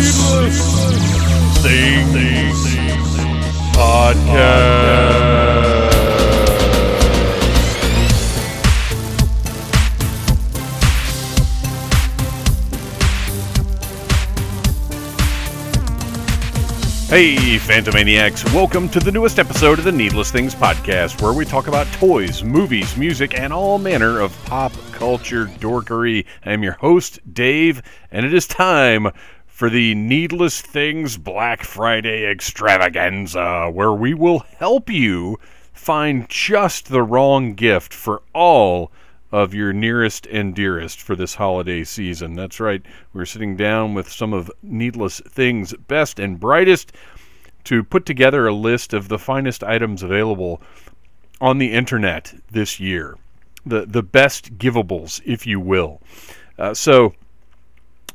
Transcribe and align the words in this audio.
Needless, 0.00 1.62
Things, 1.62 2.58
Podcast. 3.76 5.20
Hey, 17.10 17.58
Phantomaniacs, 17.58 18.54
welcome 18.54 18.88
to 18.88 19.00
the 19.00 19.12
newest 19.12 19.38
episode 19.38 19.78
of 19.78 19.84
the 19.84 19.92
Needless 19.92 20.30
Things 20.30 20.54
Podcast, 20.54 21.20
where 21.20 21.34
we 21.34 21.44
talk 21.44 21.66
about 21.66 21.86
toys, 21.94 22.42
movies, 22.42 22.96
music, 22.96 23.38
and 23.38 23.52
all 23.52 23.78
manner 23.78 24.20
of 24.20 24.32
pop 24.46 24.72
culture 24.92 25.46
dorkery. 25.58 26.24
I 26.44 26.52
am 26.52 26.62
your 26.62 26.74
host, 26.74 27.18
Dave, 27.34 27.82
and 28.10 28.24
it 28.24 28.32
is 28.32 28.46
time 28.46 29.08
for 29.60 29.68
the 29.68 29.94
Needless 29.94 30.62
Things 30.62 31.18
Black 31.18 31.64
Friday 31.64 32.24
extravaganza, 32.24 33.70
where 33.70 33.92
we 33.92 34.14
will 34.14 34.38
help 34.38 34.88
you 34.88 35.38
find 35.74 36.26
just 36.30 36.88
the 36.88 37.02
wrong 37.02 37.52
gift 37.52 37.92
for 37.92 38.22
all 38.32 38.90
of 39.30 39.52
your 39.52 39.74
nearest 39.74 40.26
and 40.28 40.54
dearest 40.54 41.02
for 41.02 41.14
this 41.14 41.34
holiday 41.34 41.84
season. 41.84 42.32
That's 42.32 42.58
right, 42.58 42.80
we're 43.12 43.26
sitting 43.26 43.54
down 43.54 43.92
with 43.92 44.10
some 44.10 44.32
of 44.32 44.50
Needless 44.62 45.20
Things' 45.28 45.74
best 45.74 46.18
and 46.18 46.40
brightest 46.40 46.92
to 47.64 47.84
put 47.84 48.06
together 48.06 48.46
a 48.46 48.54
list 48.54 48.94
of 48.94 49.08
the 49.08 49.18
finest 49.18 49.62
items 49.62 50.02
available 50.02 50.62
on 51.38 51.58
the 51.58 51.74
internet 51.74 52.32
this 52.50 52.80
year. 52.80 53.18
The, 53.66 53.84
the 53.84 54.02
best 54.02 54.56
givables, 54.56 55.20
if 55.26 55.46
you 55.46 55.60
will. 55.60 56.00
Uh, 56.58 56.72
so, 56.72 57.12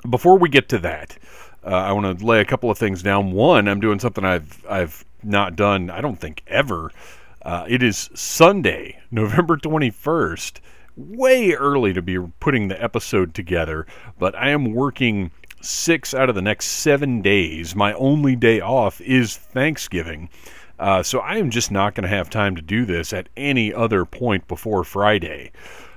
before 0.10 0.38
we 0.38 0.50
get 0.50 0.70
to 0.70 0.80
that, 0.80 1.18
uh, 1.66 1.70
I 1.70 1.92
want 1.94 2.20
to 2.20 2.26
lay 2.26 2.42
a 2.42 2.46
couple 2.46 2.70
of 2.70 2.78
things 2.78 3.02
down. 3.02 3.32
One, 3.32 3.68
I'm 3.68 3.80
doing 3.80 4.00
something 4.00 4.24
I've 4.24 4.66
I've 4.70 5.06
not 5.24 5.56
done, 5.56 5.90
I 5.90 6.02
don't 6.02 6.20
think 6.20 6.44
ever. 6.48 6.92
Uh, 7.42 7.66
it 7.68 7.84
is 7.84 8.10
Sunday, 8.14 9.00
November 9.12 9.58
21st. 9.58 10.60
Way 10.98 11.52
early 11.52 11.92
to 11.94 12.02
be 12.02 12.18
putting 12.40 12.70
the 12.70 12.82
episode 12.82 13.34
together, 13.34 13.86
but 14.18 14.34
I 14.36 14.50
am 14.50 14.74
working 14.74 15.32
six 15.62 16.14
out 16.14 16.30
of 16.30 16.36
the 16.36 16.42
next 16.42 16.68
seven 16.68 17.22
days. 17.22 17.76
My 17.76 17.94
only 17.94 18.36
day 18.36 18.62
off 18.62 19.02
is 19.02 19.36
Thanksgiving. 19.36 20.30
Uh, 20.80 21.04
so 21.04 21.20
I 21.20 21.38
am 21.38 21.50
just 21.50 21.72
not 21.72 21.96
going 21.96 22.04
to 22.04 22.16
have 22.16 22.30
time 22.30 22.56
to 22.56 22.62
do 22.62 22.86
this 22.86 23.14
at 23.14 23.30
any 23.36 23.74
other 23.74 24.06
point 24.06 24.48
before 24.48 24.84
Friday. 24.84 25.52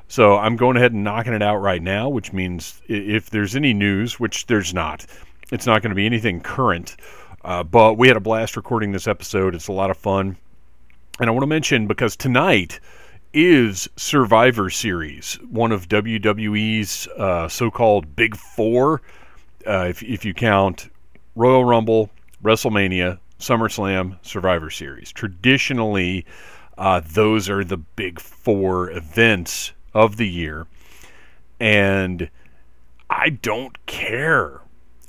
So 0.08 0.38
I'm 0.38 0.56
going 0.56 0.76
ahead 0.78 0.92
and 0.92 1.04
knocking 1.04 1.34
it 1.34 1.42
out 1.42 1.58
right 1.58 1.82
now, 1.82 2.08
which 2.08 2.32
means 2.32 2.80
if 2.88 3.28
there's 3.28 3.54
any 3.54 3.74
news, 3.74 4.18
which 4.18 4.46
there's 4.46 4.72
not, 4.72 5.04
it's 5.52 5.66
not 5.66 5.82
going 5.82 5.90
to 5.90 5.96
be 5.96 6.06
anything 6.06 6.40
current. 6.40 6.96
Uh, 7.44 7.62
but 7.62 7.98
we 7.98 8.08
had 8.08 8.16
a 8.16 8.20
blast 8.20 8.56
recording 8.56 8.92
this 8.92 9.06
episode. 9.06 9.54
It's 9.54 9.68
a 9.68 9.72
lot 9.72 9.90
of 9.90 9.98
fun. 9.98 10.38
And 11.20 11.28
I 11.28 11.32
want 11.32 11.42
to 11.42 11.48
mention 11.48 11.86
because 11.86 12.16
tonight 12.16 12.80
is 13.34 13.88
Survivor 13.96 14.70
Series, 14.70 15.34
one 15.50 15.72
of 15.72 15.88
WWE's 15.88 17.06
uh, 17.18 17.48
so 17.48 17.70
called 17.70 18.16
Big 18.16 18.34
Four, 18.34 19.02
uh, 19.66 19.86
if, 19.90 20.02
if 20.02 20.24
you 20.24 20.32
count 20.32 20.90
Royal 21.36 21.64
Rumble, 21.64 22.10
WrestleMania, 22.42 23.18
SummerSlam, 23.38 24.16
Survivor 24.22 24.70
Series. 24.70 25.12
Traditionally, 25.12 26.24
uh, 26.78 27.00
those 27.04 27.50
are 27.50 27.62
the 27.62 27.76
big 27.76 28.20
four 28.20 28.90
events 28.90 29.72
of 29.98 30.16
the 30.16 30.28
year. 30.28 30.66
And 31.58 32.30
I 33.10 33.30
don't 33.30 33.84
care. 33.86 34.60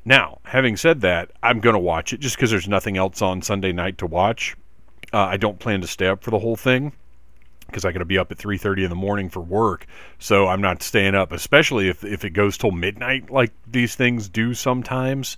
Now, 0.04 0.40
having 0.44 0.78
said 0.78 1.02
that, 1.02 1.30
I'm 1.44 1.60
going 1.60 1.76
to 1.76 1.80
watch 1.80 2.12
it 2.12 2.20
just 2.20 2.36
because 2.36 2.50
there's 2.50 2.68
nothing 2.68 2.98
else 2.98 3.22
on 3.22 3.44
Sunday 3.44 3.72
night 3.72 4.00
to 4.00 4.08
watch. 4.08 4.58
Uh, 5.14 5.20
I 5.20 5.38
don't 5.38 5.60
plan 5.60 5.82
to 5.82 5.88
stay 5.88 6.08
up 6.08 6.24
for 6.24 6.32
the 6.32 6.40
whole 6.40 6.56
thing 6.56 6.94
because 7.68 7.86
I 7.86 7.92
got 7.92 8.00
to 8.00 8.06
be 8.06 8.18
up 8.18 8.32
at 8.32 8.40
3:30 8.40 8.84
in 8.86 8.90
the 8.90 8.96
morning 8.96 9.30
for 9.30 9.42
work. 9.42 9.86
So 10.18 10.48
I'm 10.48 10.62
not 10.62 10.82
staying 10.82 11.14
up, 11.14 11.32
especially 11.32 11.88
if 11.88 12.04
if 12.04 12.26
it 12.26 12.32
goes 12.32 12.58
till 12.58 12.72
midnight 12.72 13.30
like 13.30 13.52
these 13.68 13.94
things 13.94 14.28
do 14.28 14.56
sometimes. 14.56 15.38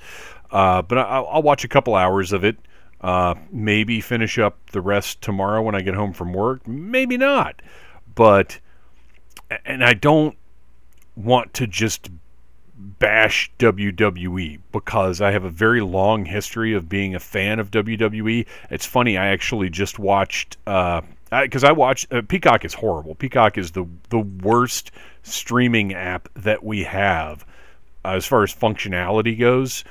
Uh, 0.50 0.81
but 0.81 0.97
I, 0.97 1.19
will 1.19 1.41
watch 1.41 1.66
a 1.66 1.68
couple 1.68 1.95
hours 1.95 2.31
of 2.31 2.45
it. 2.45 2.57
Uh, 3.01 3.35
maybe 3.51 4.00
finish 4.00 4.38
up 4.38 4.57
the 4.72 4.81
rest 4.81 5.22
tomorrow 5.22 5.62
when 5.62 5.75
I 5.75 5.81
get 5.81 5.95
home 5.95 6.13
from 6.13 6.31
work. 6.31 6.66
Maybe 6.66 7.18
not. 7.18 7.62
But 8.16 8.59
and 9.66 9.84
I 9.84 9.94
don't 9.94 10.38
want 11.16 11.53
to 11.56 11.67
just 11.67 12.09
bash 12.78 13.51
WWE 13.59 14.59
because 14.72 15.22
I 15.22 15.31
have 15.31 15.44
a 15.44 15.50
very 15.50 15.81
long 15.81 16.25
history 16.25 16.73
of 16.73 16.89
being 16.89 17.16
a 17.16 17.19
fan 17.19 17.59
of 17.59 17.72
WWE. 17.72 18.47
It's 18.69 18.85
funny, 18.85 19.17
I 19.17 19.28
actually 19.28 19.69
just 19.69 20.00
watched 20.00 20.57
because 20.66 21.63
uh, 21.63 21.67
I, 21.67 21.69
I 21.69 21.72
watched 21.72 22.12
uh, 22.12 22.22
Peacock 22.28 22.66
is 22.66 22.73
horrible. 22.73 23.16
Peacock 23.16 23.57
is 23.57 23.72
the 23.72 23.85
the 24.09 24.19
worst 24.19 24.91
streaming 25.23 25.94
app 25.94 26.29
that 26.35 26.63
we 26.63 26.83
have 26.83 27.45
uh, 28.03 28.09
as 28.09 28.25
far 28.25 28.44
as 28.44 28.53
functionality 28.53 29.38
goes. 29.39 29.83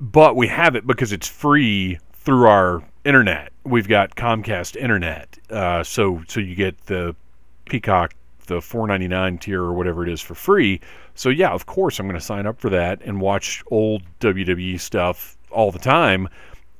But 0.00 0.36
we 0.36 0.46
have 0.48 0.76
it 0.76 0.86
because 0.86 1.12
it's 1.12 1.26
free 1.26 1.98
through 2.12 2.46
our 2.46 2.84
internet. 3.04 3.52
We've 3.64 3.88
got 3.88 4.14
Comcast 4.14 4.76
internet, 4.76 5.38
uh, 5.50 5.82
so 5.82 6.22
so 6.28 6.40
you 6.40 6.54
get 6.54 6.78
the 6.86 7.16
Peacock 7.64 8.14
the 8.48 8.56
4.99 8.56 9.40
tier 9.40 9.62
or 9.62 9.72
whatever 9.72 10.02
it 10.02 10.08
is 10.08 10.20
for 10.20 10.34
free. 10.34 10.80
So 11.14 11.28
yeah, 11.28 11.50
of 11.50 11.66
course 11.66 11.98
I'm 11.98 12.06
going 12.06 12.18
to 12.18 12.24
sign 12.24 12.46
up 12.46 12.60
for 12.60 12.70
that 12.70 13.00
and 13.02 13.20
watch 13.20 13.62
old 13.70 14.02
WWE 14.20 14.80
stuff 14.80 15.38
all 15.50 15.70
the 15.70 15.78
time. 15.78 16.28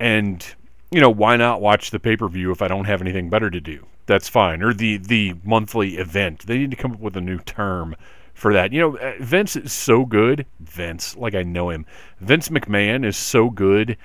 And 0.00 0.44
you 0.90 1.00
know, 1.00 1.10
why 1.10 1.36
not 1.36 1.60
watch 1.60 1.90
the 1.90 2.00
pay-per-view 2.00 2.50
if 2.50 2.62
I 2.62 2.68
don't 2.68 2.86
have 2.86 3.00
anything 3.00 3.30
better 3.30 3.50
to 3.50 3.60
do? 3.60 3.86
That's 4.06 4.28
fine. 4.28 4.62
Or 4.62 4.72
the 4.72 4.96
the 4.96 5.34
monthly 5.44 5.98
event. 5.98 6.46
They 6.46 6.58
need 6.58 6.70
to 6.70 6.76
come 6.76 6.92
up 6.92 7.00
with 7.00 7.16
a 7.16 7.20
new 7.20 7.38
term 7.38 7.94
for 8.32 8.54
that. 8.54 8.72
You 8.72 8.80
know, 8.80 8.96
uh, 8.96 9.14
Vince 9.20 9.56
is 9.56 9.72
so 9.72 10.06
good. 10.06 10.46
Vince, 10.60 11.16
like 11.16 11.34
I 11.34 11.42
know 11.42 11.70
him. 11.70 11.84
Vince 12.20 12.48
McMahon 12.48 13.04
is 13.04 13.16
so 13.16 13.50
good 13.50 13.98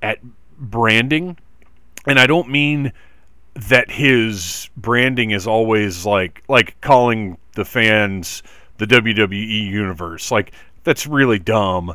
at 0.00 0.18
branding. 0.58 1.36
And 2.06 2.18
I 2.18 2.26
don't 2.26 2.48
mean 2.48 2.92
that 3.58 3.90
his 3.90 4.70
branding 4.76 5.32
is 5.32 5.46
always 5.46 6.06
like 6.06 6.44
like 6.48 6.80
calling 6.80 7.38
the 7.54 7.64
fans 7.64 8.42
the 8.76 8.86
WWE 8.86 9.66
universe. 9.68 10.30
Like 10.30 10.52
that's 10.84 11.06
really 11.06 11.40
dumb, 11.40 11.94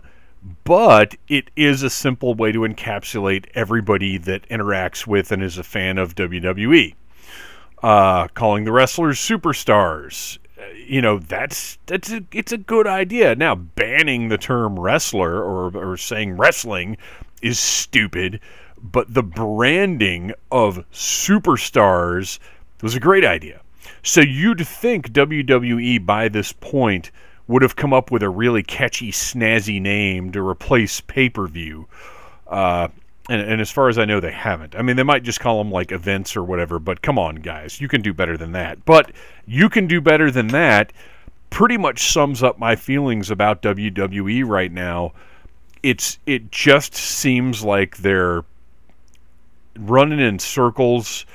but 0.65 1.15
it 1.29 1.49
is 1.55 1.81
a 1.81 1.89
simple 1.89 2.33
way 2.35 2.51
to 2.51 2.59
encapsulate 2.59 3.45
everybody 3.55 4.17
that 4.17 4.47
interacts 4.49 5.07
with 5.07 5.31
and 5.31 5.41
is 5.41 5.57
a 5.57 5.63
fan 5.63 5.97
of 5.97 6.15
WWE. 6.15 6.95
Uh, 7.81 8.27
calling 8.29 8.65
the 8.65 8.71
wrestlers 8.71 9.17
superstars, 9.17 10.39
uh, 10.59 10.65
you 10.85 11.01
know 11.01 11.17
that's 11.17 11.77
that's 11.85 12.11
a, 12.11 12.23
it's 12.33 12.51
a 12.51 12.57
good 12.57 12.87
idea. 12.87 13.35
Now 13.35 13.55
banning 13.55 14.27
the 14.27 14.37
term 14.37 14.77
wrestler 14.77 15.41
or 15.41 15.75
or 15.77 15.95
saying 15.95 16.35
wrestling 16.35 16.97
is 17.41 17.57
stupid 17.57 18.41
but 18.83 19.13
the 19.13 19.23
branding 19.23 20.33
of 20.51 20.85
superstars 20.91 22.39
was 22.81 22.95
a 22.95 22.99
great 22.99 23.23
idea. 23.23 23.61
So 24.03 24.21
you'd 24.21 24.67
think 24.67 25.09
WWE 25.09 26.05
by 26.05 26.27
this 26.27 26.51
point 26.51 27.11
would 27.47 27.61
have 27.61 27.75
come 27.75 27.93
up 27.93 28.11
with 28.11 28.23
a 28.23 28.29
really 28.29 28.63
catchy, 28.63 29.11
snazzy 29.11 29.81
name 29.81 30.31
to 30.33 30.45
replace 30.45 31.01
pay 31.01 31.29
per 31.29 31.47
view. 31.47 31.87
Uh, 32.47 32.89
and, 33.29 33.41
and, 33.41 33.61
as 33.61 33.71
far 33.71 33.87
as 33.87 33.97
I 33.97 34.03
know, 34.03 34.19
they 34.19 34.33
haven't. 34.33 34.75
I 34.75 34.81
mean, 34.81 34.97
they 34.97 35.03
might 35.03 35.23
just 35.23 35.39
call 35.39 35.63
them 35.63 35.71
like 35.71 35.93
events 35.93 36.35
or 36.35 36.43
whatever, 36.43 36.77
but 36.77 37.01
come 37.01 37.17
on, 37.17 37.37
guys. 37.37 37.79
You 37.79 37.87
can 37.87 38.01
do 38.01 38.13
better 38.13 38.37
than 38.37 38.51
that. 38.51 38.83
But 38.83 39.11
you 39.45 39.69
can 39.69 39.87
do 39.87 40.01
better 40.01 40.29
than 40.29 40.47
that 40.47 40.91
pretty 41.53 41.77
much 41.77 42.11
sums 42.11 42.41
up 42.41 42.57
my 42.57 42.75
feelings 42.75 43.29
about 43.29 43.61
WWE 43.61 44.43
right 44.45 44.71
now. 44.71 45.13
It's 45.83 46.17
it 46.25 46.51
just 46.51 46.95
seems 46.95 47.63
like 47.63 47.97
they're 47.97 48.43
running 49.77 50.19
in 50.19 50.39
circles, 50.39 51.25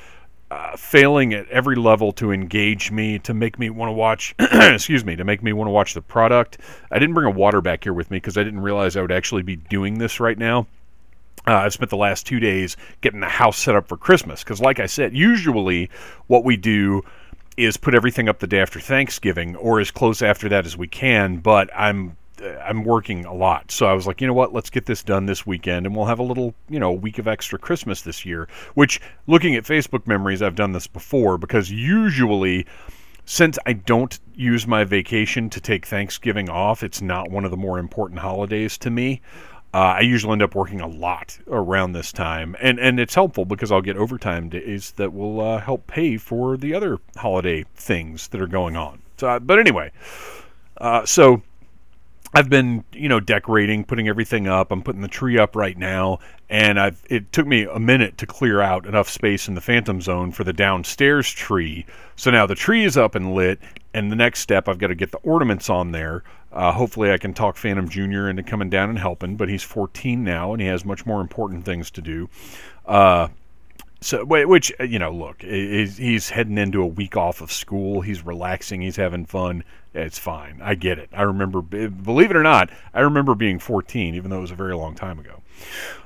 uh, 0.51 0.75
failing 0.75 1.33
at 1.33 1.47
every 1.49 1.75
level 1.75 2.11
to 2.13 2.31
engage 2.31 2.91
me, 2.91 3.19
to 3.19 3.33
make 3.33 3.59
me 3.59 3.69
want 3.69 3.89
to 3.89 3.93
watch. 3.93 4.33
excuse 4.39 5.05
me, 5.05 5.15
to 5.15 5.23
make 5.23 5.43
me 5.43 5.53
want 5.53 5.67
to 5.67 5.71
watch 5.71 5.93
the 5.93 6.01
product. 6.01 6.57
I 6.91 6.99
didn't 6.99 7.15
bring 7.15 7.27
a 7.27 7.35
water 7.35 7.61
back 7.61 7.83
here 7.83 7.93
with 7.93 8.09
me 8.09 8.17
because 8.17 8.37
I 8.37 8.43
didn't 8.43 8.61
realize 8.61 8.95
I 8.95 9.01
would 9.01 9.11
actually 9.11 9.43
be 9.43 9.55
doing 9.55 9.99
this 9.99 10.19
right 10.19 10.37
now. 10.37 10.67
Uh, 11.47 11.53
I've 11.53 11.73
spent 11.73 11.89
the 11.89 11.97
last 11.97 12.25
two 12.25 12.39
days 12.39 12.75
getting 13.01 13.21
the 13.21 13.29
house 13.29 13.57
set 13.57 13.75
up 13.75 13.87
for 13.87 13.97
Christmas 13.97 14.43
because, 14.43 14.59
like 14.59 14.79
I 14.79 14.87
said, 14.87 15.15
usually 15.15 15.89
what 16.27 16.43
we 16.43 16.57
do 16.57 17.03
is 17.57 17.77
put 17.77 17.93
everything 17.93 18.29
up 18.29 18.39
the 18.39 18.47
day 18.47 18.59
after 18.59 18.79
Thanksgiving 18.79 19.55
or 19.55 19.79
as 19.79 19.91
close 19.91 20.21
after 20.21 20.49
that 20.49 20.65
as 20.65 20.77
we 20.77 20.87
can. 20.87 21.37
But 21.37 21.69
I'm 21.75 22.17
I'm 22.41 22.83
working 22.83 23.25
a 23.25 23.33
lot. 23.33 23.71
So 23.71 23.85
I 23.85 23.93
was 23.93 24.07
like, 24.07 24.21
you 24.21 24.27
know 24.27 24.33
what? 24.33 24.53
Let's 24.53 24.69
get 24.69 24.85
this 24.85 25.03
done 25.03 25.25
this 25.25 25.45
weekend 25.45 25.85
and 25.85 25.95
we'll 25.95 26.05
have 26.05 26.19
a 26.19 26.23
little, 26.23 26.53
you 26.69 26.79
know, 26.79 26.91
week 26.91 27.19
of 27.19 27.27
extra 27.27 27.59
Christmas 27.59 28.01
this 28.01 28.25
year. 28.25 28.47
Which, 28.73 29.01
looking 29.27 29.55
at 29.55 29.63
Facebook 29.63 30.07
memories, 30.07 30.41
I've 30.41 30.55
done 30.55 30.71
this 30.71 30.87
before 30.87 31.37
because 31.37 31.71
usually 31.71 32.65
since 33.25 33.59
I 33.67 33.73
don't 33.73 34.19
use 34.33 34.65
my 34.65 34.83
vacation 34.83 35.51
to 35.51 35.61
take 35.61 35.85
Thanksgiving 35.85 36.49
off, 36.49 36.81
it's 36.81 36.99
not 36.99 37.29
one 37.29 37.45
of 37.45 37.51
the 37.51 37.57
more 37.57 37.77
important 37.77 38.19
holidays 38.19 38.75
to 38.79 38.89
me. 38.89 39.21
Uh, 39.71 39.77
I 39.77 39.99
usually 39.99 40.33
end 40.33 40.41
up 40.41 40.55
working 40.55 40.81
a 40.81 40.87
lot 40.87 41.37
around 41.47 41.91
this 41.91 42.11
time, 42.11 42.55
and 42.59 42.79
and 42.79 42.99
it's 42.99 43.13
helpful 43.13 43.45
because 43.45 43.71
I'll 43.71 43.83
get 43.83 43.97
overtime 43.97 44.49
days 44.49 44.93
that 44.93 45.13
will 45.13 45.41
uh, 45.41 45.59
help 45.59 45.85
pay 45.85 46.17
for 46.17 46.57
the 46.57 46.73
other 46.73 46.97
holiday 47.17 47.65
things 47.75 48.29
that 48.29 48.41
are 48.41 48.47
going 48.47 48.75
on. 48.75 48.99
So, 49.17 49.29
uh, 49.29 49.37
but 49.37 49.59
anyway, 49.59 49.91
uh, 50.77 51.05
so 51.05 51.43
I've 52.33 52.49
been, 52.49 52.83
you 52.93 53.09
know, 53.09 53.19
decorating, 53.19 53.83
putting 53.83 54.07
everything 54.07 54.47
up. 54.47 54.71
I'm 54.71 54.83
putting 54.83 55.01
the 55.01 55.07
tree 55.07 55.39
up 55.39 55.55
right 55.55 55.77
now, 55.77 56.19
and 56.47 56.79
I've 56.79 57.01
it 57.09 57.31
took 57.31 57.47
me 57.47 57.63
a 57.63 57.79
minute 57.79 58.19
to 58.19 58.27
clear 58.27 58.61
out 58.61 58.85
enough 58.85 59.09
space 59.09 59.47
in 59.47 59.55
the 59.55 59.61
phantom 59.61 59.99
zone 59.99 60.31
for 60.31 60.43
the 60.43 60.53
downstairs 60.53 61.29
tree. 61.31 61.87
So 62.15 62.29
now 62.29 62.45
the 62.45 62.55
tree 62.55 62.83
is 62.85 62.97
up 62.97 63.15
and 63.15 63.33
lit, 63.33 63.59
and 63.95 64.11
the 64.11 64.15
next 64.15 64.41
step 64.41 64.67
I've 64.67 64.77
got 64.77 64.87
to 64.87 64.95
get 64.95 65.11
the 65.11 65.17
ornaments 65.19 65.69
on 65.69 65.91
there. 65.91 66.23
Uh, 66.51 66.71
hopefully, 66.71 67.11
I 67.11 67.17
can 67.17 67.33
talk 67.33 67.57
Phantom 67.57 67.89
Junior 67.89 68.29
into 68.29 68.43
coming 68.43 68.69
down 68.69 68.89
and 68.89 68.99
helping, 68.99 69.35
but 69.35 69.49
he's 69.49 69.63
14 69.63 70.23
now 70.23 70.53
and 70.53 70.61
he 70.61 70.67
has 70.67 70.85
much 70.85 71.05
more 71.05 71.21
important 71.21 71.65
things 71.65 71.91
to 71.91 72.01
do. 72.01 72.29
Uh, 72.85 73.27
so, 74.01 74.23
which 74.23 74.71
you 74.79 74.97
know, 74.97 75.11
look, 75.11 75.41
he's 75.41 76.29
heading 76.29 76.57
into 76.57 76.81
a 76.81 76.87
week 76.87 77.17
off 77.17 77.41
of 77.41 77.51
school. 77.51 78.01
He's 78.01 78.25
relaxing. 78.25 78.81
He's 78.81 78.95
having 78.95 79.25
fun. 79.25 79.63
It's 79.93 80.19
fine. 80.19 80.59
I 80.61 80.75
get 80.75 80.99
it. 80.99 81.09
I 81.13 81.23
remember, 81.23 81.61
believe 81.61 82.29
it 82.29 82.37
or 82.37 82.43
not, 82.43 82.69
I 82.93 83.01
remember 83.01 83.33
being 83.33 83.57
14, 83.57 84.13
even 84.13 84.29
though 84.29 84.37
it 84.37 84.41
was 84.41 84.51
a 84.51 84.55
very 84.55 84.75
long 84.75 84.93
time 84.93 85.19
ago. 85.19 85.41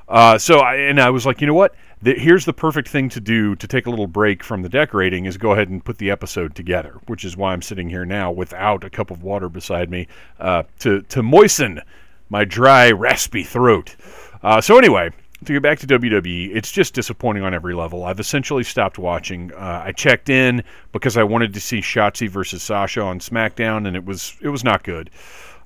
Uh, 0.08 0.38
so, 0.38 0.60
I, 0.60 0.76
and 0.76 1.00
I 1.00 1.10
was 1.10 1.26
like, 1.26 1.42
you 1.42 1.48
know 1.48 1.54
what? 1.54 1.76
The, 2.02 2.14
here's 2.14 2.46
the 2.46 2.54
perfect 2.54 2.90
thing 2.90 3.10
to 3.10 3.20
do 3.20 3.56
to 3.56 3.68
take 3.68 3.86
a 3.86 3.90
little 3.90 4.08
break 4.08 4.44
from 4.44 4.62
the 4.62 4.70
decorating 4.70 5.26
is 5.26 5.38
go 5.38 5.52
ahead 5.52 5.70
and 5.70 5.84
put 5.84 5.98
the 5.98 6.12
episode 6.12 6.56
together, 6.56 7.00
which 7.08 7.24
is 7.24 7.38
why 7.38 7.54
I'm 7.54 7.62
sitting 7.62 7.90
here 7.90 8.06
now 8.06 8.32
without 8.32 8.84
a 8.84 8.90
cup 8.90 9.12
of 9.12 9.24
water 9.24 9.48
beside 9.48 9.90
me 9.90 10.08
uh, 10.40 10.64
to 10.80 11.02
to 11.04 11.24
moisten 11.24 11.82
my 12.30 12.44
dry, 12.44 12.92
raspy 12.92 13.44
throat. 13.44 13.96
Uh, 14.42 14.60
so 14.60 14.78
anyway, 14.78 15.12
to 15.46 15.54
get 15.54 15.62
back 15.62 15.80
to 15.80 15.88
WWE, 15.88 16.56
it's 16.56 16.72
just 16.72 16.94
disappointing 16.94 17.44
on 17.44 17.54
every 17.54 17.74
level. 17.74 18.04
I've 18.04 18.20
essentially 18.20 18.64
stopped 18.64 18.98
watching. 18.98 19.54
Uh, 19.54 19.84
I 19.86 19.92
checked 19.92 20.30
in 20.30 20.64
because 20.92 21.18
I 21.18 21.24
wanted 21.24 21.54
to 21.54 21.60
see 21.60 21.80
Shotzi 21.80 22.30
versus 22.30 22.64
Sasha 22.64 23.02
on 23.02 23.20
SmackDown, 23.20 23.88
and 23.88 23.96
it 23.96 24.06
was 24.06 24.36
it 24.42 24.50
was 24.50 24.64
not 24.64 24.84
good. 24.84 25.10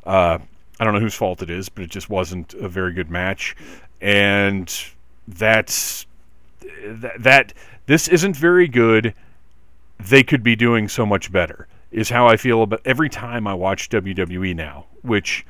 Uh, 0.06 0.39
I 0.79 0.83
don't 0.83 0.94
know 0.94 1.00
whose 1.00 1.15
fault 1.15 1.41
it 1.41 1.50
is, 1.50 1.69
but 1.69 1.83
it 1.83 1.89
just 1.89 2.09
wasn't 2.09 2.53
a 2.56 2.69
very 2.69 2.94
good 2.94 3.09
match, 3.09 3.56
and 4.01 4.74
that's 5.27 6.06
that, 6.85 7.21
that 7.24 7.53
this 7.88 8.07
isn't 8.07 8.35
very 8.35 8.68
good. 8.68 9.13
They 10.00 10.24
could 10.24 10.44
be 10.44 10.56
doing 10.56 10.88
so 10.88 11.06
much 11.06 11.31
better. 11.31 11.68
Is 11.89 12.09
how 12.09 12.27
I 12.27 12.38
feel 12.38 12.63
about 12.63 12.81
every 12.85 13.09
time 13.09 13.47
I 13.47 13.53
watch 13.53 13.89
WWE 13.89 14.56
now, 14.56 14.85
which 15.01 15.45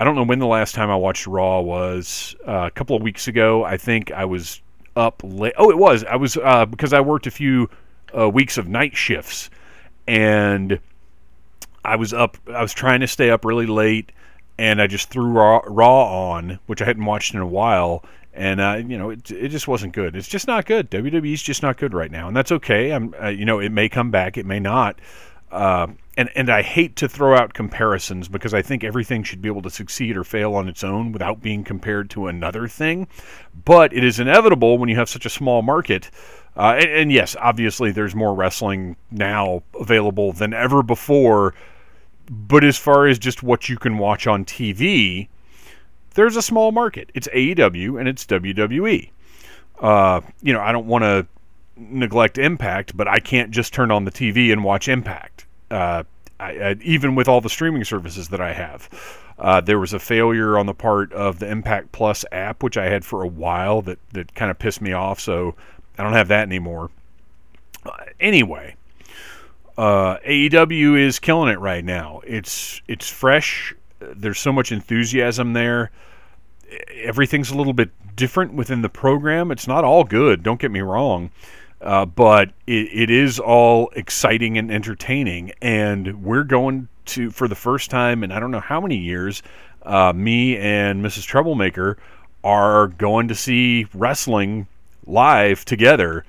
I 0.00 0.04
don't 0.04 0.14
know 0.14 0.24
when 0.24 0.38
the 0.38 0.46
last 0.46 0.74
time 0.74 0.88
I 0.88 0.96
watched 0.96 1.26
Raw 1.26 1.60
was. 1.60 2.34
Uh, 2.48 2.62
a 2.66 2.70
couple 2.70 2.96
of 2.96 3.02
weeks 3.02 3.28
ago, 3.28 3.64
I 3.64 3.76
think 3.76 4.10
I 4.10 4.24
was 4.24 4.62
up 4.96 5.20
late. 5.22 5.52
Oh, 5.58 5.70
it 5.70 5.76
was. 5.76 6.04
I 6.04 6.16
was 6.16 6.38
uh, 6.38 6.64
because 6.64 6.94
I 6.94 7.00
worked 7.00 7.26
a 7.26 7.30
few 7.30 7.68
uh, 8.16 8.30
weeks 8.30 8.56
of 8.56 8.66
night 8.66 8.96
shifts, 8.96 9.50
and 10.08 10.80
I 11.84 11.96
was 11.96 12.14
up. 12.14 12.38
I 12.48 12.62
was 12.62 12.72
trying 12.72 13.00
to 13.00 13.06
stay 13.06 13.28
up 13.28 13.44
really 13.44 13.66
late, 13.66 14.10
and 14.56 14.80
I 14.80 14.86
just 14.86 15.10
threw 15.10 15.26
Raw, 15.26 15.60
Raw 15.66 16.30
on, 16.32 16.58
which 16.64 16.80
I 16.80 16.86
hadn't 16.86 17.04
watched 17.04 17.34
in 17.34 17.40
a 17.40 17.46
while, 17.46 18.02
and 18.32 18.58
uh, 18.58 18.80
you 18.82 18.96
know 18.96 19.10
it, 19.10 19.30
it 19.30 19.48
just 19.48 19.68
wasn't 19.68 19.92
good. 19.92 20.16
It's 20.16 20.28
just 20.28 20.46
not 20.46 20.64
good. 20.64 20.90
WWE's 20.90 21.42
just 21.42 21.62
not 21.62 21.76
good 21.76 21.92
right 21.92 22.10
now, 22.10 22.26
and 22.26 22.34
that's 22.34 22.52
okay. 22.52 22.92
I'm 22.92 23.14
uh, 23.22 23.28
you 23.28 23.44
know 23.44 23.58
it 23.58 23.70
may 23.70 23.90
come 23.90 24.10
back, 24.10 24.38
it 24.38 24.46
may 24.46 24.60
not. 24.60 24.98
And 26.16 26.28
and 26.34 26.50
I 26.50 26.62
hate 26.62 26.96
to 26.96 27.08
throw 27.08 27.36
out 27.36 27.54
comparisons 27.54 28.28
because 28.28 28.52
I 28.52 28.62
think 28.62 28.82
everything 28.82 29.22
should 29.22 29.40
be 29.40 29.48
able 29.48 29.62
to 29.62 29.70
succeed 29.70 30.16
or 30.16 30.24
fail 30.24 30.54
on 30.54 30.68
its 30.68 30.82
own 30.82 31.12
without 31.12 31.40
being 31.40 31.64
compared 31.64 32.10
to 32.10 32.26
another 32.26 32.66
thing. 32.66 33.06
But 33.64 33.92
it 33.92 34.04
is 34.04 34.18
inevitable 34.18 34.76
when 34.76 34.88
you 34.88 34.96
have 34.96 35.08
such 35.08 35.24
a 35.24 35.30
small 35.30 35.62
market. 35.62 36.10
Uh, 36.56 36.74
and, 36.78 36.90
and 36.90 37.12
yes, 37.12 37.36
obviously 37.38 37.92
there's 37.92 38.14
more 38.14 38.34
wrestling 38.34 38.96
now 39.10 39.62
available 39.78 40.32
than 40.32 40.52
ever 40.52 40.82
before. 40.82 41.54
But 42.28 42.64
as 42.64 42.76
far 42.76 43.06
as 43.06 43.18
just 43.18 43.42
what 43.42 43.68
you 43.68 43.76
can 43.76 43.98
watch 43.98 44.26
on 44.26 44.44
TV, 44.44 45.28
there's 46.14 46.36
a 46.36 46.42
small 46.42 46.72
market. 46.72 47.10
It's 47.14 47.28
AEW 47.28 47.98
and 47.98 48.08
it's 48.08 48.24
WWE. 48.26 49.10
Uh, 49.80 50.20
you 50.42 50.52
know, 50.52 50.60
I 50.60 50.72
don't 50.72 50.86
want 50.86 51.02
to 51.02 51.26
neglect 51.76 52.38
Impact, 52.38 52.96
but 52.96 53.08
I 53.08 53.18
can't 53.18 53.50
just 53.50 53.72
turn 53.72 53.90
on 53.90 54.04
the 54.04 54.10
TV 54.10 54.52
and 54.52 54.62
watch 54.62 54.88
Impact. 54.88 55.46
Uh, 55.70 56.04
I, 56.38 56.50
I, 56.50 56.76
even 56.82 57.14
with 57.14 57.28
all 57.28 57.40
the 57.40 57.50
streaming 57.50 57.84
services 57.84 58.28
that 58.28 58.40
I 58.40 58.52
have, 58.54 58.88
uh, 59.38 59.60
there 59.60 59.78
was 59.78 59.92
a 59.92 59.98
failure 59.98 60.58
on 60.58 60.66
the 60.66 60.74
part 60.74 61.12
of 61.12 61.38
the 61.38 61.50
Impact 61.50 61.92
Plus 61.92 62.24
app, 62.32 62.62
which 62.62 62.76
I 62.76 62.86
had 62.86 63.04
for 63.04 63.22
a 63.22 63.28
while, 63.28 63.82
that 63.82 63.98
that 64.12 64.34
kind 64.34 64.50
of 64.50 64.58
pissed 64.58 64.80
me 64.80 64.92
off. 64.92 65.20
So 65.20 65.54
I 65.98 66.02
don't 66.02 66.14
have 66.14 66.28
that 66.28 66.42
anymore. 66.42 66.90
Uh, 67.84 67.92
anyway, 68.18 68.76
uh, 69.78 70.18
AEW 70.26 70.98
is 70.98 71.18
killing 71.18 71.52
it 71.52 71.60
right 71.60 71.84
now. 71.84 72.20
It's 72.26 72.80
it's 72.88 73.08
fresh 73.08 73.74
there's 74.00 74.38
so 74.38 74.52
much 74.52 74.72
enthusiasm 74.72 75.52
there. 75.52 75.90
Everything's 76.94 77.50
a 77.50 77.56
little 77.56 77.72
bit 77.72 77.90
different 78.16 78.54
within 78.54 78.82
the 78.82 78.88
program. 78.88 79.50
It's 79.50 79.66
not 79.66 79.84
all 79.84 80.04
good, 80.04 80.42
don't 80.42 80.60
get 80.60 80.70
me 80.70 80.80
wrong, 80.80 81.30
uh, 81.80 82.06
but 82.06 82.50
it, 82.66 82.88
it 82.92 83.10
is 83.10 83.38
all 83.38 83.90
exciting 83.96 84.58
and 84.58 84.70
entertaining. 84.70 85.52
And 85.62 86.22
we're 86.22 86.44
going 86.44 86.88
to, 87.06 87.30
for 87.30 87.48
the 87.48 87.54
first 87.54 87.90
time 87.90 88.22
in 88.22 88.32
I 88.32 88.40
don't 88.40 88.50
know 88.50 88.60
how 88.60 88.80
many 88.80 88.96
years, 88.96 89.42
uh, 89.82 90.12
me 90.14 90.56
and 90.56 91.04
Mrs. 91.04 91.24
Troublemaker 91.26 91.96
are 92.44 92.88
going 92.88 93.28
to 93.28 93.34
see 93.34 93.86
wrestling 93.94 94.66
live 95.06 95.64
together 95.64 96.24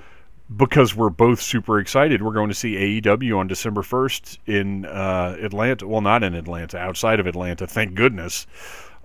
because 0.56 0.96
we're 0.96 1.10
both 1.10 1.42
super 1.42 1.80
excited. 1.80 2.22
We're 2.22 2.34
going 2.34 2.50
to 2.50 2.56
see 2.56 3.02
AEW 3.02 3.38
on 3.38 3.48
December 3.48 3.82
1st 3.82 4.38
in 4.48 4.86
uh, 4.86 5.38
Atlanta. 5.42 5.88
Well, 5.88 6.02
not 6.02 6.24
in 6.24 6.34
Atlanta, 6.36 6.78
outside 6.78 7.20
of 7.20 7.28
Atlanta. 7.28 7.68
Thank 7.68 7.94
goodness. 7.96 8.48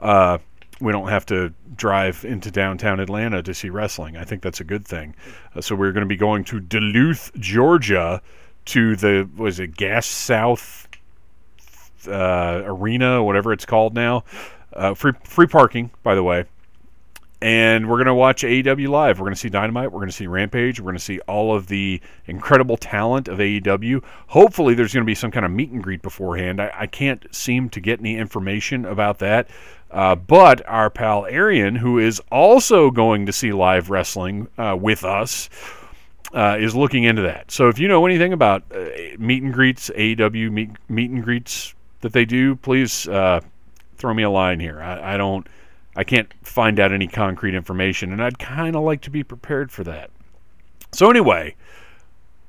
Uh, 0.00 0.38
we 0.80 0.92
don't 0.92 1.08
have 1.08 1.26
to 1.26 1.52
drive 1.74 2.24
into 2.24 2.50
downtown 2.50 3.00
Atlanta 3.00 3.42
to 3.42 3.54
see 3.54 3.70
wrestling. 3.70 4.16
I 4.16 4.24
think 4.24 4.42
that's 4.42 4.60
a 4.60 4.64
good 4.64 4.86
thing. 4.86 5.14
Uh, 5.54 5.60
so 5.60 5.74
we're 5.74 5.92
going 5.92 6.02
to 6.02 6.08
be 6.08 6.16
going 6.16 6.44
to 6.44 6.60
Duluth, 6.60 7.32
Georgia, 7.38 8.20
to 8.66 8.96
the 8.96 9.28
was 9.36 9.60
it 9.60 9.76
Gas 9.76 10.06
South 10.06 10.88
uh, 12.06 12.62
Arena, 12.64 13.22
whatever 13.22 13.52
it's 13.52 13.64
called 13.64 13.94
now. 13.94 14.24
Uh, 14.72 14.94
free 14.94 15.12
free 15.24 15.46
parking, 15.46 15.90
by 16.02 16.14
the 16.14 16.22
way 16.22 16.44
and 17.42 17.88
we're 17.88 17.96
going 17.96 18.06
to 18.06 18.14
watch 18.14 18.42
AEW 18.42 18.88
live. 18.88 19.18
We're 19.18 19.24
going 19.24 19.34
to 19.34 19.40
see 19.40 19.50
Dynamite. 19.50 19.92
We're 19.92 19.98
going 19.98 20.08
to 20.08 20.16
see 20.16 20.26
Rampage. 20.26 20.80
We're 20.80 20.86
going 20.86 20.96
to 20.96 21.04
see 21.04 21.20
all 21.20 21.54
of 21.54 21.66
the 21.66 22.00
incredible 22.26 22.78
talent 22.78 23.28
of 23.28 23.38
AEW. 23.38 24.02
Hopefully, 24.28 24.74
there's 24.74 24.94
going 24.94 25.04
to 25.04 25.06
be 25.06 25.14
some 25.14 25.30
kind 25.30 25.44
of 25.44 25.52
meet 25.52 25.70
and 25.70 25.82
greet 25.82 26.00
beforehand. 26.00 26.60
I, 26.60 26.72
I 26.74 26.86
can't 26.86 27.26
seem 27.34 27.68
to 27.70 27.80
get 27.80 28.00
any 28.00 28.16
information 28.16 28.86
about 28.86 29.18
that. 29.18 29.48
Uh, 29.90 30.14
but 30.14 30.66
our 30.68 30.90
pal 30.90 31.26
Arian, 31.26 31.76
who 31.76 31.98
is 31.98 32.20
also 32.30 32.90
going 32.90 33.26
to 33.26 33.32
see 33.32 33.52
live 33.52 33.88
wrestling 33.88 34.48
uh, 34.58 34.76
with 34.78 35.04
us, 35.04 35.48
uh, 36.34 36.56
is 36.58 36.74
looking 36.74 37.04
into 37.04 37.22
that. 37.22 37.50
So 37.50 37.68
if 37.68 37.78
you 37.78 37.88
know 37.88 38.04
anything 38.04 38.32
about 38.32 38.64
uh, 38.74 38.86
meet 39.18 39.42
and 39.42 39.52
greets, 39.52 39.90
AEW 39.90 40.50
meet, 40.50 40.70
meet 40.88 41.10
and 41.10 41.22
greets 41.22 41.74
that 42.00 42.12
they 42.12 42.24
do, 42.24 42.56
please 42.56 43.08
uh, 43.08 43.40
throw 43.96 44.12
me 44.12 44.22
a 44.24 44.30
line 44.30 44.60
here. 44.60 44.80
I, 44.80 45.14
I 45.14 45.16
don't 45.16 45.46
I 45.96 46.04
can't 46.04 46.32
find 46.42 46.78
out 46.78 46.92
any 46.92 47.06
concrete 47.06 47.54
information, 47.54 48.12
and 48.12 48.22
I'd 48.22 48.38
kind 48.38 48.76
of 48.76 48.82
like 48.82 49.00
to 49.02 49.10
be 49.10 49.24
prepared 49.24 49.72
for 49.72 49.82
that. 49.84 50.10
So, 50.92 51.10
anyway, 51.10 51.56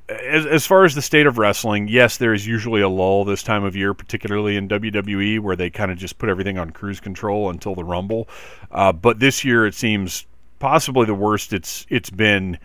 as, 0.10 0.46
as 0.46 0.66
far 0.66 0.86
as 0.86 0.96
the 0.96 1.02
state 1.02 1.28
of 1.28 1.38
wrestling, 1.38 1.88
yes, 1.88 2.18
there 2.18 2.34
is 2.34 2.48
usually 2.48 2.82
a 2.82 2.90
lull 2.90 3.26
this 3.26 3.44
time 3.44 3.64
of 3.64 3.76
year, 3.76 3.94
particularly 3.94 4.56
in 4.56 4.70
WWE, 4.70 5.40
where 5.40 5.56
they 5.56 5.70
kind 5.70 5.92
of 5.92 5.98
just 5.98 6.18
put 6.18 6.30
everything 6.30 6.58
on 6.58 6.70
cruise 6.70 7.00
control 7.00 7.50
until 7.50 7.76
the 7.76 7.84
Rumble. 7.84 8.28
Uh, 8.72 8.92
but 8.92 9.20
this 9.20 9.44
year, 9.44 9.66
it 9.66 9.76
seems 9.76 10.26
possibly 10.60 11.06
the 11.06 11.14
worst 11.14 11.54
it's 11.54 11.86
it's 11.90 12.10
been 12.10 12.58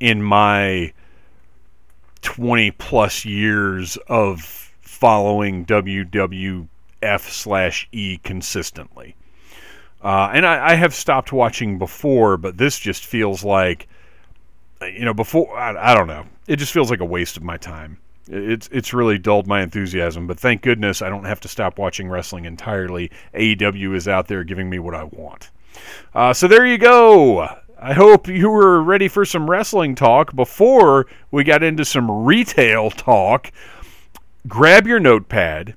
in 0.00 0.22
my 0.22 0.92
20 2.22 2.72
plus 2.72 3.24
years 3.24 3.96
of 4.08 4.42
following 4.80 5.64
WWF 5.64 6.68
slash 7.20 7.88
E 7.92 8.18
consistently. 8.18 9.14
Uh, 10.02 10.30
and 10.32 10.46
I, 10.46 10.72
I, 10.72 10.74
have 10.74 10.94
stopped 10.94 11.32
watching 11.32 11.78
before, 11.78 12.36
but 12.36 12.56
this 12.56 12.78
just 12.78 13.04
feels 13.04 13.42
like, 13.42 13.88
you 14.82 15.04
know, 15.04 15.14
before 15.14 15.56
I, 15.58 15.92
I, 15.92 15.94
don't 15.94 16.06
know. 16.06 16.26
It 16.46 16.56
just 16.56 16.72
feels 16.72 16.90
like 16.90 17.00
a 17.00 17.04
waste 17.04 17.36
of 17.36 17.42
my 17.42 17.56
time. 17.56 17.98
It's 18.30 18.68
it's 18.70 18.92
really 18.92 19.18
dulled 19.18 19.46
my 19.46 19.62
enthusiasm. 19.62 20.26
But 20.26 20.38
thank 20.38 20.62
goodness 20.62 21.02
I 21.02 21.08
don't 21.08 21.24
have 21.24 21.40
to 21.40 21.48
stop 21.48 21.78
watching 21.78 22.08
wrestling 22.08 22.44
entirely. 22.44 23.10
AEW 23.34 23.94
is 23.94 24.06
out 24.06 24.28
there 24.28 24.44
giving 24.44 24.68
me 24.68 24.78
what 24.78 24.94
I 24.94 25.04
want. 25.04 25.50
Uh, 26.14 26.32
so 26.32 26.46
there 26.48 26.66
you 26.66 26.78
go. 26.78 27.48
I 27.80 27.92
hope 27.92 28.26
you 28.26 28.50
were 28.50 28.82
ready 28.82 29.06
for 29.06 29.24
some 29.24 29.48
wrestling 29.48 29.94
talk 29.94 30.34
before 30.34 31.06
we 31.30 31.44
got 31.44 31.62
into 31.62 31.84
some 31.84 32.10
retail 32.10 32.90
talk. 32.90 33.52
grab 34.48 34.86
your 34.86 34.98
notepad, 34.98 35.76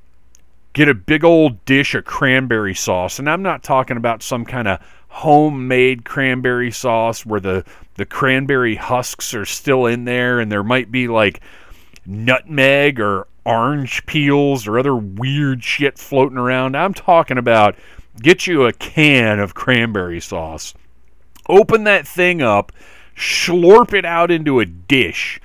get 0.73 0.89
a 0.89 0.95
big 0.95 1.23
old 1.23 1.63
dish 1.65 1.93
of 1.93 2.05
cranberry 2.05 2.73
sauce, 2.73 3.19
and 3.19 3.29
I'm 3.29 3.43
not 3.43 3.61
talking 3.61 3.97
about 3.97 4.23
some 4.23 4.45
kind 4.45 4.67
of 4.67 4.79
homemade 5.11 6.05
cranberry 6.05 6.71
sauce 6.71 7.25
where 7.25 7.41
the 7.41 7.65
the 7.95 8.05
cranberry 8.05 8.75
husks 8.75 9.33
are 9.33 9.45
still 9.45 9.85
in 9.85 10.05
there 10.05 10.39
and 10.39 10.49
there 10.49 10.63
might 10.63 10.89
be 10.89 11.07
like 11.09 11.41
nutmeg 12.05 12.99
or 12.99 13.27
orange 13.45 14.05
peels 14.05 14.65
or 14.67 14.79
other 14.79 14.95
weird 14.95 15.63
shit 15.63 15.99
floating 15.99 16.37
around. 16.37 16.75
I'm 16.75 16.93
talking 16.93 17.37
about 17.37 17.75
get 18.21 18.47
you 18.47 18.65
a 18.65 18.71
can 18.71 19.39
of 19.39 19.53
cranberry 19.53 20.21
sauce. 20.21 20.73
Open 21.49 21.83
that 21.83 22.07
thing 22.07 22.41
up, 22.41 22.71
slurp 23.15 23.93
it 23.93 24.05
out 24.05 24.31
into 24.31 24.61
a 24.61 24.65
dish 24.65 25.41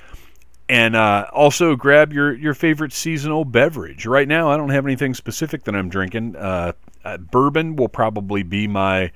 and 0.68 0.94
uh, 0.94 1.26
also 1.32 1.75
grab 1.75 2.12
your 2.12 2.32
your 2.35 2.54
favorite 2.54 2.92
seasonal 2.92 3.44
beverage. 3.44 4.06
Right 4.06 4.28
now, 4.28 4.49
I 4.49 4.56
don't 4.56 4.70
have 4.70 4.87
anything 4.87 5.14
specific 5.14 5.64
that 5.64 5.75
I'm 5.75 5.88
drinking. 5.88 6.37
Uh, 6.37 6.73
uh, 7.04 7.18
bourbon 7.18 7.76
will 7.76 7.88
probably 7.88 8.42
be 8.42 8.66
my 8.66 9.11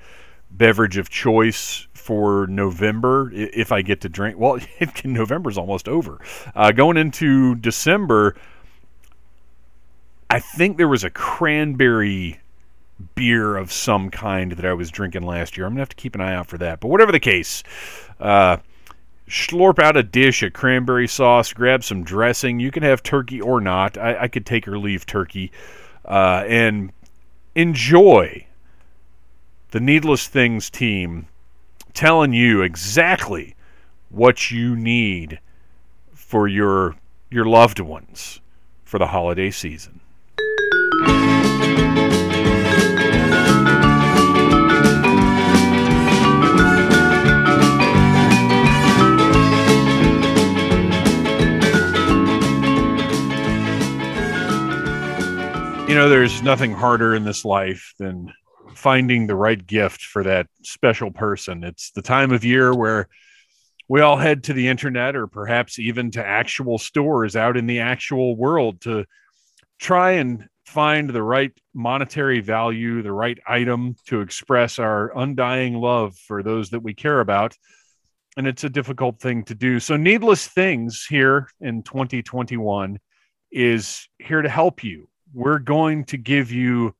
beverage 0.50 0.96
of 0.96 1.08
choice 1.08 1.86
for 1.92 2.46
November 2.46 3.30
if 3.32 3.72
I 3.72 3.82
get 3.82 4.00
to 4.02 4.08
drink. 4.08 4.38
Well, 4.38 4.58
November's 5.04 5.58
almost 5.58 5.88
over. 5.88 6.20
Uh, 6.54 6.72
going 6.72 6.96
into 6.96 7.54
December, 7.54 8.36
I 10.28 10.40
think 10.40 10.76
there 10.76 10.88
was 10.88 11.04
a 11.04 11.10
cranberry 11.10 12.40
beer 13.14 13.56
of 13.56 13.72
some 13.72 14.10
kind 14.10 14.52
that 14.52 14.64
I 14.64 14.74
was 14.74 14.90
drinking 14.90 15.22
last 15.22 15.56
year. 15.56 15.66
I'm 15.66 15.72
gonna 15.72 15.82
have 15.82 15.88
to 15.90 15.96
keep 15.96 16.14
an 16.14 16.20
eye 16.20 16.34
out 16.34 16.46
for 16.48 16.58
that. 16.58 16.80
But 16.80 16.88
whatever 16.88 17.12
the 17.12 17.20
case, 17.20 17.62
uh, 18.18 18.58
slurp 19.28 19.78
out 19.78 19.96
a 19.96 20.02
dish 20.02 20.42
of 20.42 20.52
cranberry 20.52 21.08
sauce, 21.08 21.52
grab 21.52 21.84
some 21.84 22.04
dressing. 22.04 22.60
You 22.60 22.70
can 22.70 22.82
have 22.82 23.02
turkey 23.02 23.40
or 23.40 23.60
not. 23.60 23.96
I, 23.96 24.22
I 24.22 24.28
could 24.28 24.44
take 24.44 24.66
or 24.68 24.78
leave 24.78 25.06
turkey, 25.06 25.52
uh, 26.04 26.44
and 26.46 26.92
enjoy 27.54 28.46
the 29.70 29.80
Needless 29.80 30.26
Things 30.26 30.68
team 30.68 31.28
telling 31.94 32.32
you 32.32 32.62
exactly 32.62 33.54
what 34.08 34.50
you 34.50 34.74
need 34.74 35.40
for 36.12 36.48
your 36.48 36.96
your 37.30 37.44
loved 37.44 37.78
ones 37.78 38.40
for 38.84 38.98
the 38.98 39.06
holiday 39.06 39.50
season. 39.50 40.00
You 55.88 55.96
know, 55.96 56.08
there's 56.08 56.42
nothing 56.42 56.72
harder 56.72 57.14
in 57.14 57.24
this 57.24 57.44
life 57.44 57.94
than 57.98 58.32
finding 58.80 59.26
the 59.26 59.36
right 59.36 59.66
gift 59.66 60.02
for 60.02 60.24
that 60.24 60.46
special 60.62 61.10
person. 61.10 61.62
It's 61.64 61.90
the 61.90 62.02
time 62.02 62.32
of 62.32 62.44
year 62.44 62.74
where 62.74 63.08
we 63.88 64.00
all 64.00 64.16
head 64.16 64.44
to 64.44 64.52
the 64.52 64.68
internet 64.68 65.16
or 65.16 65.26
perhaps 65.26 65.78
even 65.78 66.10
to 66.12 66.24
actual 66.24 66.78
stores 66.78 67.36
out 67.36 67.56
in 67.56 67.66
the 67.66 67.80
actual 67.80 68.36
world 68.36 68.80
to 68.82 69.04
try 69.78 70.12
and 70.12 70.48
find 70.64 71.10
the 71.10 71.22
right 71.22 71.52
monetary 71.74 72.40
value, 72.40 73.02
the 73.02 73.12
right 73.12 73.38
item 73.46 73.96
to 74.06 74.20
express 74.20 74.78
our 74.78 75.16
undying 75.18 75.74
love 75.74 76.16
for 76.16 76.42
those 76.42 76.70
that 76.70 76.82
we 76.82 76.94
care 76.94 77.20
about. 77.20 77.54
And 78.36 78.46
it's 78.46 78.64
a 78.64 78.70
difficult 78.70 79.20
thing 79.20 79.44
to 79.44 79.54
do. 79.54 79.80
So, 79.80 79.96
Needless 79.96 80.46
Things 80.46 81.04
here 81.08 81.48
in 81.60 81.82
2021 81.82 82.98
is 83.50 84.08
here 84.18 84.40
to 84.40 84.48
help 84.48 84.84
you 84.84 85.10
we're 85.32 85.58
going 85.58 86.04
to 86.04 86.16
give 86.16 86.50
you 86.50 86.94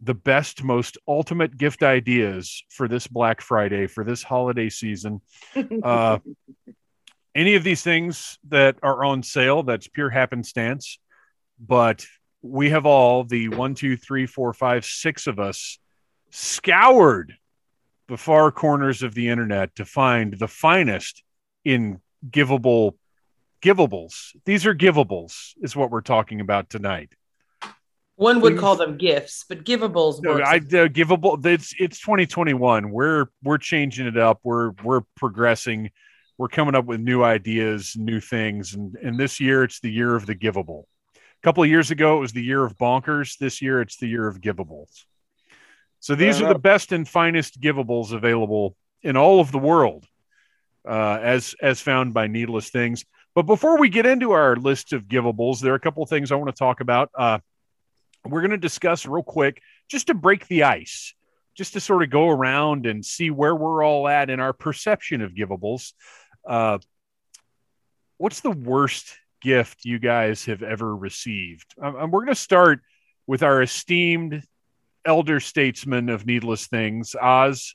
the 0.00 0.14
best, 0.14 0.62
most 0.62 0.96
ultimate 1.06 1.56
gift 1.56 1.82
ideas 1.82 2.62
for 2.70 2.88
this 2.88 3.06
Black 3.06 3.40
Friday, 3.40 3.86
for 3.86 4.04
this 4.04 4.22
holiday 4.22 4.68
season. 4.68 5.20
Uh, 5.82 6.18
any 7.34 7.54
of 7.54 7.62
these 7.62 7.82
things 7.82 8.38
that 8.48 8.76
are 8.82 9.04
on 9.04 9.22
sale, 9.22 9.62
that's 9.62 9.86
pure 9.86 10.10
happenstance. 10.10 10.98
But 11.60 12.04
we 12.42 12.70
have 12.70 12.86
all 12.86 13.24
the 13.24 13.48
one, 13.48 13.74
two, 13.74 13.96
three, 13.96 14.26
four, 14.26 14.52
five, 14.52 14.84
six 14.84 15.26
of 15.26 15.38
us 15.38 15.78
scoured 16.30 17.34
the 18.08 18.16
far 18.16 18.50
corners 18.50 19.02
of 19.02 19.14
the 19.14 19.28
internet 19.28 19.76
to 19.76 19.84
find 19.84 20.34
the 20.34 20.48
finest 20.48 21.22
in 21.64 22.00
givable 22.28 22.94
givables. 23.62 24.34
These 24.44 24.66
are 24.66 24.74
givables, 24.74 25.54
is 25.60 25.76
what 25.76 25.90
we're 25.90 26.00
talking 26.00 26.40
about 26.40 26.70
tonight. 26.70 27.10
One 28.18 28.40
would 28.40 28.58
call 28.58 28.74
them 28.74 28.96
gifts, 28.96 29.44
but 29.48 29.62
givables. 29.62 30.20
No, 30.20 30.40
I 30.40 30.56
uh, 30.56 30.88
givable. 30.88 31.46
It's 31.46 31.72
it's 31.78 32.00
2021. 32.00 32.90
We're 32.90 33.26
we're 33.44 33.58
changing 33.58 34.08
it 34.08 34.16
up. 34.16 34.40
We're 34.42 34.72
we're 34.82 35.02
progressing. 35.14 35.92
We're 36.36 36.48
coming 36.48 36.74
up 36.74 36.84
with 36.84 36.98
new 36.98 37.22
ideas, 37.22 37.94
new 37.96 38.18
things, 38.18 38.74
and 38.74 38.96
and 38.96 39.20
this 39.20 39.38
year 39.38 39.62
it's 39.62 39.78
the 39.78 39.92
year 39.92 40.16
of 40.16 40.26
the 40.26 40.34
givable. 40.34 40.86
A 41.14 41.42
couple 41.44 41.62
of 41.62 41.68
years 41.68 41.92
ago 41.92 42.16
it 42.16 42.20
was 42.20 42.32
the 42.32 42.42
year 42.42 42.64
of 42.64 42.76
bonkers. 42.76 43.38
This 43.38 43.62
year 43.62 43.80
it's 43.80 43.98
the 43.98 44.08
year 44.08 44.26
of 44.26 44.40
givables. 44.40 45.04
So 46.00 46.16
these 46.16 46.42
are 46.42 46.52
the 46.52 46.58
best 46.58 46.90
and 46.90 47.08
finest 47.08 47.60
givables 47.60 48.12
available 48.12 48.74
in 49.00 49.16
all 49.16 49.38
of 49.38 49.52
the 49.52 49.58
world, 49.58 50.06
uh, 50.84 51.20
as 51.22 51.54
as 51.62 51.80
found 51.80 52.14
by 52.14 52.26
Needless 52.26 52.70
Things. 52.70 53.04
But 53.36 53.42
before 53.42 53.78
we 53.78 53.88
get 53.88 54.06
into 54.06 54.32
our 54.32 54.56
list 54.56 54.92
of 54.92 55.04
givables, 55.04 55.60
there 55.60 55.72
are 55.72 55.76
a 55.76 55.80
couple 55.80 56.02
of 56.02 56.08
things 56.08 56.32
I 56.32 56.34
want 56.34 56.48
to 56.48 56.58
talk 56.58 56.80
about. 56.80 57.10
Uh, 57.16 57.38
we're 58.24 58.40
going 58.40 58.50
to 58.50 58.58
discuss 58.58 59.06
real 59.06 59.22
quick 59.22 59.60
just 59.88 60.08
to 60.08 60.14
break 60.14 60.46
the 60.46 60.64
ice, 60.64 61.14
just 61.56 61.72
to 61.74 61.80
sort 61.80 62.02
of 62.02 62.10
go 62.10 62.28
around 62.28 62.86
and 62.86 63.04
see 63.04 63.30
where 63.30 63.54
we're 63.54 63.84
all 63.84 64.08
at 64.08 64.30
in 64.30 64.40
our 64.40 64.52
perception 64.52 65.22
of 65.22 65.32
givables. 65.32 65.92
Uh, 66.46 66.78
what's 68.16 68.40
the 68.40 68.50
worst 68.50 69.16
gift 69.40 69.84
you 69.84 69.98
guys 69.98 70.44
have 70.46 70.62
ever 70.62 70.94
received? 70.94 71.74
Um, 71.80 72.10
we're 72.10 72.24
going 72.24 72.28
to 72.28 72.34
start 72.34 72.80
with 73.26 73.42
our 73.42 73.62
esteemed 73.62 74.42
elder 75.04 75.40
statesman 75.40 76.08
of 76.08 76.26
needless 76.26 76.66
things, 76.66 77.14
Oz. 77.20 77.74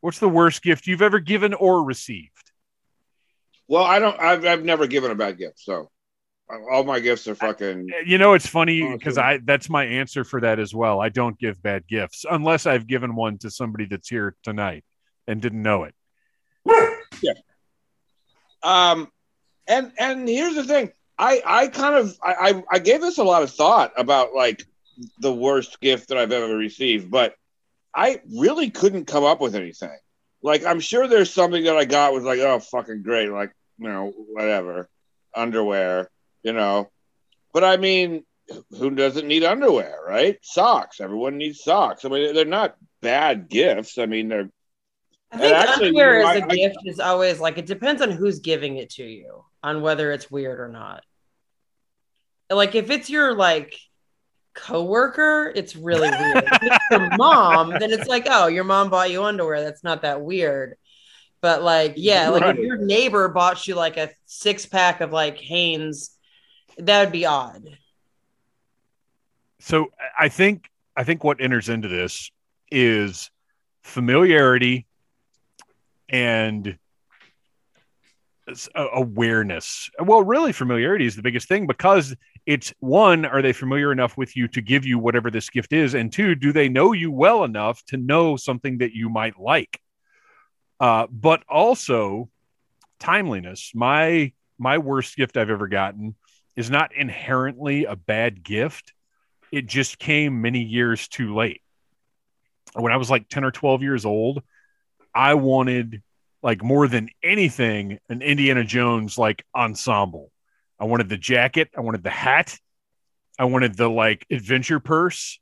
What's 0.00 0.18
the 0.18 0.28
worst 0.28 0.62
gift 0.62 0.86
you've 0.86 1.02
ever 1.02 1.20
given 1.20 1.54
or 1.54 1.84
received? 1.84 2.50
Well, 3.68 3.84
I 3.84 4.00
don't. 4.00 4.18
I've, 4.18 4.44
I've 4.44 4.64
never 4.64 4.86
given 4.86 5.10
a 5.10 5.14
bad 5.14 5.38
gift, 5.38 5.60
so 5.60 5.90
all 6.70 6.84
my 6.84 7.00
gifts 7.00 7.26
are 7.28 7.34
fucking. 7.34 7.88
You 8.04 8.18
know, 8.18 8.34
it's 8.34 8.46
funny 8.46 8.92
because 8.92 9.18
I 9.18 9.38
that's 9.38 9.68
my 9.70 9.84
answer 9.84 10.24
for 10.24 10.40
that 10.40 10.58
as 10.58 10.74
well. 10.74 11.00
I 11.00 11.08
don't 11.08 11.38
give 11.38 11.62
bad 11.62 11.86
gifts 11.86 12.24
unless 12.30 12.66
I've 12.66 12.86
given 12.86 13.14
one 13.14 13.38
to 13.38 13.50
somebody 13.50 13.86
that's 13.86 14.08
here 14.08 14.36
tonight 14.42 14.84
and 15.26 15.40
didn't 15.40 15.62
know 15.62 15.84
it. 15.84 15.94
Yeah. 17.22 17.32
Um, 18.62 19.10
and 19.66 19.92
and 19.98 20.28
here's 20.28 20.54
the 20.54 20.64
thing. 20.64 20.92
I 21.18 21.42
I 21.44 21.68
kind 21.68 21.94
of 21.94 22.16
I 22.22 22.62
I 22.70 22.78
gave 22.78 23.00
this 23.00 23.18
a 23.18 23.24
lot 23.24 23.42
of 23.42 23.50
thought 23.50 23.92
about 23.96 24.34
like 24.34 24.64
the 25.20 25.32
worst 25.32 25.80
gift 25.80 26.08
that 26.08 26.18
I've 26.18 26.32
ever 26.32 26.56
received, 26.56 27.10
but 27.10 27.34
I 27.94 28.20
really 28.34 28.70
couldn't 28.70 29.06
come 29.06 29.24
up 29.24 29.40
with 29.40 29.54
anything. 29.54 29.96
Like 30.42 30.64
I'm 30.64 30.80
sure 30.80 31.06
there's 31.06 31.32
something 31.32 31.64
that 31.64 31.76
I 31.76 31.84
got 31.84 32.12
was 32.12 32.24
like, 32.24 32.40
oh 32.40 32.58
fucking 32.58 33.02
great, 33.02 33.30
like 33.30 33.52
you 33.78 33.88
know 33.88 34.12
whatever 34.32 34.88
underwear 35.34 36.10
you 36.42 36.52
know. 36.52 36.90
But 37.52 37.64
I 37.64 37.76
mean, 37.76 38.24
who 38.78 38.90
doesn't 38.90 39.26
need 39.26 39.44
underwear, 39.44 39.98
right? 40.06 40.38
Socks. 40.42 41.00
Everyone 41.00 41.38
needs 41.38 41.62
socks. 41.62 42.04
I 42.04 42.08
mean, 42.08 42.34
they're 42.34 42.44
not 42.44 42.76
bad 43.00 43.48
gifts. 43.48 43.98
I 43.98 44.06
mean, 44.06 44.28
they're. 44.28 44.50
I 45.30 45.38
think 45.38 45.54
actually, 45.54 45.88
underwear 45.88 46.18
you 46.18 46.24
know, 46.24 46.30
as 46.30 46.42
a 46.42 46.46
gift 46.46 46.76
I, 46.86 46.90
is 46.90 47.00
always 47.00 47.40
like 47.40 47.58
it 47.58 47.66
depends 47.66 48.02
on 48.02 48.10
who's 48.10 48.40
giving 48.40 48.76
it 48.76 48.90
to 48.90 49.04
you, 49.04 49.44
on 49.62 49.80
whether 49.80 50.12
it's 50.12 50.30
weird 50.30 50.60
or 50.60 50.68
not. 50.68 51.04
Like 52.50 52.74
if 52.74 52.90
it's 52.90 53.08
your 53.08 53.34
like 53.34 53.74
coworker, 54.54 55.50
it's 55.54 55.74
really 55.74 56.10
weird. 56.10 56.44
if 56.44 56.62
it's 56.62 56.78
your 56.90 57.16
mom, 57.16 57.70
then 57.70 57.92
it's 57.92 58.08
like, 58.08 58.26
oh, 58.28 58.48
your 58.48 58.64
mom 58.64 58.90
bought 58.90 59.10
you 59.10 59.22
underwear. 59.24 59.62
That's 59.62 59.84
not 59.84 60.02
that 60.02 60.20
weird. 60.20 60.76
But 61.40 61.62
like, 61.62 61.94
yeah, 61.96 62.28
like 62.28 62.42
right. 62.42 62.56
if 62.56 62.64
your 62.64 62.76
neighbor 62.76 63.28
bought 63.28 63.66
you 63.66 63.74
like 63.74 63.96
a 63.96 64.10
six 64.26 64.66
pack 64.66 65.00
of 65.00 65.12
like 65.12 65.38
Hanes 65.38 66.11
that 66.78 67.04
would 67.04 67.12
be 67.12 67.26
odd. 67.26 67.78
So 69.60 69.92
I 70.18 70.28
think 70.28 70.68
I 70.96 71.04
think 71.04 71.24
what 71.24 71.40
enters 71.40 71.68
into 71.68 71.88
this 71.88 72.30
is 72.70 73.30
familiarity 73.82 74.86
and 76.08 76.78
awareness. 78.74 79.90
Well, 79.98 80.22
really, 80.22 80.52
familiarity 80.52 81.06
is 81.06 81.16
the 81.16 81.22
biggest 81.22 81.48
thing 81.48 81.66
because 81.66 82.14
it's 82.44 82.74
one, 82.80 83.24
are 83.24 83.40
they 83.40 83.52
familiar 83.52 83.92
enough 83.92 84.16
with 84.16 84.36
you 84.36 84.48
to 84.48 84.60
give 84.60 84.84
you 84.84 84.98
whatever 84.98 85.30
this 85.30 85.48
gift 85.48 85.72
is? 85.72 85.94
And 85.94 86.12
two, 86.12 86.34
do 86.34 86.52
they 86.52 86.68
know 86.68 86.92
you 86.92 87.10
well 87.10 87.44
enough 87.44 87.84
to 87.86 87.96
know 87.96 88.36
something 88.36 88.78
that 88.78 88.92
you 88.92 89.08
might 89.08 89.38
like? 89.38 89.80
Uh, 90.80 91.06
but 91.10 91.44
also 91.48 92.28
timeliness. 92.98 93.72
My 93.74 94.32
my 94.58 94.78
worst 94.78 95.16
gift 95.16 95.36
I've 95.36 95.50
ever 95.50 95.68
gotten 95.68 96.14
is 96.56 96.70
not 96.70 96.94
inherently 96.94 97.84
a 97.84 97.96
bad 97.96 98.42
gift. 98.42 98.92
It 99.50 99.66
just 99.66 99.98
came 99.98 100.42
many 100.42 100.62
years 100.62 101.08
too 101.08 101.34
late. 101.34 101.62
When 102.74 102.92
I 102.92 102.96
was 102.96 103.10
like 103.10 103.28
10 103.28 103.44
or 103.44 103.50
12 103.50 103.82
years 103.82 104.04
old, 104.04 104.42
I 105.14 105.34
wanted 105.34 106.02
like 106.42 106.62
more 106.62 106.88
than 106.88 107.08
anything 107.22 107.98
an 108.08 108.22
Indiana 108.22 108.64
Jones 108.64 109.18
like 109.18 109.44
ensemble. 109.54 110.30
I 110.78 110.84
wanted 110.84 111.08
the 111.08 111.18
jacket, 111.18 111.70
I 111.76 111.80
wanted 111.80 112.02
the 112.02 112.10
hat, 112.10 112.58
I 113.38 113.44
wanted 113.44 113.76
the 113.76 113.88
like 113.88 114.26
adventure 114.30 114.80
purse, 114.80 115.38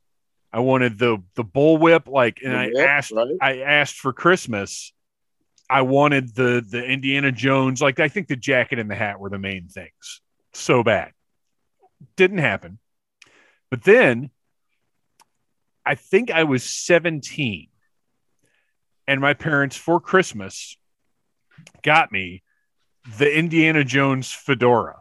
I 0.51 0.59
wanted 0.59 0.99
the 0.99 1.23
the 1.35 1.45
bullwhip 1.45 2.07
like 2.07 2.39
and 2.43 2.55
I 2.55 2.69
asked 2.77 3.11
right? 3.11 3.37
I 3.41 3.59
asked 3.59 3.95
for 3.95 4.11
Christmas 4.13 4.91
I 5.71 5.83
wanted 5.83 6.35
the 6.35 6.63
the 6.67 6.83
Indiana 6.83 7.31
Jones 7.31 7.81
like 7.81 8.01
I 8.01 8.09
think 8.09 8.27
the 8.27 8.35
jacket 8.35 8.77
and 8.77 8.91
the 8.91 8.95
hat 8.95 9.21
were 9.21 9.29
the 9.29 9.39
main 9.39 9.69
things. 9.69 10.21
So 10.53 10.83
bad. 10.83 11.11
Didn't 12.15 12.39
happen. 12.39 12.79
But 13.69 13.83
then 13.83 14.31
I 15.85 15.95
think 15.95 16.29
I 16.29 16.43
was 16.43 16.63
17 16.63 17.67
and 19.07 19.21
my 19.21 19.33
parents 19.33 19.75
for 19.75 19.99
Christmas 19.99 20.77
got 21.81 22.11
me 22.11 22.43
the 23.17 23.35
Indiana 23.35 23.83
Jones 23.83 24.31
fedora. 24.31 24.97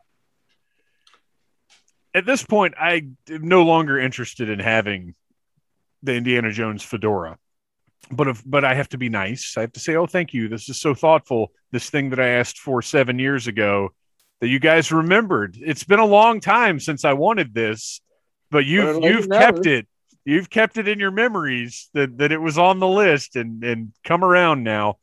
At 2.14 2.26
this 2.26 2.42
point, 2.42 2.74
I 2.78 3.08
am 3.28 3.48
no 3.48 3.62
longer 3.62 3.98
interested 3.98 4.48
in 4.48 4.58
having 4.58 5.14
the 6.02 6.14
Indiana 6.14 6.50
Jones 6.50 6.82
fedora. 6.82 7.38
But 8.10 8.28
if 8.28 8.42
but 8.44 8.64
I 8.64 8.74
have 8.74 8.88
to 8.90 8.98
be 8.98 9.08
nice. 9.08 9.54
I 9.56 9.60
have 9.60 9.72
to 9.72 9.80
say, 9.80 9.94
"Oh, 9.94 10.06
thank 10.06 10.32
you. 10.32 10.48
This 10.48 10.68
is 10.68 10.80
so 10.80 10.94
thoughtful. 10.94 11.52
This 11.70 11.90
thing 11.90 12.10
that 12.10 12.18
I 12.18 12.28
asked 12.28 12.58
for 12.58 12.82
7 12.82 13.18
years 13.18 13.46
ago 13.46 13.92
that 14.40 14.48
you 14.48 14.58
guys 14.58 14.92
remembered. 14.92 15.56
It's 15.60 15.84
been 15.84 15.98
a 15.98 16.06
long 16.06 16.40
time 16.40 16.80
since 16.80 17.04
I 17.04 17.12
wanted 17.12 17.54
this, 17.54 18.00
but 18.50 18.64
you've 18.66 19.02
you've 19.02 19.28
kept 19.28 19.66
it. 19.66 19.86
You've 20.24 20.50
kept 20.50 20.76
it 20.76 20.88
in 20.88 20.98
your 20.98 21.10
memories 21.10 21.88
that 21.94 22.18
that 22.18 22.32
it 22.32 22.38
was 22.38 22.58
on 22.58 22.78
the 22.78 22.88
list 22.88 23.36
and 23.36 23.62
and 23.64 23.92
come 24.04 24.24
around 24.24 24.62
now." 24.62 24.96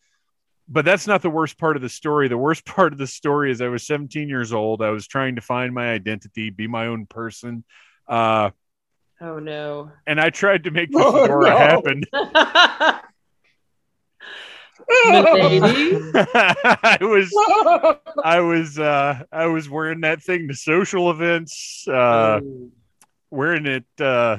but 0.68 0.86
that's 0.86 1.08
not 1.08 1.22
the 1.22 1.30
worst 1.30 1.58
part 1.58 1.76
of 1.76 1.82
the 1.82 1.90
story. 1.90 2.28
The 2.28 2.38
worst 2.38 2.66
part 2.76 2.94
of 2.94 3.00
the 3.00 3.08
story 3.08 3.52
is 3.52 3.62
I 3.62 3.68
was 3.68 3.86
17 3.86 4.28
years 4.28 4.54
old. 4.54 4.82
I 4.82 4.90
was 4.90 5.08
trying 5.08 5.36
to 5.36 5.42
find 5.42 5.74
my 5.74 5.92
identity, 5.92 6.50
be 6.50 6.68
my 6.68 6.88
own 6.88 7.06
person. 7.06 7.64
Uh, 8.08 8.52
oh 9.22 9.40
no! 9.40 9.92
And 10.06 10.20
I 10.20 10.30
tried 10.30 10.66
to 10.66 10.72
make 10.72 10.92
the 10.92 11.00
oh, 11.04 11.22
fedora 11.22 11.50
no. 11.50 11.58
happen. 11.58 12.04
I 14.90 16.98
was, 17.02 17.34
I 18.24 18.40
was, 18.40 18.80
uh, 18.80 19.24
I 19.32 19.48
was 19.48 19.70
wearing 19.70 20.02
that 20.02 20.22
thing 20.22 20.48
to 20.48 20.54
social 20.54 21.12
events, 21.12 21.86
uh, 21.88 22.42
oh. 22.44 22.70
wearing 23.32 23.66
it. 23.66 23.86
Uh, 24.00 24.38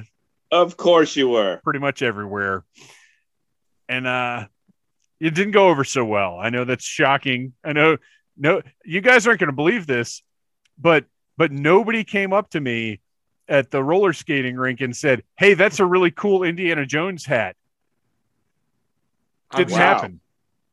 of 0.51 0.77
course, 0.77 1.17
you 1.17 1.29
were 1.29 1.61
pretty 1.65 1.81
much 1.81 2.03
everywhere, 2.03 2.65
and 3.89 4.07
uh, 4.07 4.47
it 5.21 5.35
didn't 5.35 5.53
go 5.53 5.69
over 5.69 5.85
so 5.85 6.05
well. 6.05 6.39
I 6.39 6.51
know 6.51 6.65
that's 6.65 6.85
shocking. 6.85 7.53
I 7.65 7.73
know 7.73 7.97
no 8.37 8.63
you 8.85 9.01
guys 9.01 9.27
aren't 9.27 9.41
going 9.41 9.51
to 9.51 9.57
believe 9.57 9.87
this, 9.87 10.23
but 10.79 11.05
but 11.37 11.53
nobody 11.53 12.05
came 12.05 12.33
up 12.33 12.51
to 12.51 12.61
me 12.61 13.01
at 13.49 13.71
the 13.71 13.83
roller 13.83 14.13
skating 14.13 14.57
rink 14.57 14.81
and 14.81 14.97
said, 14.97 15.23
"Hey, 15.37 15.55
that's 15.55 15.81
a 15.81 15.87
really 15.87 16.11
cool 16.11 16.43
Indiana 16.43 16.87
Jones 16.87 17.27
hat." 17.27 17.57
Didn't 19.57 19.73
wow. 19.73 19.79
happen. 19.79 20.21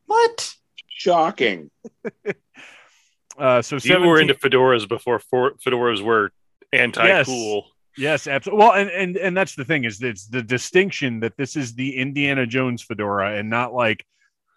What? 0.06 0.54
Shocking. 0.88 1.70
uh, 3.38 3.62
so 3.62 3.78
17... 3.78 4.02
you 4.02 4.08
were 4.08 4.20
into 4.20 4.34
fedoras 4.34 4.88
before 4.88 5.18
for- 5.18 5.54
fedoras 5.54 6.02
were 6.02 6.30
anti-cool. 6.72 7.54
Yes. 7.54 7.72
Yes, 7.98 8.26
absolutely. 8.26 8.62
Well, 8.62 8.74
and, 8.74 8.90
and 8.90 9.16
and 9.16 9.36
that's 9.36 9.54
the 9.54 9.64
thing 9.64 9.84
is 9.84 10.02
it's 10.02 10.26
the 10.26 10.42
distinction 10.42 11.20
that 11.20 11.36
this 11.38 11.56
is 11.56 11.74
the 11.74 11.96
Indiana 11.96 12.46
Jones 12.46 12.82
fedora 12.82 13.38
and 13.38 13.48
not 13.48 13.72
like 13.72 14.04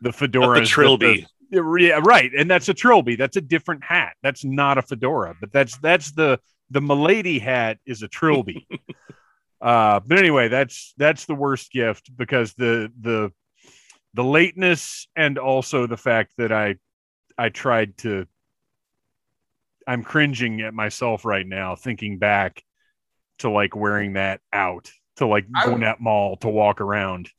the 0.01 0.11
fedora, 0.11 0.59
the 0.59 0.65
trilby. 0.65 1.25
The, 1.49 1.77
yeah, 1.79 2.01
right, 2.03 2.31
and 2.37 2.51
that's 2.51 2.67
a 2.67 2.73
trilby. 2.73 3.15
That's 3.15 3.37
a 3.37 3.41
different 3.41 3.83
hat. 3.83 4.13
That's 4.21 4.43
not 4.43 4.77
a 4.77 4.81
fedora, 4.81 5.35
but 5.39 5.53
that's 5.53 5.77
that's 5.77 6.11
the 6.11 6.39
the 6.69 6.81
milady 6.81 7.39
hat 7.39 7.77
is 7.85 8.03
a 8.03 8.09
trilby. 8.09 8.67
uh, 9.61 10.01
but 10.05 10.19
anyway, 10.19 10.49
that's 10.49 10.93
that's 10.97 11.25
the 11.25 11.35
worst 11.35 11.71
gift 11.71 12.15
because 12.15 12.53
the 12.55 12.91
the 12.99 13.31
the 14.13 14.23
lateness 14.23 15.07
and 15.15 15.37
also 15.37 15.87
the 15.87 15.97
fact 15.97 16.33
that 16.37 16.51
I 16.51 16.75
I 17.37 17.49
tried 17.49 17.97
to 17.99 18.27
I'm 19.87 20.03
cringing 20.03 20.61
at 20.61 20.73
myself 20.73 21.25
right 21.25 21.47
now 21.47 21.75
thinking 21.75 22.19
back 22.19 22.63
to 23.39 23.49
like 23.49 23.75
wearing 23.75 24.13
that 24.13 24.41
out 24.53 24.91
to 25.15 25.25
like 25.25 25.45
Gwinnett 25.63 25.99
Mall 25.99 26.37
to 26.37 26.49
walk 26.49 26.81
around. 26.81 27.29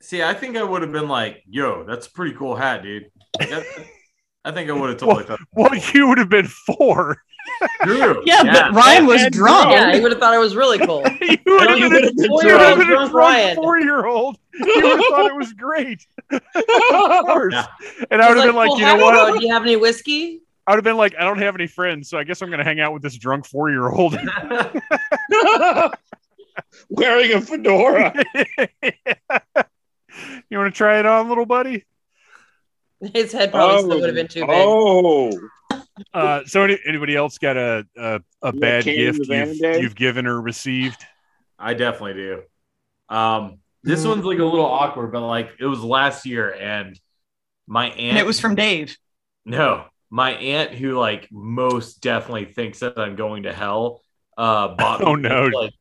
See, 0.00 0.22
I 0.22 0.34
think 0.34 0.56
I 0.56 0.62
would 0.62 0.82
have 0.82 0.92
been 0.92 1.08
like, 1.08 1.42
"Yo, 1.48 1.84
that's 1.84 2.06
a 2.06 2.10
pretty 2.10 2.34
cool 2.34 2.56
hat, 2.56 2.82
dude." 2.82 3.10
I 4.44 4.52
think 4.52 4.68
I 4.68 4.72
would 4.72 4.90
have 4.90 4.98
totally 4.98 5.24
well, 5.26 5.70
Well, 5.70 5.80
you 5.94 6.08
would 6.08 6.18
have 6.18 6.28
been 6.28 6.46
four. 6.46 7.16
Yeah, 7.86 8.14
yeah, 8.24 8.42
but 8.42 8.72
Ryan 8.72 9.06
was 9.06 9.26
drunk. 9.30 9.70
Yeah, 9.70 9.94
he 9.94 10.00
would 10.00 10.12
have 10.12 10.20
thought 10.20 10.34
it 10.34 10.38
was 10.38 10.56
really 10.56 10.78
cool. 10.78 11.02
you 11.20 11.38
would 11.46 11.68
have 11.68 11.78
been, 11.78 11.90
been, 11.90 12.16
been, 12.16 12.78
been 12.78 13.08
drunk 13.08 13.56
four-year-old. 13.56 14.36
You 14.56 14.66
would 14.66 14.84
have 14.84 15.06
thought 15.10 15.26
it 15.26 15.34
was 15.34 15.52
great. 15.52 16.06
of 16.30 17.26
course. 17.26 17.54
Yeah. 17.54 17.66
And 18.12 18.22
I 18.22 18.28
would 18.28 18.36
have 18.36 18.46
been 18.46 18.54
like, 18.54 18.70
you 18.78 18.84
know 18.84 18.96
what? 18.98 19.40
Do 19.40 19.44
you 19.44 19.52
have 19.52 19.62
any 19.62 19.74
whiskey? 19.74 20.42
I 20.64 20.70
would 20.70 20.76
have 20.76 20.84
been 20.84 20.96
like, 20.96 21.16
I 21.18 21.24
don't 21.24 21.38
have 21.38 21.56
any 21.56 21.66
friends, 21.66 22.08
so 22.08 22.18
I 22.18 22.24
guess 22.24 22.40
I'm 22.40 22.50
going 22.50 22.58
to 22.58 22.64
hang 22.64 22.78
out 22.78 22.92
with 22.92 23.02
this 23.02 23.16
drunk 23.16 23.46
four-year-old. 23.46 24.16
Wearing 26.88 27.32
a 27.32 27.40
fedora. 27.40 28.14
You 30.48 30.58
want 30.58 30.72
to 30.72 30.78
try 30.78 31.00
it 31.00 31.06
on, 31.06 31.28
little 31.28 31.46
buddy? 31.46 31.84
His 33.14 33.32
head 33.32 33.50
probably 33.50 33.76
oh, 33.76 33.80
still 33.80 34.00
would 34.00 34.08
have 34.08 34.14
been 34.14 34.28
too 34.28 34.46
big. 34.46 34.50
Oh. 34.50 35.32
Uh, 36.12 36.40
so, 36.44 36.64
any, 36.64 36.76
anybody 36.88 37.14
else 37.14 37.38
got 37.38 37.56
a 37.56 37.86
a, 37.96 38.20
a 38.42 38.52
bad 38.52 38.82
gift 38.82 39.28
you've, 39.28 39.80
you've, 39.80 39.94
given 39.94 40.26
or 40.26 40.40
received? 40.40 41.04
I 41.56 41.74
definitely 41.74 42.14
do. 42.14 42.42
Um, 43.08 43.58
this 43.84 44.04
one's 44.04 44.24
like 44.24 44.40
a 44.40 44.44
little 44.44 44.66
awkward, 44.66 45.12
but 45.12 45.24
like 45.24 45.50
it 45.60 45.66
was 45.66 45.84
last 45.84 46.26
year, 46.26 46.52
and 46.52 46.98
my 47.68 47.90
aunt. 47.90 48.00
And 48.00 48.18
it 48.18 48.26
was 48.26 48.40
from 48.40 48.56
Dave. 48.56 48.96
No, 49.44 49.84
my 50.10 50.32
aunt, 50.32 50.72
who 50.72 50.98
like 50.98 51.28
most 51.30 52.00
definitely 52.00 52.46
thinks 52.46 52.80
that 52.80 52.98
I'm 52.98 53.14
going 53.14 53.44
to 53.44 53.52
hell, 53.52 54.00
uh, 54.36 54.74
bought 54.74 55.02
oh 55.02 55.14
no, 55.14 55.46
like 55.46 55.74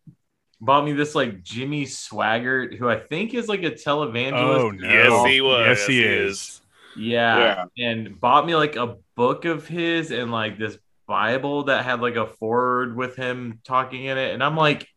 bought 0.60 0.86
me 0.86 0.94
this 0.94 1.16
like 1.16 1.44
Jimmy 1.44 1.86
Swaggart, 1.86 2.78
who 2.78 2.90
I 2.90 3.00
think 3.00 3.34
is 3.34 3.48
like 3.48 3.64
a 3.64 3.72
televangelist. 3.72 4.60
Oh 4.60 4.72
no, 4.72 4.88
yes 4.88 5.26
he 5.28 5.42
was. 5.42 5.68
Yes 5.68 5.88
he 5.88 6.04
is. 6.04 6.62
Yeah. 6.96 7.66
yeah, 7.78 7.88
and 7.90 8.20
bought 8.20 8.46
me 8.46 8.56
like 8.56 8.76
a 8.76 8.98
book 9.16 9.46
of 9.46 9.68
his 9.68 10.12
and 10.12 10.32
like 10.32 10.58
this 10.58 10.78
Bible 11.08 11.66
that 11.66 11.86
had 11.86 12.02
like 12.02 12.16
a 12.16 12.28
forward 12.28 12.96
with 12.96 13.16
him 13.16 13.60
talking 13.64 14.06
in 14.06 14.18
it, 14.18 14.34
and 14.34 14.44
I'm 14.44 14.56
like, 14.56 14.88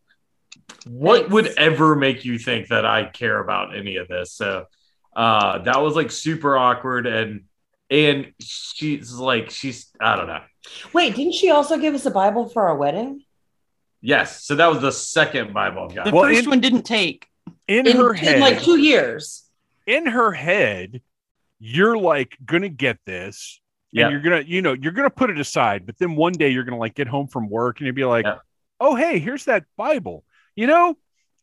what 0.86 1.20
Thanks. 1.20 1.32
would 1.32 1.46
ever 1.58 1.96
make 1.96 2.24
you 2.24 2.38
think 2.38 2.68
that 2.68 2.84
I 2.84 3.04
care 3.04 3.38
about 3.38 3.76
any 3.76 3.96
of 3.96 4.08
this? 4.08 4.32
So 4.32 4.66
uh 5.14 5.58
that 5.58 5.80
was 5.80 5.96
like 5.96 6.10
super 6.10 6.56
awkward 6.56 7.06
and 7.06 7.44
and 7.90 8.32
she's 8.40 9.12
like 9.12 9.50
she's 9.50 9.90
I 10.00 10.16
don't 10.16 10.26
know. 10.26 10.42
Wait, 10.92 11.14
didn't 11.14 11.34
she 11.34 11.50
also 11.50 11.78
give 11.78 11.94
us 11.94 12.06
a 12.06 12.10
Bible 12.10 12.48
for 12.48 12.68
our 12.68 12.76
wedding? 12.76 13.24
Yes. 14.00 14.44
So 14.44 14.54
that 14.56 14.66
was 14.68 14.80
the 14.80 14.92
second 14.92 15.52
Bible 15.52 15.88
The 15.88 16.10
well, 16.12 16.24
first 16.24 16.44
in, 16.44 16.50
one 16.50 16.60
didn't 16.60 16.82
take. 16.82 17.26
In, 17.68 17.86
in 17.86 17.96
her 17.96 18.12
head, 18.12 18.36
in 18.36 18.40
like 18.40 18.62
two 18.62 18.78
years. 18.78 19.44
In 19.86 20.06
her 20.06 20.32
head, 20.32 21.00
you're 21.66 21.98
like 21.98 22.36
gonna 22.44 22.68
get 22.68 22.98
this. 23.04 23.60
Yeah. 23.92 24.04
And 24.04 24.12
you're 24.12 24.20
gonna, 24.20 24.44
you 24.46 24.62
know, 24.62 24.72
you're 24.72 24.92
gonna 24.92 25.10
put 25.10 25.30
it 25.30 25.38
aside, 25.38 25.86
but 25.86 25.98
then 25.98 26.16
one 26.16 26.32
day 26.32 26.50
you're 26.50 26.64
gonna 26.64 26.78
like 26.78 26.94
get 26.94 27.08
home 27.08 27.26
from 27.26 27.48
work 27.48 27.78
and 27.78 27.86
you'll 27.86 27.94
be 27.94 28.04
like, 28.04 28.24
yeah. 28.24 28.36
oh 28.80 28.94
hey, 28.94 29.18
here's 29.18 29.46
that 29.46 29.64
Bible. 29.76 30.24
You 30.54 30.66
know, 30.66 30.96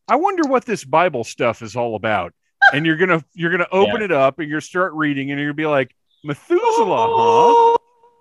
I 0.07 0.15
wonder 0.15 0.47
what 0.47 0.65
this 0.65 0.83
Bible 0.83 1.23
stuff 1.23 1.61
is 1.61 1.75
all 1.75 1.95
about. 1.95 2.33
and 2.71 2.85
you're 2.85 2.95
gonna 2.95 3.23
you're 3.33 3.51
gonna 3.51 3.67
open 3.71 3.99
yeah. 3.99 4.05
it 4.05 4.11
up 4.11 4.39
and 4.39 4.49
you're 4.49 4.61
start 4.61 4.93
reading 4.93 5.31
and 5.31 5.39
you're 5.39 5.49
gonna 5.49 5.55
be 5.55 5.65
like, 5.65 5.93
Methuselah, 6.23 7.07
huh? 7.09 7.77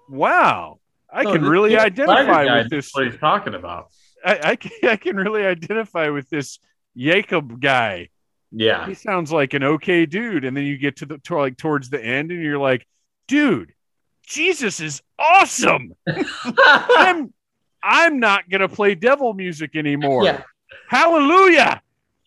Wow. 0.09 0.79
I 1.13 1.25
can 1.25 1.45
really 1.45 1.77
identify 1.77 2.63
with 2.63 2.71
this. 2.71 2.91
What 2.93 3.07
he's 3.07 3.21
talking 3.21 3.55
about. 3.55 3.89
I, 4.25 4.41
I 4.43 4.57
can, 4.57 4.73
I 4.89 4.97
can 4.97 5.17
really 5.17 5.45
identify 5.45 6.09
with 6.09 6.29
this 6.31 6.59
Jacob 6.97 7.61
guy. 7.61 8.09
Yeah, 8.53 8.87
he 8.87 8.95
sounds 8.95 9.33
like 9.33 9.55
an 9.55 9.63
okay 9.65 10.07
dude, 10.07 10.45
and 10.45 10.57
then 10.57 10.65
you 10.65 10.77
get 10.77 10.97
to 10.99 11.07
the 11.07 11.19
to 11.19 11.37
like 11.37 11.57
towards 11.57 11.89
the 11.91 12.03
end, 12.05 12.31
and 12.31 12.43
you're 12.43 12.59
like, 12.59 12.87
dude, 13.29 13.73
Jesus 14.27 14.81
is 14.81 15.03
awesome. 15.19 15.95
I'm 16.07 17.33
I'm 17.83 18.21
not 18.21 18.49
gonna 18.51 18.69
play 18.69 18.95
devil 18.95 19.33
music 19.35 19.75
anymore. 19.75 20.25
Yeah. 20.25 20.43
Hallelujah. 20.89 21.83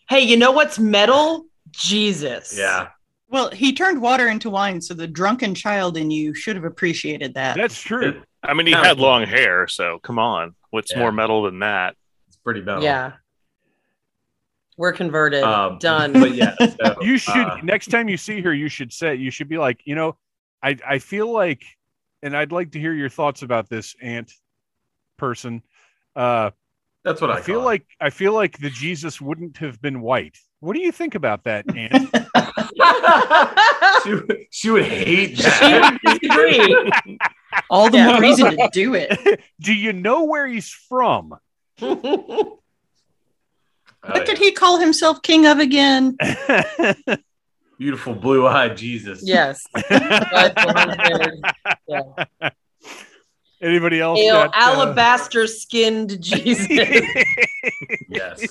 Hey, 0.09 0.21
you 0.21 0.37
know 0.37 0.51
what's 0.51 0.79
metal? 0.79 1.45
Jesus. 1.71 2.57
Yeah. 2.57 2.89
Well, 3.29 3.49
he 3.51 3.73
turned 3.73 4.01
water 4.01 4.27
into 4.27 4.49
wine, 4.49 4.81
so 4.81 4.93
the 4.93 5.07
drunken 5.07 5.55
child 5.55 5.97
in 5.97 6.11
you 6.11 6.33
should 6.33 6.55
have 6.55 6.65
appreciated 6.65 7.33
that. 7.33 7.57
That's 7.57 7.79
true. 7.81 8.21
I 8.43 8.53
mean, 8.53 8.67
he 8.67 8.73
had 8.73 8.99
long 8.99 9.23
hair, 9.25 9.67
so 9.67 9.99
come 9.99 10.19
on. 10.19 10.55
What's 10.69 10.91
Yeah. 10.91 10.99
more 10.99 11.11
metal 11.11 11.43
than 11.43 11.59
that? 11.59 11.95
It's 12.27 12.37
pretty 12.37 12.61
metal. 12.61 12.83
Yeah. 12.83 13.13
We're 14.77 14.91
converted. 14.93 15.43
Um, 15.43 15.77
Done. 15.79 16.13
But 16.13 16.35
yeah, 16.35 16.55
so, 16.59 16.95
You 17.01 17.17
should 17.17 17.35
uh, 17.47 17.57
next 17.63 17.89
time 17.91 18.09
you 18.09 18.17
see 18.17 18.41
her, 18.41 18.53
you 18.53 18.67
should 18.69 18.91
say 18.91 19.15
you 19.15 19.31
should 19.31 19.47
be 19.47 19.57
like, 19.57 19.81
you 19.85 19.95
know, 19.95 20.17
I 20.61 20.77
I 20.85 20.99
feel 20.99 21.31
like, 21.31 21.63
and 22.21 22.35
I'd 22.35 22.51
like 22.51 22.71
to 22.71 22.79
hear 22.79 22.93
your 22.93 23.09
thoughts 23.09 23.41
about 23.41 23.69
this 23.69 23.95
ant 24.01 24.31
person. 25.17 25.61
Uh, 26.15 26.51
that's 27.03 27.21
what 27.21 27.29
I, 27.31 27.35
I 27.37 27.41
feel 27.41 27.59
call 27.59 27.69
it. 27.69 27.71
like 27.71 27.85
I 28.01 28.09
feel 28.09 28.33
like 28.33 28.57
the 28.57 28.69
Jesus 28.69 29.21
wouldn't 29.21 29.57
have 29.57 29.81
been 29.81 30.01
white. 30.01 30.37
What 30.59 30.73
do 30.73 30.79
you 30.81 30.91
think 30.91 31.15
about 31.15 31.43
that, 31.43 31.65
Ant? 31.75 32.09
she, 34.03 34.13
would- 34.13 34.37
she 34.49 34.69
would 34.71 34.85
hate 34.85 35.37
she 35.37 35.43
that. 35.43 35.99
would 36.03 36.19
disagree. 36.19 37.17
All 37.69 37.89
the 37.89 37.97
Yeah. 37.97 38.07
more 38.13 38.21
reason 38.21 38.57
to 38.57 38.69
do 38.73 38.93
it. 38.95 39.41
do 39.61 39.73
you 39.73 39.93
know 39.93 40.23
where 40.25 40.47
he's 40.47 40.69
from? 40.69 41.35
Oh, 44.07 44.11
What 44.11 44.17
yeah. 44.19 44.23
did 44.25 44.37
he 44.37 44.51
call 44.51 44.79
himself 44.79 45.21
king 45.23 45.45
of 45.47 45.57
again? 45.59 46.15
Beautiful 47.79 48.13
blue-eyed 48.15 48.77
Jesus. 48.77 49.21
yes. 49.23 49.63
Yeah. 49.89 51.29
Anybody 53.61 53.99
else? 53.99 54.19
Ale- 54.19 54.33
got, 54.33 54.47
uh, 54.49 54.51
alabaster 54.55 55.47
skinned 55.47 56.21
Jesus. 56.21 56.67
Yes. 58.07 58.45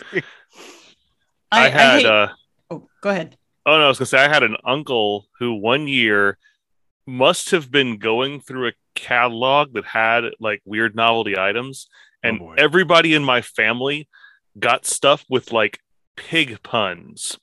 I, 1.53 1.69
had. 1.69 1.97
hate- 1.99 2.07
uh, 2.07 2.29
oh, 2.71 2.88
go 3.01 3.11
ahead. 3.11 3.37
oh 3.64 3.79
no, 3.79 3.85
I 3.85 3.88
was 3.88 3.99
gonna 3.99 4.07
say 4.07 4.19
I 4.25 4.29
had 4.29 4.43
an 4.43 4.57
uncle 4.64 5.27
who 5.38 5.55
one 5.55 5.87
year 5.87 6.37
must 7.07 7.51
have 7.53 7.71
been 7.71 7.99
going 7.99 8.40
through 8.40 8.69
a 8.69 8.73
catalog 8.97 9.75
that 9.75 9.85
had 9.85 10.25
like 10.40 10.62
weird 10.64 10.97
novelty 10.97 11.38
items, 11.38 11.87
and 12.23 12.40
boy. 12.40 12.55
everybody 12.59 13.14
in 13.14 13.23
my 13.23 13.40
family 13.40 14.09
got 14.59 14.87
stuff 14.87 15.25
with 15.29 15.53
like 15.53 15.81
pig 16.17 16.62
puns. 16.62 17.38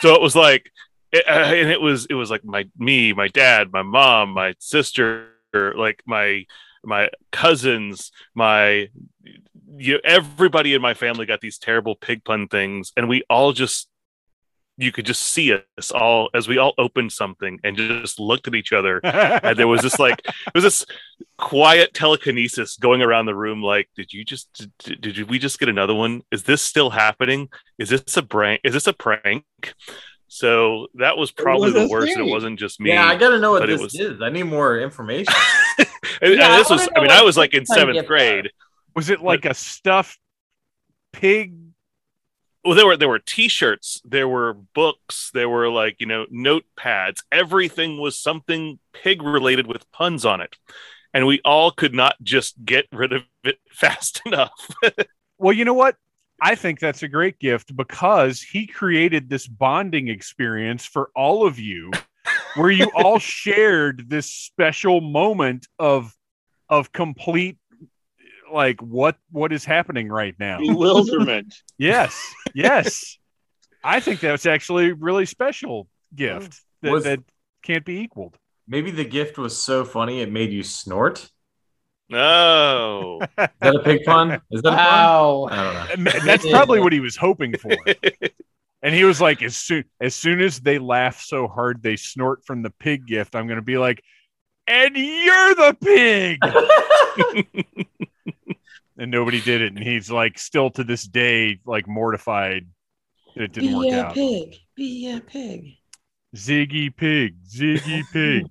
So 0.00 0.14
it 0.14 0.20
was 0.20 0.36
like 0.36 0.70
it, 1.12 1.24
uh, 1.26 1.54
and 1.54 1.70
it 1.70 1.80
was 1.80 2.06
it 2.08 2.14
was 2.14 2.30
like 2.30 2.44
my 2.44 2.68
me 2.78 3.12
my 3.12 3.28
dad 3.28 3.72
my 3.72 3.82
mom 3.82 4.30
my 4.30 4.54
sister 4.58 5.28
like 5.52 6.02
my 6.06 6.44
my 6.84 7.08
cousins 7.32 8.12
my 8.34 8.88
you 9.76 10.00
everybody 10.04 10.74
in 10.74 10.80
my 10.80 10.94
family 10.94 11.26
got 11.26 11.40
these 11.40 11.58
terrible 11.58 11.96
pig 11.96 12.24
pun 12.24 12.48
things 12.48 12.92
and 12.96 13.08
we 13.08 13.22
all 13.28 13.52
just 13.52 13.89
you 14.80 14.90
could 14.92 15.04
just 15.06 15.22
see 15.22 15.52
us 15.78 15.90
all 15.90 16.30
as 16.34 16.48
we 16.48 16.58
all 16.58 16.72
opened 16.78 17.12
something 17.12 17.58
and 17.64 17.76
just 17.76 18.18
looked 18.18 18.48
at 18.48 18.54
each 18.54 18.72
other 18.72 19.00
and 19.04 19.58
there 19.58 19.68
was 19.68 19.82
this 19.82 19.98
like 19.98 20.20
it 20.46 20.54
was 20.54 20.64
this 20.64 20.86
quiet 21.36 21.92
telekinesis 21.94 22.76
going 22.78 23.02
around 23.02 23.26
the 23.26 23.34
room 23.34 23.62
like 23.62 23.88
did 23.96 24.12
you 24.12 24.24
just 24.24 24.68
did, 24.78 25.00
did 25.00 25.28
we 25.30 25.38
just 25.38 25.58
get 25.58 25.68
another 25.68 25.94
one 25.94 26.22
is 26.32 26.42
this 26.44 26.62
still 26.62 26.90
happening 26.90 27.48
is 27.78 27.88
this 27.90 28.16
a 28.16 28.22
prank 28.22 28.60
is 28.64 28.72
this 28.72 28.86
a 28.86 28.92
prank 28.92 29.44
so 30.28 30.86
that 30.94 31.16
was 31.16 31.30
probably 31.30 31.72
was 31.72 31.74
the 31.74 31.88
worst 31.88 32.12
and 32.16 32.26
it 32.26 32.30
wasn't 32.30 32.58
just 32.58 32.80
me 32.80 32.90
Yeah, 32.90 33.06
I 33.06 33.16
gotta 33.16 33.38
know 33.40 33.50
what 33.52 33.64
it 33.64 33.66
this 33.68 33.80
was- 33.80 33.94
is. 33.98 34.22
I 34.22 34.28
need 34.30 34.44
more 34.44 34.78
information. 34.80 35.34
and, 35.78 35.88
and 36.22 36.34
Yeah, 36.36 36.48
I 36.54 36.56
this 36.58 36.70
was 36.70 36.88
i 36.96 37.00
mean 37.00 37.10
i 37.10 37.22
was 37.22 37.36
like 37.36 37.52
in 37.52 37.66
seventh 37.66 37.94
gifts 37.96 38.04
are. 38.04 38.08
grade 38.08 38.50
Was 38.96 39.10
it 39.10 39.20
like 39.20 39.44
a 39.44 39.54
stuffed 39.54 40.18
pig? 41.12 41.54
Well 42.64 42.74
there 42.74 42.86
were 42.86 42.96
there 42.96 43.08
were 43.08 43.18
t-shirts 43.18 44.02
there 44.04 44.28
were 44.28 44.54
books 44.74 45.30
there 45.32 45.48
were 45.48 45.68
like 45.68 45.96
you 45.98 46.06
know 46.06 46.26
notepads. 46.26 47.18
Everything 47.32 47.98
was 47.98 48.18
something 48.18 48.78
pig 48.92 49.22
related 49.22 49.66
with 49.66 49.90
puns 49.92 50.24
on 50.24 50.40
it. 50.40 50.56
And 51.12 51.26
we 51.26 51.40
all 51.44 51.72
could 51.72 51.92
not 51.92 52.14
just 52.22 52.64
get 52.64 52.86
rid 52.92 53.12
of 53.12 53.24
it 53.42 53.58
fast 53.70 54.22
enough. 54.26 54.52
Well, 55.40 55.54
you 55.54 55.64
know 55.64 55.72
what? 55.72 55.96
I 56.42 56.54
think 56.54 56.80
that's 56.80 57.02
a 57.02 57.08
great 57.08 57.38
gift 57.38 57.74
because 57.74 58.42
he 58.42 58.66
created 58.66 59.30
this 59.30 59.46
bonding 59.46 60.08
experience 60.08 60.84
for 60.84 61.10
all 61.16 61.46
of 61.46 61.58
you 61.58 61.90
where 62.56 62.70
you 62.70 62.90
all 62.94 63.18
shared 63.18 64.10
this 64.10 64.30
special 64.30 65.00
moment 65.00 65.66
of 65.78 66.14
of 66.68 66.92
complete 66.92 67.56
like 68.52 68.80
what 68.80 69.16
what 69.30 69.52
is 69.52 69.64
happening 69.64 70.08
right 70.08 70.34
now. 70.38 70.58
Bewilderment. 70.58 71.54
Yes. 71.78 72.20
Yes. 72.54 73.16
I 73.82 74.00
think 74.00 74.20
that's 74.20 74.44
actually 74.44 74.90
a 74.90 74.94
really 74.94 75.24
special 75.24 75.88
gift 76.14 76.60
that, 76.82 76.92
Was- 76.92 77.04
that 77.04 77.20
can't 77.62 77.84
be 77.84 78.00
equaled. 78.00 78.36
Maybe 78.68 78.90
the 78.90 79.04
gift 79.04 79.38
was 79.38 79.56
so 79.56 79.84
funny 79.84 80.20
it 80.20 80.30
made 80.30 80.52
you 80.52 80.62
snort. 80.62 81.28
no 82.08 83.18
Is 83.38 83.48
that 83.60 83.74
a 83.76 83.78
pig 83.80 84.04
pun? 84.04 84.40
Is 84.50 84.62
that 84.62 84.72
a 84.72 84.76
pun? 84.76 85.52
I 85.52 85.86
don't 85.88 86.04
know. 86.04 86.12
That's 86.24 86.48
probably 86.48 86.80
what 86.80 86.92
he 86.92 87.00
was 87.00 87.16
hoping 87.16 87.56
for. 87.56 87.70
And 88.82 88.94
he 88.94 89.04
was 89.04 89.20
like, 89.20 89.42
as 89.42 89.56
soon 89.56 89.84
as 90.00 90.14
soon 90.14 90.40
as 90.40 90.58
they 90.58 90.78
laugh 90.78 91.20
so 91.20 91.46
hard 91.46 91.82
they 91.82 91.96
snort 91.96 92.46
from 92.46 92.62
the 92.62 92.70
pig 92.70 93.06
gift, 93.06 93.36
I'm 93.36 93.46
gonna 93.46 93.60
be 93.60 93.76
like, 93.76 94.02
and 94.66 94.96
you're 94.96 95.54
the 95.54 95.76
pig. 95.78 96.38
And 99.00 99.10
nobody 99.10 99.40
did 99.40 99.62
it. 99.62 99.72
And 99.72 99.82
he's 99.82 100.10
like 100.10 100.38
still 100.38 100.70
to 100.72 100.84
this 100.84 101.04
day, 101.04 101.58
like 101.64 101.88
mortified 101.88 102.66
that 103.34 103.44
it 103.44 103.52
didn't 103.52 103.70
Be 103.70 103.74
work 103.74 103.86
a 103.94 104.06
out. 104.06 104.14
pig. 104.14 104.56
Be 104.76 105.10
a 105.12 105.20
pig. 105.20 105.72
Ziggy 106.36 106.94
pig, 106.94 107.34
Ziggy 107.44 108.02
pig. 108.12 108.46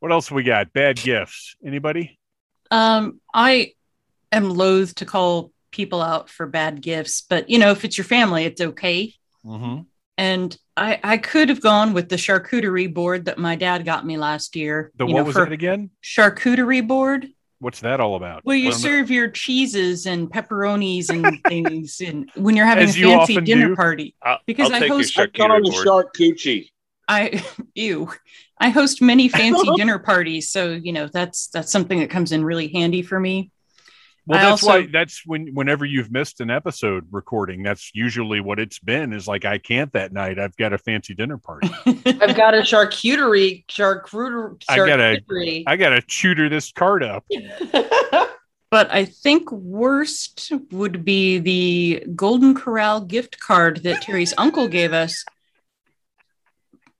what 0.00 0.10
else 0.10 0.30
we 0.30 0.42
got? 0.42 0.72
Bad 0.72 0.96
gifts. 0.96 1.54
Anybody? 1.64 2.18
Um, 2.70 3.20
I 3.32 3.72
am 4.32 4.50
loath 4.50 4.96
to 4.96 5.04
call 5.06 5.52
people 5.70 6.02
out 6.02 6.28
for 6.30 6.46
bad 6.46 6.80
gifts, 6.80 7.20
but 7.22 7.48
you 7.50 7.58
know, 7.58 7.70
if 7.70 7.84
it's 7.84 7.96
your 7.98 8.04
family, 8.06 8.44
it's 8.44 8.60
okay. 8.60 9.14
Mm-hmm. 9.44 9.82
And 10.16 10.56
I, 10.76 10.98
I 11.02 11.18
could 11.18 11.48
have 11.48 11.60
gone 11.60 11.92
with 11.92 12.08
the 12.08 12.16
charcuterie 12.16 12.92
board 12.92 13.26
that 13.26 13.38
my 13.38 13.56
dad 13.56 13.84
got 13.84 14.06
me 14.06 14.16
last 14.16 14.56
year. 14.56 14.90
The 14.96 15.06
you 15.06 15.14
what 15.14 15.20
know, 15.20 15.24
was 15.26 15.36
for 15.36 15.46
it 15.46 15.52
again? 15.52 15.90
charcuterie 16.02 16.86
board. 16.86 17.28
What's 17.58 17.80
that 17.80 18.00
all 18.00 18.16
about? 18.16 18.44
Well, 18.44 18.56
you 18.56 18.68
What 18.70 18.76
serve 18.78 19.10
your 19.10 19.28
cheeses 19.30 20.06
and 20.06 20.30
pepperonis 20.30 21.08
and 21.08 21.42
things, 21.48 22.00
and 22.00 22.30
when 22.36 22.56
you're 22.56 22.66
having 22.66 22.84
As 22.88 22.96
a 22.96 22.98
you 22.98 23.06
fancy 23.08 23.40
dinner 23.40 23.68
do. 23.68 23.76
party. 23.76 24.14
I'll, 24.22 24.38
Because 24.46 24.70
I'll 24.70 24.82
I 24.84 24.88
host- 24.88 25.16
your 25.16 25.24
I 25.26 25.28
call 25.28 25.56
it 25.56 25.68
a 25.68 25.82
shark 25.82 26.14
coochie. 26.14 26.68
I 27.08 27.44
ew. 27.74 28.10
I 28.58 28.70
host 28.70 29.02
many 29.02 29.28
fancy 29.28 29.68
dinner 29.76 29.98
parties, 29.98 30.48
so 30.50 30.72
you 30.72 30.92
know 30.92 31.06
that's 31.08 31.48
that's 31.48 31.70
something 31.70 32.00
that 32.00 32.10
comes 32.10 32.32
in 32.32 32.44
really 32.44 32.68
handy 32.68 33.02
for 33.02 33.18
me. 33.20 33.50
Well, 34.26 34.38
I 34.38 34.42
that's 34.50 34.62
also- 34.62 34.80
why 34.80 34.88
that's 34.90 35.22
when 35.26 35.48
whenever 35.54 35.84
you've 35.84 36.10
missed 36.10 36.40
an 36.40 36.50
episode 36.50 37.06
recording, 37.10 37.62
that's 37.62 37.90
usually 37.94 38.40
what 38.40 38.58
it's 38.58 38.78
been. 38.78 39.12
Is 39.12 39.28
like 39.28 39.44
I 39.44 39.58
can't 39.58 39.92
that 39.92 40.12
night. 40.12 40.38
I've 40.38 40.56
got 40.56 40.72
a 40.72 40.78
fancy 40.78 41.14
dinner 41.14 41.36
party. 41.36 41.68
I've 41.86 42.34
got 42.36 42.54
a 42.54 42.58
charcuterie, 42.62 43.66
charcuterie, 43.66 44.62
I 44.68 44.76
gotta- 44.76 45.20
charcuterie. 45.28 45.64
I 45.66 45.76
gotta 45.76 46.00
tutor 46.00 46.48
this 46.48 46.72
card 46.72 47.02
up. 47.02 47.26
but 48.70 48.90
I 48.90 49.04
think 49.04 49.52
worst 49.52 50.50
would 50.70 51.04
be 51.04 51.38
the 51.38 52.04
Golden 52.16 52.54
Corral 52.54 53.02
gift 53.02 53.38
card 53.40 53.82
that 53.82 54.00
Terry's 54.02 54.32
uncle 54.38 54.68
gave 54.68 54.92
us. 54.94 55.22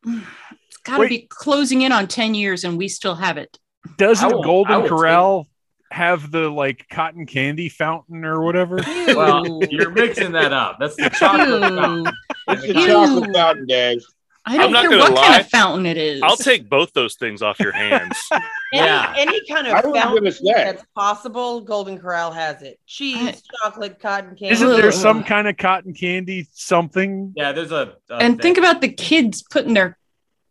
It's 0.07 0.77
got 0.85 0.97
to 0.97 1.01
Wait. 1.01 1.09
be 1.09 1.27
closing 1.31 1.83
in 1.83 1.91
on 1.93 2.07
10 2.07 2.35
years 2.35 2.65
and 2.65 2.77
we 2.77 2.89
still 2.89 3.15
have 3.15 3.39
it. 3.39 3.59
Doesn't 3.97 4.31
will- 4.31 4.43
Golden 4.43 4.83
will 4.83 4.89
Corral 4.89 5.47
have 5.95 6.31
the 6.33 6.51
like 6.51 6.89
cotton 6.91 7.25
candy 7.25 7.69
fountain 7.69 8.25
or 8.25 8.43
whatever? 8.43 8.79
Well, 9.15 9.61
you're 9.71 9.91
mixing 9.91 10.33
that 10.33 10.53
up. 10.53 10.79
That's 10.81 10.97
the 10.97 11.09
chocolate. 11.11 11.61
Fountain. 11.63 12.13
It's 12.49 12.63
the 12.63 12.75
Ew. 12.81 12.87
chocolate 12.87 13.33
fountain, 13.35 13.67
Dave. 13.67 14.03
I 14.47 14.57
don't 14.59 14.73
not 14.73 14.83
care 14.83 14.91
gonna 14.91 15.03
what 15.05 15.15
kind 15.15 15.33
lie. 15.35 15.39
of 15.41 15.49
fountain 15.49 15.87
it 15.87 15.97
is. 15.97 16.21
I'll 16.23 16.37
take 16.37 16.69
both 16.69 16.93
those 16.93 17.15
things 17.15 17.41
off 17.41 17.59
your 17.61 17.73
hands. 17.73 18.19
Any, 18.33 18.43
Yeah. 18.87 19.15
any 19.17 19.47
kind 19.47 19.67
of 19.69 19.73
fountain 19.95 20.25
gonna 20.25 20.33
that's 20.43 20.85
possible, 20.95 21.61
Golden 21.61 21.97
Corral 21.99 22.33
has 22.33 22.61
it. 22.63 22.79
Cheese, 22.87 23.43
chocolate, 23.63 24.01
cotton 24.01 24.31
candy. 24.31 24.49
Isn't 24.55 24.69
there 24.69 24.91
some 24.93 25.23
kind 25.23 25.47
of 25.49 25.57
cotton 25.57 25.95
candy 25.95 26.49
something? 26.53 27.33
Yeah, 27.37 27.53
there's 27.53 27.71
a. 27.73 27.95
a 28.11 28.15
and 28.17 28.35
thing. 28.35 28.43
think 28.43 28.59
about 28.59 28.81
the 28.81 28.89
kids 28.93 29.43
putting 29.43 29.75
their 29.75 29.97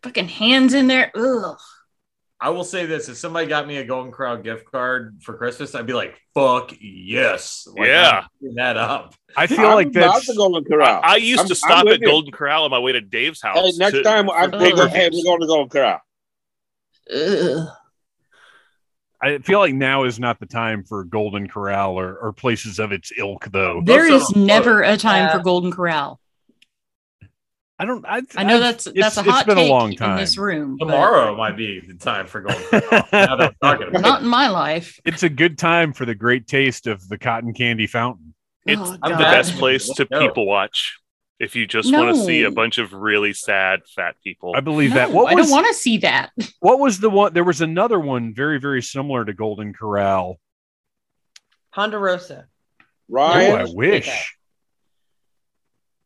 fucking 0.03 0.29
hands 0.29 0.73
in 0.73 0.87
there. 0.87 1.11
Ugh. 1.15 1.57
I 2.45 2.49
will 2.49 2.65
say 2.65 2.85
this: 2.85 3.07
if 3.07 3.15
somebody 3.15 3.47
got 3.47 3.65
me 3.67 3.77
a 3.77 3.85
Golden 3.85 4.11
Corral 4.11 4.35
gift 4.35 4.69
card 4.69 5.21
for 5.23 5.37
Christmas, 5.37 5.73
I'd 5.75 5.85
be 5.85 5.93
like, 5.93 6.19
"Fuck 6.33 6.73
yes!" 6.81 7.65
Like, 7.73 7.87
Yeah. 7.87 8.23
I'm 8.23 8.27
picking 8.41 8.55
that 8.55 8.75
up. 8.75 9.15
I 9.37 9.47
feel 9.47 9.59
I'm 9.61 9.75
like 9.75 9.87
about 9.87 10.15
that's 10.15 10.27
to 10.27 10.35
Golden 10.35 10.65
Corral. 10.65 10.99
I 11.03 11.15
used 11.15 11.39
I'm- 11.39 11.47
to 11.47 11.55
stop 11.55 11.87
at 11.87 12.01
you. 12.01 12.05
Golden 12.07 12.33
Corral 12.33 12.65
on 12.65 12.71
my 12.71 12.79
way 12.79 12.91
to 12.91 12.99
Dave's 12.99 13.41
house. 13.41 13.57
Hey, 13.57 13.71
next 13.77 13.93
to- 13.93 14.03
time 14.03 14.29
I'm 14.29 14.51
for 14.51 14.59
taking 14.59 14.77
Ugh. 14.77 14.89
hey, 14.89 15.09
we're 15.13 15.23
going 15.23 15.39
to 15.39 15.47
Golden 15.47 15.69
Corral. 15.69 16.01
Ugh. 17.15 17.67
I 19.21 19.37
feel 19.37 19.59
like 19.59 19.73
now 19.73 20.03
is 20.03 20.19
not 20.19 20.41
the 20.41 20.45
time 20.45 20.83
for 20.83 21.05
Golden 21.05 21.47
Corral 21.47 21.97
or, 21.97 22.17
or 22.17 22.33
places 22.33 22.77
of 22.77 22.91
its 22.91 23.09
ilk 23.17 23.45
though. 23.53 23.81
There 23.85 24.11
Also- 24.11 24.15
is 24.15 24.35
never 24.35 24.81
a 24.81 24.97
time 24.97 25.27
Yeah. 25.27 25.31
for 25.37 25.39
Golden 25.39 25.71
Corral. 25.71 26.19
I 27.79 27.85
don't. 27.85 28.05
I, 28.07 28.21
I 28.35 28.43
know 28.43 28.59
that's 28.59 28.87
it's- 28.87 29.03
that's 29.15 29.17
a 29.17 29.21
it's 29.21 29.29
hot 29.29 29.45
been 29.47 29.57
a 29.57 29.61
take 29.61 29.71
long 29.71 29.91
in 29.91 29.97
time. 29.97 30.17
this 30.17 30.37
room. 30.37 30.77
but 30.79 30.85
Tomorrow 30.85 31.35
might 31.35 31.57
be 31.57 31.81
the 31.85 31.95
time 31.95 32.27
for 32.27 32.41
Golden 32.41 32.61
Corral. 32.63 33.07
now 33.11 33.35
that 33.35 33.55
we're 33.61 33.69
talking 33.69 33.87
about 33.87 34.01
Not 34.01 34.21
in 34.21 34.27
my 34.27 34.47
life. 34.49 34.99
It's 35.05 35.23
a 35.23 35.29
good 35.29 35.57
time 35.57 35.91
for 35.93 36.05
the 36.05 36.15
great 36.15 36.47
taste 36.47 36.85
of 36.87 37.07
the 37.09 37.17
cotton 37.17 37.53
candy 37.53 37.87
fountain. 37.87 38.35
Oh, 38.67 38.71
it's 38.71 38.81
Oh, 39.03 39.09
the 39.09 39.17
best 39.17 39.55
place 39.57 39.89
to 39.95 40.05
people 40.05 40.45
watch 40.45 40.99
if 41.39 41.55
you 41.55 41.65
just 41.65 41.91
want 41.91 42.15
to 42.15 42.23
see 42.23 42.43
a 42.43 42.51
bunch 42.51 42.77
of 42.77 42.93
really 42.93 43.33
sad 43.33 43.81
fat 43.95 44.15
people. 44.23 44.53
I 44.55 44.61
believe 44.61 44.91
No, 44.91 44.95
that. 44.97 45.11
What 45.11 45.31
I 45.33 45.35
was 45.35 45.47
don't 45.47 45.51
want 45.63 45.67
to 45.67 45.73
see 45.73 45.97
that. 45.97 46.29
what 46.59 46.79
was 46.79 46.99
the 46.99 47.09
one? 47.09 47.33
There 47.33 47.43
was 47.43 47.59
another 47.61 47.99
one 47.99 48.33
very 48.35 48.59
very 48.59 48.81
similar 48.83 49.25
to 49.25 49.33
Golden 49.33 49.73
Corral. 49.73 50.39
Ponderosa. 51.73 52.45
Oh, 52.79 52.85
Ryan, 53.09 53.61
I 53.61 53.65
wish. 53.73 54.37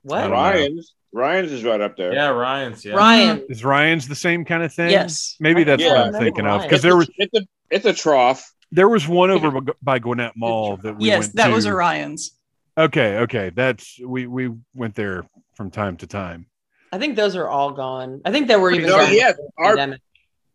What? 0.04 0.18
I 0.18 0.22
don't 0.22 0.30
know. 0.32 0.36
Ryan's, 0.38 0.94
Ryan's 1.18 1.52
is 1.52 1.64
right 1.64 1.82
up 1.82 1.98
there. 1.98 2.14
Yeah, 2.14 2.30
Ryan's. 2.30 2.86
Yeah. 2.86 2.94
Ryan. 2.94 3.46
Is 3.50 3.64
Ryan's 3.66 4.08
the 4.08 4.16
same 4.16 4.46
kind 4.46 4.64
of 4.64 4.74
thing? 4.74 4.92
Yes. 4.92 5.36
Maybe 5.40 5.64
that's 5.64 5.82
Yeah. 5.82 5.90
what 5.90 5.98
I'm 5.98 6.06
Remember 6.08 6.26
thinking 6.26 6.48
of 6.48 6.62
because 6.62 6.82
there 6.82 6.96
was 6.96 7.10
it's 7.18 7.34
a 7.38 7.42
it's 7.70 7.86
a 7.86 7.94
trough. 7.94 8.54
there 8.72 8.88
was 8.88 9.08
one 9.08 9.30
over 9.32 9.50
by- 9.62 9.74
by 9.82 10.00
Gwinnett 10.00 10.34
Mall 10.36 10.78
that 10.78 10.98
we 10.98 11.08
yes, 11.08 11.20
went 11.26 11.36
that 11.36 11.48
to. 11.48 11.54
was 11.54 11.66
Orion's. 11.68 12.32
Okay, 12.78 13.18
okay, 13.20 13.50
that's 13.54 14.00
we 14.06 14.28
we 14.28 14.52
went 14.76 14.96
there 14.96 15.28
from 15.56 15.72
time 15.72 15.98
to 15.98 16.08
time. 16.08 16.46
I 16.94 17.00
think 17.00 17.16
those 17.16 17.36
are 17.36 17.48
all 17.50 17.72
gone. 17.72 18.22
I 18.24 18.32
think 18.32 18.48
they 18.48 18.56
were 18.56 18.72
even 18.72 18.88
No, 18.88 19.00
gone 19.00 19.14
yeah, 19.14 19.32
before 19.32 19.50
the 19.58 19.64
our, 19.64 19.70
pandemic. 19.76 20.02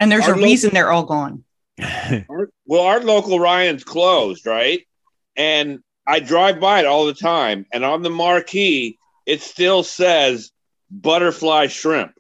And 0.01 0.11
there's 0.11 0.25
Our 0.25 0.31
a 0.31 0.37
local- 0.37 0.45
reason 0.45 0.71
they're 0.73 0.91
all 0.91 1.05
gone. 1.05 1.45
our 1.83 2.49
well, 2.67 2.83
our 2.83 3.01
local 3.01 3.39
Ryan's 3.41 3.85
closed, 3.85 4.47
right? 4.47 4.81
And 5.37 5.81
I 6.07 6.21
drive 6.21 6.61
by 6.61 6.81
it 6.81 6.87
all 6.87 7.07
the 7.07 7.15
time, 7.15 7.67
and 7.73 7.85
on 7.85 8.03
the 8.03 8.11
marquee, 8.11 8.99
it 9.27 9.43
still 9.43 9.83
says 9.83 10.51
butterfly 10.91 11.69
shrimp, 11.69 12.13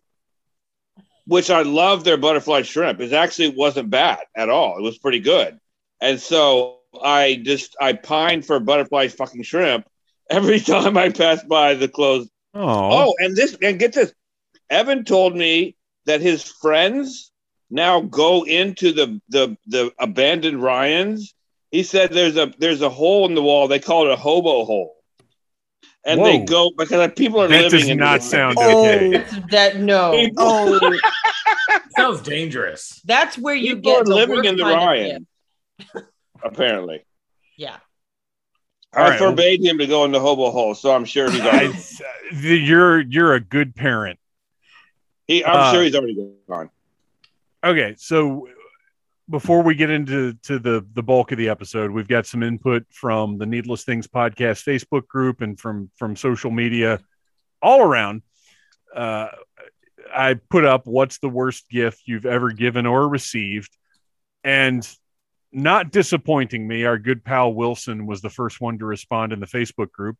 which 1.26 1.50
I 1.50 1.62
love 1.62 2.04
their 2.04 2.16
butterfly 2.16 2.62
shrimp. 2.62 3.00
It 3.00 3.12
actually 3.12 3.50
wasn't 3.50 3.90
bad 3.90 4.20
at 4.36 4.48
all. 4.48 4.78
It 4.78 4.82
was 4.82 4.98
pretty 4.98 5.20
good. 5.20 5.58
And 6.00 6.20
so 6.20 6.78
I 7.02 7.40
just 7.42 7.76
I 7.80 7.92
pine 7.92 8.42
for 8.42 8.58
butterfly 8.60 9.08
fucking 9.08 9.42
shrimp 9.42 9.86
every 10.30 10.60
time 10.74 10.96
I 10.96 11.10
pass 11.10 11.42
by 11.44 11.74
the 11.74 11.88
closed 11.88 12.30
oh, 12.54 13.08
Oh, 13.08 13.14
and 13.18 13.36
this 13.36 13.56
and 13.62 13.78
get 13.78 13.92
this. 13.92 14.12
Evan 14.70 15.04
told 15.04 15.36
me 15.36 15.76
that 16.06 16.20
his 16.20 16.42
friends 16.42 17.30
now 17.70 18.00
go 18.00 18.44
into 18.44 18.92
the 18.92 19.20
the 19.28 19.56
the 19.66 19.92
abandoned 19.98 20.62
Ryans. 20.62 21.34
He 21.70 21.82
said 21.82 22.10
there's 22.10 22.36
a 22.36 22.52
there's 22.58 22.82
a 22.82 22.90
hole 22.90 23.26
in 23.26 23.34
the 23.34 23.42
wall. 23.42 23.68
They 23.68 23.78
call 23.78 24.06
it 24.06 24.12
a 24.12 24.16
hobo 24.16 24.64
hole. 24.64 25.01
And 26.04 26.24
they 26.24 26.40
go 26.44 26.70
because 26.76 27.12
people 27.16 27.40
are 27.42 27.48
that 27.48 27.62
living 27.64 27.80
does 27.80 27.88
in 27.90 27.98
not 27.98 28.20
the- 28.20 28.26
sound 28.26 28.56
Oh, 28.58 28.86
okay. 28.88 29.24
that 29.50 29.76
no. 29.78 30.12
Oh, 30.36 30.98
Sounds 31.96 32.22
dangerous. 32.22 33.00
that's 33.04 33.36
where 33.38 33.54
you 33.54 33.76
People 33.76 33.92
are 33.92 33.96
get 33.98 34.06
the 34.06 34.14
living 34.14 34.44
in 34.44 34.56
the 34.56 34.62
kind 34.64 34.76
Ryan. 34.76 35.26
Apparently, 36.42 37.04
Yeah. 37.56 37.76
All 38.94 39.04
I 39.04 39.10
right, 39.10 39.20
well- 39.20 39.30
forbade 39.30 39.64
him 39.64 39.78
to 39.78 39.86
go 39.86 40.04
in 40.04 40.12
the 40.12 40.20
hobo 40.20 40.50
hole, 40.50 40.74
so 40.74 40.94
I'm 40.94 41.04
sure 41.04 41.30
he's 41.30 41.40
I, 41.40 41.46
already, 41.66 41.78
the, 42.32 42.56
you're 42.58 43.00
you're 43.00 43.34
a 43.34 43.40
good 43.40 43.74
parent. 43.76 44.18
he, 45.28 45.44
I'm 45.44 45.56
uh, 45.56 45.72
sure 45.72 45.82
he's 45.84 45.94
already 45.94 46.32
gone. 46.48 46.70
Okay, 47.64 47.94
so 47.96 48.48
before 49.28 49.62
we 49.62 49.74
get 49.74 49.90
into 49.90 50.34
to 50.44 50.58
the 50.58 50.86
the 50.92 51.02
bulk 51.02 51.32
of 51.32 51.38
the 51.38 51.48
episode, 51.48 51.90
we've 51.90 52.08
got 52.08 52.26
some 52.26 52.42
input 52.42 52.84
from 52.90 53.38
the 53.38 53.46
Needless 53.46 53.84
Things 53.84 54.06
podcast 54.06 54.64
Facebook 54.64 55.06
group 55.06 55.40
and 55.40 55.58
from 55.58 55.90
from 55.96 56.16
social 56.16 56.50
media 56.50 57.00
all 57.62 57.82
around. 57.82 58.22
Uh, 58.94 59.28
I 60.14 60.34
put 60.34 60.64
up 60.64 60.86
what's 60.86 61.18
the 61.18 61.28
worst 61.28 61.68
gift 61.70 62.02
you've 62.04 62.26
ever 62.26 62.50
given 62.52 62.84
or 62.86 63.08
received, 63.08 63.76
and 64.44 64.86
not 65.52 65.90
disappointing 65.92 66.66
me, 66.66 66.84
our 66.84 66.98
good 66.98 67.24
pal 67.24 67.52
Wilson 67.54 68.06
was 68.06 68.20
the 68.22 68.30
first 68.30 68.60
one 68.60 68.78
to 68.78 68.84
respond 68.86 69.32
in 69.32 69.40
the 69.40 69.46
Facebook 69.46 69.92
group. 69.92 70.16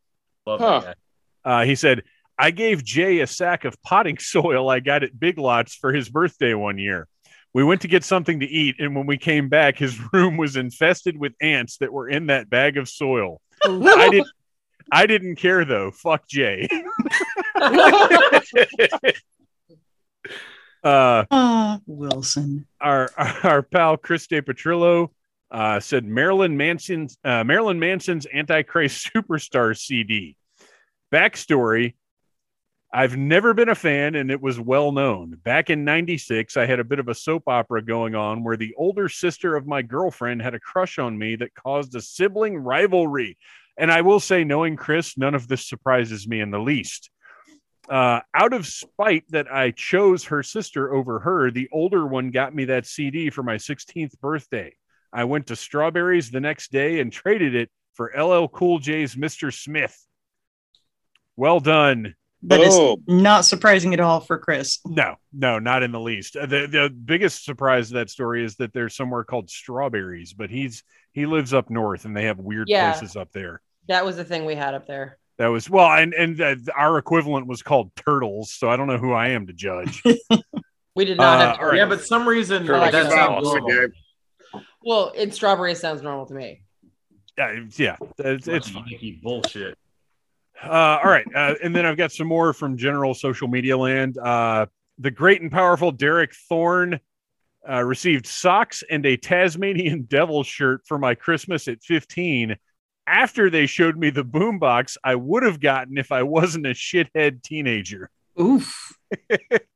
Love 0.47 0.61
Huh. 0.61 0.81
that. 0.81 0.99
Uh, 1.45 1.65
he 1.65 1.75
said, 1.75 2.03
I 2.39 2.51
gave 2.51 2.85
Jay 2.85 3.21
a 3.21 3.27
sack 3.27 3.65
of 3.65 3.81
potting 3.83 4.19
soil 4.21 4.69
I 4.69 4.81
got 4.81 5.03
at 5.03 5.19
Big 5.19 5.39
Lots 5.39 5.75
for 5.75 5.93
his 5.93 6.09
birthday 6.09 6.55
one 6.55 6.79
year. 6.79 7.09
We 7.55 7.65
went 7.65 7.83
to 7.83 7.89
get 7.89 8.03
something 8.05 8.41
to 8.41 8.47
eat, 8.47 8.77
and 8.79 8.97
when 8.97 9.07
we 9.07 9.19
came 9.19 9.49
back, 9.49 9.77
his 9.79 9.99
room 10.13 10.37
was 10.37 10.57
infested 10.57 11.17
with 11.19 11.35
ants 11.41 11.77
that 11.79 11.93
were 11.93 12.09
in 12.09 12.27
that 12.27 12.49
bag 12.49 12.77
of 12.79 12.89
soil. 12.89 13.41
I 13.65 14.09
didn't. 14.11 14.29
I 14.91 15.07
didn't 15.07 15.37
care 15.37 15.65
though. 15.65 15.91
Fuck 15.91 16.27
Jay. 16.29 16.69
uh, 20.85 21.25
Ah, 21.31 21.79
Wilson. 21.87 22.67
our 22.81 23.11
our 23.43 23.63
pal 23.63 23.97
Chris 23.97 24.27
De 24.27 24.43
Petrillo 24.43 25.11
uh, 25.51 25.79
said 25.81 26.05
Marilyn 26.05 26.57
Manson's 26.57 27.17
uh, 27.25 27.45
Marilyn 27.45 27.79
Manson's 27.79 28.27
Antichrist 28.33 29.11
Superstar 29.15 29.77
CD. 29.79 30.37
Backstory: 31.13 31.95
I've 32.95 33.17
never 33.17 33.55
been 33.55 33.71
a 33.71 33.75
fan, 33.75 34.15
and 34.17 34.31
it 34.31 34.43
was 34.43 34.61
well 34.61 34.93
known. 34.93 35.39
Back 35.43 35.71
in 35.71 35.85
'96, 35.85 36.59
I 36.59 36.67
had 36.67 36.79
a 36.79 36.85
bit 36.85 36.99
of 36.99 37.09
a 37.09 37.15
soap 37.15 37.45
opera 37.47 37.83
going 37.83 38.15
on 38.15 38.45
where 38.45 38.57
the 38.57 38.75
older 38.77 39.09
sister 39.09 39.57
of 39.57 39.67
my 39.67 39.81
girlfriend 39.81 40.43
had 40.43 40.55
a 40.55 40.61
crush 40.61 40.99
on 40.99 41.17
me 41.17 41.37
that 41.37 41.55
caused 41.55 41.95
a 41.95 42.03
sibling 42.03 42.57
rivalry. 42.59 43.39
And 43.79 43.91
I 43.91 44.03
will 44.03 44.21
say, 44.21 44.45
knowing 44.45 44.77
Chris, 44.77 45.17
none 45.17 45.35
of 45.35 45.49
this 45.49 45.67
surprises 45.67 46.29
me 46.29 46.41
in 46.41 46.51
the 46.51 46.59
least. 46.59 47.11
Uh, 47.89 48.21
out 48.35 48.53
of 48.53 48.67
spite 48.67 49.25
that 49.31 49.53
I 49.53 49.71
chose 49.71 50.25
her 50.25 50.43
sister 50.43 50.95
over 50.95 51.19
her, 51.21 51.51
the 51.51 51.69
older 51.73 52.07
one 52.07 52.31
got 52.31 52.55
me 52.55 52.67
that 52.67 52.87
CD 52.87 53.31
for 53.31 53.43
my 53.43 53.57
16th 53.57 54.21
birthday. 54.21 54.75
I 55.13 55.25
went 55.25 55.47
to 55.47 55.57
Strawberries 55.57 56.31
the 56.31 56.41
next 56.41 56.71
day 56.71 57.01
and 57.01 57.11
traded 57.11 57.55
it 57.55 57.71
for 57.95 58.13
LL 58.17 58.49
Cool 58.49 58.79
J's 58.79 59.15
Mr. 59.15 59.53
Smith. 59.53 59.99
Well 61.37 61.61
done. 61.61 62.15
That 62.45 62.61
is 62.61 62.75
Oh. 62.75 62.99
not 63.07 63.45
surprising 63.45 63.95
at 63.95 64.01
all 64.01 64.21
for 64.21 64.37
Chris. 64.39 64.81
No, 64.85 65.15
no, 65.33 65.59
not 65.61 65.83
in 65.83 65.93
the 65.93 66.01
least. 66.01 66.37
Uh, 66.37 66.47
The 66.47 66.67
the 66.67 66.91
biggest 66.91 67.45
surprise 67.45 67.91
of 67.91 67.95
that 67.95 68.11
story 68.11 68.45
is 68.45 68.57
that 68.57 68.73
there's 68.73 68.97
somewhere 68.97 69.23
called 69.25 69.49
Strawberries, 69.49 70.33
but 70.33 70.51
he's 70.51 70.83
he 71.13 71.27
lives 71.27 71.55
up 71.55 71.71
north 71.71 72.05
and 72.05 72.17
they 72.17 72.25
have 72.25 72.39
weird 72.41 72.69
Yeah. 72.69 72.93
places 72.93 73.17
up 73.17 73.31
there. 73.33 73.61
That 73.89 74.05
was 74.05 74.17
the 74.17 74.25
thing 74.25 74.45
we 74.45 74.55
had 74.57 74.75
up 74.75 74.87
there. 74.87 75.19
That 75.39 75.49
was 75.49 75.71
well, 75.71 75.91
and 75.93 76.15
and 76.15 76.41
uh, 76.41 76.57
our 76.77 76.99
equivalent 76.99 77.47
was 77.47 77.63
called 77.63 77.91
Turtles, 77.97 78.51
so 78.53 78.69
I 78.69 78.77
don't 78.77 78.87
know 78.89 78.99
who 78.99 79.13
I 79.13 79.29
am 79.29 79.47
to 79.47 79.53
judge. 79.53 80.03
We 80.95 81.07
did 81.07 81.17
not 81.17 81.41
Uh, 81.41 81.47
have 81.53 81.59
all 81.59 81.67
right. 81.69 81.77
Yeah, 81.79 81.87
but 81.87 82.03
some 82.03 82.29
reason 82.29 82.69
I 82.71 82.79
like 82.79 82.93
that 82.93 83.05
that. 83.05 83.13
sounds 83.13 83.47
Awesome, 83.47 83.61
normal. 83.67 83.89
Well, 84.85 85.09
in 85.13 85.31
strawberry 85.33 85.75
sounds 85.75 86.03
normal 86.03 86.27
to 86.27 86.35
me. 86.35 86.61
Uh, 87.41 87.49
yeah, 87.77 87.97
it's, 88.19 88.47
it's 88.47 88.69
fine. 88.69 89.21
Bullshit. 89.23 89.79
Uh, 90.63 90.99
all 91.03 91.11
right, 91.11 91.27
uh, 91.35 91.55
and 91.63 91.75
then 91.75 91.85
I've 91.87 91.97
got 91.97 92.13
some 92.13 92.29
more 92.29 92.53
from 92.53 92.77
general 92.77 93.15
social 93.15 93.49
media 93.49 93.77
land. 93.77 94.17
Uh, 94.19 94.67
the 94.99 95.11
great 95.11 95.41
and 95.43 95.51
powerful 95.51 95.91
Derek 95.91 96.33
Thorne 96.49 97.01
uh, 97.69 97.83
received 97.83 98.27
socks 98.27 98.83
and 98.91 99.05
a 99.07 99.17
Tasmanian 99.17 100.03
Devil 100.09 100.43
shirt 100.45 100.83
for 100.87 100.99
my 100.99 101.15
Christmas 101.15 101.67
at 101.69 101.83
15. 101.83 102.57
After 103.07 103.51
they 103.51 103.67
showed 103.67 103.97
me 103.97 104.11
the 104.11 104.25
boombox, 104.25 104.97
I 105.03 105.17
would 105.17 105.43
have 105.43 105.59
gotten 105.61 105.99
if 105.99 106.13
I 106.13 106.23
wasn't 106.23 106.67
a 106.67 106.71
shithead 106.71 107.43
teenager. 107.43 108.11
Oof. 108.41 108.93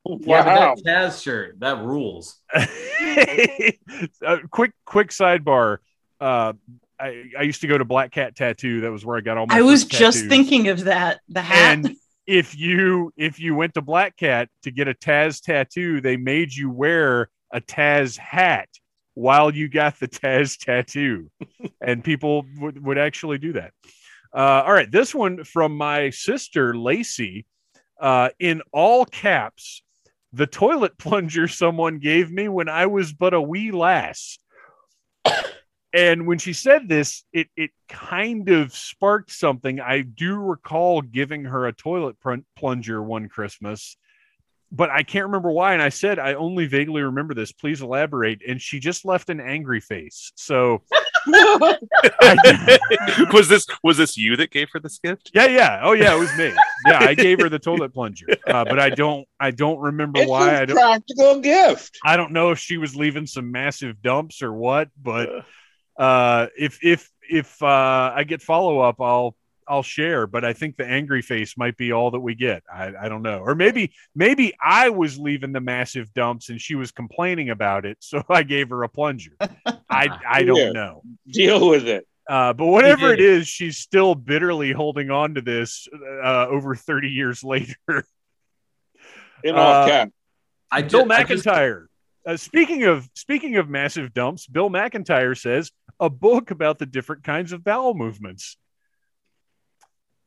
Yeah, 0.09 0.45
Wow. 0.45 0.75
but 0.77 0.85
that 0.85 1.11
Taz 1.11 1.23
shirt, 1.23 1.59
that 1.61 1.79
rules. 1.85 2.41
uh, 2.55 4.39
quick, 4.51 4.73
quick 4.85 5.09
sidebar. 5.11 5.79
Uh, 6.21 6.53
I, 6.99 7.25
I 7.39 7.43
used 7.43 7.61
to 7.61 7.67
go 7.67 7.77
to 7.79 7.85
Black 7.85 8.13
Cat 8.13 8.37
Tattoo. 8.37 8.81
That 8.81 8.91
was 8.91 9.05
where 9.05 9.17
I 9.17 9.21
got 9.21 9.37
all 9.37 9.47
my. 9.47 9.57
I 9.57 9.63
was 9.63 9.85
just 9.85 10.19
tattoos. 10.19 10.29
thinking 10.29 10.69
of 10.69 10.85
that. 10.85 11.21
The 11.29 11.43
hat. 11.43 11.79
And 11.79 11.97
if 12.27 12.57
you 12.57 13.13
if 13.17 13.39
you 13.39 13.55
went 13.55 13.75
to 13.75 13.83
Black 13.83 14.17
Cat 14.17 14.49
to 14.63 14.71
get 14.71 14.89
a 14.89 14.95
Taz 14.95 15.41
tattoo, 15.41 16.01
they 16.01 16.17
made 16.17 16.55
you 16.55 16.71
wear 16.71 17.29
a 17.53 17.61
Taz 17.61 18.17
hat 18.19 18.69
while 19.15 19.55
you 19.55 19.69
got 19.69 19.99
the 19.99 20.09
Taz 20.09 20.59
tattoo, 20.59 21.31
and 21.81 22.05
people 22.05 22.45
would, 22.59 22.85
would 22.85 22.99
actually 22.99 23.39
do 23.39 23.53
that. 23.55 23.73
Uh, 24.35 24.63
all 24.67 24.73
right, 24.73 24.91
this 24.91 25.15
one 25.15 25.45
from 25.45 25.77
my 25.77 26.11
sister 26.11 26.77
Lacey, 26.77 27.47
uh, 28.01 28.29
in 28.39 28.61
all 28.73 29.07
caps, 29.07 29.83
the 30.33 30.47
toilet 30.47 30.99
plunger 30.99 31.49
someone 31.49 31.99
gave 31.99 32.31
me 32.31 32.49
when 32.49 32.69
I 32.69 32.87
was 32.87 33.13
but 33.13 33.33
a 33.33 33.41
wee 33.41 33.71
lass. 33.71 34.39
And 35.97 36.27
when 36.27 36.37
she 36.39 36.53
said 36.53 36.89
this, 36.89 37.25
it 37.33 37.49
it 37.57 37.71
kind 37.89 38.51
of 38.51 38.75
sparked 38.75 39.33
something. 39.33 39.81
I 39.81 40.03
do 40.03 40.37
recall 40.37 41.01
giving 41.01 41.45
her 41.45 41.67
a 41.67 41.73
toilet 41.73 42.21
pr- 42.21 42.35
plunger 42.55 43.03
one 43.03 43.29
Christmas, 43.31 43.97
but 44.71 44.91
I 44.91 45.03
can't 45.05 45.25
remember 45.27 45.51
why. 45.51 45.73
And 45.73 45.81
I 45.81 45.89
said 45.89 46.19
I 46.19 46.35
only 46.35 46.67
vaguely 46.67 47.01
remember 47.03 47.33
this. 47.33 47.51
Please 47.53 47.81
elaborate. 47.81 48.43
And 48.47 48.61
she 48.61 48.79
just 48.79 49.07
left 49.07 49.31
an 49.31 49.41
angry 49.41 49.81
face. 49.81 50.33
So 50.37 50.83
was 53.33 53.49
this 53.49 53.67
was 53.83 53.97
this 53.97 54.17
you 54.19 54.37
that 54.37 54.51
gave 54.51 54.69
her 54.73 54.81
this 54.81 54.99
gift? 54.99 55.31
yeah, 55.35 55.47
yeah, 55.47 55.81
oh 55.83 55.93
yeah, 55.93 56.15
it 56.15 56.19
was 56.19 56.37
me. 56.37 56.53
yeah, 56.87 56.99
I 57.01 57.15
gave 57.15 57.41
her 57.41 57.49
the 57.49 57.59
toilet 57.59 57.95
plunger, 57.95 58.27
uh, 58.47 58.65
but 58.65 58.79
I 58.79 58.91
don't. 58.91 59.27
I 59.41 59.51
don't 59.51 59.79
remember 59.79 60.21
It's 60.21 60.31
why. 60.31 60.51
I 60.51 60.61
a 60.61 60.67
don't. 60.67 60.77
practical 60.77 61.41
gift. 61.41 61.99
I 62.05 62.17
don't 62.17 62.33
know 62.33 62.51
if 62.51 62.59
she 62.59 62.77
was 62.77 62.95
leaving 62.95 63.27
some 63.27 63.51
massive 63.51 64.03
dumps 64.03 64.43
or 64.43 64.53
what, 64.53 64.89
but 65.03 65.47
uh, 65.99 66.47
if 66.59 66.79
if 66.83 67.11
if 67.29 67.63
uh, 67.63 68.13
I 68.15 68.25
get 68.25 68.43
follow 68.43 68.81
up, 68.81 69.01
I'll 69.01 69.37
I'll 69.69 69.83
share. 69.83 70.27
But 70.27 70.45
I 70.45 70.53
think 70.53 70.77
the 70.77 70.87
angry 70.87 71.23
face 71.23 71.57
might 71.59 71.77
be 71.77 71.93
all 71.93 72.11
that 72.13 72.21
we 72.21 72.35
get. 72.35 72.63
I, 72.73 72.93
I 73.03 73.09
don't 73.09 73.23
know, 73.23 73.39
or 73.41 73.55
maybe 73.55 73.93
maybe 74.15 74.55
I 74.63 74.91
was 74.91 75.19
leaving 75.19 75.53
the 75.53 75.61
massive 75.61 76.13
dumps 76.15 76.51
and 76.51 76.61
she 76.61 76.75
was 76.77 76.93
complaining 76.93 77.51
about 77.51 77.85
it, 77.87 77.97
so 78.01 78.23
I 78.29 78.43
gave 78.43 78.69
her 78.71 78.83
a 78.85 78.89
plunger. 78.89 79.33
I 79.91 80.09
I 80.29 80.43
don't 80.45 80.73
know. 80.73 81.03
Deal 81.29 81.69
with 81.69 81.87
it. 81.89 82.07
Uh, 82.29 82.53
but 82.53 82.67
whatever 82.67 83.13
it 83.13 83.21
is, 83.21 83.47
she's 83.47 83.77
still 83.79 84.17
bitterly 84.17 84.73
holding 84.73 85.13
on 85.13 85.35
to 85.35 85.41
this 85.41 85.87
uh, 86.25 86.47
over 86.49 86.75
30 86.75 87.09
years 87.09 87.45
later. 87.55 87.77
In 89.45 89.55
all 89.55 89.83
Uh, 89.85 89.87
caps. 89.87 90.13
I 90.71 90.83
Bill 90.83 91.07
just, 91.07 91.11
I 91.13 91.23
just- 91.25 91.45
McIntyre. 91.47 91.87
Uh, 92.27 92.37
speaking 92.37 92.85
of 92.85 93.09
speaking 93.15 93.57
of 93.57 93.69
massive 93.69 94.13
dumps, 94.13 94.47
Bill 94.47 94.69
McIntyre 94.71 95.39
says 95.39 95.71
a 96.01 96.11
book 96.11 96.51
about 96.51 96.79
the 96.79 96.87
different 96.87 97.25
kinds 97.25 97.53
of 97.53 97.63
bowel 97.65 97.95
movements. 97.95 98.57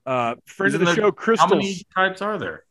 Uh, 0.06 0.36
friend 0.46 0.74
of 0.74 0.82
Isn't 0.82 0.86
the 0.86 0.86
there- 0.86 0.96
show, 1.08 1.12
Crystal. 1.12 1.48
how 1.50 1.56
many 1.56 1.82
types 1.96 2.22
are 2.22 2.38
there? 2.38 2.64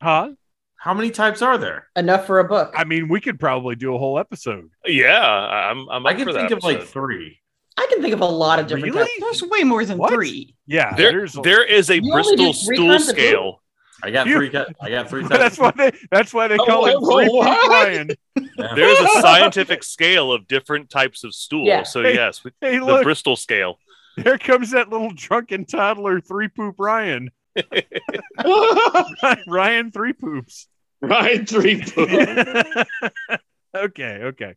Huh? 0.00 0.30
How 0.78 0.94
many 0.94 1.10
types 1.10 1.42
are 1.42 1.58
there? 1.58 1.88
Enough 1.96 2.26
for 2.26 2.38
a 2.38 2.44
book. 2.44 2.74
I 2.76 2.84
mean, 2.84 3.08
we 3.08 3.20
could 3.20 3.40
probably 3.40 3.74
do 3.76 3.94
a 3.94 3.98
whole 3.98 4.18
episode. 4.18 4.70
Yeah, 4.86 5.20
I'm. 5.26 5.88
I'm 5.88 6.06
I 6.06 6.14
can 6.14 6.24
for 6.26 6.32
think 6.32 6.50
that 6.50 6.58
of 6.58 6.64
like 6.64 6.82
three. 6.84 7.38
I 7.78 7.86
can 7.90 8.00
think 8.00 8.14
of 8.14 8.20
a 8.20 8.26
lot 8.26 8.58
of 8.58 8.66
different 8.68 8.94
Really? 8.94 9.06
types. 9.20 9.40
There's 9.40 9.50
way 9.50 9.64
more 9.64 9.84
than 9.84 9.98
What? 9.98 10.12
three. 10.12 10.54
Yeah, 10.66 10.94
There, 10.94 11.10
there's 11.12 11.36
a- 11.36 11.40
there 11.42 11.64
is 11.64 11.90
a 11.90 12.00
You 12.02 12.12
Bristol 12.12 12.52
stool 12.54 12.88
kinds 12.88 13.08
of 13.08 13.16
scale. 13.16 13.62
I 14.02 14.10
got 14.10 14.26
Phew. 14.26 14.36
three. 14.50 14.64
I 14.80 14.90
got 14.90 15.08
three 15.08 15.22
types. 15.22 15.36
that's 15.38 15.58
why 15.58 15.70
they 15.76 15.92
that's 16.10 16.34
why 16.34 16.48
they 16.48 16.56
call 16.56 16.84
Oh, 16.84 16.86
it 16.86 16.96
oh, 16.98 17.14
three 17.24 17.28
what? 17.34 17.60
poop 17.62 17.70
Ryan. 17.70 18.10
Yeah. 18.58 18.74
There's 18.74 18.98
a 19.00 19.08
scientific 19.20 19.82
scale 19.82 20.32
of 20.32 20.46
different 20.46 20.90
types 20.90 21.24
of 21.24 21.34
stool. 21.34 21.64
Yeah. 21.66 21.82
So 21.82 22.02
Hey, 22.02 22.14
yes, 22.14 22.42
Hey, 22.60 22.78
the 22.78 22.84
look, 22.84 23.02
Bristol 23.04 23.36
scale. 23.36 23.78
there 24.16 24.38
comes 24.38 24.70
that 24.72 24.90
little 24.90 25.12
drunken 25.14 25.64
toddler 25.64 26.20
three 26.20 26.48
poop 26.48 26.74
Ryan. 26.78 27.30
Ryan 29.46 29.90
three 29.90 30.12
poops. 30.12 30.68
Ryan 31.00 31.46
three 31.46 31.82
poops. 31.82 32.88
okay, 33.74 34.20
okay. 34.22 34.54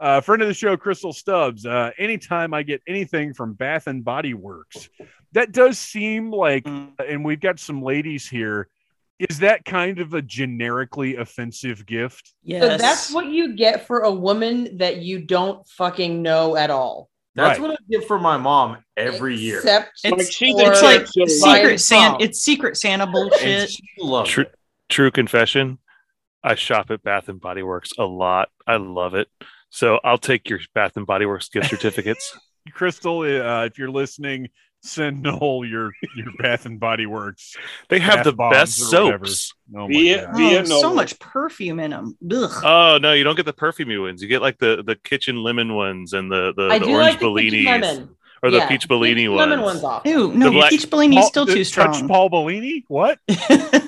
Uh, 0.00 0.20
friend 0.20 0.42
of 0.42 0.48
the 0.48 0.54
show, 0.54 0.76
Crystal 0.76 1.12
Stubbs. 1.12 1.66
Uh, 1.66 1.90
anytime 1.98 2.52
I 2.54 2.62
get 2.62 2.82
anything 2.88 3.34
from 3.34 3.54
Bath 3.54 3.86
and 3.86 4.04
Body 4.04 4.34
Works, 4.34 4.88
that 5.32 5.52
does 5.52 5.78
seem 5.78 6.30
like, 6.30 6.66
and 6.66 7.24
we've 7.24 7.40
got 7.40 7.58
some 7.58 7.82
ladies 7.82 8.28
here. 8.28 8.68
Is 9.28 9.38
that 9.40 9.64
kind 9.64 10.00
of 10.00 10.14
a 10.14 10.22
generically 10.22 11.16
offensive 11.16 11.86
gift? 11.86 12.34
Yes. 12.42 12.62
So 12.62 12.76
that's 12.78 13.12
what 13.12 13.26
you 13.26 13.54
get 13.56 13.86
for 13.86 14.00
a 14.00 14.12
woman 14.12 14.76
that 14.78 14.98
you 14.98 15.20
don't 15.20 15.66
fucking 15.68 16.20
know 16.22 16.56
at 16.56 16.70
all. 16.70 17.08
That's 17.36 17.58
Right. 17.58 17.68
what 17.68 17.78
I 17.80 17.82
get 17.90 18.06
for 18.06 18.18
my 18.18 18.36
mom 18.36 18.78
every 18.96 19.36
year. 19.36 19.58
Except 19.58 19.90
It's- 20.04 20.12
Like 20.18 20.30
she's 20.32 20.54
it's 20.56 20.82
like 20.82 21.06
secret 21.58 21.78
Santa. 21.80 22.16
It's 22.22 22.40
secret 22.40 22.76
Santa 22.76 23.06
bullshit. 23.06 23.70
True, 24.26 24.46
true 24.88 25.10
confession. 25.10 25.78
I 26.42 26.54
shop 26.54 26.90
at 26.90 27.02
Bath 27.02 27.28
and 27.28 27.40
Body 27.40 27.62
Works 27.62 27.92
a 27.98 28.04
lot. 28.04 28.50
I 28.66 28.76
love 28.76 29.14
it. 29.14 29.28
So 29.70 29.98
I'll 30.04 30.18
take 30.18 30.48
your 30.48 30.60
Bath 30.74 30.96
and 30.96 31.06
Body 31.06 31.26
Works 31.26 31.48
gift 31.48 31.70
certificates. 31.70 32.38
Crystal, 32.72 33.20
uh, 33.20 33.64
if 33.64 33.78
you're 33.78 33.90
listening, 33.90 34.48
send 34.84 35.22
Noel 35.22 35.64
your 35.64 35.92
your 36.16 36.32
Bath 36.38 36.66
and 36.66 36.78
Body 36.78 37.06
Works. 37.06 37.56
They 37.88 37.98
have 38.00 38.16
Bath 38.16 38.24
the 38.24 38.32
best 38.32 38.76
soaps. 38.78 39.54
Oh 39.74 39.82
my 39.82 39.88
Be 39.88 40.14
God. 40.14 40.70
Oh, 40.70 40.80
so 40.80 40.94
much 40.94 41.18
perfume 41.18 41.80
in 41.80 41.90
them. 41.90 42.16
Ugh. 42.30 42.62
Oh 42.64 42.98
no, 43.00 43.12
you 43.12 43.24
don't 43.24 43.36
get 43.36 43.46
the 43.46 43.52
perfume 43.52 44.00
ones. 44.02 44.22
You 44.22 44.28
get 44.28 44.42
like 44.42 44.58
the 44.58 44.82
the 44.84 44.96
kitchen 44.96 45.42
lemon 45.42 45.74
ones 45.74 46.12
and 46.12 46.30
the 46.30 46.52
the, 46.56 46.68
the 46.78 46.84
orange 46.92 46.98
like 47.14 47.20
bellinis 47.20 47.64
lemon. 47.64 48.16
or 48.42 48.50
the 48.50 48.58
Yeah, 48.58 48.68
peach 48.68 48.86
bellini 48.88 49.22
peach 49.22 49.28
ones. 49.30 49.38
Lemon 49.40 49.60
ones 49.62 49.84
off. 49.84 50.02
Ew, 50.04 50.32
no, 50.34 50.50
black- 50.52 50.70
peach 50.70 50.88
Bellini's 50.90 51.16
Paul- 51.20 51.28
still 51.28 51.46
too 51.46 51.54
Touch 51.64 51.66
strong. 51.66 52.08
Paul 52.08 52.28
Bellini? 52.28 52.84
What? 52.88 53.18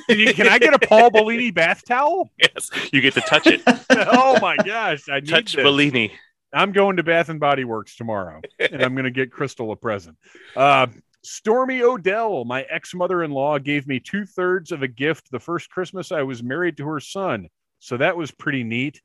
Can, 0.08 0.20
you, 0.20 0.32
can 0.34 0.46
I 0.48 0.58
get 0.60 0.72
a 0.72 0.78
Paul 0.78 1.10
Bellini 1.10 1.50
bath 1.50 1.82
towel? 1.84 2.30
Yes, 2.38 2.70
you 2.92 3.00
get 3.00 3.14
to 3.14 3.20
touch 3.22 3.48
it. 3.48 3.60
Oh 3.90 4.38
my 4.40 4.56
gosh! 4.56 5.08
I 5.08 5.18
need 5.18 5.28
touch 5.28 5.54
this. 5.54 5.62
Bellini. 5.64 6.12
I'm 6.52 6.72
going 6.72 6.96
to 6.96 7.02
Bath 7.02 7.28
and 7.28 7.40
Body 7.40 7.64
Works 7.64 7.96
tomorrow, 7.96 8.40
and 8.58 8.82
I'm 8.82 8.94
going 8.94 9.04
to 9.04 9.10
get 9.10 9.32
Crystal 9.32 9.72
a 9.72 9.76
present. 9.76 10.16
Uh, 10.54 10.86
Stormy 11.22 11.82
Odell, 11.82 12.44
my 12.44 12.62
ex 12.62 12.94
mother 12.94 13.22
in 13.22 13.30
law, 13.30 13.58
gave 13.58 13.86
me 13.86 13.98
two 13.98 14.24
thirds 14.24 14.70
of 14.72 14.82
a 14.82 14.88
gift 14.88 15.30
the 15.30 15.40
first 15.40 15.70
Christmas 15.70 16.12
I 16.12 16.22
was 16.22 16.42
married 16.42 16.76
to 16.76 16.86
her 16.86 17.00
son. 17.00 17.48
So 17.78 17.96
that 17.96 18.16
was 18.16 18.30
pretty 18.30 18.64
neat. 18.64 19.02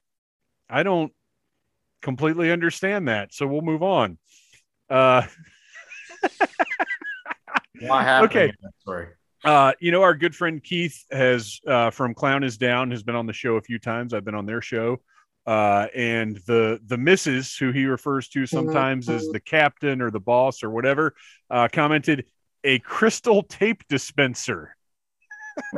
I 0.69 0.83
don't 0.83 1.11
completely 2.01 2.51
understand 2.51 3.07
that. 3.07 3.33
So 3.33 3.47
we'll 3.47 3.61
move 3.61 3.83
on. 3.83 4.17
Uh, 4.89 5.23
Okay. 8.25 8.53
story? 8.81 9.07
uh, 9.43 9.73
you 9.79 9.91
know, 9.91 10.03
our 10.03 10.13
good 10.13 10.35
friend 10.35 10.63
Keith 10.63 11.03
has 11.11 11.59
uh, 11.67 11.89
from 11.89 12.13
Clown 12.13 12.43
is 12.43 12.57
Down 12.57 12.91
has 12.91 13.03
been 13.03 13.15
on 13.15 13.25
the 13.25 13.33
show 13.33 13.55
a 13.55 13.61
few 13.61 13.79
times. 13.79 14.13
I've 14.13 14.25
been 14.25 14.35
on 14.35 14.45
their 14.45 14.61
show. 14.61 15.01
Uh, 15.45 15.87
and 15.95 16.37
the 16.45 16.79
the 16.85 16.97
missus, 16.97 17.57
who 17.57 17.71
he 17.71 17.85
refers 17.85 18.27
to 18.29 18.45
sometimes 18.45 19.09
as 19.09 19.27
the 19.29 19.39
captain 19.39 20.01
or 20.01 20.11
the 20.11 20.19
boss 20.19 20.61
or 20.61 20.69
whatever, 20.69 21.15
uh, 21.49 21.67
commented 21.71 22.25
a 22.63 22.77
crystal 22.79 23.41
tape 23.43 23.83
dispenser. 23.89 24.75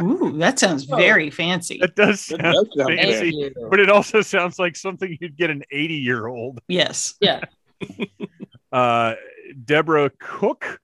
Ooh, 0.01 0.33
that 0.37 0.59
sounds 0.59 0.83
very 0.83 1.29
fancy. 1.29 1.79
That 1.79 1.95
does 1.95 2.27
That 2.27 2.41
sound 2.41 2.53
does 2.53 2.67
sound 2.77 2.99
fancy, 2.99 3.51
but 3.69 3.79
it 3.79 3.89
also 3.89 4.21
sounds 4.21 4.59
like 4.59 4.75
something 4.75 5.17
you'd 5.19 5.37
get 5.37 5.49
an 5.49 5.63
80 5.71 5.95
year 5.95 6.27
old. 6.27 6.59
Yes. 6.67 7.15
Yeah. 7.19 7.41
uh, 8.71 9.15
Deborah 9.63 10.11
Cook. 10.19 10.79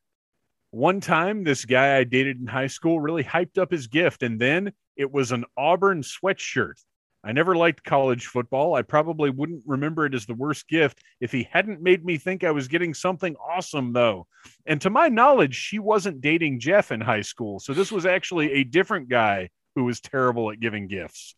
One 0.71 1.01
time, 1.01 1.43
this 1.43 1.65
guy 1.65 1.97
I 1.97 2.03
dated 2.03 2.39
in 2.39 2.45
high 2.45 2.67
school 2.67 2.99
really 2.99 3.23
hyped 3.23 3.57
up 3.57 3.71
his 3.71 3.87
gift, 3.87 4.21
and 4.21 4.39
then 4.39 4.71
it 4.95 5.11
was 5.11 5.31
an 5.31 5.45
Auburn 5.57 6.03
sweatshirt. 6.03 6.83
I 7.23 7.33
never 7.33 7.55
liked 7.55 7.83
college 7.83 8.27
football. 8.27 8.75
I 8.75 8.81
probably 8.81 9.29
wouldn't 9.29 9.63
remember 9.65 10.05
it 10.05 10.13
as 10.13 10.25
the 10.25 10.33
worst 10.33 10.67
gift 10.67 11.03
if 11.19 11.31
he 11.31 11.47
hadn't 11.51 11.81
made 11.81 12.05
me 12.05 12.17
think 12.17 12.43
I 12.43 12.51
was 12.51 12.67
getting 12.67 12.93
something 12.93 13.35
awesome, 13.35 13.91
though. 13.91 14.27
And 14.65 14.79
to 14.81 14.89
my 14.89 15.09
knowledge, 15.09 15.55
she 15.55 15.79
wasn't 15.79 16.21
dating 16.21 16.59
Jeff 16.59 16.91
in 16.91 17.01
high 17.01 17.21
school. 17.21 17.59
So 17.59 17.73
this 17.73 17.91
was 17.91 18.05
actually 18.05 18.53
a 18.53 18.63
different 18.63 19.09
guy 19.09 19.49
who 19.75 19.83
was 19.83 19.99
terrible 19.99 20.51
at 20.51 20.59
giving 20.59 20.87
gifts. 20.87 21.35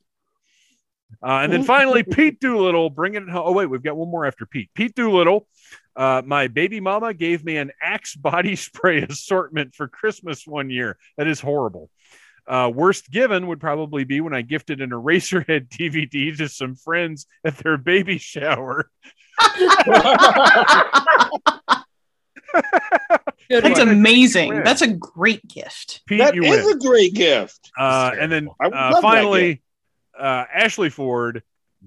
Uh, 1.22 1.42
and 1.44 1.52
then 1.52 1.64
finally, 1.64 2.04
Pete 2.04 2.40
Doolittle 2.40 2.90
bringing 2.90 3.24
it 3.24 3.30
home. 3.30 3.44
Oh, 3.46 3.52
wait, 3.52 3.66
we've 3.66 3.84
got 3.84 3.98
one 3.98 4.10
more 4.10 4.26
after 4.26 4.46
Pete. 4.46 4.70
Pete 4.74 4.96
Doolittle 4.96 5.46
uh, 5.96 6.22
my 6.26 6.48
baby 6.48 6.80
mama 6.80 7.14
gave 7.14 7.44
me 7.44 7.58
an 7.58 7.72
Axe 7.82 8.16
body 8.16 8.56
spray 8.56 9.02
assortment 9.02 9.76
for 9.76 9.88
Christmas 9.88 10.46
one 10.48 10.70
year. 10.70 10.98
That 11.18 11.28
is 11.28 11.40
horrible. 11.40 11.90
Uh, 12.52 12.68
worst 12.68 13.10
given 13.10 13.48
would 13.48 13.62
probably 13.62 14.04
be 14.04 14.20
when 14.20 14.34
I 14.34 14.42
gifted 14.42 14.82
an 14.82 14.90
Eraserhead 14.90 15.70
DVD 15.70 16.36
to 16.38 16.50
some 16.50 16.76
friends 16.76 17.26
at 17.46 17.56
their 17.60 17.78
baby 17.78 18.18
shower. 18.18 18.92
That's 23.50 23.80
one. 23.80 23.90
amazing. 23.90 24.54
Yeah. 24.54 24.64
That's 24.64 24.82
a 24.82 24.88
great 24.88 25.48
gift. 25.48 26.02
Pete, 26.08 26.20
That 26.20 26.36
you 26.36 26.44
is 26.44 26.66
win. 26.66 26.76
a 26.76 26.80
great 26.80 27.14
gift. 27.14 27.72
Uh, 27.78 28.12
and 28.20 28.30
then 28.32 28.50
I 28.60 28.68
would 28.68 28.74
love 28.76 28.94
uh, 28.96 29.02
finally, 29.02 29.62
uh, 30.20 30.46
Ashley 30.54 30.90
Ford, 30.90 31.44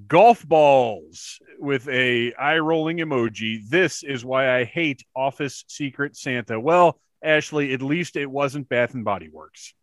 golf 0.09 0.47
balls 0.47 1.41
with 1.59 1.89
a 1.89 2.33
eye 2.35 2.59
rolling 2.59 2.99
emoji. 2.99 3.69
This 3.69 4.03
is 4.03 4.25
why 4.25 4.57
I 4.59 4.65
hate 4.65 5.05
Office 5.15 5.65
Secret 5.69 6.17
Santa. 6.17 6.59
Well, 6.59 6.99
Ashley, 7.23 7.73
at 7.73 7.83
least 7.83 8.17
it 8.17 8.31
wasn't 8.31 8.69
Bath 8.69 8.95
and 8.95 9.05
Body 9.05 9.29
Works. 9.29 9.75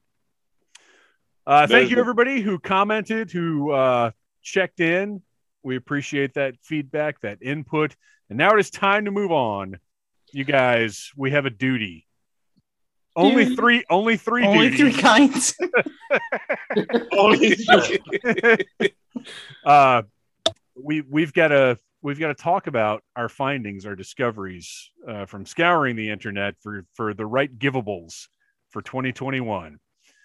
Uh, 1.45 1.67
thank 1.67 1.89
you, 1.89 1.97
everybody 1.97 2.41
who 2.41 2.59
commented, 2.59 3.31
who 3.31 3.71
uh, 3.71 4.11
checked 4.41 4.79
in. 4.79 5.21
We 5.63 5.75
appreciate 5.75 6.35
that 6.35 6.55
feedback, 6.61 7.21
that 7.21 7.39
input. 7.41 7.95
And 8.29 8.37
now 8.37 8.53
it 8.55 8.59
is 8.59 8.69
time 8.69 9.05
to 9.05 9.11
move 9.11 9.31
on. 9.31 9.79
You 10.31 10.43
guys, 10.43 11.11
we 11.15 11.31
have 11.31 11.45
a 11.45 11.49
duty. 11.49 12.07
Only 13.15 13.43
Duty. 13.43 13.55
three, 13.57 13.83
only 13.89 14.15
three 14.17 14.45
Only 14.45 14.69
duties. 14.69 14.93
three 14.93 15.01
kinds. 15.01 15.53
Only 17.11 17.57
uh, 19.65 20.03
we 20.81 21.01
we've 21.01 21.33
got 21.33 21.49
to 21.49 21.77
we've 22.01 22.19
got 22.19 22.29
to 22.29 22.33
talk 22.35 22.67
about 22.67 23.03
our 23.17 23.27
findings, 23.27 23.85
our 23.85 23.95
discoveries 23.95 24.91
uh, 25.05 25.25
from 25.25 25.45
scouring 25.45 25.97
the 25.97 26.09
internet 26.09 26.55
for 26.61 26.85
for 26.93 27.13
the 27.13 27.25
right 27.25 27.53
givables 27.59 28.27
for 28.69 28.81
2021. 28.81 29.77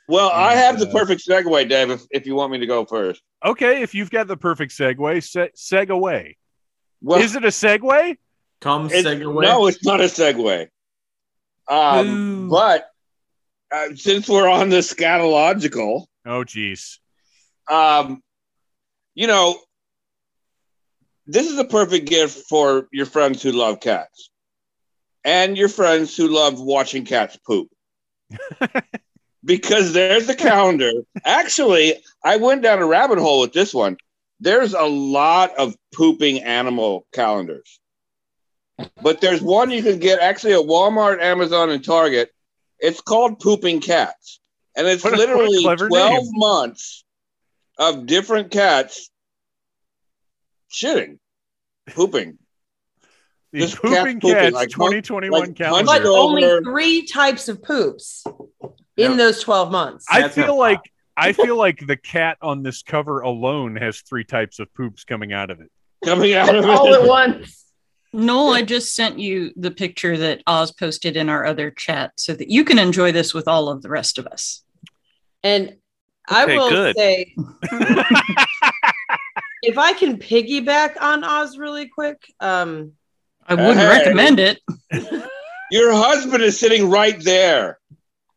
Well, 0.08 0.30
I 0.32 0.54
have 0.54 0.78
the 0.78 0.88
Uh, 0.88 0.92
perfect 0.92 1.22
segue, 1.28 1.68
Dave. 1.68 1.90
If, 1.90 2.02
if 2.10 2.26
you 2.26 2.34
want 2.34 2.52
me 2.52 2.58
to 2.58 2.66
go 2.66 2.84
first. 2.84 3.22
Okay, 3.44 3.82
if 3.82 3.94
you've 3.94 4.10
got 4.10 4.26
the 4.28 4.36
perfect 4.36 4.72
segue, 4.72 5.22
se- 5.22 5.50
seg 5.56 5.90
away. 5.90 6.36
Well, 7.02 7.20
Is 7.20 7.36
it 7.36 7.44
a 7.44 7.48
segue? 7.48 8.16
Come 8.60 8.86
it's- 8.86 9.04
segue. 9.04 9.42
no, 9.42 9.66
it's 9.66 9.84
not 9.84 10.00
a 10.00 10.04
segue. 10.04 10.68
Um, 11.68 12.48
but 12.48 12.88
uh, 13.74 13.88
since 13.96 14.28
we're 14.28 14.48
on 14.48 14.68
the 14.70 14.76
scatological, 14.78 16.06
Oh, 16.24 16.44
geez. 16.44 17.00
um, 17.68 18.22
you 19.14 19.26
know, 19.26 19.58
this 21.26 21.50
is 21.50 21.58
a 21.58 21.64
perfect 21.64 22.08
gift 22.08 22.44
for 22.48 22.86
your 22.92 23.06
friends 23.06 23.42
who 23.42 23.50
love 23.52 23.80
cats 23.80 24.30
and 25.24 25.56
your 25.58 25.68
friends 25.68 26.16
who 26.16 26.28
love 26.28 26.60
watching 26.60 27.04
cats 27.04 27.36
poop. 27.44 27.68
because 29.46 29.92
there's 29.94 30.26
the 30.26 30.34
calendar. 30.34 30.90
Actually, 31.24 31.94
I 32.22 32.36
went 32.36 32.62
down 32.62 32.80
a 32.80 32.86
rabbit 32.86 33.18
hole 33.18 33.40
with 33.40 33.52
this 33.54 33.72
one. 33.72 33.96
There's 34.40 34.74
a 34.74 34.82
lot 34.84 35.56
of 35.56 35.74
pooping 35.94 36.42
animal 36.42 37.06
calendars. 37.14 37.80
But 39.02 39.22
there's 39.22 39.40
one 39.40 39.70
you 39.70 39.82
can 39.82 39.98
get 39.98 40.18
actually 40.20 40.52
at 40.52 40.60
Walmart, 40.60 41.22
Amazon, 41.22 41.70
and 41.70 41.82
Target. 41.82 42.30
It's 42.78 43.00
called 43.00 43.40
Pooping 43.40 43.80
Cats. 43.80 44.40
And 44.76 44.86
it's 44.86 45.02
What 45.02 45.14
a- 45.14 45.16
what 45.16 45.28
a 45.30 45.32
literally 45.32 45.62
12 45.88 46.12
name. 46.12 46.30
months 46.34 47.04
of 47.78 48.04
different 48.04 48.50
cats 48.50 49.10
shitting, 50.70 51.18
pooping. 51.88 52.38
The 53.52 53.60
This 53.60 53.78
cat's 53.78 53.80
Pooping 53.96 54.20
pooping, 54.20 54.36
Cats 54.36 54.54
like, 54.54 54.68
2021 54.68 55.40
like, 55.40 55.56
calendar. 55.56 55.86
But 55.86 55.96
Under- 56.04 56.08
only 56.10 56.64
three 56.64 57.06
types 57.06 57.48
of 57.48 57.62
poops 57.62 58.24
in 58.96 59.10
Yep. 59.12 59.18
those 59.18 59.40
12 59.42 59.70
months. 59.70 60.06
I 60.10 60.22
Cats 60.22 60.34
have 60.36 60.46
feel 60.46 60.58
like. 60.58 60.80
I 61.18 61.32
feel 61.32 61.56
like 61.56 61.86
the 61.86 61.96
cat 61.96 62.36
on 62.42 62.62
this 62.62 62.82
cover 62.82 63.20
alone 63.20 63.74
has 63.76 64.00
three 64.02 64.24
types 64.24 64.58
of 64.58 64.72
poops 64.74 65.02
coming 65.04 65.32
out 65.32 65.50
of 65.50 65.60
it. 65.62 65.70
Coming 66.04 66.34
out 66.34 66.54
of 66.54 66.62
it 66.64 66.68
All 66.70 66.92
at 66.94 67.08
once. 67.08 67.64
Noel, 68.12 68.50
I 68.52 68.60
just 68.60 68.94
sent 68.94 69.18
you 69.18 69.50
the 69.56 69.70
picture 69.70 70.18
that 70.18 70.42
Oz 70.46 70.72
posted 70.72 71.16
in 71.16 71.30
our 71.30 71.46
other 71.46 71.70
chat 71.70 72.12
so 72.18 72.34
that 72.34 72.50
you 72.50 72.64
can 72.64 72.78
enjoy 72.78 73.12
this 73.12 73.32
with 73.32 73.48
all 73.48 73.70
of 73.70 73.80
the 73.80 73.88
rest 73.88 74.18
of 74.18 74.26
us. 74.26 74.62
And 75.42 75.76
I 76.28 76.44
Okay, 76.44 76.56
will 76.58 76.68
good. 76.68 76.96
say, 76.96 77.34
if 79.62 79.78
I 79.78 79.92
can 79.94 80.18
piggyback 80.18 81.00
on 81.00 81.24
Oz 81.24 81.56
really 81.58 81.88
quick, 81.88 82.22
um, 82.40 82.92
I 83.46 83.54
wouldn't 83.54 83.78
Hey. 83.78 83.88
recommend 83.88 84.38
it. 84.40 84.60
Your 85.70 85.92
husband 85.94 86.42
is 86.42 86.60
sitting 86.60 86.90
right 86.90 87.18
there. 87.24 87.78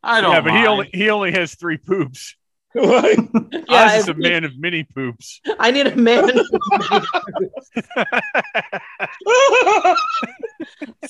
I 0.03 0.21
don't. 0.21 0.31
yeah, 0.31 0.41
but 0.41 0.53
he 0.53 0.65
only 0.65 0.89
he 0.93 1.09
only 1.09 1.31
has 1.31 1.55
three 1.55 1.77
poops. 1.77 2.35
Like, 2.75 3.17
yeah, 3.51 3.61
Oz 3.67 4.03
is 4.03 4.09
a 4.09 4.13
man 4.13 4.43
of 4.43 4.55
many 4.59 4.83
poops. 4.83 5.41
I 5.57 5.71
need 5.71 5.87
a 5.87 5.95
man. 5.95 6.29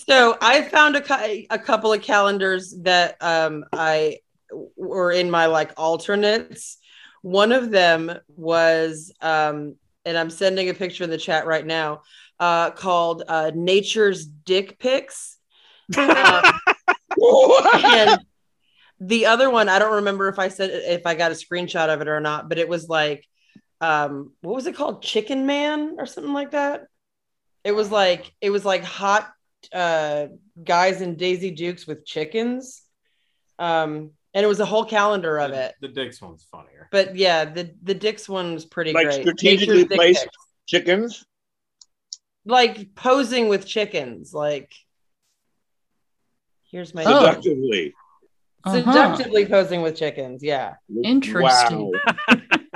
so 0.07 0.37
I 0.41 0.61
found 0.61 0.95
a, 0.95 1.47
a 1.49 1.59
couple 1.59 1.91
of 1.91 2.01
calendars 2.01 2.73
that 2.83 3.17
um, 3.19 3.65
I 3.73 4.19
were 4.77 5.11
in 5.11 5.29
my 5.29 5.47
like 5.47 5.73
alternates. 5.75 6.77
One 7.23 7.51
of 7.51 7.71
them 7.71 8.17
was, 8.37 9.11
um, 9.19 9.75
and 10.05 10.17
I'm 10.17 10.29
sending 10.29 10.69
a 10.69 10.73
picture 10.73 11.03
in 11.03 11.09
the 11.09 11.17
chat 11.17 11.45
right 11.45 11.65
now, 11.65 12.03
uh, 12.39 12.71
called 12.71 13.23
uh, 13.27 13.51
Nature's 13.53 14.25
Dick 14.25 14.79
Pics. 14.79 15.37
Um, 15.97 16.43
and 17.73 18.19
the 18.99 19.27
other 19.27 19.49
one, 19.49 19.69
I 19.69 19.79
don't 19.79 19.95
remember 19.95 20.27
if 20.27 20.39
I 20.39 20.49
said 20.49 20.69
if 20.71 21.05
I 21.05 21.15
got 21.15 21.31
a 21.31 21.35
screenshot 21.35 21.87
of 21.93 22.01
it 22.01 22.07
or 22.07 22.19
not, 22.19 22.49
but 22.49 22.57
it 22.57 22.67
was 22.67 22.89
like, 22.89 23.25
um, 23.81 24.33
what 24.41 24.55
was 24.55 24.67
it 24.67 24.75
called? 24.75 25.01
Chicken 25.01 25.45
Man 25.45 25.95
or 25.97 26.05
something 26.05 26.33
like 26.33 26.51
that. 26.51 26.87
It 27.63 27.71
was 27.71 27.91
like 27.91 28.33
it 28.41 28.49
was 28.49 28.65
like 28.65 28.83
hot 28.83 29.29
uh, 29.73 30.27
guys 30.63 31.01
in 31.01 31.15
Daisy 31.15 31.51
Dukes 31.51 31.85
with 31.87 32.05
chickens, 32.05 32.81
um, 33.57 34.11
and 34.33 34.43
it 34.43 34.47
was 34.47 34.59
a 34.59 34.65
whole 34.65 34.85
calendar 34.85 35.37
of 35.39 35.51
it. 35.51 35.75
The 35.81 35.87
Dix 35.89 36.21
one's 36.21 36.43
funnier. 36.51 36.87
But 36.91 37.15
yeah, 37.15 37.45
the 37.45 37.73
the 37.83 37.93
Dix 37.93 38.27
one 38.27 38.53
was 38.53 38.65
pretty 38.65 38.93
like 38.93 39.05
great. 39.07 39.21
strategically 39.21 39.75
Nature's 39.75 39.89
Dick 39.89 39.97
placed 39.97 40.23
Pics. 40.23 40.35
chickens. 40.67 41.25
like 42.45 42.95
posing 42.95 43.47
with 43.49 43.65
chickens. 43.65 44.33
Like, 44.33 44.73
here's 46.71 46.93
my 46.93 47.03
Oh. 47.05 47.39
Seductively. 48.67 49.45
Uh-huh. 49.45 49.51
posing 49.51 49.81
with 49.81 49.95
chickens. 49.95 50.43
Yeah. 50.43 50.75
Interesting. 51.03 51.91
Wow. 52.27 52.35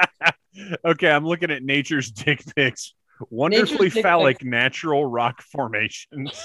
okay, 0.86 1.10
I'm 1.10 1.26
looking 1.26 1.52
at 1.52 1.64
nature's 1.64 2.12
dick 2.12 2.44
pics. 2.56 2.94
Wonderfully 3.30 3.88
Nature's 3.88 3.94
dick 3.94 4.04
phallic 4.04 4.44
natural 4.44 5.06
rock 5.06 5.42
formations. 5.42 6.44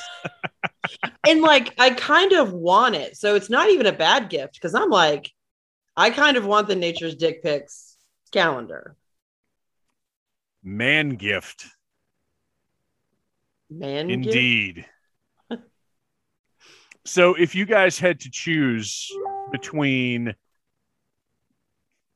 and 1.28 1.41
like 1.41 1.74
I 1.78 1.91
kind 1.91 2.32
of 2.32 2.53
want 2.53 2.95
it. 2.95 3.16
So 3.16 3.34
it's 3.34 3.51
not 3.51 3.70
even 3.70 3.86
a 3.86 3.93
bad 3.93 4.28
gift 4.28 4.55
because 4.55 4.74
I'm 4.74 4.91
like, 4.91 5.30
I 5.97 6.11
kind 6.11 6.36
of 6.36 6.47
want 6.47 6.68
the 6.68 6.76
nature's 6.76 7.16
dick 7.16 7.43
pics 7.43 7.97
calendar. 8.32 8.97
Man 10.62 11.11
gift. 11.11 11.66
Man, 13.70 14.22
gift? 14.22 14.89
Indeed. 17.09 17.12
so 17.14 17.34
if 17.34 17.54
you 17.54 17.64
guys 17.66 17.98
had 17.98 18.20
to 18.20 18.30
choose 18.30 19.11
between 19.52 20.34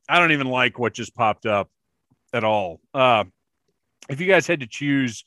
I 0.09 0.19
don't 0.19 0.31
even 0.33 0.47
like 0.47 0.77
what 0.79 0.93
just 0.93 1.15
popped 1.15 1.45
up 1.45 1.69
at 2.33 2.43
all. 2.43 2.79
Uh 2.93 3.25
if 4.09 4.19
you 4.19 4.27
guys 4.27 4.45
had 4.47 4.59
to 4.59 4.67
choose 4.67 5.23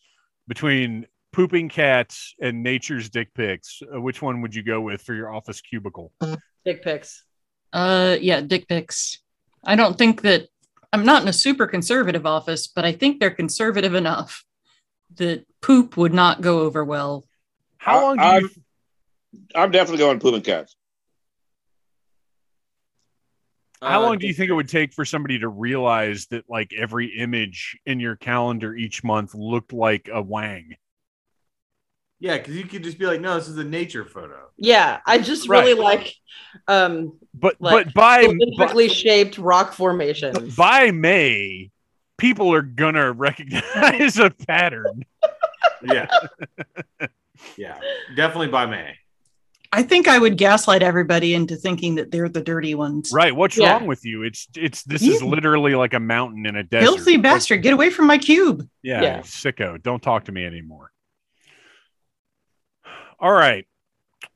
between 0.49 1.07
pooping 1.33 1.69
cats 1.69 2.35
and 2.41 2.63
nature's 2.63 3.09
dick 3.11 3.33
pics, 3.35 3.81
uh, 3.95 4.01
which 4.01 4.21
one 4.23 4.41
would 4.43 4.55
you 4.55 4.63
go 4.63 4.81
with 4.81 5.03
for 5.03 5.15
your 5.15 5.33
office 5.35 5.61
cubicle? 5.61 6.13
dick 6.65 6.83
pics. 6.83 7.25
Uh, 7.73 8.17
yeah, 8.21 8.41
dick 8.41 8.69
pics. 8.69 9.21
I 9.65 9.77
don't 9.77 9.97
think 9.99 10.23
that 10.23 10.49
I'm 10.93 11.05
not 11.05 11.23
in 11.23 11.29
a 11.29 11.33
super 11.33 11.67
conservative 11.67 12.25
office, 12.27 12.67
but 12.69 12.85
I 12.85 12.93
think 12.93 13.19
they're 13.21 13.31
conservative 13.31 13.95
enough 13.95 14.45
that 15.17 15.45
poop 15.61 15.97
would 15.97 16.15
not 16.15 16.41
go 16.43 16.61
over 16.61 16.85
well. 16.85 17.25
How 17.79 18.03
long 18.03 18.17
do 18.17 18.23
I'm- 18.23 18.43
you 18.43 18.51
I'm 19.55 19.71
definitely 19.71 19.99
going 19.99 20.21
pooping 20.21 20.43
cats. 20.43 20.77
How 23.83 24.01
Uh, 24.01 24.07
long 24.07 24.19
do 24.19 24.27
you 24.27 24.33
think 24.33 24.51
it 24.51 24.55
would 24.55 24.69
take 24.71 24.93
for 24.95 25.05
somebody 25.05 25.39
to 25.41 25.49
realize 25.49 26.27
that 26.29 26.49
like 26.49 26.73
every 26.77 27.19
image 27.19 27.79
in 27.85 28.01
your 28.01 28.17
calendar 28.17 28.75
each 28.75 29.05
month 29.05 29.35
looked 29.35 29.73
like 29.73 30.09
a 30.13 30.23
wang? 30.23 30.75
Yeah, 32.19 32.39
because 32.39 32.57
you 32.57 32.65
could 32.65 32.83
just 32.83 32.99
be 32.99 33.07
like, 33.07 33.21
no, 33.21 33.35
this 33.35 33.49
is 33.49 33.59
a 33.59 33.65
nature 33.65 34.07
photo. 34.07 34.49
Yeah, 34.57 35.01
I 35.05 35.19
just 35.19 35.47
Right. 35.49 35.59
really 35.67 35.75
like 35.75 36.15
um 36.67 37.19
But 37.35 37.61
like 37.61 37.85
but 37.87 37.95
by, 37.95 38.23
by 38.27 38.29
cylindrically 38.29 38.91
shaped 38.91 39.37
rock 39.37 39.75
formations. 39.75 40.57
by 40.57 40.91
May, 40.91 41.71
people 42.17 42.53
are 42.55 42.63
gonna 42.63 43.13
recognize 43.27 44.19
a 44.19 44.31
pattern. 44.31 45.05
Yeah. 45.85 46.09
yeah. 47.59 47.79
Definitely 48.17 48.49
by 48.49 48.65
May. 48.65 48.97
I 49.77 49.83
think 49.83 50.09
I 50.09 50.19
would 50.19 50.39
gaslight 50.39 50.83
everybody 50.83 51.35
into 51.35 51.55
thinking 51.55 51.97
that 51.97 52.11
they're 52.11 52.31
the 52.31 52.41
dirty 52.41 52.75
ones. 52.75 53.11
Right? 53.13 53.37
What's 53.37 53.59
Yeah. 53.59 53.73
wrong 53.75 53.87
with 53.87 54.07
you? 54.07 54.23
It's 54.23 54.49
it's 54.57 54.83
this 54.85 55.03
is 55.03 55.23
literally 55.23 55.75
like 55.75 55.93
a 55.93 56.01
mountain 56.01 56.47
in 56.47 56.57
a 56.57 56.63
desert. 56.63 56.95
Filthy 56.97 57.19
bastard, 57.19 57.63
get 57.63 57.75
away 57.75 57.91
from 57.91 58.07
my 58.07 58.17
cube. 58.17 58.67
Yeah, 58.83 59.03
Yeah. 59.03 59.19
sicko. 59.21 59.83
Don't 59.83 60.03
talk 60.03 60.25
to 60.25 60.33
me 60.33 60.47
anymore. 60.47 60.93
All 63.21 63.33
right. 63.33 63.67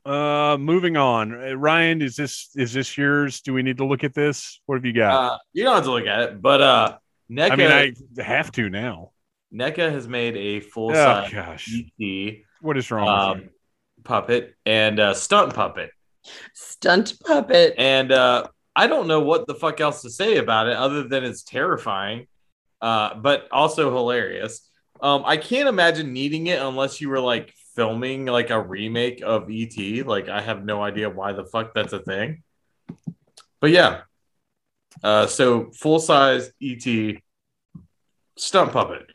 Uh 0.05 0.57
moving 0.59 0.95
on. 0.95 1.33
Uh, 1.33 1.53
Ryan, 1.53 2.03
is 2.03 2.15
this 2.15 2.49
is 2.55 2.71
this 2.73 2.95
yours? 2.95 3.41
Do 3.41 3.53
we 3.55 3.63
need 3.63 3.77
to 3.77 3.85
look 3.85 4.03
at 4.03 4.13
this? 4.13 4.61
What 4.67 4.75
have 4.75 4.85
you 4.85 4.93
got? 4.93 5.33
Uh, 5.33 5.37
you 5.53 5.63
don't 5.63 5.73
have 5.75 5.83
to 5.85 5.91
look 5.91 6.05
at 6.05 6.19
it, 6.21 6.41
but 6.41 6.61
uh, 6.61 6.97
NECA, 7.31 7.51
I 7.51 7.55
mean, 7.55 7.71
I 8.17 8.21
have 8.21 8.51
to 8.53 8.69
now. 8.69 9.11
NECA 9.51 9.91
has 9.91 10.07
made 10.07 10.37
a 10.37 10.59
full 10.59 10.91
Oh 10.91 10.93
size 10.93 11.33
gosh, 11.33 11.73
ET 11.99 12.43
what 12.61 12.77
is 12.77 12.91
wrong 12.91 13.37
with 13.37 13.43
um, 13.45 13.49
puppet 14.03 14.55
and 14.65 14.99
uh, 14.99 15.13
stunt 15.13 15.53
puppet. 15.53 15.91
Stunt 16.53 17.19
puppet. 17.25 17.75
And 17.77 18.11
uh, 18.11 18.47
I 18.75 18.87
don't 18.87 19.07
know 19.07 19.21
what 19.21 19.47
the 19.47 19.55
fuck 19.55 19.81
else 19.81 20.01
to 20.03 20.09
say 20.09 20.37
about 20.37 20.67
it 20.67 20.75
other 20.75 21.07
than 21.07 21.23
it's 21.23 21.43
terrifying, 21.43 22.27
uh, 22.81 23.15
but 23.15 23.47
also 23.51 23.93
hilarious. 23.93 24.67
Um, 25.01 25.23
I 25.25 25.37
can't 25.37 25.67
imagine 25.67 26.13
needing 26.13 26.47
it 26.47 26.61
unless 26.61 27.01
you 27.01 27.09
were 27.09 27.19
like 27.19 27.53
filming 27.75 28.25
like 28.25 28.49
a 28.49 28.61
remake 28.61 29.21
of 29.23 29.49
ET. 29.49 30.05
Like, 30.05 30.29
I 30.29 30.41
have 30.41 30.63
no 30.63 30.83
idea 30.83 31.09
why 31.09 31.33
the 31.33 31.45
fuck 31.45 31.73
that's 31.73 31.93
a 31.93 31.99
thing. 31.99 32.43
But 33.59 33.71
yeah. 33.71 34.01
Uh, 35.03 35.25
so 35.25 35.71
full 35.71 35.99
size 35.99 36.51
ET 36.61 37.17
stunt 38.37 38.71
puppet. 38.71 39.11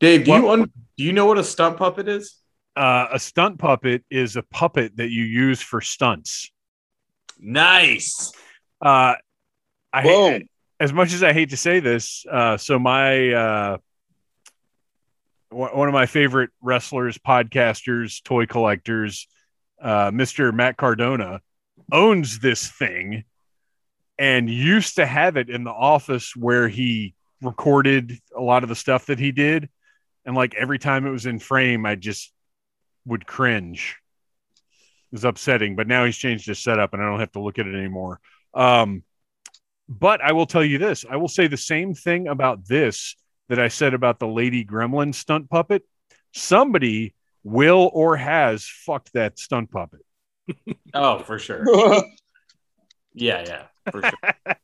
Dave, 0.00 0.24
do 0.24 0.32
you 0.32 0.50
un- 0.50 0.72
do 0.96 1.04
you 1.04 1.12
know 1.12 1.26
what 1.26 1.38
a 1.38 1.44
stunt 1.44 1.76
puppet 1.76 2.08
is? 2.08 2.39
You? 2.76 2.82
Uh, 2.82 3.08
a 3.12 3.18
stunt 3.18 3.58
puppet 3.58 4.04
is 4.10 4.36
a 4.36 4.42
puppet 4.42 4.96
that 4.96 5.10
you 5.10 5.24
use 5.24 5.60
for 5.60 5.80
stunts. 5.80 6.50
Nice. 7.38 8.32
Uh, 8.80 9.14
I 9.92 10.02
Boom. 10.02 10.32
hate, 10.32 10.50
as 10.78 10.92
much 10.92 11.12
as 11.12 11.22
I 11.22 11.32
hate 11.32 11.50
to 11.50 11.56
say 11.56 11.80
this. 11.80 12.24
Uh, 12.30 12.56
so 12.56 12.78
my 12.78 13.32
uh, 13.32 13.78
one 15.50 15.76
one 15.76 15.88
of 15.88 15.94
my 15.94 16.06
favorite 16.06 16.50
wrestlers, 16.62 17.18
podcasters, 17.18 18.22
toy 18.22 18.46
collectors, 18.46 19.28
uh, 19.82 20.10
Mr. 20.10 20.52
Matt 20.54 20.76
Cardona, 20.76 21.40
owns 21.92 22.38
this 22.38 22.70
thing 22.70 23.24
and 24.18 24.50
used 24.50 24.96
to 24.96 25.06
have 25.06 25.36
it 25.36 25.48
in 25.48 25.64
the 25.64 25.72
office 25.72 26.36
where 26.36 26.68
he 26.68 27.14
recorded 27.42 28.18
a 28.36 28.40
lot 28.40 28.62
of 28.62 28.68
the 28.68 28.74
stuff 28.74 29.06
that 29.06 29.18
he 29.18 29.32
did. 29.32 29.68
And 30.26 30.36
like 30.36 30.54
every 30.54 30.78
time 30.78 31.06
it 31.06 31.10
was 31.10 31.24
in 31.24 31.38
frame, 31.38 31.86
I 31.86 31.94
just 31.94 32.30
would 33.04 33.26
cringe. 33.26 33.96
It 35.12 35.16
was 35.16 35.24
upsetting, 35.24 35.76
but 35.76 35.88
now 35.88 36.04
he's 36.04 36.16
changed 36.16 36.46
his 36.46 36.58
setup 36.58 36.92
and 36.92 37.02
I 37.02 37.06
don't 37.06 37.20
have 37.20 37.32
to 37.32 37.40
look 37.40 37.58
at 37.58 37.66
it 37.66 37.74
anymore. 37.74 38.20
Um, 38.54 39.02
but 39.88 40.20
I 40.22 40.32
will 40.32 40.46
tell 40.46 40.64
you 40.64 40.78
this 40.78 41.04
I 41.10 41.16
will 41.16 41.28
say 41.28 41.48
the 41.48 41.56
same 41.56 41.94
thing 41.94 42.28
about 42.28 42.66
this 42.66 43.16
that 43.48 43.58
I 43.58 43.68
said 43.68 43.94
about 43.94 44.20
the 44.20 44.28
Lady 44.28 44.64
Gremlin 44.64 45.14
stunt 45.14 45.50
puppet. 45.50 45.82
Somebody 46.32 47.14
will 47.42 47.90
or 47.92 48.16
has 48.16 48.64
fucked 48.64 49.12
that 49.14 49.38
stunt 49.38 49.70
puppet. 49.70 50.00
Oh, 50.94 51.20
for 51.20 51.38
sure. 51.38 51.64
Yeah, 53.12 53.42
yeah, 53.44 53.64
for 53.90 54.02
sure. 54.02 54.56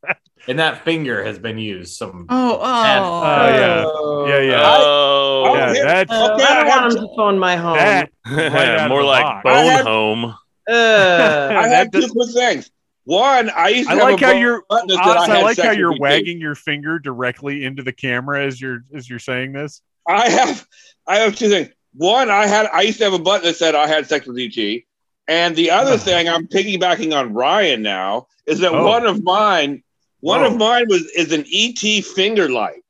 and 0.49 0.59
that 0.59 0.85
finger 0.85 1.25
has 1.25 1.39
been 1.39 1.59
used 1.59 1.97
some. 1.97 2.27
Oh, 2.29 2.59
oh, 2.61 2.63
Oh, 2.63 4.27
yeah. 4.29 4.37
Yeah, 4.39 4.51
yeah. 4.51 4.63
Oh, 4.65 5.55
yeah, 5.55 5.73
here- 5.75 5.85
that's 5.85 6.11
Uh, 6.13 6.35
Okay, 6.35 6.45
I 6.45 6.55
don't 6.55 6.67
have 6.69 6.83
want 6.83 6.95
him 6.95 7.01
to 7.03 7.09
phone 7.17 7.39
my 7.39 7.57
home. 7.57 7.77
that. 7.77 8.11
right 8.27 8.89
more 8.89 9.05
like 9.05 9.23
box. 9.25 9.45
bone 9.45 9.53
I 9.55 9.63
had- 9.65 9.85
home. 9.87 10.25
Ugh. 10.25 10.35
I 10.69 11.69
that 11.69 11.73
have 11.73 11.91
two 11.93 12.09
quick 12.09 12.31
things. 12.35 12.71
One, 13.05 13.51
I 13.51 13.69
used 13.69 13.89
to 13.89 13.95
I 13.95 13.99
have 13.99 14.05
like 14.05 14.21
a 14.21 14.25
how 14.27 14.33
button 14.33 14.41
you're 14.43 14.63
that 14.69 14.89
said 14.89 14.99
Oz, 15.17 15.29
I 15.29 15.35
had 15.37 15.45
like 15.45 15.59
how 15.59 15.71
you're 15.71 15.91
with 15.93 15.99
ET. 15.99 16.03
wagging 16.03 16.41
your 16.41 16.57
finger 16.57 16.99
directly 16.99 17.65
into 17.65 17.85
the 17.85 17.93
camera 17.93 18.45
as 18.45 18.61
you're 18.61 18.81
as 18.93 19.09
you're 19.09 19.21
saying 19.21 19.53
this. 19.53 19.81
I 20.09 20.29
have 20.29 20.67
I 21.07 21.19
have 21.19 21.37
two 21.37 21.49
things. 21.49 21.69
One, 21.95 22.31
I 22.31 22.47
had 22.49 22.67
I 22.67 22.81
used 22.83 22.99
to 22.99 23.05
have 23.05 23.13
a 23.13 23.19
button 23.21 23.47
that 23.47 23.55
said 23.55 23.77
I 23.77 23.87
had 23.87 24.09
sex 24.09 24.27
with 24.27 24.37
ET. 24.39 24.83
And 25.29 25.57
the 25.57 25.71
other 25.71 25.97
thing 25.99 26.29
I'm 26.29 26.47
piggybacking 26.47 27.17
on 27.17 27.33
Ryan 27.35 27.83
now 27.83 28.27
is 28.47 28.61
that 28.61 28.73
Oh. 28.73 28.87
one 28.87 29.07
of 29.07 29.23
mine 29.25 29.83
one 30.21 30.41
Whoa. 30.41 30.47
of 30.49 30.57
mine 30.57 30.87
was 30.89 31.03
is 31.15 31.33
an 31.33 31.45
ET 31.53 32.01
finger 32.05 32.49
light. 32.49 32.83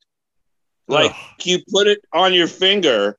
Like 0.87 1.11
Ugh, 1.11 1.17
you 1.43 1.59
put 1.69 1.87
it 1.87 1.99
on 2.13 2.33
your 2.33 2.47
finger, 2.47 3.17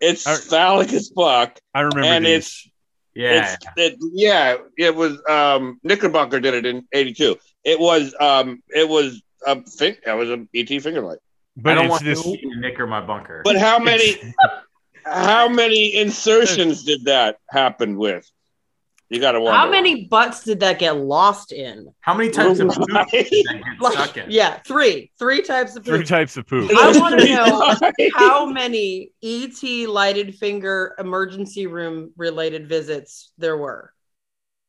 it's 0.00 0.26
I- 0.26 0.36
phallic 0.36 0.92
as 0.92 1.10
fuck. 1.14 1.58
I 1.74 1.80
remember 1.82 2.08
and 2.08 2.24
these. 2.26 2.66
Yeah, 3.14 3.54
It's, 3.54 3.66
it, 3.76 3.98
yeah, 4.12 4.56
it 4.78 4.94
was 4.94 5.20
um 5.28 5.78
Knickerbocker 5.82 6.40
did 6.40 6.54
it 6.54 6.64
in 6.66 6.86
'82. 6.92 7.36
It 7.64 7.78
was 7.78 8.14
um 8.20 8.62
it 8.68 8.88
was 8.88 9.22
a 9.46 9.62
fin- 9.64 9.96
it 10.06 10.16
was 10.16 10.30
an 10.30 10.48
ET 10.54 10.68
finger 10.80 11.00
light. 11.02 11.18
but 11.56 11.72
I 11.72 11.74
don't 11.74 11.84
it's 11.86 11.90
want 11.90 12.04
this. 12.04 12.22
to 12.22 12.60
knicker 12.60 12.86
my 12.86 13.00
bunker. 13.00 13.42
But 13.44 13.56
how 13.58 13.78
many 13.78 14.16
how 15.10 15.48
many 15.48 15.94
insertions 15.96 16.84
did 16.84 17.04
that 17.04 17.36
happen 17.48 17.96
with? 17.96 18.28
You 19.08 19.20
got 19.20 19.32
to 19.32 19.40
wonder. 19.40 19.58
How 19.58 19.68
many 19.68 20.04
butts 20.04 20.44
did 20.44 20.60
that 20.60 20.78
get 20.78 20.96
lost 20.96 21.50
in? 21.50 21.92
How 22.00 22.14
many 22.14 22.30
types 22.30 22.60
of 22.60 22.68
poop 22.68 22.86
did 22.86 22.94
Right. 22.94 23.10
that 23.10 23.62
get 23.64 23.80
Like, 23.82 23.92
stuck 23.94 24.16
in? 24.18 24.26
yeah, 24.30 24.58
three. 24.64 25.10
Three 25.18 25.42
types 25.42 25.74
of 25.74 25.84
Three 25.84 26.04
types 26.04 26.36
of 26.36 26.46
poop. 26.46 26.70
I 26.76 26.96
want 26.96 27.18
to 27.18 27.26
know 27.28 27.74
how 28.14 28.46
many 28.46 29.10
ET 29.20 29.86
lighted 29.88 30.36
finger 30.36 30.94
emergency 30.96 31.66
room 31.66 32.12
related 32.16 32.68
visits 32.68 33.32
there 33.36 33.56
were. 33.56 33.92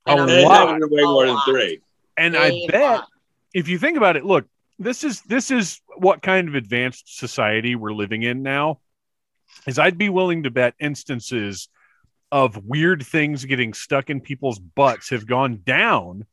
A 0.08 0.12
I'm 0.14 0.18
lot. 0.44 0.70
had 0.70 0.80
to 0.80 0.88
be 0.88 0.96
way 0.96 1.04
more 1.04 1.26
than 1.28 1.36
lot. 1.36 1.46
three. 1.46 1.80
And 2.18 2.36
I 2.36 2.48
A 2.48 2.68
bet 2.68 2.82
lot. 2.82 3.08
if 3.54 3.68
you 3.68 3.78
think 3.78 3.96
about 3.96 4.18
it, 4.18 4.26
look, 4.26 4.48
this 4.80 5.04
is 5.04 5.22
this 5.22 5.52
is 5.52 5.80
what 5.98 6.24
kind 6.24 6.48
of 6.48 6.56
advanced 6.56 7.20
society 7.20 7.76
we're 7.76 7.94
living 7.94 8.24
in 8.24 8.42
now. 8.42 8.80
Is 9.68 9.78
I'd 9.80 9.98
be 9.98 10.10
willing 10.10 10.44
to 10.44 10.52
bet 10.52 10.74
instances 10.80 11.70
of 12.32 12.58
weird 12.66 13.06
things 13.06 13.46
getting 13.46 13.74
stuck 13.74 14.10
in 14.10 14.22
people's 14.22 14.58
butts 14.60 15.10
have 15.10 15.28
gone 15.28 15.62
down 15.66 16.26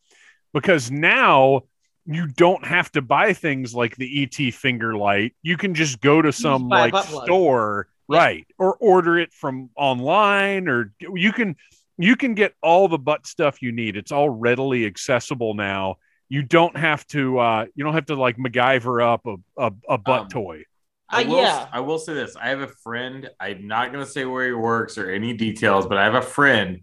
because 0.54 0.90
now 0.90 1.62
you 2.06 2.26
don't 2.26 2.64
have 2.64 2.90
to 2.92 3.02
buy 3.02 3.32
things 3.32 3.74
like 3.74 3.96
the 3.96 4.22
ET 4.22 4.54
finger 4.54 4.96
light. 4.96 5.34
You 5.42 5.56
can 5.56 5.74
just 5.74 6.00
go 6.00 6.22
to 6.22 6.32
some 6.32 6.68
like 6.68 6.94
store, 7.24 7.88
Yeah. 8.08 8.18
right, 8.18 8.46
or 8.58 8.76
order 8.76 9.18
it 9.18 9.32
from 9.34 9.68
online, 9.76 10.68
or 10.68 10.92
you 11.00 11.32
can 11.32 11.56
you 11.98 12.14
can 12.16 12.34
get 12.34 12.54
all 12.62 12.86
the 12.88 12.96
butt 12.98 13.26
stuff 13.26 13.60
you 13.60 13.72
need. 13.72 13.96
It's 13.96 14.12
all 14.12 14.30
readily 14.30 14.86
accessible 14.86 15.54
now. 15.54 15.96
You 16.30 16.42
don't 16.42 16.76
have 16.76 17.06
to 17.08 17.38
uh, 17.38 17.66
you 17.74 17.84
don't 17.84 17.94
have 17.94 18.06
to 18.06 18.14
like 18.14 18.36
MacGyver 18.38 19.02
up 19.04 19.26
a 19.26 19.36
a, 19.58 19.72
a 19.88 19.98
butt 19.98 20.20
Um, 20.22 20.28
toy. 20.28 20.62
I 21.10 21.24
will, 21.24 21.38
yeah. 21.38 21.66
I 21.72 21.80
will 21.80 21.98
say 21.98 22.14
this. 22.14 22.36
I 22.36 22.48
have 22.50 22.60
a 22.60 22.68
friend. 22.68 23.30
I'm 23.40 23.66
not 23.66 23.92
going 23.92 24.04
to 24.04 24.10
say 24.10 24.24
where 24.24 24.46
he 24.46 24.52
works 24.52 24.98
or 24.98 25.10
any 25.10 25.32
details, 25.32 25.86
but 25.86 25.96
I 25.98 26.04
have 26.04 26.14
a 26.14 26.22
friend 26.22 26.80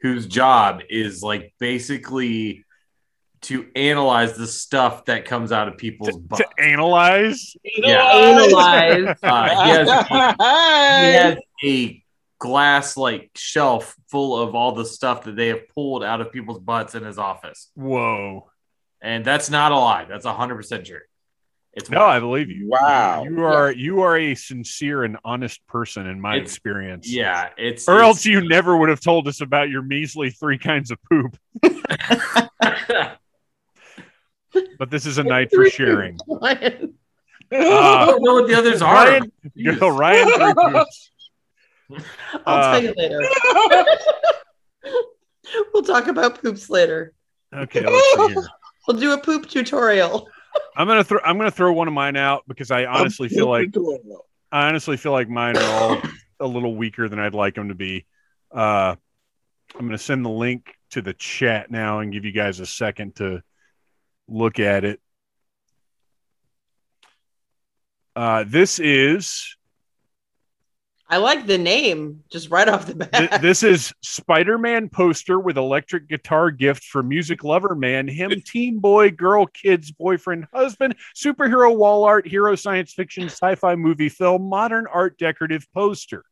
whose 0.00 0.26
job 0.26 0.82
is 0.88 1.22
like 1.22 1.54
basically 1.58 2.64
to 3.42 3.66
analyze 3.76 4.34
the 4.34 4.46
stuff 4.46 5.04
that 5.06 5.24
comes 5.26 5.52
out 5.52 5.68
of 5.68 5.76
people's 5.76 6.10
To, 6.14 6.18
butts. 6.18 6.42
to 6.42 6.62
analyze. 6.64 7.56
Yeah. 7.64 8.02
Analyze. 8.02 9.16
Uh, 9.22 9.64
he, 9.64 9.70
has, 9.70 10.06
he 11.00 11.12
has 11.12 11.38
a 11.64 12.04
glass 12.38 12.96
like 12.96 13.30
shelf 13.34 13.96
full 14.10 14.38
of 14.38 14.54
all 14.54 14.72
the 14.72 14.84
stuff 14.84 15.24
that 15.24 15.36
they 15.36 15.48
have 15.48 15.68
pulled 15.74 16.04
out 16.04 16.20
of 16.20 16.32
people's 16.32 16.58
butts 16.60 16.94
in 16.94 17.02
his 17.04 17.18
office. 17.18 17.70
Whoa. 17.74 18.50
And 19.00 19.24
that's 19.24 19.50
not 19.50 19.72
a 19.72 19.76
lie. 19.78 20.04
That's 20.06 20.24
100% 20.26 20.84
true. 20.84 21.00
It's 21.76 21.90
No, 21.90 22.02
I 22.02 22.20
believe 22.20 22.50
you. 22.50 22.68
Wow. 22.68 23.24
You 23.24 23.44
are 23.44 23.72
you 23.72 24.00
are 24.02 24.16
a 24.16 24.34
sincere 24.36 25.02
and 25.02 25.16
honest 25.24 25.66
person 25.66 26.06
in 26.06 26.20
my 26.20 26.36
It's- 26.36 26.50
experience. 26.52 27.08
yeah, 27.10 27.48
it's 27.56 27.88
Or 27.88 27.96
it's- 27.96 28.06
else 28.08 28.24
you 28.24 28.46
never 28.48 28.76
would 28.76 28.88
have 28.88 29.00
told 29.00 29.26
us 29.26 29.40
about 29.40 29.70
your 29.70 29.82
measly 29.82 30.30
three 30.30 30.58
kinds 30.58 30.90
of 30.92 30.98
poop. 31.10 31.36
But 34.78 34.88
this 34.90 35.04
is 35.04 35.18
a 35.18 35.24
night 35.24 35.50
for 35.52 35.68
sharing. 35.68 36.16
I 36.40 36.52
Uh, 37.52 38.06
don't 38.06 38.22
know 38.22 38.34
what 38.34 38.46
the 38.48 38.54
others 38.56 38.80
are. 38.82 38.94
Ryan, 38.94 39.32
go 39.78 39.88
Ryan 39.88 40.28
three 40.28 40.54
poops. 40.72 41.10
I'll 42.46 42.58
Uh, 42.58 42.72
tell 42.72 42.82
you 42.84 42.94
later. 42.96 43.20
we'll 45.74 45.82
talk 45.82 46.06
about 46.06 46.40
poops 46.40 46.70
later. 46.70 47.12
Okay, 47.52 47.80
let's 47.84 48.14
see 48.14 48.34
here. 48.34 48.46
We'll 48.86 48.96
do 48.98 49.12
a 49.12 49.18
poop 49.18 49.48
tutorial. 49.48 50.28
I'm 50.76 50.86
gonna 50.86 51.04
throw 51.04 51.20
I'm 51.24 51.36
gonna 51.38 51.50
throw 51.50 51.72
one 51.72 51.88
of 51.88 51.94
mine 51.94 52.16
out 52.16 52.44
because 52.48 52.70
I 52.70 52.84
honestly 52.86 53.28
feel 53.28 53.48
like 53.48 53.74
I 54.50 54.68
honestly 54.68 54.96
feel 54.96 55.12
like 55.12 55.28
mine 55.28 55.56
are 55.56 55.82
all 55.82 56.02
a 56.40 56.46
little 56.46 56.76
weaker 56.76 57.08
than 57.08 57.18
I'd 57.18 57.34
like 57.34 57.54
them 57.54 57.68
to 57.68 57.74
be. 57.74 58.06
Uh, 58.52 58.94
I'm 59.74 59.80
going 59.80 59.90
to 59.90 59.98
send 59.98 60.24
the 60.24 60.30
link 60.30 60.76
to 60.90 61.02
the 61.02 61.12
chat 61.12 61.70
now 61.70 61.98
and 61.98 62.12
give 62.12 62.24
you 62.24 62.32
guys 62.32 62.60
a 62.60 62.66
second 62.66 63.16
to 63.16 63.42
look 64.28 64.60
at 64.60 64.84
it. 64.84 65.00
Uh, 68.14 68.44
this 68.46 68.78
is 68.78 69.56
I 71.14 71.18
like 71.18 71.46
the 71.46 71.58
name 71.58 72.24
just 72.28 72.50
right 72.50 72.68
off 72.68 72.86
the 72.86 72.96
bat. 72.96 73.12
th- 73.30 73.40
this 73.40 73.62
is 73.62 73.92
Spider-Man 74.02 74.88
poster 74.88 75.38
with 75.38 75.56
electric 75.56 76.08
guitar 76.08 76.50
gift 76.50 76.82
for 76.82 77.04
music 77.04 77.44
lover 77.44 77.76
man, 77.76 78.08
him 78.08 78.32
teen 78.44 78.80
boy, 78.80 79.12
girl, 79.12 79.46
kids, 79.46 79.92
boyfriend, 79.92 80.48
husband, 80.52 80.96
superhero 81.14 81.72
wall 81.76 82.02
art, 82.02 82.26
hero 82.26 82.56
science 82.56 82.94
fiction, 82.94 83.26
sci-fi 83.26 83.76
movie 83.76 84.08
film, 84.08 84.48
modern 84.48 84.88
art 84.92 85.16
decorative 85.16 85.64
poster. 85.72 86.24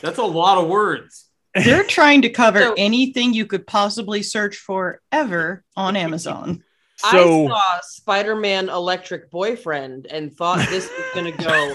That's 0.00 0.18
a 0.18 0.22
lot 0.22 0.58
of 0.58 0.68
words. 0.68 1.26
They're 1.52 1.82
trying 1.82 2.22
to 2.22 2.28
cover 2.28 2.60
So- 2.60 2.74
anything 2.78 3.34
you 3.34 3.46
could 3.46 3.66
possibly 3.66 4.22
search 4.22 4.54
for 4.58 5.00
ever 5.10 5.64
on 5.76 5.96
Amazon. 6.06 6.62
So 7.00 7.46
I 7.46 7.48
saw 7.48 7.80
Spider 7.82 8.36
Man 8.36 8.68
Electric 8.68 9.30
Boyfriend 9.30 10.06
and 10.06 10.36
thought 10.36 10.58
this 10.68 10.88
was 10.90 11.06
going 11.14 11.32
to 11.36 11.44
go. 11.44 11.74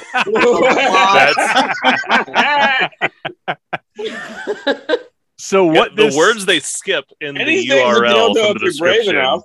so 5.37 5.71
Yeah, 5.71 5.79
what 5.79 5.95
the 5.95 6.05
this- 6.05 6.15
words 6.17 6.45
they 6.45 6.59
skip 6.59 7.05
in 7.21 7.35
the 7.35 7.41
URL 7.67 8.33
dildo 8.33 8.33
from 8.33 8.57
the 8.57 8.65
you're 8.65 8.77
brave 8.79 9.03
description. 9.03 9.41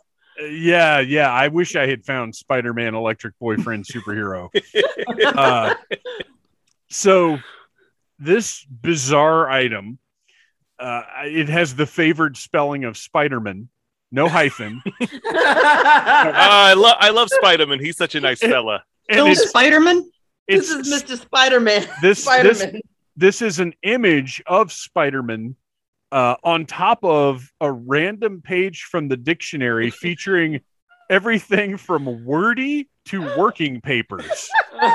Yeah, 0.51 1.01
yeah. 1.01 1.31
I 1.31 1.49
wish 1.49 1.77
I 1.77 1.87
had 1.87 2.05
found 2.07 2.35
Spider-Man 2.35 2.95
Electric 2.95 3.39
Boyfriend 3.39 3.85
superhero. 3.85 4.49
uh, 5.37 5.75
so 6.89 7.39
this 8.19 8.65
bizarre 8.65 9.51
item, 9.51 9.99
uh, 10.79 11.03
it 11.25 11.51
has 11.51 11.75
the 11.75 11.85
favored 11.85 12.39
spelling 12.39 12.85
of 12.85 12.97
Spider-Man, 12.97 13.69
no 14.13 14.29
hyphen, 14.29 14.83
Ah, 15.27 16.67
I 16.71 16.75
love 16.75 16.97
I 17.01 17.11
love 17.11 17.29
Spider-Man. 17.31 17.79
He's 17.81 17.97
such 17.97 18.15
a 18.15 18.21
nice 18.21 18.41
fella. 18.41 18.83
and 19.09 19.17
Bill 19.17 19.27
it's, 19.29 19.53
Spiderman? 19.53 20.03
this 20.49 20.71
is 20.71 20.89
Mr. 20.93 21.17
Spider 21.21 21.61
Man. 21.61 21.87
this 22.03 22.23
Spider 22.25 22.49
this 22.49 22.61
Man. 22.65 22.81
this 23.17 23.43
is 23.43 23.59
an 23.61 23.73
image 23.83 24.43
of 24.47 24.73
Spider-Man 24.73 25.55
uh, 26.13 26.35
on 26.43 26.67
top 26.67 27.05
of 27.05 27.51
a 27.61 27.71
random 27.71 28.43
page 28.43 28.83
from 28.91 29.09
the 29.09 29.17
dictionary 29.17 29.91
featuring 29.91 30.61
everything 31.09 31.77
from 31.77 32.25
wordy 32.25 32.89
to 33.07 33.23
working 33.37 33.81
papers. 33.81 34.49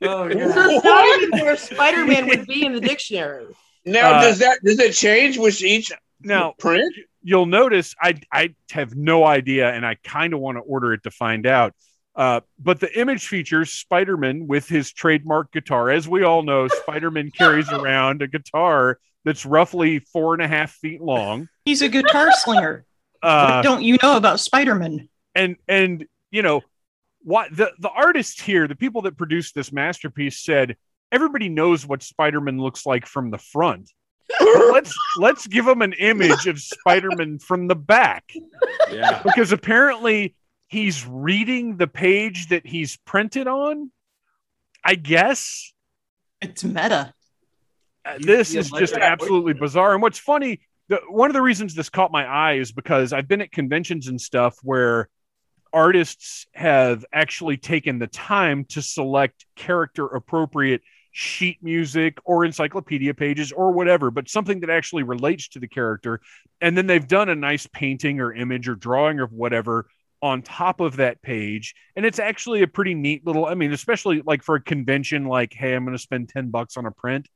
Oh, 0.00 0.30
So 0.30 0.80
God. 0.80 0.84
not 0.84 1.22
even 1.22 1.40
where 1.40 1.56
Spider 1.56 2.06
Man 2.06 2.28
would 2.28 2.46
be 2.46 2.64
in 2.64 2.72
the 2.74 2.80
dictionary. 2.80 3.46
Now, 3.84 4.12
Uh, 4.14 4.22
does 4.22 4.38
that 4.38 4.60
does 4.64 4.78
it 4.78 4.92
change 4.92 5.36
with 5.36 5.60
each 5.62 5.90
Now, 6.20 6.54
print? 6.60 6.94
You'll 7.24 7.46
notice 7.46 7.94
I 8.00 8.20
I 8.30 8.54
have 8.70 8.94
no 8.94 9.24
idea, 9.24 9.72
and 9.72 9.84
I 9.84 9.96
kind 10.04 10.32
of 10.34 10.40
want 10.40 10.58
to 10.58 10.62
order 10.62 10.92
it 10.92 11.02
to 11.02 11.10
find 11.10 11.46
out. 11.46 11.74
Uh, 12.14 12.40
but 12.60 12.78
the 12.78 13.00
image 13.00 13.26
features 13.26 13.72
Spider-Man 13.72 14.46
with 14.46 14.68
his 14.68 14.92
trademark 14.92 15.50
guitar. 15.50 15.90
As 15.90 16.06
we 16.06 16.22
all 16.22 16.42
know, 16.44 16.68
Spider-Man 16.82 17.32
carries 17.36 17.68
around 17.72 18.22
a 18.22 18.28
guitar 18.28 18.98
that's 19.24 19.44
roughly 19.44 19.98
four 19.98 20.34
and 20.34 20.42
a 20.42 20.46
half 20.46 20.70
feet 20.70 21.00
long. 21.00 21.48
He's 21.64 21.82
a 21.82 21.88
guitar 21.88 22.28
slinger. 22.44 22.84
Uh, 23.20 23.54
what 23.54 23.62
don't 23.64 23.82
you 23.82 23.98
know 24.02 24.16
about 24.16 24.38
Spider-Man? 24.38 25.08
and 25.34 25.56
and 25.66 26.06
you 26.30 26.42
know 26.42 26.62
what 27.20 27.54
the 27.56 27.72
the 27.78 27.88
artists 27.90 28.40
here 28.40 28.68
the 28.68 28.76
people 28.76 29.02
that 29.02 29.16
produced 29.16 29.54
this 29.54 29.72
masterpiece 29.72 30.38
said 30.44 30.76
everybody 31.10 31.48
knows 31.48 31.86
what 31.86 32.02
spider-man 32.02 32.58
looks 32.58 32.86
like 32.86 33.06
from 33.06 33.30
the 33.30 33.38
front 33.38 33.84
But 33.84 33.90
let's 34.72 34.94
let's 35.18 35.46
give 35.46 35.66
him 35.66 35.82
an 35.82 35.92
image 35.94 36.46
of 36.46 36.58
spider-man 36.58 37.38
from 37.38 37.68
the 37.68 37.74
back 37.74 38.32
Yeah. 38.90 39.20
because 39.22 39.52
apparently 39.52 40.34
he's 40.68 41.06
reading 41.06 41.76
the 41.76 41.86
page 41.86 42.48
that 42.48 42.66
he's 42.66 42.96
printed 43.04 43.46
on 43.46 43.90
i 44.84 44.94
guess 44.94 45.72
It's 46.40 46.64
meta. 46.64 47.12
Uh, 48.06 48.18
this 48.20 48.54
is 48.54 48.70
just 48.70 48.94
absolutely 48.94 49.54
bizarre. 49.54 49.94
And 49.94 50.02
what's 50.02 50.18
funny, 50.18 50.60
the, 50.88 51.00
one 51.08 51.30
of 51.30 51.34
the 51.34 51.40
reasons 51.40 51.74
this 51.74 51.88
caught 51.88 52.12
my 52.12 52.26
eye 52.26 52.54
is 52.54 52.70
because 52.70 53.14
I've 53.14 53.26
been 53.26 53.40
at 53.40 53.50
conventions 53.50 54.08
and 54.08 54.20
stuff 54.20 54.56
where 54.62 55.08
artists 55.72 56.46
have 56.52 57.06
actually 57.14 57.56
taken 57.56 57.98
the 57.98 58.06
time 58.06 58.66
to 58.66 58.82
select 58.82 59.46
character 59.56 60.04
appropriate 60.06 60.82
sheet 61.16 61.62
music 61.62 62.18
or 62.24 62.44
encyclopedia 62.44 63.14
pages 63.14 63.52
or 63.52 63.70
whatever, 63.70 64.10
but 64.10 64.28
something 64.28 64.58
that 64.58 64.68
actually 64.68 65.04
relates 65.04 65.46
to 65.46 65.60
the 65.60 65.68
character. 65.68 66.20
And 66.60 66.76
then 66.76 66.88
they've 66.88 67.06
done 67.06 67.28
a 67.28 67.36
nice 67.36 67.68
painting 67.68 68.18
or 68.18 68.34
image 68.34 68.68
or 68.68 68.74
drawing 68.74 69.20
or 69.20 69.26
whatever 69.26 69.86
on 70.20 70.42
top 70.42 70.80
of 70.80 70.96
that 70.96 71.22
page. 71.22 71.76
And 71.94 72.04
it's 72.04 72.18
actually 72.18 72.62
a 72.62 72.66
pretty 72.66 72.94
neat 72.94 73.24
little, 73.24 73.46
I 73.46 73.54
mean, 73.54 73.72
especially 73.72 74.22
like 74.26 74.42
for 74.42 74.56
a 74.56 74.60
convention, 74.60 75.26
like, 75.26 75.52
hey, 75.52 75.74
I'm 75.74 75.84
going 75.84 75.96
to 75.96 76.02
spend 76.02 76.30
10 76.30 76.50
bucks 76.50 76.76
on 76.76 76.84
a 76.84 76.90
print. 76.90 77.28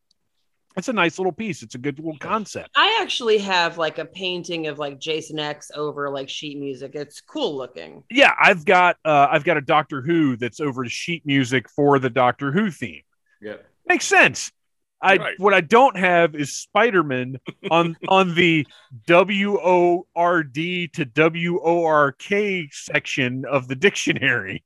It's 0.76 0.88
a 0.88 0.92
nice 0.92 1.18
little 1.18 1.32
piece. 1.32 1.62
It's 1.62 1.76
a 1.76 1.78
good 1.78 2.00
little 2.00 2.18
concept. 2.18 2.70
I 2.74 2.98
actually 3.00 3.38
have 3.38 3.78
like 3.78 3.98
a 3.98 4.04
painting 4.04 4.66
of 4.66 4.80
like 4.80 4.98
Jason 4.98 5.38
X 5.38 5.70
over 5.72 6.10
like 6.10 6.28
sheet 6.28 6.58
music. 6.58 6.92
It's 6.94 7.20
cool 7.20 7.56
looking. 7.56 8.02
Yeah, 8.10 8.34
I've 8.40 8.64
got 8.64 8.96
uh, 9.04 9.28
I've 9.30 9.44
got 9.44 9.56
a 9.56 9.60
Doctor 9.60 10.02
Who 10.02 10.36
that's 10.36 10.60
over 10.60 10.82
to 10.82 10.90
sheet 10.90 11.24
music 11.24 11.68
for 11.70 11.98
the 11.98 12.10
Doctor 12.10 12.50
Who 12.52 12.70
theme. 12.70 13.02
Yeah. 13.40 13.56
Makes 13.86 14.06
sense. 14.06 14.52
I 15.00 15.16
Right. 15.16 15.38
what 15.38 15.54
I 15.54 15.60
don't 15.60 15.96
have 15.96 16.34
is 16.34 16.52
Spider-Man 16.54 17.38
on 17.70 17.96
on 18.08 18.34
the 18.34 18.66
W 19.06 19.58
O 19.62 20.06
R 20.16 20.42
D 20.42 20.88
to 20.88 21.04
W 21.04 21.60
O 21.62 21.84
R 21.84 22.12
K 22.12 22.68
section 22.72 23.44
of 23.48 23.68
the 23.68 23.76
dictionary. 23.76 24.64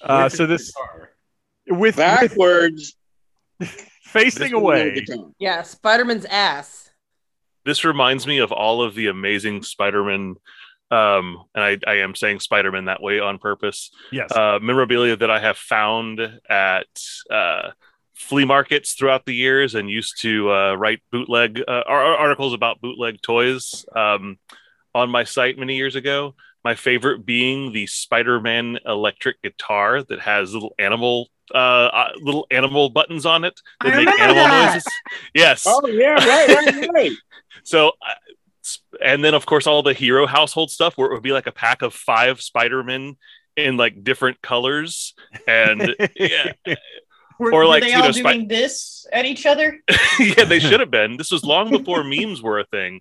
Uh, 0.00 0.28
so 0.28 0.46
this 0.46 0.70
guitar. 0.72 1.10
with, 1.68 1.78
with 1.80 1.96
Backwards. 1.96 2.96
facing 4.04 4.52
away. 4.52 5.04
Yeah, 5.38 5.62
Spider-Man's 5.62 6.26
ass. 6.26 6.90
this 7.64 7.84
reminds 7.84 8.26
me 8.26 8.38
of 8.38 8.52
all 8.52 8.82
of 8.82 8.94
the 8.94 9.06
amazing 9.08 9.62
Spider-Man, 9.62 10.36
um, 10.90 11.44
and 11.54 11.64
I, 11.64 11.78
I 11.86 11.94
am 11.98 12.14
saying 12.14 12.40
Spider-Man 12.40 12.86
that 12.86 13.02
way 13.02 13.20
on 13.20 13.38
purpose. 13.38 13.90
Yes. 14.12 14.30
Uh, 14.32 14.58
memorabilia 14.60 15.16
that 15.16 15.30
I 15.30 15.40
have 15.40 15.56
found 15.56 16.20
at 16.48 16.86
uh, 17.30 17.70
flea 18.14 18.44
markets 18.44 18.94
throughout 18.94 19.26
the 19.26 19.34
years, 19.34 19.74
and 19.74 19.90
used 19.90 20.20
to 20.20 20.50
uh, 20.52 20.74
write 20.74 21.00
bootleg 21.10 21.62
uh, 21.66 21.82
articles 21.86 22.52
about 22.52 22.80
bootleg 22.80 23.20
toys 23.22 23.84
um, 23.94 24.38
on 24.94 25.10
my 25.10 25.24
site 25.24 25.58
many 25.58 25.76
years 25.76 25.96
ago. 25.96 26.34
My 26.64 26.74
favorite 26.74 27.26
being 27.26 27.72
the 27.72 27.86
Spider-Man 27.86 28.78
electric 28.86 29.42
guitar 29.42 30.02
that 30.02 30.20
has 30.20 30.54
little 30.54 30.74
animal 30.78 31.28
uh, 31.54 31.58
uh 31.58 32.08
little 32.22 32.46
animal 32.50 32.88
buttons 32.88 33.26
on 33.26 33.44
it 33.44 33.60
I 33.82 33.90
that 33.90 33.96
make 33.96 34.18
animal 34.18 34.44
that. 34.44 34.72
noises. 34.72 34.92
Yes. 35.34 35.64
Oh 35.66 35.86
yeah, 35.88 36.14
right, 36.14 36.48
right, 36.48 36.88
right. 36.94 37.12
So, 37.62 37.88
uh, 37.88 38.14
sp- 38.26 38.43
and 39.04 39.24
then 39.24 39.34
of 39.34 39.46
course 39.46 39.66
all 39.66 39.82
the 39.82 39.92
hero 39.94 40.26
household 40.26 40.70
stuff 40.70 40.96
where 40.96 41.10
it 41.10 41.14
would 41.14 41.22
be 41.22 41.32
like 41.32 41.46
a 41.46 41.52
pack 41.52 41.82
of 41.82 41.94
five 41.94 42.40
Spider-Man 42.40 43.16
in 43.56 43.76
like 43.76 44.02
different 44.02 44.42
colors, 44.42 45.14
and 45.46 45.94
yeah, 46.16 46.52
Were, 47.38 47.52
Or 47.52 47.58
were 47.60 47.66
like, 47.66 47.82
they 47.82 47.90
you 47.90 47.96
all 47.96 48.04
know, 48.04 48.12
Spi- 48.12 48.32
doing 48.34 48.48
this 48.48 49.06
at 49.12 49.24
each 49.24 49.44
other? 49.44 49.80
yeah, 50.20 50.44
they 50.44 50.60
should 50.60 50.78
have 50.80 50.90
been. 50.90 51.16
This 51.16 51.32
was 51.32 51.44
long 51.44 51.70
before 51.70 52.04
memes 52.04 52.40
were 52.40 52.60
a 52.60 52.64
thing. 52.64 53.00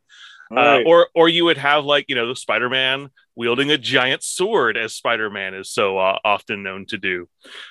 Uh, 0.56 0.62
Right. 0.78 0.86
or 0.86 1.08
or 1.16 1.30
you 1.30 1.46
would 1.46 1.58
have 1.58 1.84
like 1.84 2.06
you 2.10 2.16
know 2.16 2.28
the 2.28 2.36
Spider-Man 2.36 3.10
wielding 3.36 3.72
a 3.72 3.78
giant 3.78 4.22
sword 4.22 4.78
as 4.78 4.94
Spider-Man 4.94 5.56
is 5.56 5.72
so 5.72 5.98
uh, 5.98 6.20
often 6.24 6.62
known 6.62 6.86
to 6.88 6.98
do. 7.00 7.28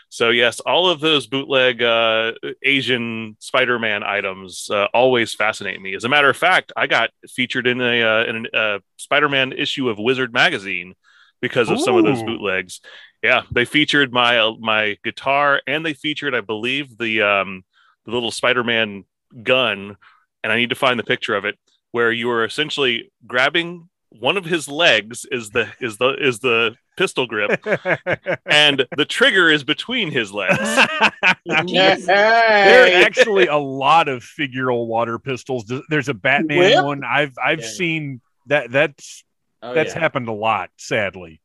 So 0.08 0.30
yes, 0.30 0.58
all 0.58 0.90
of 0.90 0.98
those 0.98 1.28
bootleg 1.28 1.80
uh, 1.80 2.32
Asian 2.62 3.36
Spider-Man 3.38 4.02
items 4.02 4.68
uh, 4.70 4.86
always 4.92 5.32
fascinate 5.34 5.80
me. 5.80 5.94
As 5.94 6.02
a 6.02 6.08
matter 6.08 6.28
of 6.28 6.36
fact, 6.36 6.72
I 6.76 6.88
got 6.88 7.10
featured 7.28 7.66
in 7.68 7.80
a 7.80 8.02
uh, 8.02 8.24
in 8.24 8.46
a 8.52 8.58
uh, 8.58 8.78
Spider-Man 8.96 9.52
issue 9.52 9.88
of 9.88 9.98
Wizard 9.98 10.32
magazine 10.32 10.94
because 11.40 11.70
of 11.70 11.80
some 11.80 11.96
of 11.96 12.04
those 12.04 12.22
bootlegs. 12.26 12.80
Yeah, 13.22 13.42
they 13.52 13.64
featured 13.64 14.12
my 14.12 14.38
uh, 14.38 14.54
my 14.58 14.96
guitar 15.04 15.60
and 15.68 15.86
they 15.86 15.94
featured, 15.94 16.34
I 16.34 16.40
believe, 16.40 16.98
the 16.98 17.22
um, 17.22 17.62
the 18.04 18.10
little 18.10 18.32
Spider-Man 18.32 19.04
gun, 19.44 19.96
and 20.42 20.52
I 20.52 20.56
need 20.56 20.70
to 20.70 20.74
find 20.76 20.98
the 20.98 21.04
picture 21.04 21.36
of 21.36 21.44
it 21.44 21.56
where 21.92 22.10
you 22.12 22.28
are 22.30 22.44
essentially 22.44 23.10
grabbing 23.26 23.88
one 24.10 24.36
of 24.36 24.44
his 24.44 24.68
legs 24.68 25.24
is 25.30 25.50
the 25.50 25.68
is 25.80 25.96
the 25.96 26.10
is 26.22 26.40
the 26.40 26.74
pistol 26.98 27.26
grip 27.26 27.64
and 28.46 28.84
the 28.98 29.06
trigger 29.06 29.48
is 29.48 29.64
between 29.64 30.10
his 30.10 30.30
legs 30.32 30.58
there 31.46 32.82
are 32.84 33.02
actually 33.04 33.46
a 33.46 33.56
lot 33.56 34.08
of 34.08 34.22
figural 34.22 34.86
water 34.86 35.18
pistols. 35.18 35.70
There's 35.88 36.08
a 36.08 36.14
Batman 36.14 36.58
Whip? 36.58 36.84
one. 36.84 37.04
I've 37.04 37.32
I've 37.42 37.60
Yeah. 37.60 37.66
seen 37.68 38.20
that. 38.46 38.70
That's 38.70 39.24
Oh, 39.64 39.72
that's 39.74 39.94
yeah. 39.94 40.00
happened 40.00 40.26
a 40.28 40.32
lot, 40.32 40.70
sadly. 40.76 41.40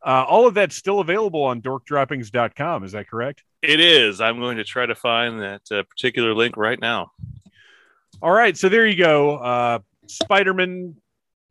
Uh, 0.00 0.24
all 0.28 0.46
of 0.46 0.54
that's 0.54 0.76
still 0.76 1.00
available 1.00 1.42
on 1.42 1.60
dorkdroppings.com. 1.60 2.84
Is 2.84 2.92
that 2.92 3.08
correct? 3.08 3.42
it 3.62 3.80
is 3.80 4.20
i'm 4.20 4.38
going 4.38 4.58
to 4.58 4.64
try 4.64 4.84
to 4.84 4.94
find 4.94 5.40
that 5.40 5.62
uh, 5.72 5.82
particular 5.84 6.34
link 6.34 6.56
right 6.58 6.78
now 6.78 7.10
All 8.22 8.32
right, 8.32 8.56
so 8.56 8.68
there 8.68 8.86
you 8.86 8.96
go. 8.96 9.36
Uh, 9.36 9.78
Spider-Man, 10.06 10.96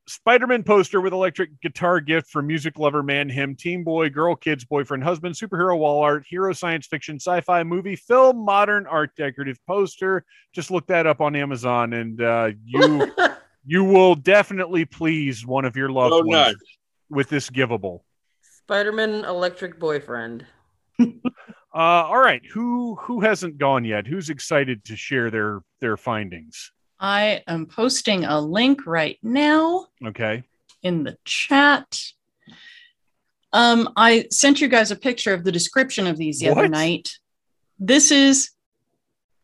Spider-Man 0.08 0.64
poster 0.64 1.00
with 1.00 1.14
electric 1.14 1.62
guitar 1.62 2.00
gift 2.00 2.30
for 2.30 2.42
music 2.42 2.80
lover, 2.80 3.04
man, 3.04 3.30
him, 3.30 3.56
teen 3.56 3.84
boy, 3.84 4.10
girl, 4.10 4.36
kids, 4.36 4.66
boyfriend, 4.66 5.04
husband, 5.04 5.36
superhero 5.36 5.78
wall 5.78 6.02
art, 6.02 6.26
hero, 6.28 6.54
science 6.54 6.88
fiction, 6.88 7.18
sci-fi, 7.18 7.64
movie, 7.64 7.96
film, 7.96 8.44
modern 8.44 8.88
art, 8.88 9.12
decorative 9.16 9.60
poster. 9.68 10.26
Just 10.54 10.72
look 10.72 10.88
that 10.88 11.06
up 11.06 11.22
on 11.22 11.36
Amazon, 11.36 11.94
and 11.94 12.22
uh, 12.22 12.52
you 12.64 13.12
you 13.66 13.84
will 13.84 14.16
definitely 14.16 14.86
please 14.86 15.46
one 15.46 15.66
of 15.66 15.76
your 15.76 15.90
loved 15.90 16.12
Go 16.12 16.18
ones 16.20 16.30
nuts. 16.30 16.78
with 17.10 17.30
this 17.30 17.50
givable. 17.50 18.02
Spider-Man 18.42 19.24
electric 19.26 19.80
boyfriend. 19.80 20.46
Uh, 21.76 22.08
all 22.08 22.20
right, 22.20 22.42
who 22.46 22.96
who 22.96 23.20
hasn't 23.20 23.58
gone 23.58 23.84
yet? 23.84 24.08
Who's 24.08 24.30
excited 24.30 24.86
to 24.86 24.96
share 24.96 25.30
their 25.30 25.62
their 25.82 25.98
findings? 25.98 26.72
I 27.02 27.44
am 27.48 27.66
posting 27.66 28.24
a 28.24 28.40
link 28.40 28.88
right 28.88 29.18
now 29.22 29.88
Okay. 30.06 30.44
in 30.82 31.04
the 31.04 31.18
chat. 31.26 32.00
Um, 33.52 33.90
I 33.98 34.28
sent 34.32 34.62
you 34.62 34.70
guys 34.70 34.92
a 34.92 34.96
picture 34.96 35.34
of 35.34 35.44
the 35.44 35.52
description 35.52 36.08
of 36.08 36.18
these 36.18 36.40
the 36.40 36.50
other 36.50 36.70
night. 36.70 37.10
This 37.78 38.10
is 38.10 38.52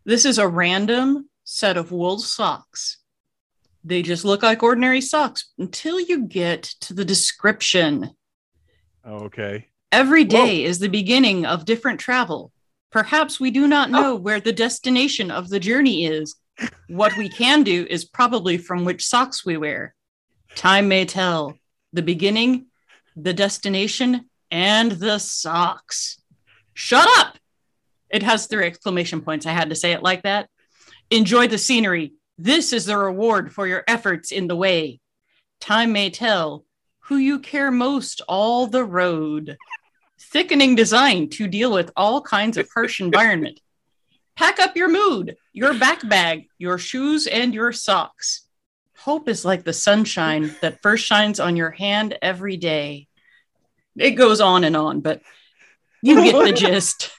this 0.06 0.24
is 0.26 0.38
a 0.38 0.48
random 0.48 1.30
set 1.44 1.76
of 1.76 1.92
wool 1.92 2.18
socks. 2.18 3.00
They 3.84 4.02
just 4.04 4.24
look 4.24 4.42
like 4.42 4.64
ordinary 4.64 5.02
socks 5.02 5.52
until 5.58 6.00
you 6.00 6.26
get 6.28 6.64
to 6.82 6.94
the 6.94 7.04
description. 7.04 8.12
Okay. 9.06 9.68
Every 9.92 10.24
day 10.24 10.64
is 10.64 10.80
the 10.80 10.88
beginning 10.88 11.46
of 11.46 11.66
different 11.66 12.00
travel. 12.00 12.54
Perhaps 12.92 13.40
we 13.40 13.52
do 13.52 13.68
not 13.68 13.90
oh. 13.90 13.92
know 13.92 14.16
where 14.16 14.40
the 14.40 14.54
destination 14.54 15.30
of 15.30 15.50
the 15.50 15.60
journey 15.60 16.06
is. 16.06 16.36
What 16.88 17.18
we 17.18 17.28
can 17.28 17.64
do 17.64 17.86
is 17.90 18.06
probably 18.06 18.58
from 18.58 18.86
which 18.86 19.06
socks 19.06 19.46
we 19.46 19.58
wear. 19.58 19.96
Time 20.56 20.88
may 20.88 21.06
tell 21.06 21.58
the 21.94 22.02
beginning, 22.02 22.68
the 23.16 23.34
destination, 23.34 24.30
and 24.50 24.92
the 24.94 25.18
socks. 25.18 26.22
Shut 26.74 27.08
up! 27.20 27.38
It 28.10 28.24
has 28.24 28.48
three 28.48 28.66
exclamation 28.66 29.22
points. 29.22 29.46
I 29.46 29.52
had 29.52 29.70
to 29.70 29.76
say 29.76 29.92
it 29.92 30.04
like 30.04 30.24
that. 30.24 30.50
Enjoy 31.10 31.48
the 31.48 31.58
scenery. 31.58 32.14
This 32.38 32.74
is 32.74 32.86
the 32.86 32.98
reward 32.98 33.54
for 33.54 33.68
your 33.68 33.84
efforts 33.88 34.32
in 34.32 34.48
the 34.48 34.56
way. 34.56 35.00
Time 35.60 35.92
may 35.92 36.10
tell 36.10 36.66
who 37.06 37.18
you 37.18 37.40
care 37.40 37.72
most 37.72 38.22
all 38.28 38.68
the 38.68 38.86
road. 38.86 39.58
Thickening 40.32 40.76
design 40.76 41.30
to 41.30 41.48
deal 41.48 41.74
with 41.74 41.92
all 41.96 42.22
kinds 42.22 42.58
of 42.58 42.70
harsh 42.74 43.02
environment. 43.08 43.60
Pack 44.36 44.60
up 44.60 44.76
your 44.76 44.90
mood, 44.90 45.36
your 45.54 45.74
back 45.74 46.08
bag, 46.08 46.48
your 46.58 46.78
shoes, 46.78 47.28
and 47.28 47.54
your 47.54 47.72
socks. 47.72 48.48
Hope 48.98 49.28
is 49.28 49.44
like 49.44 49.64
the 49.64 49.74
sunshine 49.74 50.56
that 50.62 50.82
first 50.82 51.06
shines 51.06 51.40
on 51.40 51.56
your 51.56 51.72
hand 51.72 52.18
every 52.22 52.56
day. 52.56 53.08
It 53.98 54.12
goes 54.12 54.40
on 54.40 54.64
and 54.64 54.78
on, 54.78 55.02
but 55.02 55.22
you 56.02 56.24
get 56.24 56.46
the 56.46 56.54
gist. 56.58 57.12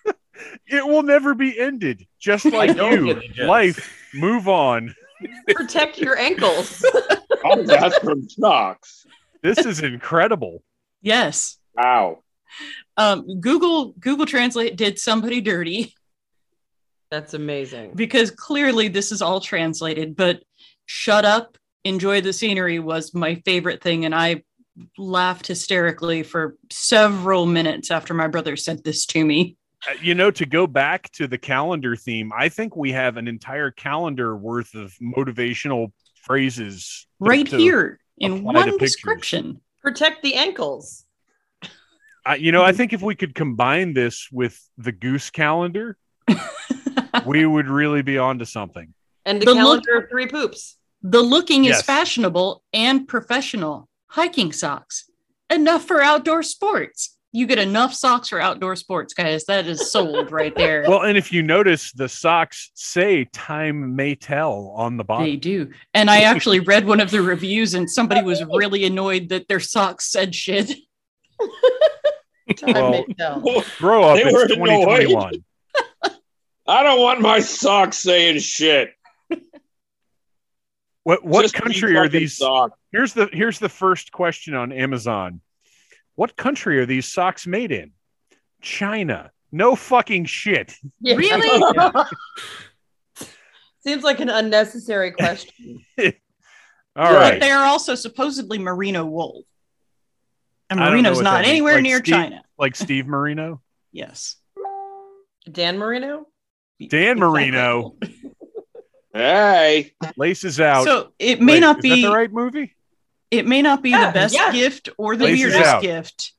It 0.67 0.87
will 0.87 1.03
never 1.03 1.35
be 1.35 1.59
ended. 1.59 2.07
Just 2.19 2.47
like 2.47 2.77
you. 2.77 3.07
get 3.07 3.21
the 3.21 3.29
gist. 3.29 3.49
Life, 3.49 4.11
move 4.15 4.49
on. 4.49 4.95
Protect 5.49 5.99
your 5.99 6.17
ankles. 6.19 6.85
Oh, 7.45 7.63
that's 7.63 7.99
from 7.99 8.29
socks. 8.29 9.07
This 9.43 9.59
is 9.59 9.81
incredible. 9.81 10.63
Yes. 11.03 11.59
Wow. 11.77 12.21
Um, 12.97 13.41
Google 13.41 13.93
Google 13.99 14.27
Translate 14.27 14.77
did 14.77 14.99
somebody 14.99 15.41
dirty 15.41 15.95
That's 17.11 17.35
amazing. 17.35 17.93
because 17.95 18.31
clearly 18.31 18.89
this 18.89 19.13
is 19.13 19.23
all 19.23 19.41
translated, 19.41 20.15
but 20.17 20.43
shut 20.87 21.25
up, 21.25 21.57
enjoy 21.85 22.21
the 22.21 22.33
scenery 22.33 22.79
was 22.79 23.15
my 23.15 23.37
favorite 23.45 23.83
thing. 23.83 24.05
And 24.05 24.15
I 24.15 24.43
laughed 24.99 25.47
hysterically 25.47 26.23
for 26.23 26.57
several 26.71 27.47
minutes 27.47 27.91
after 27.91 28.15
my 28.15 28.27
brother 28.29 28.57
sent 28.57 28.85
this 28.85 29.05
to 29.07 29.25
me. 29.25 29.57
Uh, 29.89 29.95
You 30.01 30.15
know, 30.15 30.31
to 30.31 30.47
go 30.47 30.67
back 30.67 31.11
to 31.13 31.27
the 31.27 31.39
calendar 31.39 31.97
theme, 31.97 32.31
I 32.37 32.49
think 32.49 32.77
we 32.77 32.93
have 32.93 33.17
an 33.17 33.29
entire 33.29 33.71
calendar 33.71 34.37
worth 34.37 34.75
of 34.75 34.95
motivational 35.03 35.93
phrases 36.23 37.07
Right 37.21 37.47
to- 37.49 37.57
here 37.57 38.01
in 38.19 38.45
one 38.45 38.79
description. 38.79 39.61
Protect 39.83 40.23
the 40.23 40.35
ankles. 40.35 41.05
Uh, 42.29 42.35
you 42.35 42.53
know, 42.53 42.63
I 42.63 42.73
think 42.73 42.93
if 42.93 43.03
we 43.03 43.15
could 43.15 43.35
combine 43.35 43.95
this 43.95 44.29
with 44.31 44.59
the 44.79 44.93
goose 44.93 45.31
calendar, 45.31 45.97
we 47.27 47.45
would 47.47 47.69
really 47.69 48.03
be 48.03 48.19
onto 48.19 48.45
something. 48.45 48.95
And 49.25 49.41
the, 49.41 49.47
The 49.47 49.55
look- 49.55 49.85
calendar 49.85 50.05
of 50.05 50.11
three 50.11 50.27
poops. 50.27 50.77
The 51.03 51.21
looking 51.23 51.65
Yes. 51.65 51.79
is 51.81 51.83
fashionable 51.85 52.63
and 52.73 53.09
professional. 53.09 53.89
Hiking 54.09 54.53
socks. 54.53 55.11
Enough 55.51 55.85
for 55.85 56.01
outdoor 56.01 56.43
sports. 56.45 57.17
You 57.33 57.47
get 57.47 57.59
enough 57.59 57.93
socks 57.95 58.29
for 58.29 58.41
outdoor 58.41 58.77
sports, 58.77 59.15
guys. 59.15 59.47
That 59.47 59.67
is 59.67 59.91
sold 59.91 60.31
right 60.31 60.55
there. 60.55 60.85
Well, 60.89 61.03
and 61.03 61.17
if 61.19 61.33
you 61.33 61.43
notice, 61.43 61.91
the 61.93 62.09
socks 62.09 62.71
say 62.75 63.25
"Time 63.33 63.97
may 63.97 64.15
tell" 64.15 64.73
on 64.77 64.97
the 64.99 65.03
bottom. 65.05 65.25
they 65.27 65.37
do. 65.37 65.71
And 65.95 66.09
I 66.11 66.21
actually 66.21 66.61
read 66.61 66.87
one 66.87 67.01
of 67.01 67.11
the 67.11 67.23
reviews, 67.23 67.73
and 67.75 67.91
somebody 67.91 68.23
was 68.23 68.45
really 68.45 68.85
annoyed 68.85 69.31
that 69.31 69.49
their 69.49 69.61
socks 69.61 70.11
said 70.13 70.35
shit. 70.35 70.75
Time 72.53 73.05
Well. 73.43 73.65
Grow 73.79 74.05
up! 74.05 74.17
They 74.17 74.25
were 74.25 74.45
It's 74.45 74.55
2021. 74.55 75.45
I 76.67 76.83
don't 76.83 77.01
want 77.01 77.21
my 77.21 77.41
socks 77.41 77.99
saying 77.99 78.39
shit. 78.39 78.93
What 81.05 81.25
what 81.25 81.43
Just 81.43 81.55
country 81.55 81.97
are 81.97 82.09
these? 82.09 82.37
Socks. 82.37 82.79
Here's 82.93 83.13
the 83.13 83.29
here's 83.33 83.59
the 83.59 83.69
first 83.69 84.13
question 84.13 84.55
on 84.55 84.73
Amazon. 84.73 85.41
What 86.15 86.37
country 86.37 86.79
are 86.79 86.87
these 86.87 87.11
socks 87.11 87.47
made 87.47 87.73
in? 87.73 87.93
China. 88.61 89.33
No 89.51 89.75
fucking 89.75 90.27
shit. 90.27 90.75
Yeah. 91.01 91.17
Really? 91.17 92.05
Seems 93.85 94.05
like 94.05 94.21
an 94.21 94.29
unnecessary 94.29 95.11
question. 95.11 95.81
All 95.99 96.05
Right. 96.05 96.15
But 96.95 97.13
right. 97.13 97.41
they 97.41 97.51
are 97.51 97.65
also 97.65 97.95
supposedly 97.95 98.59
merino 98.59 99.05
wool. 99.05 99.45
And 100.73 100.81
I 100.81 100.91
don't 100.91 101.03
know 101.03 101.03
merino's 101.03 101.17
what 101.17 101.25
not 101.25 101.31
that 101.33 101.39
means. 101.43 101.49
anywhere 101.51 101.75
Like 101.75 101.83
near 101.83 101.99
Steve- 101.99 102.15
China. 102.15 102.43
Like 102.59 102.77
Steve 102.77 103.07
Marino. 103.07 103.61
Yes. 103.95 104.37
Dan 105.51 105.77
Marino? 105.79 106.27
Dan 106.89 107.19
Marino 107.19 107.97
Hey, 109.13 109.93
laces 110.17 110.59
out. 110.61 110.85
So 110.85 111.13
it 111.19 111.41
may 111.43 111.55
Wait, 111.55 111.61
not 111.61 111.83
be 111.83 112.03
the 112.03 112.11
right 112.11 112.33
movie. 112.33 112.75
it 113.31 113.47
may 113.47 113.61
not 113.61 113.83
be 113.83 113.91
Yeah, 113.91 114.07
the 114.07 114.13
best 114.15 114.35
yeah. 114.35 114.51
gift 114.51 114.89
or 114.97 115.15
the 115.17 115.25
Laces 115.25 115.53
weirdest 115.53 115.65
out. 115.71 115.83
gift, 115.83 116.33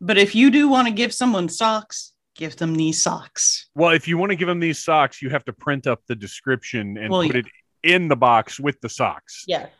but 0.00 0.18
if 0.18 0.34
you 0.34 0.50
do 0.50 0.68
want 0.68 0.88
to 0.88 0.92
give 0.94 1.14
someone 1.14 1.48
socks, 1.48 2.12
give 2.34 2.56
them 2.56 2.74
these 2.74 3.00
socks. 3.00 3.68
Well, 3.76 3.90
if 3.90 4.08
you 4.08 4.18
want 4.18 4.30
to 4.30 4.36
give 4.36 4.48
them 4.48 4.58
these 4.58 4.82
socks, 4.82 5.22
you 5.22 5.30
have 5.30 5.44
to 5.44 5.52
print 5.52 5.86
up 5.86 6.00
the 6.08 6.16
description 6.16 6.98
and 6.98 7.10
Well, 7.12 7.22
put 7.22 7.36
yeah. 7.36 7.42
it 7.42 7.46
in 7.94 8.08
the 8.08 8.16
box 8.16 8.58
with 8.58 8.80
the 8.80 8.88
socks. 8.88 9.44
Yes. 9.46 9.70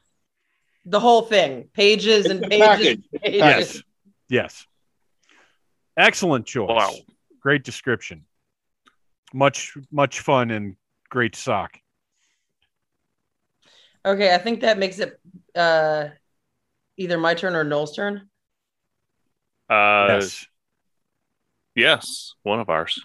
The 0.90 0.98
whole 1.00 1.22
thing. 1.22 1.68
Pages 1.72 2.26
and 2.26 2.44
It's 2.44 2.46
a 2.46 2.50
pages. 2.50 2.66
package. 2.66 3.04
and 3.12 3.22
pages. 3.22 3.38
Yes. 3.38 3.82
Yes. 4.28 4.66
Excellent 5.96 6.46
choice. 6.46 6.68
Wow. 6.68 6.92
Great 7.40 7.62
description. 7.62 8.24
Much 9.32 9.76
much 9.92 10.20
fun 10.20 10.50
and 10.50 10.74
great 11.08 11.36
sock. 11.36 11.78
Okay, 14.04 14.34
I 14.34 14.38
think 14.38 14.62
that 14.62 14.78
makes 14.78 14.98
it 14.98 15.18
uh 15.54 16.08
either 16.96 17.18
my 17.18 17.34
turn 17.34 17.54
or 17.54 17.62
Noel's 17.62 17.94
turn. 17.94 18.28
Uh, 19.68 20.18
yes. 20.18 20.46
yes, 21.76 22.34
one 22.42 22.58
of 22.58 22.68
ours. 22.68 23.00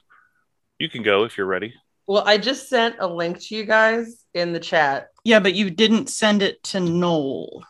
You 0.80 0.90
can 0.90 1.04
go 1.04 1.24
if 1.24 1.38
you're 1.38 1.46
ready. 1.46 1.76
Well, 2.08 2.24
I 2.26 2.40
just 2.40 2.68
sent 2.70 2.96
a 3.00 3.08
link 3.08 3.40
to 3.40 3.56
you 3.56 3.66
guys 3.66 4.26
in 4.34 4.52
the 4.52 4.60
chat. 4.60 5.10
Yeah, 5.24 5.40
but 5.40 5.54
you 5.54 5.70
didn't 5.70 6.10
send 6.10 6.42
it 6.42 6.64
to 6.64 6.80
Noel. 6.80 7.64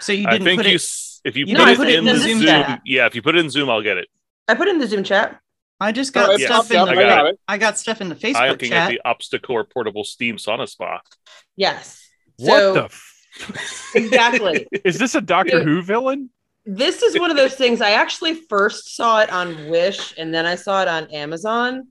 So 0.00 0.12
you 0.12 0.26
didn't 0.26 0.44
think 0.44 0.58
put 0.58 0.66
you, 0.66 0.76
it 0.76 0.82
if 1.24 1.36
you 1.36 1.46
you 1.46 1.56
put 1.56 1.66
didn't 1.66 1.74
it 1.74 1.76
put 1.78 1.88
it 1.88 1.94
in 1.94 1.98
in 2.00 2.04
the 2.06 2.12
the 2.14 2.18
Zoom, 2.18 2.40
Zoom 2.40 2.80
yeah, 2.84 3.06
if 3.06 3.14
you 3.14 3.22
put 3.22 3.36
it 3.36 3.38
in 3.38 3.50
Zoom, 3.50 3.70
I'll 3.70 3.82
get 3.82 3.96
it. 3.96 4.08
I 4.48 4.54
put 4.54 4.68
it 4.68 4.72
in 4.72 4.78
the 4.78 4.86
Zoom 4.86 5.04
chat. 5.04 5.38
I 5.80 5.92
just 5.92 6.16
Oh, 6.16 6.20
got 6.26 6.34
it's 6.34 6.44
stuff 6.44 6.68
popped 6.68 6.72
in 6.72 6.84
the 6.84 6.90
I 6.90 6.94
got 6.94 7.16
got 7.16 7.26
it. 7.26 7.40
I 7.48 7.58
got 7.58 7.78
stuff 7.78 8.00
in 8.00 8.08
the 8.08 8.32
I'm 8.36 8.50
looking 8.50 8.70
chat. 8.70 8.90
at 8.90 8.90
the 8.90 9.00
Obstacore 9.04 9.68
portable 9.68 10.04
steam 10.04 10.36
sauna 10.36 10.68
spa. 10.68 11.00
Yes. 11.56 12.08
What 12.36 12.58
So 12.58 12.74
the 12.74 12.84
f- 12.84 13.90
exactly. 13.94 14.66
is 14.84 14.98
this 14.98 15.14
a 15.14 15.20
Doctor 15.20 15.58
Yeah. 15.58 15.64
Who 15.64 15.82
villain? 15.82 16.30
this 16.64 17.02
is 17.02 17.18
one 17.18 17.30
of 17.30 17.36
those 17.36 17.54
things. 17.54 17.80
I 17.80 17.90
actually 17.92 18.34
first 18.34 18.94
saw 18.94 19.20
it 19.20 19.30
on 19.32 19.68
Wish 19.68 20.14
and 20.16 20.32
then 20.32 20.46
I 20.46 20.54
saw 20.54 20.82
it 20.82 20.88
on 20.88 21.10
Amazon. 21.10 21.88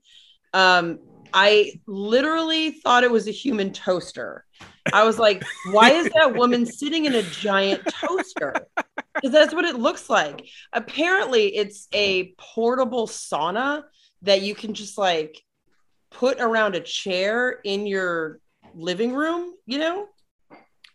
Um, 0.54 0.98
I 1.34 1.80
literally 1.86 2.70
thought 2.70 3.04
it 3.04 3.10
was 3.10 3.28
a 3.28 3.32
human 3.32 3.72
toaster. 3.72 4.44
I 4.92 5.04
was 5.04 5.18
like, 5.18 5.44
why 5.70 5.92
is 5.92 6.08
that 6.14 6.34
woman 6.34 6.66
sitting 6.66 7.04
in 7.04 7.14
a 7.14 7.22
giant 7.22 7.82
toaster? 8.00 8.54
Because 9.14 9.30
that's 9.30 9.54
what 9.54 9.64
it 9.64 9.76
looks 9.76 10.10
like. 10.10 10.48
Apparently, 10.72 11.54
it's 11.54 11.88
a 11.92 12.34
portable 12.38 13.06
sauna 13.06 13.84
that 14.22 14.42
you 14.42 14.54
can 14.54 14.74
just 14.74 14.98
like 14.98 15.40
put 16.10 16.40
around 16.40 16.74
a 16.74 16.80
chair 16.80 17.58
in 17.64 17.86
your 17.86 18.40
living 18.74 19.14
room, 19.14 19.54
you 19.66 19.78
know, 19.78 20.06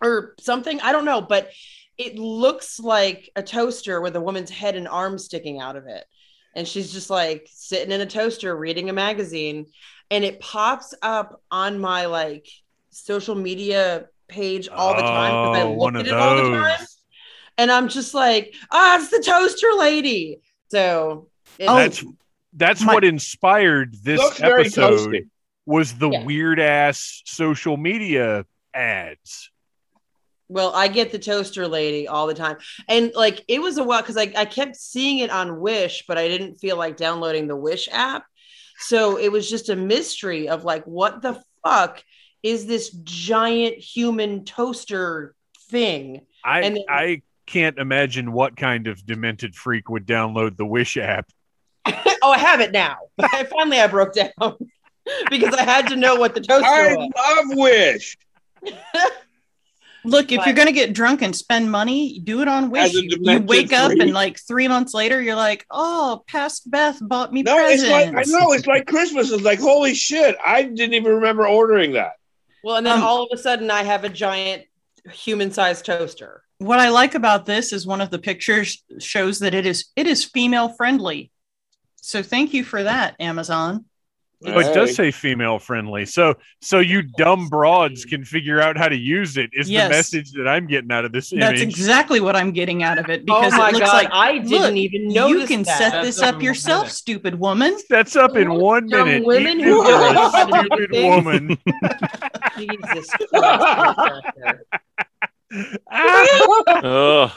or 0.01 0.35
something. 0.39 0.79
I 0.81 0.91
don't 0.91 1.05
know, 1.05 1.21
but 1.21 1.51
it 1.97 2.17
looks 2.17 2.79
like 2.79 3.29
a 3.35 3.43
toaster 3.43 4.01
with 4.01 4.15
a 4.15 4.21
woman's 4.21 4.49
head 4.49 4.75
and 4.75 4.87
arms 4.87 5.25
sticking 5.25 5.59
out 5.59 5.75
of 5.75 5.87
it. 5.87 6.05
And 6.55 6.67
she's 6.67 6.91
just 6.91 7.09
like 7.09 7.47
sitting 7.51 7.91
in 7.91 8.01
a 8.01 8.05
toaster 8.05 8.55
reading 8.55 8.89
a 8.89 8.93
magazine. 8.93 9.67
And 10.09 10.23
it 10.23 10.39
pops 10.39 10.93
up 11.01 11.41
on 11.51 11.79
my 11.79 12.05
like 12.05 12.47
social 13.05 13.35
media 13.35 14.07
page 14.27 14.67
all 14.67 14.95
the 14.95 15.01
time 15.01 15.31
because 15.53 15.57
I 15.57 15.61
Oh, 15.67 15.69
look 15.71 15.77
one 15.79 15.95
at 15.95 16.01
of 16.01 16.07
it 16.07 16.13
all 16.13 16.35
the 16.35 16.57
time. 16.57 16.85
And 17.57 17.71
I'm 17.71 17.87
just 17.87 18.13
like, 18.13 18.53
ah, 18.71 18.97
it's 18.99 19.09
the 19.09 19.23
toaster 19.25 19.69
lady. 19.77 20.41
So 20.69 21.29
it- 21.57 21.65
Oh, 21.67 21.75
That's 21.75 22.03
that's 22.53 22.81
my- 22.81 22.93
what 22.95 23.03
inspired 23.03 23.95
this 24.03 24.19
episode 24.41 25.29
was 25.65 25.93
the 25.93 26.09
Yeah. 26.09 26.23
weird 26.23 26.59
ass 26.59 27.21
social 27.25 27.77
media 27.77 28.45
ads. 28.73 29.49
Well, 30.49 30.73
I 30.73 30.87
get 30.87 31.11
the 31.11 31.19
toaster 31.19 31.67
lady 31.67 32.07
all 32.07 32.25
the 32.27 32.33
time. 32.33 32.57
And 32.87 33.11
like 33.15 33.43
it 33.47 33.61
was 33.61 33.77
a 33.77 33.83
while 33.83 34.01
because 34.01 34.17
I, 34.17 34.31
I 34.35 34.45
kept 34.45 34.75
seeing 34.77 35.19
it 35.19 35.29
on 35.29 35.59
Wish, 35.59 36.05
but 36.07 36.17
I 36.17 36.27
didn't 36.27 36.55
feel 36.55 36.77
like 36.77 36.95
downloading 36.97 37.47
the 37.47 37.55
Wish 37.55 37.89
app. 37.91 38.25
So 38.79 39.17
it 39.17 39.29
was 39.31 39.49
just 39.49 39.69
a 39.69 39.75
mystery 39.75 40.47
of 40.47 40.63
like, 40.63 40.85
what 40.85 41.21
the 41.21 41.41
fuck 41.65 42.01
is 42.47 42.65
this 42.65 42.89
giant 43.03 43.75
human 43.77 44.45
toaster 44.45 45.35
thing? 45.69 46.21
I 46.43 46.61
And 46.61 46.75
then- 46.77 46.83
I 46.89 47.21
can't 47.45 47.77
imagine 47.77 48.31
what 48.31 48.55
kind 48.57 48.87
of 48.87 49.05
demented 49.05 49.55
freak 49.55 49.89
would 49.89 50.05
download 50.05 50.57
the 50.57 50.65
Wish 50.65 50.97
app. 50.97 51.29
oh, 51.85 52.31
I 52.31 52.37
have 52.37 52.61
it 52.61 52.71
now. 52.71 52.97
I 53.19 53.43
finally 53.45 53.79
I 53.79 53.87
broke 53.87 54.13
down 54.13 54.31
because 55.29 55.53
I 55.53 55.63
had 55.63 55.87
to 55.89 55.95
know 55.95 56.15
what 56.15 56.35
the 56.35 56.41
toaster 56.41 56.65
I 56.65 56.95
was. 56.95 57.09
love 57.17 57.57
Wish. 57.57 58.17
Look, 60.03 60.31
if 60.31 60.37
But- 60.37 60.45
you're 60.47 60.55
gonna 60.55 60.71
get 60.71 60.93
drunk 60.93 61.21
and 61.21 61.35
spend 61.35 61.69
money, 61.69 62.19
do 62.19 62.41
it 62.41 62.47
on 62.47 62.69
Wish. 62.69 62.93
You, 62.93 63.01
you 63.01 63.09
demented 63.09 63.49
wake 63.49 63.73
up 63.73 63.91
freak. 63.91 64.01
and 64.03 64.13
like 64.13 64.39
three 64.39 64.67
months 64.69 64.93
later, 64.93 65.21
you're 65.21 65.35
like, 65.35 65.65
"Oh, 65.69 66.23
past 66.27 66.69
Beth 66.71 66.97
bought 67.01 67.33
me 67.33 67.41
No, 67.43 67.57
it's 67.67 67.83
like 67.83 68.07
I 68.09 68.23
know 68.27 68.53
it's 68.53 68.67
like 68.67 68.87
Christmas. 68.87 69.31
It's 69.31 69.43
like 69.43 69.59
holy 69.59 69.93
shit! 69.93 70.37
I 70.45 70.63
didn't 70.63 70.93
even 70.93 71.15
remember 71.15 71.45
ordering 71.47 71.93
that. 71.93 72.13
Well, 72.67 72.75
and 72.75 72.85
then 72.85 72.97
Um, 72.97 73.03
all 73.03 73.23
of 73.23 73.29
a 73.31 73.41
sudden 73.41 73.71
I 73.71 73.83
have 73.83 74.03
a 74.03 74.09
giant 74.09 74.65
human-sized 75.09 75.85
toaster. 75.85 76.43
What 76.57 76.79
I 76.79 76.89
like 76.89 77.15
about 77.15 77.45
this 77.45 77.71
is 77.71 77.87
one 77.87 78.01
of 78.01 78.09
the 78.09 78.19
pictures 78.19 78.83
shows 78.99 79.39
that 79.39 79.53
it 79.53 79.65
is 79.65 79.85
it 79.95 80.05
is 80.05 80.25
female 80.25 80.67
friendly. 80.67 81.31
So 81.95 82.21
thank 82.21 82.53
you 82.53 82.65
for 82.65 82.83
that, 82.83 83.15
Amazon. 83.21 83.85
Oh, 84.45 84.59
it 84.59 84.71
does 84.71 84.95
say 84.95 85.09
female 85.09 85.57
friendly. 85.57 86.05
So 86.05 86.35
so 86.61 86.77
you 86.79 87.01
dumb 87.01 87.47
broads 87.49 88.05
can 88.05 88.23
figure 88.23 88.61
out 88.61 88.77
how 88.77 88.87
to 88.87 88.95
use 88.95 89.35
it 89.35 89.49
is 89.51 89.67
Yes. 89.67 89.87
the 89.87 89.89
message 89.89 90.31
that 90.33 90.47
I'm 90.47 90.67
getting 90.67 90.91
out 90.91 91.05
of 91.05 91.11
this 91.11 91.31
That's 91.31 91.59
exactly 91.59 92.19
what 92.19 92.35
I'm 92.35 92.51
getting 92.51 92.83
out 92.83 92.99
of 92.99 93.09
it 93.09 93.21
Oh 93.21 93.23
because 93.25 93.53
my 93.53 93.69
it 93.69 93.73
looks 93.73 93.87
God, 93.87 93.93
like 93.93 94.09
I 94.11 94.37
didn't 94.37 94.51
look, 94.61 94.75
even 94.75 95.07
know 95.07 95.27
you 95.29 95.47
can 95.47 95.63
that. 95.63 95.77
set 95.79 95.91
That's 95.91 96.05
this 96.05 96.21
up 96.21 96.35
up 96.35 96.43
yourself, 96.43 96.83
one 96.83 96.89
stupid 96.91 97.33
woman. 97.39 97.77
That's 97.89 98.15
up 98.15 98.35
in 98.35 98.53
one 98.53 98.85
Dumb 98.87 99.07
minute. 99.07 99.25
women 99.25 99.59
who 99.59 99.81
for 99.83 99.89
don't 99.89 100.13
know 100.13 100.27
a 100.27 100.29
how 100.29 100.45
to 100.45 100.69
do 100.69 100.85
stupid 100.85 101.03
woman. 101.09 101.57
Jesus 102.57 103.09
Christ. 105.89 107.33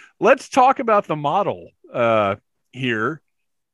Let's 0.20 0.48
talk 0.48 0.78
about 0.78 1.06
the 1.06 1.16
model 1.16 1.68
uh, 1.92 2.36
here 2.72 3.20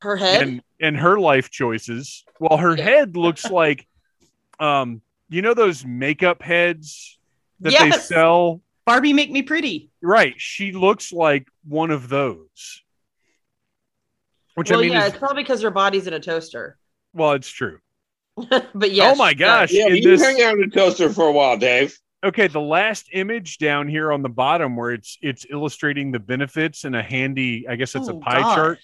Her 0.04 0.16
head? 0.16 0.42
and 0.42 0.62
and 0.80 0.96
her 0.98 1.18
life 1.18 1.50
choices. 1.50 2.24
Well, 2.38 2.58
her 2.58 2.76
head 2.76 3.16
looks 3.16 3.50
like, 3.50 3.86
um, 4.60 5.00
you 5.30 5.40
know 5.40 5.54
those 5.54 5.84
makeup 5.84 6.42
heads 6.42 7.18
that 7.60 7.72
they 7.78 7.90
sell. 7.92 8.60
Barbie, 8.84 9.14
make 9.14 9.30
me 9.30 9.40
pretty. 9.42 9.90
Right, 10.02 10.34
she 10.36 10.72
looks 10.72 11.10
like 11.10 11.48
one 11.66 11.90
of 11.90 12.10
those. 12.10 12.82
Which 14.56 14.70
well, 14.70 14.80
I 14.80 14.82
mean, 14.82 14.92
yeah, 14.92 15.04
is, 15.04 15.08
it's 15.08 15.18
probably 15.18 15.42
because 15.42 15.62
her 15.62 15.70
body's 15.70 16.06
in 16.06 16.12
a 16.12 16.20
toaster. 16.20 16.76
well, 17.14 17.32
it's 17.32 17.48
true. 17.48 17.78
but 18.74 18.90
yeah. 18.90 19.10
oh 19.10 19.14
my 19.14 19.32
gosh! 19.32 19.72
Yeah, 19.72 19.86
you 19.86 20.02
this- 20.02 20.22
hang 20.22 20.42
out 20.42 20.54
in 20.54 20.60
the 20.60 20.66
toaster 20.68 21.08
for 21.10 21.28
a 21.28 21.32
while, 21.32 21.56
Dave. 21.56 21.98
okay, 22.22 22.46
the 22.48 22.60
last 22.60 23.08
image 23.12 23.58
down 23.58 23.88
here 23.88 24.12
on 24.12 24.22
the 24.22 24.28
bottom 24.28 24.76
where 24.76 24.90
it's 24.90 25.16
it's 25.22 25.46
illustrating 25.50 26.12
the 26.12 26.18
benefits 26.18 26.84
in 26.84 26.94
a 26.94 27.02
handy, 27.02 27.66
I 27.68 27.76
guess 27.76 27.94
it's 27.94 28.08
Oh, 28.08 28.18
a 28.18 28.20
pie 28.20 28.40
God. 28.40 28.54
chart. 28.54 28.78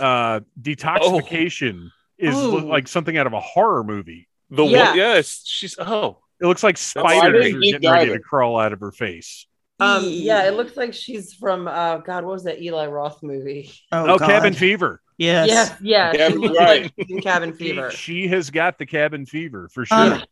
Uh, 0.00 0.40
detoxification 0.60 1.90
is 2.18 2.34
Oh. 2.34 2.50
like 2.56 2.88
something 2.88 3.16
out 3.16 3.26
of 3.26 3.32
a 3.32 3.40
horror 3.40 3.84
movie. 3.84 4.28
The 4.50 4.64
Yeah. 4.64 4.88
one, 4.88 4.96
yes, 4.96 5.42
she's 5.44 5.76
oh, 5.78 6.18
It 6.40 6.46
looks 6.46 6.62
like 6.62 6.76
Oh, 6.96 7.04
I 7.04 7.18
spiders 7.18 7.46
are 7.54 7.58
getting 7.60 7.90
ready 7.90 8.12
to 8.12 8.18
crawl 8.18 8.58
out 8.58 8.72
of 8.72 8.80
her 8.80 8.90
face. 8.92 9.46
Um, 9.80 10.04
yeah, 10.06 10.44
it 10.44 10.54
looks 10.54 10.76
like 10.76 10.92
she's 10.94 11.34
from 11.34 11.66
uh 11.68 11.98
God, 11.98 12.24
what 12.24 12.32
was 12.34 12.44
that 12.44 12.60
Eli 12.62 12.86
Roth 12.86 13.22
movie? 13.22 13.70
Oh, 13.90 14.14
Oh, 14.14 14.18
cabin 14.18 14.52
fever. 14.54 15.00
Yes. 15.18 15.48
Yes, 15.48 15.76
yeah, 15.80 16.12
Yeah, 16.14 16.28
right. 16.58 16.92
like 16.98 17.22
cabin 17.22 17.52
fever. 17.52 17.90
she 17.90 18.28
has 18.28 18.50
got 18.50 18.78
the 18.78 18.86
cabin 18.86 19.24
fever 19.26 19.68
for 19.72 19.84
sure. 19.84 19.96
Uh, 19.96 20.24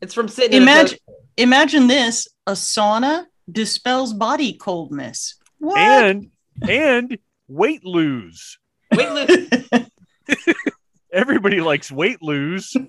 It's 0.00 0.14
from 0.14 0.28
Sydney. 0.28 0.56
Imagine, 0.58 0.98
toaster. 1.06 1.22
imagine 1.36 1.86
this: 1.88 2.26
a 2.46 2.52
sauna 2.52 3.26
dispels 3.50 4.12
body 4.14 4.54
coldness. 4.54 5.34
What? 5.58 5.76
and 5.78 6.30
and 6.68 7.18
weight 7.48 7.84
lose. 7.84 8.58
Wait, 8.94 9.10
look, 9.10 9.86
Everybody 11.12 11.60
likes 11.60 11.90
weight 11.90 12.22
lose. 12.22 12.76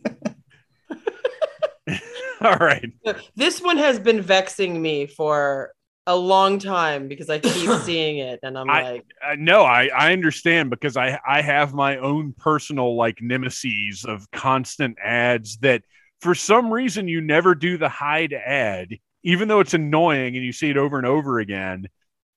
All 2.41 2.55
right. 2.55 2.91
this 3.35 3.61
one 3.61 3.77
has 3.77 3.99
been 3.99 4.21
vexing 4.21 4.81
me 4.81 5.05
for 5.05 5.71
a 6.07 6.15
long 6.15 6.57
time 6.57 7.07
because 7.07 7.29
I 7.29 7.37
keep 7.39 7.69
seeing 7.83 8.17
it 8.17 8.39
and 8.41 8.57
I'm 8.57 8.69
I- 8.69 8.81
like, 8.93 9.05
Uh, 9.23 9.35
no, 9.37 9.61
I, 9.63 9.89
I 9.95 10.11
understand 10.13 10.69
because 10.71 10.97
I 10.97 11.19
I 11.27 11.41
have 11.41 11.73
my 11.73 11.97
own 11.97 12.33
personal 12.37 12.95
like 12.95 13.21
nemesis 13.21 14.03
of 14.05 14.29
constant 14.31 14.97
ads 15.03 15.57
that 15.57 15.83
for 16.21 16.33
some 16.35 16.71
reason 16.73 17.07
you 17.07 17.21
never 17.21 17.53
do 17.55 17.77
the 17.77 17.89
hide 17.89 18.33
ad, 18.33 18.89
even 19.23 19.47
though 19.47 19.59
it's 19.59 19.73
annoying 19.75 20.35
and 20.35 20.43
you 20.45 20.51
see 20.51 20.69
it 20.71 20.77
over 20.77 20.97
and 20.97 21.05
over 21.07 21.39
again. 21.39 21.87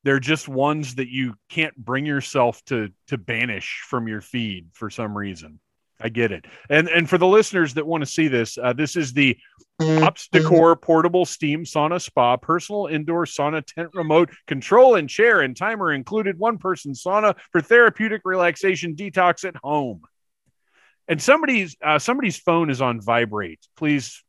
They're 0.04 0.20
just 0.20 0.48
ones 0.48 0.96
that 0.96 1.08
you 1.08 1.34
can't 1.48 1.76
bring 1.76 2.06
yourself 2.06 2.64
to 2.66 2.90
to 3.08 3.18
banish 3.18 3.82
from 3.88 4.06
your 4.06 4.20
feed 4.20 4.68
for 4.72 4.90
some 4.90 5.16
reason. 5.16 5.58
I 6.00 6.08
get 6.10 6.32
it. 6.32 6.44
And 6.68 6.88
and 6.88 7.08
for 7.08 7.18
the 7.18 7.26
listeners 7.26 7.74
that 7.74 7.86
want 7.86 8.02
to 8.02 8.06
see 8.06 8.28
this, 8.28 8.58
uh, 8.58 8.74
this 8.74 8.96
is 8.96 9.12
the 9.12 9.36
Ops 9.80 10.28
Decor 10.28 10.76
portable 10.76 11.24
steam 11.24 11.64
sauna 11.64 12.00
spa, 12.00 12.36
personal 12.36 12.86
indoor 12.86 13.24
sauna 13.24 13.64
tent 13.64 13.90
remote 13.94 14.30
control 14.46 14.96
and 14.96 15.08
chair 15.08 15.40
and 15.40 15.56
timer 15.56 15.92
included 15.92 16.38
one 16.38 16.58
person 16.58 16.92
sauna 16.92 17.34
for 17.50 17.60
therapeutic 17.60 18.22
relaxation 18.24 18.94
detox 18.94 19.44
at 19.44 19.56
home. 19.56 20.02
And 21.08 21.20
somebody's 21.20 21.76
uh, 21.82 21.98
somebody's 21.98 22.38
phone 22.38 22.70
is 22.70 22.80
on 22.80 23.00
vibrate. 23.00 23.60
Please 23.76 24.22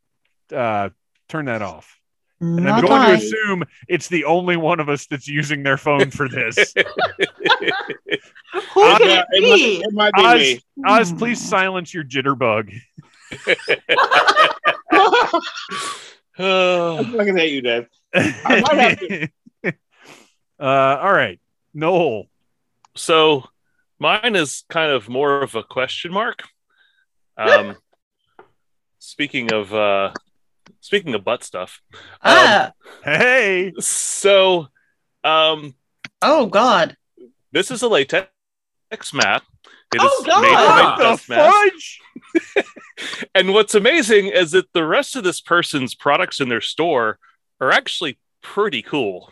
uh, 0.53 0.89
turn 1.29 1.45
that 1.45 1.61
off. 1.61 1.99
And 2.41 2.69
I'm 2.69 2.81
going 2.81 3.01
I. 3.01 3.11
to 3.11 3.15
assume 3.15 3.63
it's 3.87 4.07
the 4.09 4.25
only 4.25 4.57
one 4.57 4.79
of 4.79 4.89
us 4.89 5.05
that's 5.07 5.27
using 5.27 5.63
their 5.63 5.77
phone 5.77 6.11
for 6.11 6.27
this. 6.27 6.55
Who 8.73 8.81
Uh, 8.81 8.97
can 8.97 9.09
Yeah, 9.09 9.23
it 9.31 9.31
it, 9.31 9.41
be? 9.41 9.79
might, 9.79 9.87
it 9.87 9.93
might 9.93 10.13
be 10.13 10.25
Oz, 10.25 10.39
me. 10.39 10.59
Oz, 10.85 11.13
please 11.13 11.41
silence 11.41 11.93
your 11.93 12.03
jitterbug. 12.03 12.73
I'm 16.37 17.11
looking 17.13 17.39
at 17.39 17.49
you, 17.51 17.61
Dave. 17.61 17.87
I 18.13 18.61
might 18.61 18.77
have 18.77 18.99
to- 18.99 19.29
uh, 20.59 20.97
all 21.01 21.13
right, 21.13 21.39
Noel. 21.73 22.25
so 22.95 23.45
mine 23.99 24.35
is 24.35 24.63
kind 24.69 24.91
of 24.91 25.07
more 25.09 25.41
of 25.41 25.55
a 25.55 25.63
question 25.63 26.11
mark. 26.11 26.43
Um, 27.37 27.75
speaking 28.99 29.51
of 29.53 29.73
uh, 29.73 30.11
speaking 30.81 31.13
of 31.15 31.23
butt 31.23 31.43
stuff, 31.43 31.81
um, 31.93 31.99
ah, 32.23 32.71
Hey, 33.03 33.73
so 33.79 34.67
um, 35.23 35.75
oh 36.21 36.45
God. 36.47 36.95
this 37.51 37.71
is 37.71 37.81
a 37.81 37.87
latex 37.87 38.29
mat. 39.13 39.43
It 39.93 40.01
is 40.01 40.09
Oh, 40.11 40.23
God! 40.25 40.41
made 40.41 40.49
from 40.49 40.65
what 40.65 40.93
a 40.93 40.97
the 40.97 41.03
dust 41.03 41.25
fudge? 42.55 42.65
And 43.35 43.53
what's 43.53 43.75
amazing 43.75 44.27
is 44.27 44.51
that 44.51 44.71
the 44.73 44.85
rest 44.85 45.15
of 45.15 45.23
this 45.23 45.41
person's 45.41 45.95
products 45.95 46.39
in 46.39 46.47
their 46.49 46.61
store 46.61 47.19
are 47.59 47.71
actually 47.71 48.17
pretty 48.41 48.81
cool. 48.81 49.31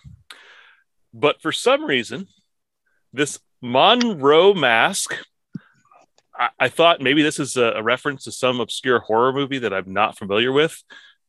But 1.14 1.42
for 1.42 1.52
some 1.54 1.86
reason, 1.86 2.28
this 3.14 3.40
Monroe 3.62 4.54
mask, 4.54 5.16
I, 6.38 6.50
I 6.60 6.70
thought 6.70 7.00
maybe 7.02 7.24
this 7.24 7.40
is 7.40 7.56
a, 7.56 7.74
a 7.76 7.84
reference 7.84 8.26
to 8.26 8.32
some 8.34 8.60
obscure 8.60 9.00
horror 9.00 9.32
movie 9.32 9.60
that 9.60 9.74
I'm 9.74 9.94
not 9.94 10.18
familiar 10.18 10.52
with. 10.52 10.82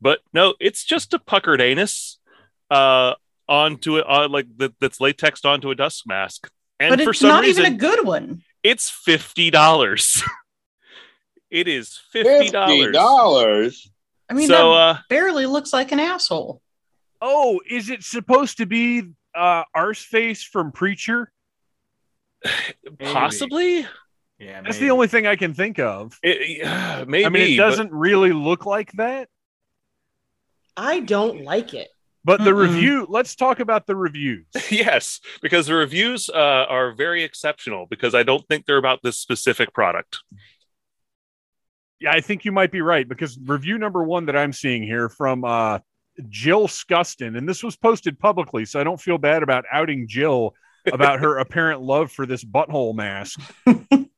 But 0.05 0.21
no, 0.35 0.53
it's 0.61 0.85
just 0.85 1.15
a 1.15 1.19
puckered 1.19 1.63
anus 1.63 2.19
uh, 2.71 3.15
onto 3.49 3.97
it, 3.97 4.07
on 4.07 4.31
like 4.31 4.47
that, 4.59 4.75
that's 4.79 4.99
latexed 4.99 5.47
onto 5.47 5.71
a 5.71 5.75
dust 5.75 6.07
mask. 6.07 6.51
And 6.79 6.91
but 6.95 7.03
for 7.05 7.11
it's 7.11 7.21
some 7.21 7.29
not 7.31 7.43
reason, 7.43 7.63
even 7.65 7.75
a 7.75 7.79
good 7.79 8.05
one. 8.07 8.43
it's 8.63 8.91
fifty 8.91 9.51
dollars. 9.51 10.23
it 11.51 11.69
is 11.69 11.99
fifty 12.13 12.29
Fifty 12.29 12.51
dollars. 12.51 12.93
dollars. 12.93 13.91
I 14.31 14.35
mean, 14.35 14.47
so 14.49 14.73
that 14.75 14.79
uh, 14.79 14.99
barely 15.09 15.47
looks 15.47 15.73
like 15.73 15.91
an 15.91 16.01
asshole. 16.01 16.61
Oh, 17.23 17.61
is 17.69 17.89
it 17.89 18.03
supposed 18.03 18.59
to 18.59 18.67
be 18.67 19.05
uh 19.35 19.65
Arseface 19.75 20.45
from 20.45 20.71
Preacher? 20.71 21.33
possibly, 23.01 23.87
Yeah, 24.39 24.61
That's 24.63 24.77
maybe. 24.77 24.87
the 24.87 24.91
only 24.93 25.09
thing 25.09 25.27
I 25.27 25.37
can 25.37 25.55
think 25.55 25.79
of. 25.79 26.19
it, 26.23 26.59
yeah, 26.59 27.05
maybe. 27.09 27.25
I 27.25 27.29
mean, 27.31 27.55
it 27.55 27.57
doesn't 27.57 27.91
really 27.93 28.33
look 28.33 28.67
like 28.67 28.93
that. 28.93 29.29
I 30.77 31.01
don't 31.01 31.43
like 31.43 31.75
it. 31.75 31.89
But 32.25 32.43
the 32.43 32.51
Mm-mm. 32.51 32.73
review, 32.73 33.07
let's 33.09 33.35
talk 33.35 33.61
about 33.61 33.87
the 33.87 33.95
reviews. 33.95 34.47
yes, 34.71 35.21
because 35.43 35.67
the 35.67 35.75
reviews 35.75 36.31
uh, 36.31 36.39
are 36.69 36.93
very 36.93 37.23
exceptional. 37.23 37.87
Because 37.87 38.15
I 38.15 38.23
don't 38.23 38.47
think 38.49 38.65
they're 38.65 38.79
about 38.79 39.01
this 39.03 39.19
specific 39.19 39.75
product. 39.75 40.21
Yeah, 42.01 42.13
I 42.13 42.21
think 42.21 42.45
you 42.45 42.53
might 42.53 42.73
be 42.73 42.81
right 42.81 43.07
because 43.07 43.39
review 43.45 43.79
number 43.79 44.03
one 44.03 44.27
that 44.27 44.37
I'm 44.37 44.53
seeing 44.53 44.83
here 44.83 45.09
from 45.11 45.45
uh, 45.45 45.81
Jill 46.29 46.67
Scuston, 46.67 47.37
and 47.37 47.49
this 47.49 47.63
was 47.63 47.77
posted 47.77 48.19
publicly, 48.19 48.65
so 48.65 48.81
I 48.81 48.85
don't 48.85 49.01
feel 49.01 49.19
bad 49.19 49.43
about 49.43 49.65
outing 49.71 50.09
Jill 50.09 50.55
about 50.91 51.21
her 51.21 51.39
apparent 51.39 51.83
love 51.83 52.11
for 52.11 52.27
this 52.27 52.43
butthole 52.43 52.95
mask. 52.95 53.41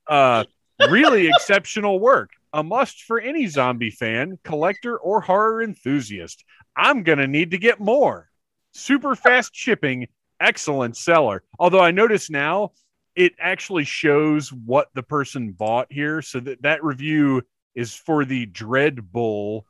Uh, 0.06 0.44
really 0.88 1.28
exceptional 1.28 1.98
work. 1.98 2.30
A 2.56 2.62
must 2.62 3.02
for 3.02 3.20
any 3.20 3.48
zombie 3.48 3.90
fan, 3.90 4.38
collector, 4.42 4.96
or 4.96 5.20
horror 5.20 5.62
enthusiast. 5.62 6.42
I'm 6.74 7.02
going 7.02 7.18
to 7.18 7.26
need 7.26 7.50
to 7.50 7.58
get 7.58 7.80
more. 7.80 8.30
Super 8.72 9.14
fast 9.14 9.54
shipping, 9.54 10.06
excellent 10.40 10.96
seller. 10.96 11.42
Although 11.58 11.80
I 11.80 11.90
notice 11.90 12.30
now 12.30 12.70
it 13.14 13.34
actually 13.38 13.84
shows 13.84 14.50
what 14.50 14.88
the 14.94 15.02
person 15.02 15.52
bought 15.52 15.88
here. 15.92 16.22
So 16.22 16.40
that, 16.40 16.62
that 16.62 16.82
review 16.82 17.42
is 17.74 17.92
for 17.92 18.24
the 18.24 18.46
Dread 18.46 19.12
Bull, 19.12 19.66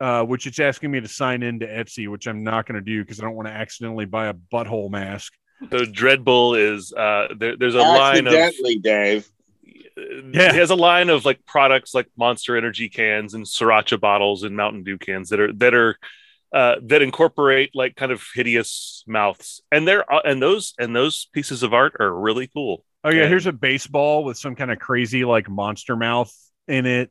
uh, 0.00 0.24
which 0.24 0.46
it's 0.46 0.60
asking 0.60 0.90
me 0.90 1.02
to 1.02 1.08
sign 1.08 1.42
into 1.42 1.66
Etsy, 1.66 2.08
which 2.08 2.26
I'm 2.26 2.42
not 2.42 2.64
going 2.66 2.76
to 2.76 2.80
do 2.80 3.02
because 3.02 3.20
I 3.20 3.24
don't 3.24 3.36
want 3.36 3.48
to 3.48 3.54
accidentally 3.54 4.06
buy 4.06 4.28
a 4.28 4.34
butthole 4.34 4.90
mask. 4.90 5.34
The 5.68 5.84
Dread 5.84 6.24
Bull 6.24 6.54
is 6.54 6.94
uh, 6.94 7.28
there, 7.36 7.58
there's 7.58 7.74
a 7.74 7.80
line 7.80 8.26
of 8.26 8.32
Accidentally, 8.32 8.78
Dave. 8.78 9.30
Yeah. 9.96 10.52
He 10.52 10.58
has 10.58 10.70
a 10.70 10.74
line 10.74 11.08
of 11.08 11.24
like 11.24 11.44
products 11.46 11.94
like 11.94 12.08
Monster 12.16 12.56
Energy 12.56 12.88
cans 12.88 13.34
and 13.34 13.44
Sriracha 13.44 14.00
bottles 14.00 14.42
and 14.42 14.56
Mountain 14.56 14.82
Dew 14.82 14.98
cans 14.98 15.28
that 15.30 15.38
are 15.40 15.52
that 15.54 15.74
are 15.74 15.98
uh, 16.52 16.76
that 16.82 17.02
incorporate 17.02 17.70
like 17.74 17.96
kind 17.96 18.12
of 18.12 18.24
hideous 18.34 19.04
mouths, 19.06 19.60
and 19.72 19.86
they're 19.86 20.10
uh, 20.12 20.20
and 20.24 20.40
those 20.42 20.74
and 20.78 20.94
those 20.94 21.28
pieces 21.32 21.62
of 21.62 21.72
art 21.74 21.94
are 22.00 22.12
really 22.12 22.46
cool. 22.48 22.84
Oh 23.04 23.10
yeah, 23.10 23.22
Yeah. 23.22 23.28
here's 23.28 23.46
a 23.46 23.52
baseball 23.52 24.24
with 24.24 24.36
some 24.38 24.54
kind 24.56 24.70
of 24.70 24.78
crazy 24.78 25.24
like 25.24 25.48
monster 25.48 25.94
mouth 25.96 26.32
in 26.66 26.86
it. 26.86 27.10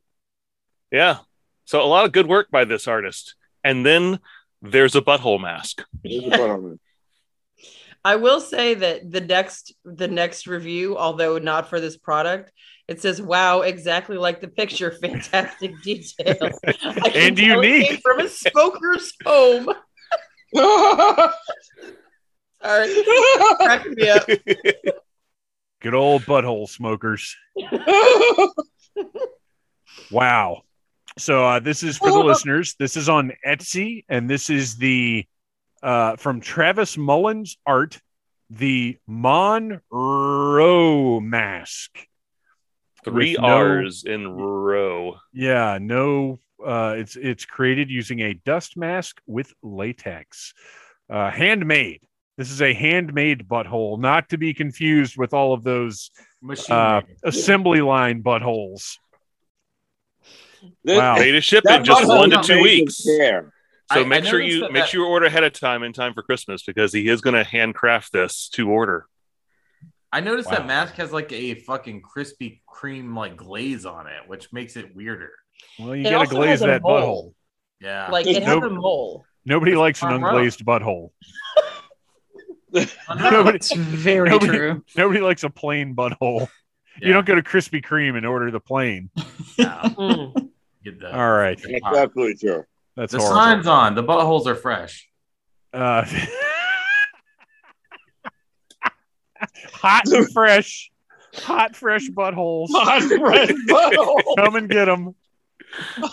Yeah. 0.91 1.17
So 1.65 1.81
a 1.81 1.88
lot 1.88 2.05
of 2.05 2.11
good 2.11 2.27
work 2.27 2.49
by 2.51 2.65
this 2.65 2.88
artist. 2.88 3.36
And 3.63 3.86
then 3.86 4.19
there's 4.61 4.95
a 4.95 5.01
butthole 5.01 5.39
mask. 5.41 5.84
There's 6.03 6.23
a 6.23 6.29
butthole. 6.29 6.79
I 8.05 8.17
will 8.17 8.41
say 8.41 8.73
that 8.73 9.09
the 9.09 9.21
next 9.21 9.73
the 9.86 10.09
next 10.09 10.45
review, 10.47 10.97
although 10.97 11.38
not 11.38 11.69
for 11.69 11.79
this 11.79 11.95
product, 11.95 12.51
it 12.88 13.01
says, 13.01 13.21
"Wow, 13.21 13.61
exactly 13.61 14.17
like 14.17 14.41
the 14.41 14.47
picture. 14.47 14.91
Fantastic 15.01 15.81
details 15.81 16.59
And 17.15 17.38
unique. 17.38 18.01
from 18.01 18.19
a 18.19 18.27
smoker's 18.29 19.13
home." 19.25 19.69
Sorry, 22.61 22.93
cracking 23.57 23.93
me 23.95 24.09
up. 24.09 24.27
Good 25.81 25.93
old 25.95 26.21
butthole 26.23 26.69
smokers. 26.69 27.36
Wow. 30.11 30.61
So 31.17 31.43
uh, 31.45 31.59
this 31.59 31.84
is 31.84 31.97
for 31.97 32.09
the 32.11 32.19
listeners. 32.19 32.75
This 32.79 32.95
is 32.97 33.09
on 33.09 33.34
Etsy, 33.45 34.05
and 34.09 34.29
this 34.29 34.49
is 34.49 34.77
the 34.77 35.25
uh, 35.81 36.15
from 36.15 36.39
Travis 36.39 36.97
Mullins 36.97 37.57
art, 37.65 37.99
the 38.49 38.97
Monroe 39.07 39.79
mask. 41.19 42.07
Three 43.03 43.33
no- 43.39 43.47
R's 43.47 44.03
in 44.05 44.27
row. 44.27 45.17
Yeah, 45.33 45.77
no. 45.81 46.39
Uh, 46.63 46.95
it's 46.97 47.15
it's 47.15 47.45
created 47.45 47.89
using 47.89 48.21
a 48.21 48.33
dust 48.33 48.77
mask 48.77 49.19
with 49.27 49.53
latex, 49.61 50.53
uh, 51.09 51.29
handmade. 51.29 52.01
This 52.37 52.49
is 52.51 52.61
a 52.61 52.73
handmade 52.73 53.47
butthole, 53.47 53.99
not 53.99 54.29
to 54.29 54.37
be 54.37 54.53
confused 54.53 55.17
with 55.17 55.33
all 55.33 55.53
of 55.53 55.63
those 55.63 56.09
uh, 56.69 57.01
assembly 57.23 57.81
line 57.81 58.23
buttholes. 58.23 58.97
This- 60.83 60.97
Wow. 60.97 61.15
Ready 61.17 61.33
to 61.33 61.41
ship 61.41 61.63
in 61.69 61.83
just 61.83 62.07
one 62.07 62.29
to 62.29 62.41
two 62.41 62.61
weeks. 62.61 63.03
care. 63.05 63.51
So 63.91 63.99
I- 63.99 64.03
I 64.03 64.05
make 64.05 64.23
sure 64.25 64.39
you 64.41 64.61
make 64.61 64.73
that- 64.73 64.89
sure 64.89 65.01
you 65.01 65.07
order 65.07 65.25
ahead 65.25 65.43
of 65.43 65.51
time 65.53 65.83
in 65.83 65.91
time 65.93 66.13
for 66.13 66.23
Christmas 66.23 66.63
because 66.63 66.93
he 66.93 67.07
is 67.09 67.19
going 67.21 67.35
to 67.35 67.43
handcraft 67.43 68.13
this 68.13 68.47
to 68.53 68.69
order. 68.69 69.05
I 70.14 70.20
noticed 70.20 70.49
Wow. 70.49 70.57
that 70.57 70.68
mask 70.68 70.93
has 70.95 71.11
like 71.11 71.32
a 71.34 71.55
fucking 71.55 72.01
Krispy 72.03 72.61
Kreme 72.72 73.16
like 73.18 73.36
glaze 73.36 73.86
on 73.86 74.05
it, 74.07 74.22
which 74.28 74.53
makes 74.53 74.76
it 74.78 74.95
weirder. 74.95 75.32
Well, 75.80 75.95
you 75.95 76.05
It 76.07 76.11
got 76.11 76.24
to 76.30 76.36
glaze 76.36 76.59
that 76.59 76.84
mole. 76.84 77.34
butthole. 77.82 77.86
Yeah. 77.86 78.09
Like 78.11 78.28
it 78.28 78.43
has 78.43 78.57
a 78.64 78.70
mole. 78.70 79.26
Nobody 79.45 79.76
likes 79.76 80.01
an 80.03 80.09
Monroe. 80.09 80.34
unglazed 80.34 80.64
butthole. 80.64 81.09
Nobody, 83.20 83.55
It's 83.57 83.74
very 83.74 84.30
Nobody- 84.30 84.51
true. 84.57 84.84
nobody 84.97 85.20
likes 85.20 85.43
a 85.43 85.49
plain 85.49 85.95
butthole. 85.95 86.47
Yeah. 87.01 87.07
You 87.07 87.14
don't 87.14 87.26
go 87.26 87.36
to 87.36 87.41
Krispy 87.43 87.84
Kreme 87.84 88.16
and 88.18 88.26
order 88.26 88.51
the 88.51 88.59
plain. 88.59 89.09
Yeah. 89.57 89.82
Mm. 89.84 90.49
Get 90.84 90.99
the, 90.99 91.16
All 91.16 91.32
right, 91.32 91.59
That's 91.61 91.84
absolutely 91.97 92.36
true. 92.36 92.64
that's 92.95 93.11
the 93.11 93.20
horrible. 93.20 93.36
sign's 93.38 93.68
on. 93.68 93.93
The 93.95 94.03
buttholes 94.03 94.47
are 94.47 94.55
fresh. 94.55 95.07
Uh, 95.72 96.03
hot 99.73 100.07
and 100.07 100.31
fresh, 100.33 100.91
hot 101.35 101.75
fresh 101.75 102.07
buttholes. 102.09 102.69
Come 104.37 104.55
and 104.55 104.69
get 104.69 104.85
them. 104.85 105.15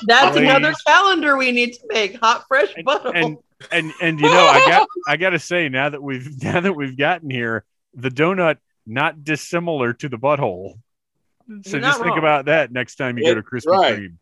That's 0.07 0.37
Please. 0.37 0.49
another 0.49 0.72
calendar 0.87 1.37
we 1.37 1.53
need 1.53 1.74
to 1.74 1.81
make. 1.89 2.16
Hot 2.20 2.45
fresh 2.49 2.72
buttholes. 2.74 3.12
And 3.14 3.39
and 3.70 3.93
and 4.01 4.20
you 4.20 4.26
know, 4.26 4.47
I 4.47 4.66
got 4.68 4.89
I 5.07 5.16
got 5.16 5.31
to 5.31 5.39
say 5.39 5.68
now 5.68 5.91
that 5.91 6.03
we've 6.03 6.43
now 6.43 6.61
that 6.61 6.72
we've 6.72 6.97
gotten 6.97 7.31
here, 7.31 7.64
the 7.95 8.11
donut 8.11 8.57
not 8.87 9.22
dissimilar 9.24 9.93
to 9.95 10.09
the 10.09 10.16
butthole. 10.16 10.78
Mm-hmm. 11.49 11.61
So 11.62 11.76
You're 11.76 11.81
just 11.81 11.99
not 11.99 12.05
think 12.05 12.11
wrong. 12.11 12.18
about 12.18 12.45
that 12.47 12.72
next 12.72 12.97
time 12.97 13.18
you 13.18 13.24
Yeah, 13.24 13.35
go 13.35 13.41
to 13.41 13.47
Krispy 13.47 13.66
right. 13.66 13.99
Kreme. 13.99 14.16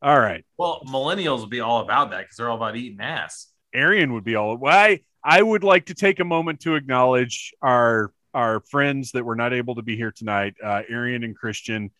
All 0.00 0.18
right. 0.18 0.44
Well, 0.56 0.82
millennials 0.86 1.40
will 1.40 1.48
be 1.48 1.60
all 1.60 1.80
about 1.80 2.10
that 2.10 2.20
because 2.20 2.36
they're 2.36 2.48
all 2.48 2.56
about 2.56 2.76
eating 2.76 3.00
ass. 3.00 3.48
Arian 3.74 4.12
would 4.14 4.24
be 4.24 4.36
all. 4.36 4.56
Well, 4.56 4.96
I 5.24 5.42
would 5.42 5.64
like 5.64 5.86
to 5.86 5.94
take 5.94 6.20
a 6.20 6.24
moment 6.24 6.60
to 6.60 6.74
acknowledge 6.74 7.52
our 7.62 8.12
our 8.34 8.60
friends 8.60 9.12
that 9.12 9.24
were 9.24 9.36
not 9.36 9.52
able 9.52 9.74
to 9.76 9.82
be 9.82 9.96
here 9.96 10.12
tonight. 10.12 10.54
Uh, 10.62 10.82
Arian 10.88 11.24
and 11.24 11.34
Christian 11.36 11.90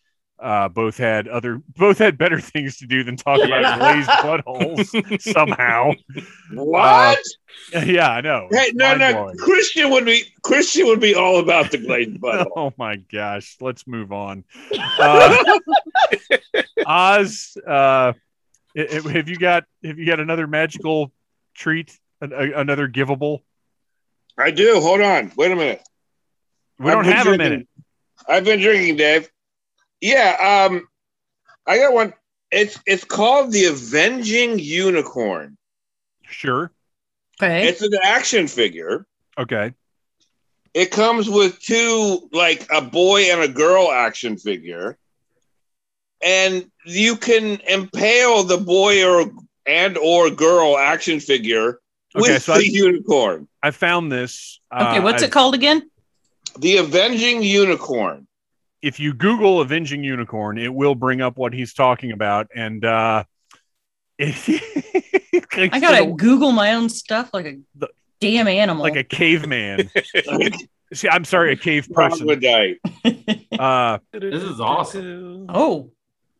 uh, 0.41 0.69
both 0.69 0.97
had 0.97 1.27
other 1.27 1.61
both 1.75 1.97
had 1.97 2.17
better 2.17 2.39
things 2.53 2.77
to 2.77 2.87
do 2.87 3.03
than 3.03 3.17
talk 3.17 3.39
Yeah. 3.39 3.47
about 3.47 3.79
glazed 3.79 4.09
buttholes 4.09 5.21
somehow. 5.33 5.91
What? 6.53 7.19
yeah, 7.85 8.09
I 8.09 8.21
know. 8.21 8.47
hey, 8.51 8.71
no, 8.73 8.95
no. 8.95 9.33
Christian 9.37 9.89
would 9.89 10.05
be 10.05 10.23
Christian 10.43 10.85
would 10.85 11.01
be 11.01 11.13
all 11.15 11.39
about 11.39 11.71
the 11.71 11.77
glazed 11.79 12.21
butthole. 12.21 12.47
Oh 12.55 12.73
my 12.77 12.97
gosh, 13.11 13.57
let's 13.59 13.85
move 13.85 14.11
on. 14.13 14.45
Uh, 14.97 15.35
Oz, 16.85 17.57
uh, 17.67 18.13
have 18.75 19.27
you 19.29 19.35
got 19.37 19.65
have 19.83 19.97
you 19.99 20.05
got 20.05 20.19
another 20.19 20.47
magical 20.47 21.11
treat, 21.53 21.97
an, 22.21 22.33
a, 22.33 22.59
another 22.59 22.87
givable? 22.87 23.39
I 24.37 24.51
do. 24.51 24.79
Hold 24.79 25.01
on. 25.01 25.31
Wait 25.35 25.51
a 25.51 25.55
minute. 25.55 25.81
We 26.77 26.91
don't 26.91 26.99
I've 26.99 27.03
been 27.05 27.13
have 27.13 27.27
a 27.27 27.29
drinking- 27.37 27.49
minute. 27.49 27.67
I've 28.27 28.43
been 28.45 28.59
drinking, 28.59 28.97
Dave. 28.97 29.29
Yeah, 30.01 30.67
um, 30.69 30.87
I 31.65 31.77
got 31.77 31.93
one. 31.93 32.13
It's 32.51 32.79
it's 32.85 33.03
called 33.03 33.51
the 33.51 33.65
Avenging 33.65 34.59
Unicorn. 34.59 35.57
Sure. 36.23 36.71
Okay. 37.41 37.67
It's 37.67 37.81
an 37.81 37.91
action 38.03 38.47
figure. 38.47 39.05
Okay. 39.37 39.73
It 40.73 40.91
comes 40.91 41.29
with 41.29 41.59
two, 41.59 42.29
like 42.31 42.67
a 42.71 42.81
boy 42.81 43.23
and 43.31 43.41
a 43.41 43.47
girl 43.47 43.91
action 43.91 44.37
figure, 44.37 44.97
and 46.23 46.69
you 46.85 47.15
can 47.15 47.59
impale 47.67 48.43
the 48.43 48.57
boy 48.57 49.05
or 49.05 49.31
and 49.65 49.97
or 49.97 50.29
girl 50.29 50.77
action 50.77 51.19
figure 51.19 51.79
Okay, 52.15 52.33
with 52.33 52.43
so 52.43 52.53
the 52.53 52.59
I- 52.59 52.63
unicorn. 52.63 53.47
I 53.61 53.71
found 53.71 54.11
this. 54.11 54.59
okay. 54.73 54.97
uh, 54.97 55.01
What's 55.01 55.21
I- 55.23 55.27
it 55.27 55.31
called 55.31 55.53
again? 55.55 55.89
The 56.59 56.77
Avenging 56.77 57.43
Unicorn. 57.43 58.25
If 58.81 58.99
you 58.99 59.13
Google 59.13 59.59
"avenging 59.61 60.03
unicorn," 60.03 60.57
it 60.57 60.73
will 60.73 60.95
bring 60.95 61.21
up 61.21 61.37
what 61.37 61.53
he's 61.53 61.73
talking 61.73 62.11
about, 62.13 62.47
and 62.55 62.83
uh, 62.85 63.23
it, 64.17 64.35
I 65.71 65.79
gotta 65.79 66.11
Google 66.13 66.51
my 66.53 66.73
own 66.73 66.89
stuff 66.89 67.29
like 67.33 67.45
a 67.45 67.57
The- 67.75 67.89
damn 68.19 68.47
animal. 68.47 68.81
like 68.83 68.95
a 68.95 69.03
caveman. 69.03 69.89
See, 70.93 71.07
I'm 71.07 71.23
sorry, 71.25 71.53
a 71.53 71.55
cave 71.55 71.87
person. 71.91 72.25
Troglodyte. 72.27 72.79
Uh, 73.59 73.97
This 74.13 74.41
is 74.41 74.61
awesome. 74.61 75.45
oh, 75.49 75.91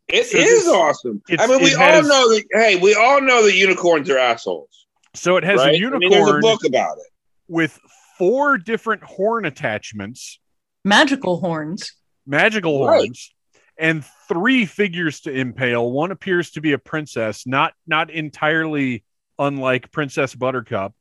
It 0.08 0.24
So 0.26 0.38
is 0.38 0.64
this- 0.64 0.68
awesome. 0.68 1.20
I 1.38 1.46
mean, 1.46 1.62
we 1.62 1.74
all 1.74 1.80
has- 1.82 2.08
know 2.08 2.28
that. 2.34 2.44
Hey, 2.52 2.76
we 2.76 2.94
all 2.94 3.20
know 3.20 3.44
that 3.44 3.54
unicorns 3.54 4.08
are 4.08 4.16
assholes. 4.18 4.79
So 5.14 5.36
it 5.36 5.44
has 5.44 5.58
right? 5.58 5.74
a 5.80 5.86
I 5.86 5.90
mean, 5.98 6.10
there's 6.10 6.12
a 6.12 6.16
unicorn 6.16 6.40
book 6.40 6.64
about 6.64 6.98
it. 6.98 7.06
with 7.48 7.78
four 8.18 8.58
different 8.58 9.02
horn 9.02 9.44
attachments, 9.44 10.38
magical 10.84 11.40
horns. 11.40 11.92
magical 12.26 12.86
Right. 12.86 12.98
horns, 13.00 13.34
and 13.78 14.04
three 14.28 14.66
figures 14.66 15.20
to 15.22 15.30
impale. 15.32 15.90
One 15.90 16.10
appears 16.10 16.52
to 16.52 16.60
be 16.60 16.72
a 16.72 16.78
princess, 16.78 17.46
not 17.46 17.72
not 17.86 18.10
entirely 18.10 19.04
unlike 19.38 19.90
Princess 19.90 20.34
Buttercup. 20.34 20.94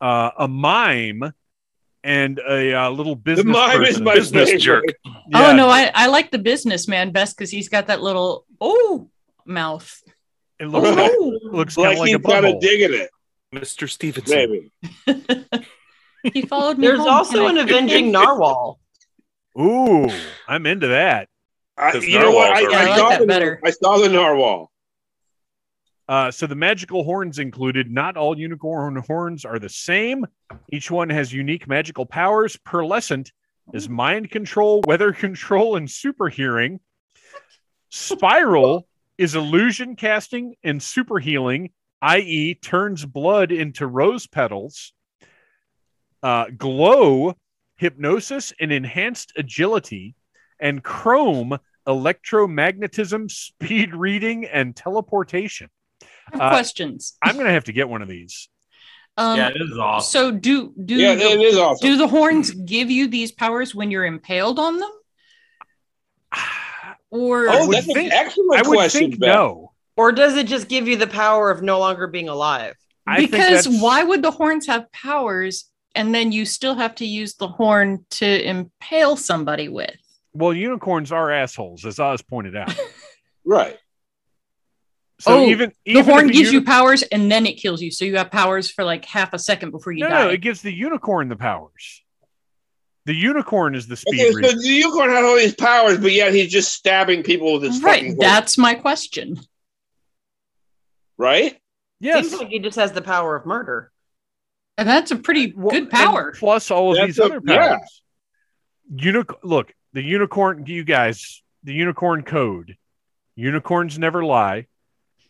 Uh, 0.00 0.30
a 0.38 0.48
mime 0.48 1.32
and 2.02 2.38
a 2.38 2.72
uh, 2.74 2.90
little 2.90 3.14
business 3.14 3.44
the 3.44 3.50
mime 3.52 3.82
is 3.82 4.00
my 4.00 4.14
Business 4.14 4.62
jerk. 4.62 4.84
Yeah, 5.04 5.12
Oh 5.50 5.54
no, 5.56 5.68
I, 5.68 5.90
I 5.94 6.06
like 6.06 6.30
the 6.30 6.38
businessman 6.38 7.12
best 7.12 7.36
because 7.36 7.50
he's 7.50 7.68
got 7.68 7.88
that 7.88 8.00
little 8.00 8.46
oh 8.60 9.10
mouth. 9.44 10.02
It 10.60 10.66
looks 10.66 10.88
like, 10.96 11.10
Oh, 11.14 11.38
looks 11.44 11.74
kind 11.76 11.88
Like 11.88 11.98
like 11.98 12.06
he's 12.08 12.16
a 12.16 12.20
kind 12.20 12.46
of 12.46 12.54
butthole. 12.54 12.60
digging 12.60 12.94
it, 13.00 13.10
Mr. 13.54 13.88
Stevenson. 13.88 14.70
maybe. 15.06 15.64
he 16.34 16.42
followed 16.42 16.78
me. 16.78 16.86
There's 16.86 16.98
home. 17.00 17.08
also 17.08 17.46
an 17.46 17.58
I- 17.58 17.62
avenging 17.62 18.12
narwhal. 18.12 18.78
Ooh, 19.58 20.08
I'm 20.46 20.66
into 20.66 20.88
that. 20.88 21.28
I, 21.76 21.92
'Cause 21.92 22.04
you 22.04 22.18
know 22.18 22.30
what? 22.30 22.52
I, 22.52 22.60
narwhals 22.60 22.74
I 22.74 22.80
I 22.82 22.88
like 22.90 22.98
saw 22.98 23.08
that 23.10 23.18
the. 23.26 23.58
I 23.64 23.70
saw 23.70 23.98
the 23.98 24.08
narwhal. 24.08 24.70
Uh, 26.08 26.30
so 26.30 26.46
the 26.46 26.54
magical 26.56 27.04
horns 27.04 27.38
included. 27.38 27.90
Not 27.90 28.16
all 28.16 28.36
unicorn 28.38 28.96
horns 28.96 29.44
are 29.44 29.58
the 29.60 29.68
same. 29.68 30.26
Each 30.72 30.90
one 30.90 31.08
has 31.08 31.32
unique 31.32 31.68
magical 31.68 32.04
powers. 32.04 32.56
Pearlescent 32.66 33.30
is 33.72 33.88
mind 33.88 34.30
control, 34.30 34.82
weather 34.86 35.12
control, 35.12 35.76
and 35.76 35.88
super 35.90 36.28
hearing. 36.28 36.80
Spiral 37.90 38.86
is 39.20 39.34
illusion 39.34 39.96
casting 39.96 40.54
and 40.64 40.82
super 40.82 41.18
healing, 41.18 41.70
i.e., 42.00 42.54
turns 42.54 43.04
blood 43.04 43.52
into 43.52 43.86
rose 43.86 44.26
petals. 44.26 44.94
Uh, 46.22 46.46
glow, 46.56 47.34
hypnosis, 47.76 48.54
and 48.58 48.72
enhanced 48.72 49.34
agility. 49.36 50.14
And 50.58 50.82
chrome, 50.82 51.58
electromagnetism, 51.86 53.30
speed 53.30 53.94
reading, 53.94 54.46
and 54.46 54.74
teleportation. 54.74 55.68
Uh, 56.32 56.48
questions. 56.48 57.18
I'm 57.22 57.36
gonna 57.36 57.50
have 57.50 57.64
to 57.64 57.72
get 57.72 57.90
one 57.90 58.00
of 58.00 58.08
these. 58.08 58.48
Um, 59.18 59.36
yeah, 59.36 59.50
this 59.50 59.68
is 59.68 59.78
awesome. 59.78 60.10
so 60.10 60.30
do 60.30 60.72
do 60.82 60.94
Yeah, 60.94 61.14
the, 61.14 61.24
it 61.24 61.40
is 61.40 61.58
awesome. 61.58 61.86
do 61.86 61.96
the 61.98 62.08
horns 62.08 62.52
give 62.52 62.90
you 62.90 63.06
these 63.06 63.32
powers 63.32 63.74
when 63.74 63.90
you're 63.90 64.06
impaled 64.06 64.58
on 64.58 64.78
them? 64.78 64.90
Or 67.10 67.48
Oh, 67.48 67.66
would 67.66 67.76
that's 67.76 67.88
an 67.88 68.12
excellent 68.12 68.64
I 68.64 68.68
would 68.68 68.76
question. 68.76 69.00
think 69.10 69.20
Beth. 69.20 69.28
no. 69.34 69.72
Or 69.96 70.12
does 70.12 70.36
it 70.36 70.46
just 70.46 70.68
give 70.68 70.86
you 70.88 70.96
the 70.96 71.06
power 71.06 71.50
of 71.50 71.62
no 71.62 71.78
longer 71.78 72.06
being 72.06 72.28
alive? 72.28 72.74
I 73.06 73.20
because 73.26 73.66
why 73.68 74.02
would 74.04 74.22
the 74.22 74.30
horns 74.30 74.66
have 74.68 74.90
powers 74.92 75.70
and 75.94 76.14
then 76.14 76.30
you 76.32 76.44
still 76.44 76.74
have 76.74 76.94
to 76.96 77.04
use 77.06 77.34
the 77.34 77.48
horn 77.48 78.04
to 78.10 78.48
impale 78.48 79.16
somebody 79.16 79.68
with? 79.68 79.96
Well, 80.32 80.54
unicorns 80.54 81.10
are 81.10 81.30
assholes, 81.32 81.84
as 81.84 81.98
Oz 81.98 82.22
pointed 82.22 82.56
out. 82.56 82.74
Right. 83.44 83.76
So 85.18 85.32
Oh, 85.40 85.44
even 85.46 85.72
The 85.86 86.02
horn 86.02 86.26
if 86.26 86.30
a 86.30 86.32
gives 86.34 86.52
you 86.52 86.62
powers 86.62 87.02
and 87.02 87.30
then 87.32 87.46
it 87.46 87.54
kills 87.54 87.80
you. 87.82 87.90
So 87.90 88.04
you 88.04 88.16
have 88.18 88.30
powers 88.30 88.70
for 88.70 88.84
like 88.84 89.04
half 89.06 89.32
a 89.32 89.38
second 89.38 89.70
before 89.70 89.92
you 89.92 90.04
no, 90.04 90.10
die. 90.10 90.24
no, 90.24 90.28
it 90.30 90.40
gives 90.42 90.60
the 90.62 90.72
unicorn 90.72 91.28
the 91.28 91.36
powers. 91.36 92.02
The 93.06 93.14
unicorn 93.14 93.74
is 93.74 93.86
the 93.86 93.96
speed 93.96 94.20
Okay, 94.20 94.30
so 94.30 94.36
reader. 94.36 94.48
the 94.60 94.68
unicorn 94.68 95.10
had 95.10 95.24
all 95.24 95.36
these 95.36 95.54
powers, 95.54 95.98
but 95.98 96.12
yet 96.12 96.34
he's 96.34 96.50
just 96.52 96.72
stabbing 96.74 97.22
people 97.22 97.54
with 97.54 97.62
his 97.62 97.82
right. 97.82 98.02
fucking 98.02 98.18
That's 98.18 98.58
my 98.58 98.74
question. 98.74 99.38
right? 101.18 101.56
Yes, 102.00 102.28
Seems 102.28 102.40
like 102.40 102.48
he 102.50 102.58
just 102.58 102.76
has 102.76 102.92
the 102.92 103.02
power 103.02 103.36
of 103.36 103.46
murder. 103.46 103.90
And 104.78 104.88
that's 104.88 105.10
a 105.10 105.16
pretty 105.16 105.52
Well, 105.54 105.70
good 105.70 105.90
power. 105.90 106.32
plus 106.38 106.70
all 106.70 106.92
of 106.92 106.96
That's 106.96 107.06
these 107.08 107.18
a- 107.18 107.24
other 107.24 107.40
yeah. 107.44 107.68
powers. 107.76 108.02
Unic- 108.94 109.34
look, 109.42 109.72
the 109.92 110.02
unicorn, 110.02 110.64
you 110.66 110.84
guys, 110.84 111.42
the 111.62 111.74
unicorn 111.74 112.22
code. 112.22 112.76
Unicorns 113.36 113.98
never 113.98 114.24
lie. 114.24 114.66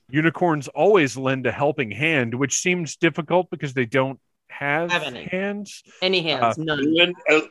Unicorns 0.09 0.69
always 0.69 1.17
lend 1.17 1.47
a 1.47 1.53
helping 1.53 1.91
hand, 1.91 2.35
which 2.35 2.55
seems 2.59 2.97
difficult 2.97 3.49
because 3.51 3.75
they 3.75 3.87
don't 3.87 4.21
have, 4.61 4.91
Have 4.93 5.03
any. 5.05 5.25
hands. 5.25 5.83
Any 6.03 6.21
hands, 6.23 6.59
none. 6.59 6.79
And 7.01 7.15
A, 7.31 7.43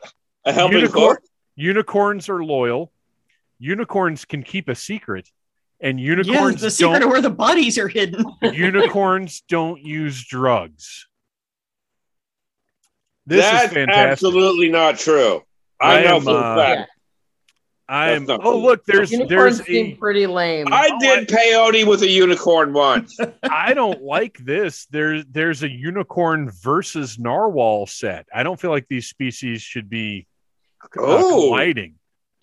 a 0.46 0.54
helping 0.54 0.78
Unicorn- 0.78 1.18
Unicorns 1.56 2.30
are 2.30 2.44
loyal. 2.44 2.92
Unicorns 3.58 4.26
can 4.26 4.44
keep 4.44 4.70
a 4.70 4.76
secret, 4.76 5.28
and 5.82 6.00
Yeah, 6.00 6.12
unicorns 6.12 6.62
the 6.62 6.70
secret 6.72 7.00
don't. 7.00 7.04
of 7.04 7.10
where 7.10 7.22
the 7.22 7.30
bodies 7.32 7.78
are 7.80 7.88
hidden. 7.88 8.24
unicorns 8.44 9.42
don't 9.50 9.82
use 9.82 10.24
drugs. 10.24 11.08
This 13.26 13.42
That's 13.44 13.66
is 13.66 13.74
fantastic. 13.74 14.12
absolutely 14.12 14.70
not 14.70 14.98
true. 14.98 15.42
I, 15.82 16.00
I 16.00 16.04
know 16.04 16.16
am, 16.18 16.22
for 16.22 16.30
a 16.32 16.34
uh, 16.36 16.56
fact. 16.56 16.92
I 17.90 18.12
am. 18.12 18.26
That's 18.26 18.40
not 18.40 18.46
Oh, 18.46 18.58
look, 18.60 18.86
there's 18.86 19.12
Unicorns 19.12 19.58
there's 19.58 19.68
seem 19.68 19.94
a. 19.94 19.96
pretty 19.96 20.28
lame. 20.28 20.68
I 20.72 20.90
Oh, 20.94 21.00
did 21.00 21.28
peyote 21.28 21.86
with 21.88 22.02
a 22.04 22.08
unicorn 22.10 22.72
once. 22.74 23.18
I 23.44 23.74
don't 23.74 24.04
like 24.04 24.38
this. 24.38 24.86
There's 24.92 25.26
there's 25.30 25.64
a 25.64 25.70
unicorn 25.70 26.52
versus 26.52 27.18
narwhal 27.18 27.88
set. 27.88 28.28
I 28.34 28.44
don't 28.44 28.60
feel 28.60 28.72
like 28.72 28.88
these 28.90 29.08
species 29.08 29.62
should 29.62 29.90
be 29.90 30.28
uh, 30.84 30.88
Oh. 31.02 31.48
colliding. 31.50 31.96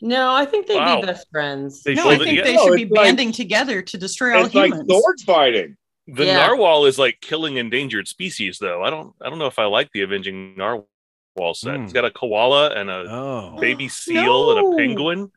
no, 0.02 0.34
I 0.34 0.44
think 0.44 0.66
they'd 0.66 0.76
Wow. 0.76 1.00
be 1.00 1.06
best 1.06 1.26
friends. 1.30 1.82
They 1.82 1.94
no, 1.94 2.02
should 2.10 2.20
I 2.20 2.24
think 2.24 2.36
yeah. 2.38 2.44
they 2.44 2.54
No, 2.56 2.66
should 2.66 2.74
be 2.76 2.82
it's 2.82 2.92
like- 2.92 3.04
banding 3.06 3.32
together 3.32 3.82
to 3.82 3.96
destroy 3.98 4.36
all 4.36 4.46
it's 4.46 4.54
like 4.54 4.72
humans. 4.72 4.90
sword 4.90 5.20
fighting. 5.24 5.76
The 6.08 6.24
Yeah. 6.26 6.36
narwhal 6.46 6.86
is 6.86 6.98
like 6.98 7.20
killing 7.20 7.56
endangered 7.56 8.06
species, 8.08 8.58
though. 8.58 8.82
I 8.84 8.90
don't. 8.90 9.12
I 9.22 9.28
don't 9.30 9.38
know 9.38 9.46
if 9.46 9.58
I 9.58 9.64
like 9.64 9.90
the 9.92 10.02
avenging 10.02 10.56
narwhal 10.56 10.86
set. 11.54 11.76
Hmm. 11.76 11.84
It's 11.84 11.92
got 11.92 12.04
a 12.04 12.10
koala 12.10 12.70
and 12.70 12.90
a 12.90 13.04
Oh, 13.08 13.56
baby 13.60 13.88
seal 13.88 14.56
and 14.56 14.74
a 14.74 14.76
penguin. 14.78 15.30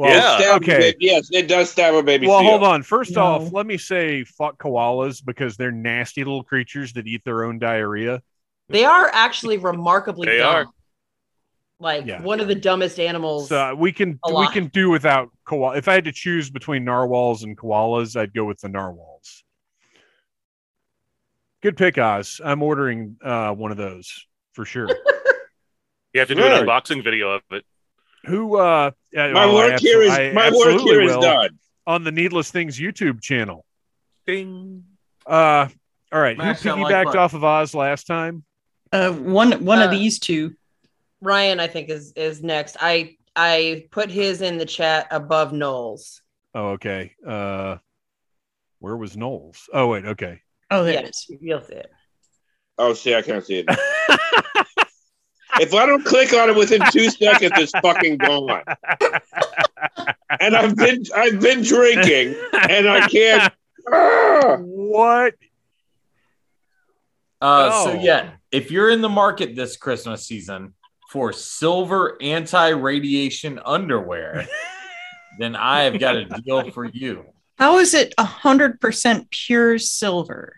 Well, 0.00 0.10
Yeah. 0.14 0.38
Stab 0.38 0.62
okay. 0.62 0.94
yes, 0.98 1.28
it 1.30 1.46
does 1.46 1.70
stab 1.70 1.94
a 1.94 2.02
baby. 2.02 2.26
Well, 2.26 2.40
seal. 2.40 2.48
hold 2.50 2.64
on. 2.64 2.82
First 2.82 3.12
No. 3.16 3.22
off, 3.22 3.52
let 3.52 3.66
me 3.66 3.76
say 3.76 4.24
fuck 4.24 4.58
koalas 4.58 5.22
because 5.24 5.56
they're 5.56 5.70
nasty 5.72 6.24
little 6.24 6.42
creatures 6.42 6.94
that 6.94 7.06
eat 7.06 7.22
their 7.24 7.44
own 7.44 7.58
diarrhea. 7.58 8.22
They 8.68 8.84
are 8.84 9.10
actually 9.12 9.58
remarkably 9.58 10.26
They 10.26 10.38
dumb. 10.38 10.54
are. 10.54 10.66
Like 11.80 12.06
Yeah. 12.06 12.22
one 12.22 12.40
of 12.40 12.48
the 12.48 12.54
dumbest 12.54 12.98
animals. 13.00 13.48
So 13.48 13.58
uh, 13.72 13.74
we 13.74 13.92
can 13.92 14.18
A 14.24 14.34
we 14.34 14.48
can 14.48 14.66
do 14.68 14.88
without 14.90 15.30
koala. 15.44 15.76
If 15.76 15.86
I 15.88 15.94
had 15.94 16.04
to 16.04 16.12
choose 16.12 16.50
between 16.50 16.84
narwhals 16.84 17.42
and 17.42 17.56
koalas, 17.56 18.18
I'd 18.18 18.32
go 18.34 18.44
with 18.44 18.60
the 18.60 18.68
narwhals. 18.68 19.44
Good 21.62 21.76
pick, 21.76 21.98
Oz. 21.98 22.40
I'm 22.42 22.62
ordering 22.62 23.16
uh, 23.22 23.52
one 23.52 23.70
of 23.70 23.76
those 23.76 24.26
for 24.54 24.64
sure. 24.64 24.88
You 26.12 26.18
have 26.18 26.26
to 26.26 26.34
do 26.34 26.42
Right. 26.42 26.54
an 26.60 26.66
unboxing 26.66 27.04
video 27.04 27.30
of 27.30 27.42
it. 27.52 27.64
Who? 28.26 28.56
Uh, 28.58 28.90
my 29.14 29.20
oh, 29.32 29.36
I 29.36 29.54
work 29.54 29.80
here 29.80 30.02
is 30.02 30.10
I 30.10 30.32
my 30.32 30.50
work 30.50 30.80
here 30.82 31.00
is 31.00 31.16
done. 31.16 31.58
on 31.86 32.04
the 32.04 32.12
Needless 32.12 32.50
Things 32.50 32.78
YouTube 32.78 33.20
channel. 33.20 33.64
Ding. 34.26 34.84
Uh, 35.26 35.68
all 36.12 36.20
right. 36.20 36.36
Smash 36.36 36.60
Who 36.60 36.68
that 36.70 36.78
like 36.78 36.94
piggybacked 36.94 37.14
off 37.14 37.34
of 37.34 37.44
Oz 37.44 37.74
last 37.74 38.06
time? 38.06 38.44
Uh, 38.92 39.12
one 39.12 39.64
one 39.64 39.80
of 39.80 39.88
Uh, 39.88 39.92
these 39.92 40.18
two. 40.18 40.54
Ryan, 41.22 41.60
I 41.60 41.66
think 41.66 41.88
is 41.88 42.12
is 42.12 42.42
next. 42.42 42.76
I 42.80 43.16
I 43.36 43.86
put 43.90 44.10
his 44.10 44.42
in 44.42 44.58
the 44.58 44.66
chat 44.66 45.06
above 45.10 45.52
Knowles. 45.52 46.20
Oh, 46.54 46.70
okay. 46.70 47.14
Uh, 47.26 47.76
where 48.80 48.96
was 48.96 49.16
Knowles? 49.16 49.68
Oh, 49.72 49.88
wait. 49.88 50.04
Okay. 50.04 50.40
Oh, 50.70 50.82
there 50.84 50.94
Yeah, 50.94 51.00
it 51.00 51.10
is. 51.10 51.26
you'll 51.40 51.60
see 51.62 51.74
it. 51.74 51.90
Oh, 52.78 52.92
see, 52.94 53.14
I 53.14 53.22
can't 53.22 53.44
see 53.44 53.64
it. 53.66 54.66
if 55.58 55.74
I 55.74 55.86
don't 55.86 56.04
click 56.04 56.32
on 56.34 56.48
it 56.50 56.56
within 56.56 56.82
two 56.90 57.10
seconds, 57.10 57.52
it's 57.56 57.72
fucking 57.82 58.18
gone. 58.18 58.62
And 60.40 60.54
I've 60.56 60.76
been 60.76 61.02
I've 61.14 61.40
been 61.40 61.62
drinking, 61.62 62.34
and 62.68 62.88
I 62.88 63.08
can't. 63.08 63.52
What? 64.62 65.34
Uh, 67.40 67.84
So 67.84 67.90
Oh. 67.92 68.00
yeah, 68.00 68.32
if 68.52 68.70
you're 68.70 68.90
in 68.90 69.00
the 69.00 69.08
market 69.08 69.56
this 69.56 69.76
Christmas 69.76 70.26
season 70.26 70.74
for 71.10 71.32
silver 71.32 72.16
anti-radiation 72.20 73.60
underwear, 73.64 74.46
then 75.38 75.56
I 75.56 75.82
have 75.82 75.98
got 75.98 76.16
a 76.16 76.24
deal 76.26 76.70
for 76.70 76.84
you. 76.84 77.24
How 77.58 77.78
is 77.78 77.94
it 77.94 78.14
hundred 78.18 78.80
percent 78.80 79.30
pure 79.30 79.78
silver? 79.78 80.56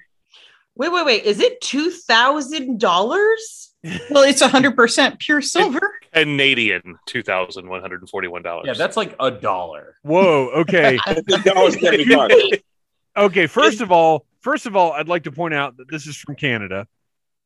Wait, 0.77 0.93
wait, 0.93 1.05
wait. 1.05 1.25
Is 1.25 1.41
it 1.41 1.61
two 1.61 1.91
thousand 1.91 2.79
dollars? 2.81 3.72
Well, 4.11 4.23
it's 4.23 4.41
hundred 4.41 4.77
percent 4.77 5.19
pure 5.19 5.43
silver. 5.43 5.95
Canadian 6.13 6.99
two 7.07 7.23
thousand 7.23 7.69
one 7.69 7.81
hundred 7.81 8.01
and 8.01 8.09
forty-one 8.11 8.43
dollars. 8.43 8.67
Yeah, 8.67 8.75
that's 8.75 8.97
like 8.97 9.17
a 9.19 9.31
dollar. 9.31 9.97
Whoa. 10.03 10.51
Okay. 10.61 10.99
It's 11.07 11.35
a 11.35 11.43
dollar 11.43 11.71
seventy 11.73 12.05
bucks. 12.05 12.35
okay. 13.17 13.47
First 13.47 13.81
of 13.81 13.91
all, 13.91 14.27
first 14.41 14.67
of 14.67 14.77
all, 14.77 14.93
I'd 14.93 15.09
like 15.09 15.25
to 15.25 15.33
point 15.33 15.55
out 15.55 15.77
that 15.79 15.91
this 15.91 16.07
is 16.07 16.17
from 16.17 16.37
Canada, 16.37 16.87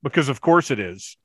because 0.03 0.29
of 0.29 0.41
course 0.41 0.71
it 0.71 0.81
is. 0.81 1.17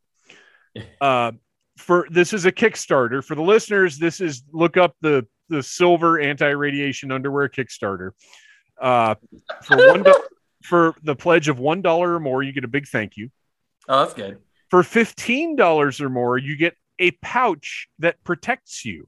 Uh, 1.02 1.34
for 1.78 2.08
this 2.10 2.32
is 2.32 2.46
a 2.46 2.52
Kickstarter 2.52 3.22
for 3.22 3.36
the 3.36 3.42
listeners. 3.42 3.98
This 3.98 4.22
is 4.22 4.42
look 4.54 4.78
up 4.78 4.96
the 5.02 5.28
the 5.50 5.62
silver 5.62 6.18
anti-radiation 6.18 7.12
underwear 7.12 7.50
Kickstarter. 7.50 8.12
Uh, 8.80 9.16
for 9.64 9.76
one 9.76 10.06
for 10.64 10.96
the 11.04 11.14
pledge 11.16 11.50
of 11.50 11.60
one 11.60 11.82
dollar 11.82 12.16
or 12.16 12.22
more, 12.22 12.42
you 12.42 12.54
get 12.54 12.64
a 12.64 12.70
big 12.70 12.88
thank 12.88 13.18
you. 13.18 13.30
Oh, 13.90 14.00
that's 14.00 14.14
good. 14.14 14.38
For 14.72 14.82
$15 14.84 16.02
or 16.02 16.10
more, 16.10 16.38
you 16.38 16.56
get 16.56 16.76
a 16.98 17.12
pouch 17.22 17.90
that 18.00 18.24
protects 18.24 18.86
you, 18.86 19.08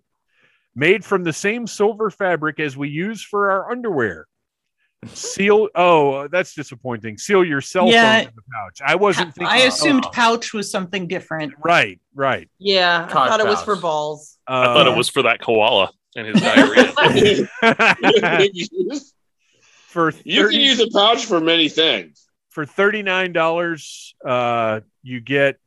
made 0.76 1.06
from 1.06 1.24
the 1.24 1.32
same 1.32 1.68
silver 1.68 2.10
fabric 2.12 2.60
as 2.60 2.76
we 2.76 2.90
use 2.90 3.24
for 3.24 3.50
our 3.50 3.72
underwear. 3.72 4.28
Seal, 5.06 5.70
oh, 5.76 6.28
that's 6.28 6.54
disappointing. 6.54 7.18
Seal 7.18 7.46
your 7.46 7.62
cell 7.62 7.88
Yeah. 7.90 8.20
phone 8.20 8.28
in 8.30 8.36
the 8.36 8.42
pouch. 8.54 8.82
I 8.86 8.96
wasn't 8.96 9.34
thinking. 9.36 9.48
I 9.48 9.60
assumed 9.60 10.04
Oh. 10.06 10.10
pouch 10.12 10.54
was 10.54 10.70
something 10.70 11.08
different. 11.08 11.54
Right, 11.64 12.02
right. 12.14 12.50
Yeah, 12.60 13.08
Cock 13.10 13.28
I 13.28 13.30
thought 13.30 13.40
it 13.40 13.48
was 13.48 13.64
for 13.64 13.78
balls. 13.78 14.38
Uh, 14.46 14.52
I 14.52 14.66
thought 14.74 14.88
it 14.88 14.98
was 14.98 15.08
for 15.08 15.22
that 15.24 15.42
koala 15.42 15.92
and 16.18 16.28
his 16.28 16.42
diarrhea. 16.42 16.92
for 19.88 20.12
You 20.26 20.50
can 20.50 20.60
use 20.60 20.82
a 20.82 20.90
pouch 20.90 21.26
for 21.26 21.40
many 21.40 21.70
things. 21.70 22.23
For 22.54 22.66
$39 22.68 24.14
uh 24.24 24.80
you 25.02 25.20
get 25.20 25.58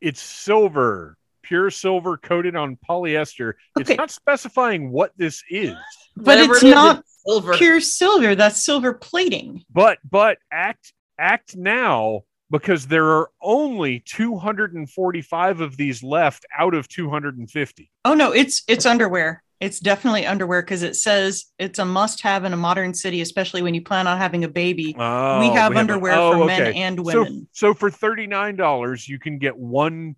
it's 0.00 0.20
silver 0.20 1.16
pure 1.42 1.70
silver 1.70 2.16
coated 2.16 2.56
on 2.56 2.76
polyester 2.88 3.54
it's 3.78 3.88
Okay. 3.90 3.96
not 3.96 4.10
specifying 4.10 4.90
what 4.90 5.12
this 5.16 5.42
is 5.48 5.72
But 6.16 6.26
Whatever 6.26 6.54
it's 6.54 6.62
it 6.64 6.68
is, 6.68 6.74
not 6.74 6.98
it's 6.98 7.22
silver. 7.24 7.54
pure 7.56 7.80
silver. 7.80 8.34
That's 8.34 8.62
silver 8.62 8.92
plating. 8.92 9.64
but 9.72 9.98
but 10.08 10.38
act 10.52 10.92
act 11.18 11.56
now 11.56 12.22
because 12.50 12.86
there 12.86 13.06
are 13.06 13.30
only 13.40 14.00
245 14.00 15.60
of 15.60 15.76
these 15.76 16.02
left 16.02 16.44
out 16.58 16.74
of 16.74 16.88
250 16.88 17.90
Oh 18.04 18.14
no, 18.14 18.32
it's 18.32 18.62
it's 18.68 18.84
underwear. 18.84 19.42
It's 19.60 19.80
definitely 19.80 20.24
underwear 20.24 20.62
because 20.62 20.84
it 20.84 20.94
says 20.94 21.46
it's 21.58 21.80
a 21.80 21.84
must-have 21.84 22.44
in 22.44 22.52
a 22.52 22.56
modern 22.56 22.94
city, 22.94 23.20
especially 23.20 23.60
when 23.60 23.74
you 23.74 23.82
plan 23.82 24.06
on 24.06 24.16
having 24.16 24.44
a 24.44 24.48
baby. 24.48 24.94
oh, 24.96 25.40
we 25.40 25.48
have 25.48 25.76
underwear 25.76 26.14
oh, 26.14 26.32
for 26.38 26.44
men 26.44 26.74
and 26.74 27.04
women. 27.04 27.48
so 27.52 27.74
for 27.74 27.90
$39 27.90 29.08
you 29.08 29.18
can 29.18 29.38
get 29.38 29.56
one 29.56 30.14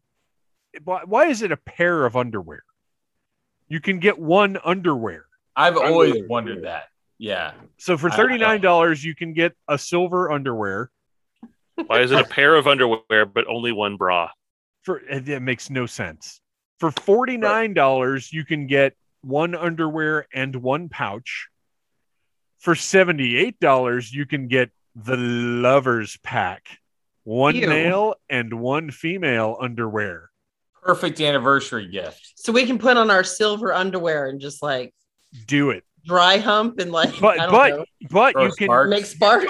why, 0.84 1.02
why 1.04 1.26
is 1.26 1.42
it 1.42 1.50
a 1.50 1.56
pair 1.56 2.04
of 2.06 2.16
underwear 2.16 2.62
you 3.68 3.80
can 3.80 3.98
get 3.98 4.18
one 4.18 4.58
underwear 4.62 5.24
I've 5.56 5.76
always 5.76 6.22
wondered 6.28 6.64
that. 6.64 6.84
Yeah. 7.18 7.52
So 7.76 7.98
for 7.98 8.10
I- 8.10 8.14
I 8.14 8.16
thirty 8.16 8.38
nine 8.38 8.60
dollars, 8.60 9.04
you 9.04 9.14
can 9.14 9.34
get 9.34 9.52
a 9.68 9.76
silver 9.78 10.30
underwear. 10.30 10.90
Why 11.86 12.00
is 12.00 12.12
it 12.12 12.18
a 12.18 12.24
pair 12.24 12.54
of 12.56 12.66
underwear 12.66 13.26
but 13.26 13.46
only 13.46 13.72
one 13.72 13.96
bra? 13.96 14.30
For 14.82 15.00
it, 15.00 15.28
it 15.28 15.40
makes 15.40 15.68
no 15.68 15.86
sense. 15.86 16.40
For 16.78 16.90
forty 16.90 17.36
nine 17.36 17.74
dollars, 17.74 18.32
you 18.32 18.44
can 18.44 18.66
get 18.66 18.94
one 19.22 19.54
underwear, 19.54 20.26
and 20.32 20.56
one 20.56 20.88
pouch. 20.88 21.48
For 22.58 22.74
$78, 22.74 24.12
you 24.12 24.26
can 24.26 24.48
get 24.48 24.70
the 24.94 25.16
Lovers 25.16 26.18
Pack 26.22 26.78
one 27.24 27.54
Ew. 27.54 27.68
male 27.68 28.14
and 28.28 28.52
one 28.54 28.90
female 28.90 29.56
underwear. 29.60 30.30
Perfect 30.82 31.20
anniversary 31.20 31.86
gift. 31.88 32.32
So 32.36 32.52
we 32.52 32.66
can 32.66 32.78
put 32.78 32.96
on 32.96 33.10
our 33.10 33.22
silver 33.24 33.72
underwear 33.74 34.28
and 34.28 34.40
just 34.40 34.62
like 34.62 34.94
Do 35.46 35.70
it. 35.70 35.84
dry 36.04 36.38
hump 36.38 36.78
and 36.80 36.90
like 36.90 37.18
But 37.20 37.38
I 37.38 37.44
don't 37.44 37.52
but 37.52 37.68
know, 37.70 37.84
but 38.10 38.34
you 38.42 38.52
can 38.52 38.66
fart. 38.66 38.88
make 38.88 39.04
sparks. 39.06 39.46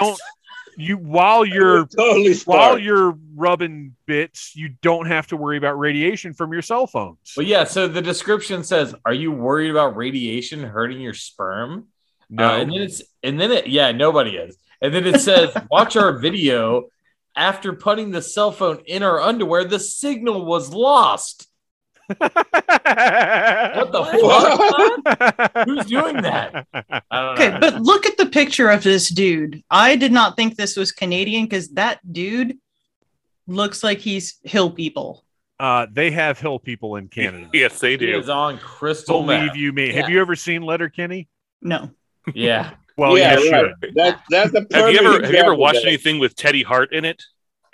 Don't 0.77 0.87
you 0.87 0.97
while 0.97 1.45
you're 1.45 1.85
totally 1.85 2.35
while 2.45 2.77
you're 2.77 3.17
rubbing 3.35 3.95
bits, 4.05 4.55
you 4.55 4.69
don't 4.81 5.07
have 5.07 5.27
to 5.27 5.37
worry 5.37 5.57
about 5.57 5.77
radiation 5.79 6.33
from 6.33 6.53
your 6.53 6.61
cell 6.61 6.87
phones. 6.87 7.33
But 7.35 7.45
yeah, 7.45 7.63
so 7.63 7.87
the 7.87 8.01
description 8.01 8.63
says, 8.63 8.95
"Are 9.05 9.13
you 9.13 9.31
worried 9.31 9.71
about 9.71 9.95
radiation 9.95 10.63
hurting 10.63 11.01
your 11.01 11.13
sperm?" 11.13 11.87
No, 12.29 12.47
Uh, 12.47 12.57
and 12.59 12.71
then 12.71 12.81
it's 12.81 13.01
and 13.23 13.39
then 13.39 13.51
it 13.51 13.67
yeah, 13.67 13.91
nobody 13.91 14.31
is. 14.37 14.57
And 14.81 14.93
then 14.93 15.05
it 15.05 15.19
says, 15.19 15.55
"Watch 15.71 15.95
our 15.95 16.17
video." 16.17 16.89
After 17.33 17.71
putting 17.71 18.11
the 18.11 18.21
cell 18.21 18.51
phone 18.51 18.83
in 18.85 19.03
our 19.03 19.21
underwear, 19.21 19.63
the 19.63 19.79
signal 19.79 20.45
was 20.45 20.73
lost. 20.73 21.47
What 22.19 23.91
the 23.91 24.03
fuck? 25.53 25.65
Who's 25.67 25.85
doing 25.85 26.17
that? 26.21 26.67
I 26.73 26.81
don't 27.11 27.11
know. 27.11 27.31
Okay, 27.33 27.57
but 27.59 27.81
look 27.81 28.05
at 28.05 28.17
the 28.17 28.25
picture 28.27 28.69
of 28.69 28.83
this 28.83 29.09
dude. 29.09 29.63
I 29.69 29.95
did 29.95 30.11
not 30.11 30.35
think 30.35 30.55
this 30.55 30.75
was 30.75 30.91
Canadian 30.91 31.45
because 31.45 31.69
that 31.69 31.99
dude 32.11 32.57
looks 33.47 33.83
like 33.83 33.99
he's 33.99 34.39
hill 34.43 34.69
people. 34.71 35.23
Uh, 35.59 35.85
they 35.91 36.09
have 36.11 36.39
hill 36.39 36.59
people 36.59 36.95
in 36.95 37.07
Canada. 37.09 37.49
Yes, 37.53 37.79
they 37.79 37.91
he 37.91 37.97
do. 37.97 38.17
is 38.19 38.29
on 38.29 38.57
crystal 38.57 39.21
Believe 39.23 39.47
meth. 39.47 39.55
you 39.55 39.71
me. 39.73 39.91
Have 39.93 40.09
you 40.09 40.19
ever 40.21 40.35
seen 40.35 40.61
Letterkenny? 40.63 41.27
No. 41.61 41.91
Yeah. 42.33 42.71
Well, 42.97 43.17
yeah, 43.17 43.39
you 43.39 43.51
right. 43.51 43.71
should. 43.81 43.95
That, 43.95 44.21
that's 44.29 44.53
a 44.53 44.67
Have 44.73 44.91
you 44.91 44.99
ever 44.99 45.23
have 45.25 45.31
you 45.33 45.39
ever 45.39 45.55
watched 45.55 45.79
Dave. 45.79 45.87
anything 45.87 46.19
with 46.19 46.35
Teddy 46.35 46.61
Hart 46.61 46.93
in 46.93 47.05
it? 47.05 47.23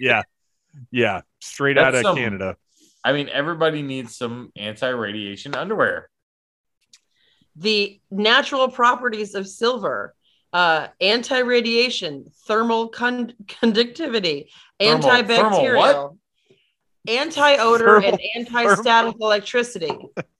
yeah, 0.00 0.22
yeah, 0.90 1.20
straight 1.40 1.74
That's 1.74 1.88
out 1.88 1.94
of 1.94 2.02
some- 2.02 2.16
Canada. 2.16 2.56
I 3.02 3.12
mean, 3.12 3.28
everybody 3.30 3.82
needs 3.82 4.16
some 4.16 4.52
anti-radiation 4.56 5.54
underwear. 5.54 6.08
the 7.56 8.00
natural 8.10 8.68
properties 8.68 9.34
of 9.34 9.46
silver 9.46 10.14
uh 10.52 10.86
anti-radiation 11.00 12.24
thermal 12.46 12.88
con- 12.88 13.34
conductivity 13.48 14.50
Thermal- 14.78 15.02
thermal 15.02 15.20
antibacterial 15.58 16.18
anti-odor 17.08 18.00
Thermal- 18.00 18.08
and 18.08 18.20
anti-static 18.36 19.16
electricity 19.20 19.90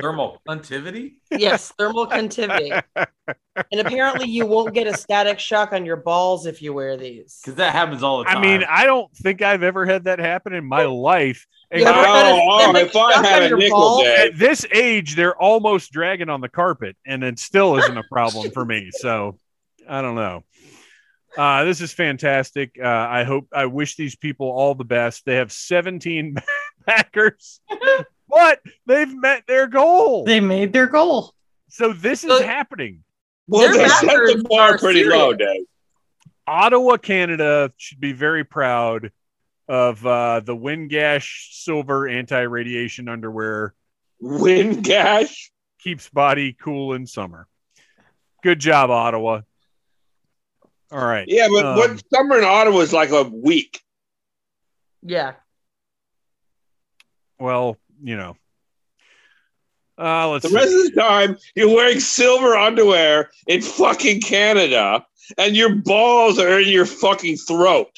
Thermal 0.00 0.40
conductivity? 0.46 1.18
yes 1.30 1.72
thermal 1.78 2.06
conductivity 2.06 2.70
and 2.96 3.80
apparently 3.80 4.28
you 4.28 4.46
won't 4.46 4.74
get 4.74 4.86
a 4.86 4.96
static 4.96 5.38
shock 5.38 5.72
on 5.72 5.84
your 5.84 5.96
balls 5.96 6.46
if 6.46 6.62
you 6.62 6.72
wear 6.72 6.96
these 6.96 7.40
Because 7.42 7.56
that 7.56 7.72
happens 7.72 8.02
all 8.02 8.18
the 8.18 8.24
time. 8.24 8.38
I 8.38 8.40
mean, 8.40 8.64
I 8.68 8.84
don't 8.84 9.12
think 9.16 9.42
I've 9.42 9.62
ever 9.62 9.84
had 9.86 10.04
that 10.04 10.18
happen 10.18 10.52
in 10.52 10.64
my 10.64 10.84
life. 10.84 11.46
And 11.70 11.80
You 11.80 11.86
ever 11.86 11.98
had 11.98 12.26
a 12.26 12.30
Oh, 12.30 12.48
oh, 12.48 12.60
static 12.70 12.86
if 12.86 12.92
shock 12.92 13.24
on 13.24 13.48
your 13.48 13.58
nickel, 13.58 13.78
balls? 13.78 14.06
At 14.06 14.38
this 14.38 14.66
age, 14.72 15.14
they're 15.14 15.36
almost 15.40 15.92
dragging 15.92 16.28
on 16.28 16.40
the 16.40 16.48
carpet, 16.48 16.96
and 17.06 17.22
it 17.22 17.38
still 17.38 17.76
isn't 17.76 17.96
a 17.96 18.04
problem 18.10 18.50
for 18.50 18.64
me. 18.64 18.90
So 19.00 19.38
I 19.88 20.02
don't 20.02 20.14
know. 20.16 20.42
Uh, 21.36 21.64
this 21.64 21.80
is 21.80 21.92
fantastic. 21.92 22.76
Uh, 22.82 22.86
I 22.88 23.22
hope, 23.24 23.46
I 23.52 23.66
wish 23.66 23.94
these 23.96 24.16
people 24.16 24.48
all 24.48 24.74
the 24.74 24.84
best. 24.84 25.24
They 25.24 25.36
have 25.36 25.52
17 25.52 26.36
backers, 26.86 27.60
but 28.30 28.60
they've 28.86 29.14
met 29.14 29.46
their 29.46 29.66
goal. 29.66 30.24
They 30.24 30.40
made 30.40 30.72
their 30.72 30.86
goal. 30.86 31.34
so 31.68 31.92
this 31.92 32.24
is 32.24 32.30
So- 32.30 32.42
happening. 32.42 33.04
Well, 33.48 33.72
they 33.76 33.88
set 33.88 34.06
the 34.06 34.44
bar 34.48 34.78
pretty 34.78 35.00
serious. 35.02 35.18
low, 35.18 35.32
Dave. 35.34 35.64
Ottawa, 36.46 36.96
Canada 36.98 37.72
should 37.76 37.98
be 38.00 38.12
very 38.12 38.44
proud 38.44 39.10
of 39.68 40.04
uh, 40.06 40.40
the 40.40 40.54
Wingash 40.56 41.48
Silver 41.62 42.08
anti 42.08 42.40
radiation 42.42 43.08
underwear. 43.08 43.74
Wind 44.20 44.84
gash. 44.84 45.50
Keeps 45.80 46.08
body 46.10 46.52
cool 46.52 46.92
in 46.94 47.06
summer. 47.06 47.48
Good 48.42 48.58
job, 48.60 48.90
Ottawa. 48.90 49.40
All 50.92 51.04
right. 51.04 51.24
Yeah, 51.28 51.48
but 51.52 51.64
Um, 51.64 51.76
what 51.76 52.02
summer 52.12 52.38
in 52.38 52.44
Ottawa 52.44 52.78
is 52.80 52.92
like 52.92 53.10
a 53.10 53.22
week. 53.24 53.80
yeah 55.02 55.34
Well, 57.38 57.76
you 58.02 58.16
know. 58.16 58.36
Uh, 59.98 60.28
let's 60.30 60.42
The 60.44 60.48
see. 60.48 60.54
rest 60.54 60.68
of 60.74 60.94
the 60.94 61.00
time, 61.00 61.36
you're 61.54 61.68
wearing 61.74 62.00
silver 62.00 62.56
underwear 62.56 63.30
in 63.46 63.60
fucking 63.60 64.22
Canada, 64.22 65.04
and 65.36 65.54
your 65.54 65.74
balls 65.74 66.38
are 66.38 66.58
in 66.60 66.68
your 66.68 66.86
fucking 66.86 67.36
throat 67.36 67.90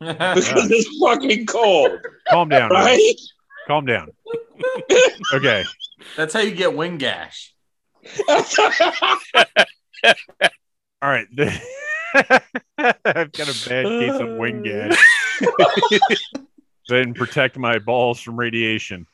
because 0.00 0.48
it's 0.70 0.88
fucking 1.02 1.46
cold, 1.46 1.98
Calm 2.28 2.48
down. 2.48 2.72
Alex. 2.74 2.86
right? 2.86 3.14
Calm 3.68 3.84
down. 3.86 4.08
Okay. 5.34 5.64
That's 6.16 6.32
how 6.32 6.40
you 6.40 6.52
get 6.52 6.74
wing 6.74 6.96
gash. 6.98 7.52
All 8.28 8.34
right. 11.02 11.26
I've 12.14 13.32
got 13.32 13.48
a 13.48 13.68
bad 13.68 13.84
case 13.84 14.20
of 14.20 14.36
wing 14.38 14.62
gash. 14.62 14.96
Didn't 16.88 17.14
protect 17.14 17.56
my 17.56 17.78
balls 17.78 18.20
from 18.20 18.36
radiation. 18.38 19.06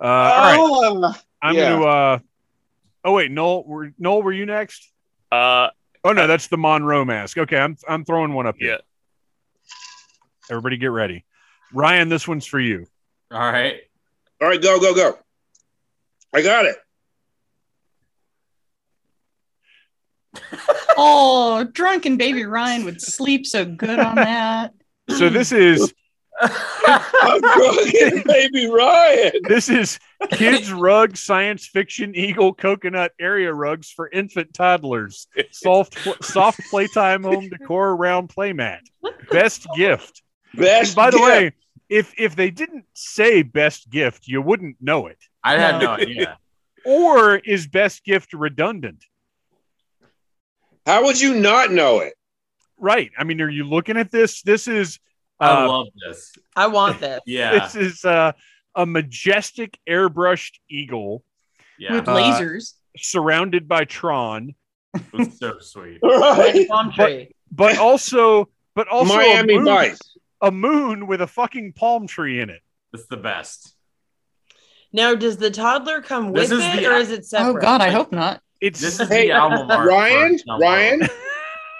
Uh, 0.00 0.04
all 0.04 0.42
right. 0.42 0.60
Oh, 0.60 1.14
I'm 1.42 1.54
Yeah. 1.54 1.70
gonna. 1.70 1.84
Uh, 1.84 2.18
oh 3.04 3.12
wait, 3.12 3.30
Noel. 3.30 3.64
Were, 3.64 3.92
Noel, 3.98 4.22
were 4.22 4.32
you 4.32 4.46
next? 4.46 4.90
Uh, 5.30 5.68
Oh 6.04 6.12
no, 6.12 6.28
that's 6.28 6.46
the 6.46 6.56
Monroe 6.56 7.04
mask. 7.04 7.36
Okay, 7.36 7.56
I'm 7.56 7.76
I'm 7.88 8.04
throwing 8.04 8.32
one 8.32 8.46
up 8.46 8.54
here. 8.58 8.70
yeah. 8.70 8.76
Everybody, 10.48 10.76
get 10.76 10.92
ready. 10.92 11.24
Ryan, 11.72 12.08
this 12.08 12.28
one's 12.28 12.46
for 12.46 12.60
you. 12.60 12.86
All 13.32 13.40
right. 13.40 13.80
All 14.40 14.46
right, 14.48 14.62
go, 14.62 14.78
go, 14.78 14.94
go. 14.94 15.18
I 16.32 16.42
got 16.42 16.66
it. 16.66 16.76
Oh, 20.98 21.64
drunken 21.64 22.16
baby 22.16 22.44
Ryan 22.46 22.84
would 22.86 23.02
sleep 23.02 23.44
so 23.46 23.66
good 23.66 23.98
on 23.98 24.16
that. 24.16 24.72
So 25.10 25.28
this 25.28 25.52
is 25.52 25.92
I'm 26.40 27.40
fucking 27.42 28.22
baby 28.26 28.68
Ryan. 28.70 29.32
this 29.48 29.68
is 29.68 29.98
kids 30.32 30.72
rug 30.72 31.16
science 31.16 31.66
fiction 31.66 32.14
eagle 32.14 32.52
coconut 32.52 33.12
area 33.18 33.52
rugs 33.52 33.90
for 33.90 34.08
infant 34.10 34.52
toddlers. 34.54 35.28
Soft 35.50 35.96
soft 36.24 36.60
playtime 36.70 37.22
home 37.22 37.48
decor 37.48 37.96
round 37.96 38.28
playmat. 38.28 38.80
Best 39.30 39.66
gift. 39.76 40.22
Best. 40.54 40.94
By 40.94 41.10
the 41.10 41.20
way, 41.20 41.52
if 41.88 42.12
if 42.18 42.36
they 42.36 42.50
didn't 42.50 42.84
say 42.94 43.42
best 43.42 43.88
gift, 43.90 44.26
you 44.28 44.42
wouldn't 44.42 44.76
know 44.80 45.06
it. 45.06 45.18
I 45.42 45.56
had 45.58 45.80
No. 45.80 45.86
no 45.96 46.02
idea. 46.02 46.38
Or 46.84 47.36
is 47.36 47.66
best 47.66 48.04
gift 48.04 48.32
redundant? 48.32 49.04
how 50.86 51.04
would 51.04 51.20
you 51.20 51.34
not 51.34 51.72
know 51.72 51.98
it? 52.00 52.14
Right. 52.78 53.10
I 53.18 53.24
mean, 53.24 53.40
are 53.40 53.48
you 53.48 53.64
looking 53.64 53.96
at 53.96 54.12
this? 54.12 54.42
This 54.42 54.68
is 54.68 55.00
I 55.38 55.64
uh, 55.64 55.68
love 55.68 55.86
this. 56.06 56.32
i 56.54 56.66
want 56.66 57.00
this 57.04 57.20
Yeah. 57.26 57.58
this 57.58 57.74
is 57.74 58.04
uh, 58.04 58.32
a 58.74 58.86
majestic 58.86 59.78
airbrushed 59.88 60.54
eagle 60.70 61.24
Yeah. 61.78 61.94
With 61.96 62.08
Uh, 62.08 62.14
lasers. 62.16 62.74
surrounded 62.96 63.68
by 63.68 63.84
Tron, 63.84 64.54
It 64.94 65.02
was 65.12 65.38
so 65.38 65.58
sweet. 65.60 65.98
Right. 66.02 66.66
palm 66.68 66.92
tree 66.92 67.30
but 67.52 67.78
also 67.78 68.48
but 68.74 68.88
also 68.88 69.14
a 69.14 69.16
Miami 69.16 69.54
moon, 69.56 69.64
Vice. 69.66 69.98
a 70.40 70.50
moon 70.50 71.06
with 71.06 71.20
a 71.22 71.26
fucking 71.26 71.72
palm 71.74 72.06
tree 72.06 72.40
in 72.40 72.50
it. 72.50 72.60
It's 72.92 73.06
the 73.06 73.16
best. 73.16 73.74
now 74.92 75.14
does 75.14 75.36
the 75.36 75.50
toddler 75.50 76.00
come 76.02 76.32
This 76.32 76.50
with 76.50 76.60
it 76.62 76.80
the- 76.82 76.86
or 76.90 76.96
is 76.96 77.10
it 77.10 77.24
separate? 77.26 77.58
Oh 77.58 77.60
God, 77.60 77.80
I 77.82 77.90
hope 77.90 78.10
not. 78.12 78.40
It's 78.60 78.80
This 78.80 78.98
is 79.00 79.08
Hey, 79.08 79.26
the 79.28 79.32
album 79.32 79.70
art. 79.70 79.86
Ryan. 79.86 80.38
Ryan, 80.60 81.00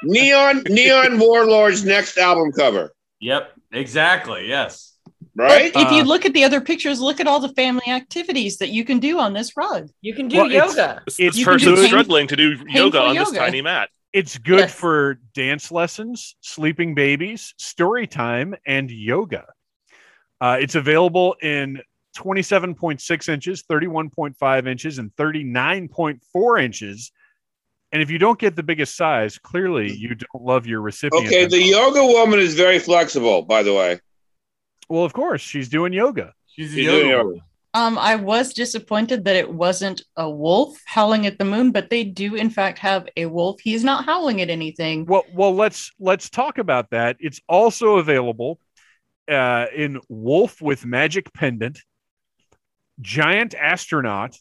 Neon 0.03 0.63
Neon 0.69 1.19
Warlord's 1.19 1.85
next 1.85 2.19
album 2.19 2.53
cover, 2.53 2.93
Yep. 3.21 3.53
Exactly. 3.73 4.49
Yes. 4.49 4.93
right? 5.35 5.73
But 5.73 5.83
if 5.87 5.93
you 5.93 6.01
Uh, 6.03 6.05
look 6.05 6.25
at 6.25 6.33
the 6.33 6.45
other 6.45 6.61
pictures, 6.63 6.99
look 7.01 7.21
at 7.21 7.27
all 7.27 7.41
the 7.41 7.51
family 7.51 7.87
activities 7.89 8.57
that 8.59 8.71
you 8.71 8.85
can 8.85 8.99
do 8.99 9.19
on 9.19 9.33
this 9.35 9.55
rug. 9.57 9.89
you 10.01 10.15
can 10.15 10.29
do 10.29 10.39
Well, 10.39 10.47
it's- 10.47 10.71
yoga 10.77 11.03
This, 11.07 11.19
It's- 11.21 11.35
this 11.35 11.39
You 11.41 11.45
can 11.45 11.53
do 11.53 11.59
person's 11.59 11.81
pain- 11.81 11.89
struggling 11.89 12.27
to 12.29 12.37
do 12.37 12.57
yoga 12.69 13.01
on 13.03 13.15
this 13.17 13.29
yoga. 13.29 13.39
tiny 13.39 13.61
mat. 13.63 13.91
it's 14.15 14.39
good 14.39 14.61
Yes. 14.61 14.75
for 14.75 15.21
dance 15.35 15.71
lessons, 15.71 16.37
sleeping 16.41 16.95
babies, 16.95 17.53
story 17.59 18.07
time, 18.07 18.55
and 18.67 18.91
yoga. 18.91 19.45
Uh, 20.41 20.57
it's 20.59 20.75
available 20.75 21.37
in 21.43 21.83
27.6 22.17 23.29
inches, 23.29 23.63
31.5 23.69 24.67
inches, 24.67 24.99
and 24.99 25.15
39.4 25.17 26.59
inches. 26.59 27.13
And 27.97 28.03
if 28.03 28.11
you 28.11 28.19
don't 28.19 28.39
get 28.39 28.55
the 28.55 28.63
biggest 28.63 28.95
size, 28.95 29.39
clearly 29.39 29.91
you 29.91 30.15
don't 30.17 30.45
love 30.45 30.67
your 30.67 30.83
recipient. 30.83 31.29
Okay, 31.29 31.47
the 31.47 31.63
yoga 31.63 32.05
woman 32.05 32.39
is 32.39 32.53
very 32.53 32.79
flexible, 32.79 33.41
by 33.41 33.63
the 33.63 33.73
way. 33.73 33.99
well, 34.91 35.03
of 35.03 35.15
course, 35.15 35.41
she's 35.41 35.71
doing 35.71 35.95
yoga. 35.95 36.35
She's 36.47 36.75
a 36.75 36.77
She's 36.77 36.85
yoga 36.85 36.99
doing 36.99 37.17
woman. 37.17 37.41
Um, 37.73 37.97
I 37.97 38.17
was 38.17 38.53
disappointed 38.53 39.25
that 39.25 39.35
it 39.35 39.51
wasn't 39.51 40.03
a 40.15 40.29
wolf 40.29 40.79
howling 40.85 41.25
at 41.25 41.39
the 41.39 41.47
moon, 41.47 41.73
but 41.73 41.89
they 41.89 42.05
do 42.05 42.35
in 42.35 42.51
fact 42.51 42.79
have 42.81 43.09
a 43.17 43.25
wolf. 43.25 43.63
He's 43.63 43.83
not 43.83 44.05
howling 44.05 44.43
at 44.43 44.51
anything. 44.51 45.07
Well, 45.07 45.25
well, 45.33 45.55
let's 45.55 45.91
let's 45.99 46.29
talk 46.29 46.59
about 46.59 46.91
that. 46.91 47.17
It's 47.19 47.41
also 47.49 47.97
available 47.97 48.61
uh, 49.27 49.69
in 49.75 50.03
Wolf 50.11 50.61
with 50.61 50.85
Magic 50.85 51.33
Pendant, 51.33 51.81
Giant 53.01 53.55
Astronaut, 53.55 54.37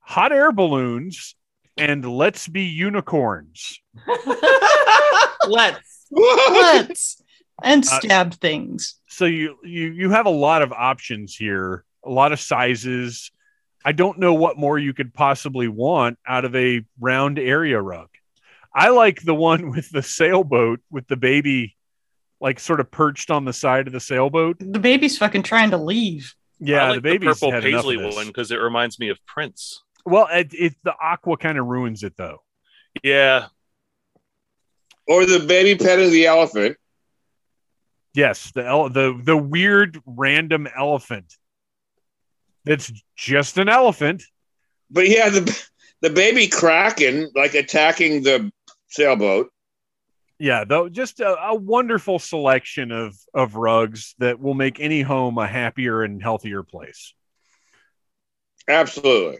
Hot 0.00 0.32
Air 0.32 0.50
Balloons, 0.50 1.36
and 1.76 2.04
Let's 2.04 2.48
Be 2.48 2.62
Unicorns. 2.62 3.80
Let's. 5.48 6.06
Let's 6.10 7.22
and 7.62 7.84
Uh, 7.84 8.00
stab 8.00 8.34
things. 8.34 8.96
So 9.08 9.24
you 9.24 9.56
you 9.62 9.90
you 9.92 10.10
have 10.10 10.26
a 10.26 10.30
lot 10.30 10.62
of 10.62 10.72
options 10.72 11.34
here, 11.34 11.84
a 12.04 12.10
lot 12.10 12.32
of 12.32 12.40
sizes. 12.40 13.30
I 13.84 13.92
don't 13.92 14.18
know 14.18 14.34
what 14.34 14.56
more 14.58 14.78
you 14.78 14.92
could 14.94 15.12
possibly 15.14 15.68
want 15.68 16.18
out 16.26 16.44
of 16.44 16.54
a 16.54 16.84
round 17.00 17.38
area 17.38 17.80
rug. 17.80 18.08
I 18.74 18.90
like 18.90 19.22
the 19.22 19.34
one 19.34 19.70
with 19.70 19.90
the 19.90 20.02
sailboat 20.02 20.80
with 20.90 21.06
the 21.08 21.16
baby 21.16 21.76
like 22.40 22.58
sort 22.58 22.80
of 22.80 22.90
perched 22.90 23.30
on 23.30 23.44
the 23.44 23.52
side 23.52 23.86
of 23.86 23.92
the 23.92 24.00
sailboat. 24.00 24.56
The 24.58 24.78
baby's 24.80 25.16
fucking 25.16 25.44
trying 25.44 25.70
to 25.70 25.78
leave. 25.78 26.34
Yeah, 26.58 26.84
I 26.84 26.86
like 26.90 26.96
the 26.96 27.00
baby's 27.02 27.28
purple 27.40 27.52
had 27.52 27.64
enough 27.64 27.80
of 27.80 27.84
paisley 27.84 27.96
this. 27.96 28.14
one 28.16 28.26
because 28.26 28.50
it 28.50 28.56
reminds 28.56 28.98
me 28.98 29.08
of 29.08 29.18
Prince. 29.26 29.82
Well, 30.04 30.28
it, 30.30 30.52
it 30.52 30.74
the 30.82 30.94
aqua 31.00 31.36
kind 31.36 31.58
of 31.58 31.66
ruins 31.66 32.02
it 32.02 32.16
though. 32.16 32.42
Yeah, 33.02 33.46
Or 35.06 35.24
the 35.26 35.40
baby 35.40 35.82
pet 35.82 35.98
of 35.98 36.10
the 36.10 36.26
elephant. 36.26 36.76
Yes, 38.14 38.52
the 38.52 38.66
ele- 38.66 38.90
the 38.90 39.18
the 39.22 39.36
weird 39.36 40.00
random 40.04 40.68
elephant. 40.76 41.34
That's 42.64 42.92
just 43.16 43.58
an 43.58 43.68
elephant. 43.68 44.22
But 44.90 45.08
yeah, 45.08 45.30
the 45.30 45.66
the 46.02 46.10
baby 46.10 46.48
kraken 46.48 47.30
like 47.34 47.54
attacking 47.54 48.22
the 48.22 48.52
sailboat. 48.88 49.50
Yeah, 50.38 50.64
though, 50.64 50.88
just 50.88 51.20
a, 51.20 51.40
a 51.40 51.54
wonderful 51.54 52.18
selection 52.18 52.90
of 52.92 53.16
of 53.32 53.54
rugs 53.54 54.14
that 54.18 54.40
will 54.40 54.54
make 54.54 54.80
any 54.80 55.00
home 55.00 55.38
a 55.38 55.46
happier 55.46 56.02
and 56.02 56.22
healthier 56.22 56.62
place. 56.62 57.14
Absolutely. 58.68 59.38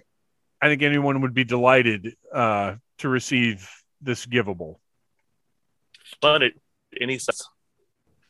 I 0.63 0.69
think 0.69 0.83
anyone 0.83 1.21
would 1.23 1.35
be 1.35 1.43
delighted 1.45 2.15
uh, 2.33 2.77
to 2.99 3.09
receive 3.09 3.69
this 4.01 4.25
giveable. 4.27 4.81
fun 6.21 6.43
at 6.45 6.53
any 7.01 7.19
size. 7.19 7.43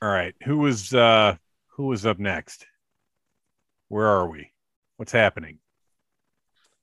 All 0.00 0.08
right, 0.08 0.34
who 0.44 0.58
was 0.58 0.94
uh, 0.94 1.36
who 1.76 1.86
was 1.86 2.06
up 2.06 2.18
next? 2.18 2.66
Where 3.88 4.06
are 4.06 4.28
we? 4.30 4.50
What's 4.96 5.12
happening? 5.12 5.58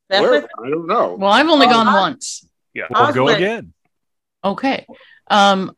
Where? 0.08 0.44
I 0.64 0.70
don't 0.70 0.88
know. 0.88 1.16
Well, 1.16 1.32
I've 1.32 1.48
only 1.48 1.66
Oh, 1.68 1.72
gone 1.72 1.88
I- 1.88 2.00
once. 2.00 2.48
Yeah, 2.74 2.86
Well, 2.92 3.08
was 3.08 3.16
go 3.16 3.26
with- 3.26 3.38
again. 3.38 3.74
Okay. 4.44 4.86
Um, 5.28 5.76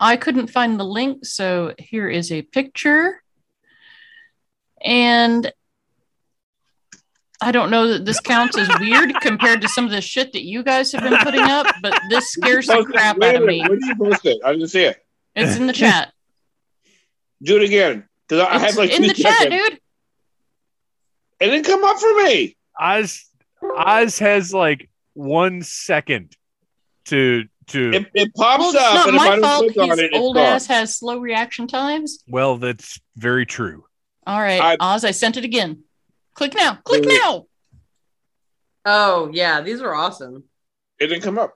I 0.00 0.16
couldn't 0.16 0.48
find 0.48 0.80
the 0.80 0.84
link, 0.84 1.24
so 1.26 1.74
here 1.78 2.08
is 2.08 2.32
a 2.32 2.42
picture. 2.42 3.22
And 4.84 5.52
I 7.42 7.52
don't 7.52 7.70
know 7.70 7.88
that 7.88 8.04
this 8.04 8.20
counts 8.20 8.56
as 8.56 8.68
weird 8.80 9.14
compared 9.20 9.60
to 9.62 9.68
some 9.68 9.84
of 9.84 9.90
the 9.90 10.00
shit 10.00 10.32
that 10.32 10.42
you 10.44 10.62
guys 10.62 10.92
have 10.92 11.02
been 11.02 11.18
putting 11.18 11.42
up, 11.42 11.66
but 11.82 12.00
this 12.08 12.28
scares 12.32 12.66
the 12.66 12.74
Post 12.74 12.88
crap 12.88 13.20
out 13.22 13.34
of 13.36 13.42
me. 13.42 13.58
minute, 13.62 13.68
Where 13.70 13.78
did 13.78 13.86
you 13.88 13.96
post 13.96 14.24
it? 14.26 14.38
I 14.44 14.52
didn't 14.52 14.68
see 14.68 14.84
it. 14.84 14.98
It's 15.34 15.56
in 15.56 15.66
the 15.66 15.72
chat. 15.72 16.12
Do 17.42 17.56
it 17.56 17.64
again. 17.64 18.04
Because 18.28 18.46
I 18.46 18.54
It's 18.54 18.64
had 18.64 18.76
like 18.76 18.90
in 18.90 19.02
two 19.02 19.08
the 19.08 19.14
chat, 19.14 19.38
seconds. 19.38 19.62
dude. 19.70 19.78
It 21.40 21.46
didn't 21.46 21.64
come 21.66 21.82
up 21.84 21.98
for 21.98 22.14
me. 22.22 22.56
Oz 22.78 23.24
Oz 23.76 24.18
has 24.20 24.54
like 24.54 24.88
one 25.14 25.62
second 25.62 26.36
to 27.06 27.44
to. 27.68 27.90
It, 27.92 28.06
it 28.14 28.34
pops 28.34 28.60
Well, 28.60 28.68
it's 28.70 28.78
up, 28.78 28.94
not 28.94 29.08
and 29.08 29.16
my 29.16 29.40
fault. 29.40 29.64
His 29.90 29.98
it, 29.98 30.10
old 30.14 30.36
gone. 30.36 30.44
ass 30.46 30.66
has 30.66 30.96
slow 30.96 31.18
reaction 31.18 31.66
times. 31.66 32.22
well, 32.28 32.58
that's 32.58 33.00
very 33.16 33.44
true. 33.44 33.84
All 34.26 34.40
right, 34.40 34.60
I- 34.60 34.76
Oz, 34.94 35.04
I 35.04 35.10
sent 35.10 35.36
it 35.36 35.44
again. 35.44 35.82
Click 36.34 36.54
now. 36.54 36.76
Click 36.84 37.04
Wait, 37.04 37.08
wait. 37.08 37.20
now. 37.22 37.46
oh 38.84 39.30
yeah, 39.32 39.60
these 39.60 39.80
are 39.80 39.94
awesome. 39.94 40.44
It 40.98 41.08
didn't 41.08 41.22
come 41.22 41.38
up. 41.38 41.54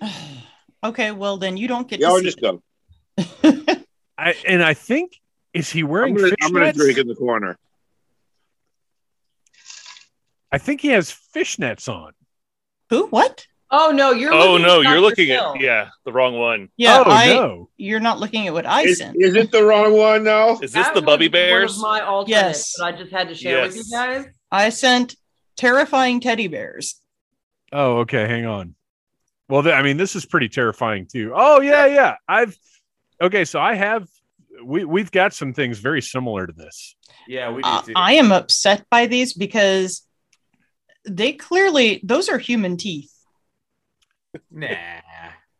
okay, 0.84 1.10
well 1.12 1.36
then 1.36 1.56
you 1.56 1.68
don't 1.68 1.88
get 1.88 2.00
Y'all 2.00 2.12
to 2.12 2.18
see 2.18 2.24
just 2.24 2.40
go. 2.40 2.62
I 4.18 4.34
and 4.46 4.62
I 4.62 4.74
think 4.74 5.20
is 5.52 5.70
he 5.70 5.80
I'm 5.80 5.88
wearing 5.88 6.14
gonna, 6.14 6.34
I'm 6.42 6.52
gonna 6.52 6.72
drink 6.72 6.98
in 6.98 7.08
the 7.08 7.14
corner. 7.14 7.58
I 10.50 10.58
think 10.58 10.80
he 10.80 10.88
has 10.88 11.14
fishnets 11.34 11.88
on. 11.88 12.12
Who? 12.90 13.08
What? 13.08 13.46
Oh 13.70 13.90
no, 13.90 14.12
you're. 14.12 14.32
Oh 14.32 14.52
looking 14.52 14.62
no, 14.66 14.78
at 14.80 14.82
you're 14.84 14.94
Dr. 14.94 15.00
looking 15.00 15.26
Phil. 15.28 15.54
at 15.54 15.60
yeah 15.60 15.88
the 16.04 16.12
wrong 16.12 16.38
one. 16.38 16.68
Yeah, 16.76 17.02
oh 17.04 17.10
I. 17.10 17.26
no. 17.28 17.68
You're 17.76 18.00
not 18.00 18.18
looking 18.18 18.46
at 18.46 18.52
what 18.54 18.64
I 18.66 18.82
Is, 18.82 18.98
sent. 18.98 19.16
is 19.20 19.34
it 19.34 19.50
the 19.50 19.62
wrong 19.62 19.92
one 19.96 20.24
though? 20.24 20.54
Is 20.62 20.72
this 20.72 20.86
That 20.86 20.94
the 20.94 21.02
Bubby 21.02 21.26
was 21.26 21.32
Bears? 21.32 21.78
One 21.78 22.00
of 22.00 22.04
my 22.04 22.08
alternates 22.10 22.30
Yes. 22.42 22.72
that 22.78 22.84
I 22.84 22.92
just 22.92 23.12
had 23.12 23.28
to 23.28 23.34
share 23.34 23.62
with 23.62 23.76
you 23.76 23.84
guys. 23.90 24.26
I 24.50 24.70
sent 24.70 25.16
terrifying 25.56 26.20
teddy 26.20 26.48
bears. 26.48 27.00
Oh, 27.72 27.98
okay. 27.98 28.26
Hang 28.26 28.46
on. 28.46 28.74
Well, 29.50 29.62
th- 29.62 29.74
I 29.74 29.82
mean, 29.82 29.96
this 29.98 30.16
is 30.16 30.24
pretty 30.24 30.48
terrifying 30.48 31.06
too. 31.06 31.32
Oh 31.34 31.60
yeah, 31.60 31.84
yeah. 31.86 32.14
I've 32.26 32.56
okay. 33.20 33.44
So 33.44 33.60
I 33.60 33.74
have. 33.74 34.08
We 34.64 34.84
we've 34.84 35.10
got 35.12 35.34
some 35.34 35.52
things 35.52 35.78
very 35.78 36.00
similar 36.02 36.46
to 36.46 36.52
this. 36.52 36.96
Yeah, 37.26 37.50
we 37.52 37.62
do 37.62 37.68
Uh. 37.68 37.82
I 37.96 38.14
am 38.14 38.32
upset 38.32 38.84
by 38.90 39.06
these 39.06 39.32
because 39.34 40.02
they 41.06 41.32
clearly 41.32 42.00
those 42.02 42.28
are 42.28 42.38
human 42.38 42.76
teeth. 42.78 43.12
Nah. 44.50 44.68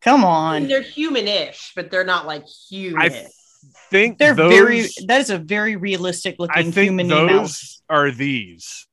Come 0.00 0.24
I 0.24 0.54
mean, 0.60 0.62
on, 0.64 0.68
they're 0.68 0.80
human-ish, 0.82 1.72
but 1.74 1.90
they're 1.90 2.04
not 2.04 2.26
like 2.26 2.44
human. 2.46 3.00
I 3.02 3.26
think 3.90 4.18
they're 4.18 4.34
those, 4.34 4.52
very. 4.52 4.86
That 5.06 5.20
is 5.20 5.30
a 5.30 5.38
very 5.38 5.76
realistic 5.76 6.36
looking 6.38 6.70
human 6.72 7.08
those 7.08 7.28
mouth. 7.28 7.62
are 7.90 8.10
these. 8.12 8.86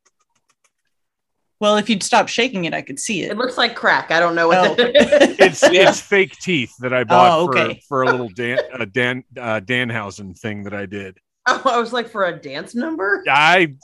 Well, 1.62 1.78
if 1.78 1.90
you'd 1.90 2.04
stop 2.04 2.28
shaking 2.28 2.66
it, 2.66 2.74
I 2.74 2.82
could 2.82 3.00
see 3.00 3.22
it 3.24 3.32
it. 3.32 3.38
looks 3.38 3.58
like 3.58 3.76
crack. 3.76 4.12
I 4.12 4.20
don't 4.20 4.36
know 4.36 4.48
what 4.50 4.58
Oh. 4.58 4.76
that 4.76 4.96
is. 4.96 5.40
It's 5.40 5.64
Yeah. 5.72 5.90
it's 5.90 6.02
fake 6.02 6.34
teeth 6.42 6.74
that 6.80 6.94
I 6.94 7.04
bought 7.06 7.32
Oh, 7.40 7.44
okay. 7.50 7.76
for 7.88 8.04
for 8.04 8.04
a 8.04 8.12
little 8.12 8.30
Dan 8.30 8.60
uh, 8.74 8.86
Dan 8.86 9.24
uh, 9.40 9.62
Danhausen 9.62 10.38
thing 10.38 10.64
that 10.64 10.74
I 10.74 10.86
did. 10.86 11.18
oh, 11.48 11.62
I 11.66 11.78
was 11.80 11.94
like 11.94 12.10
for 12.10 12.26
a 12.26 12.36
dance 12.36 12.76
number. 12.76 13.24
I 13.30 13.76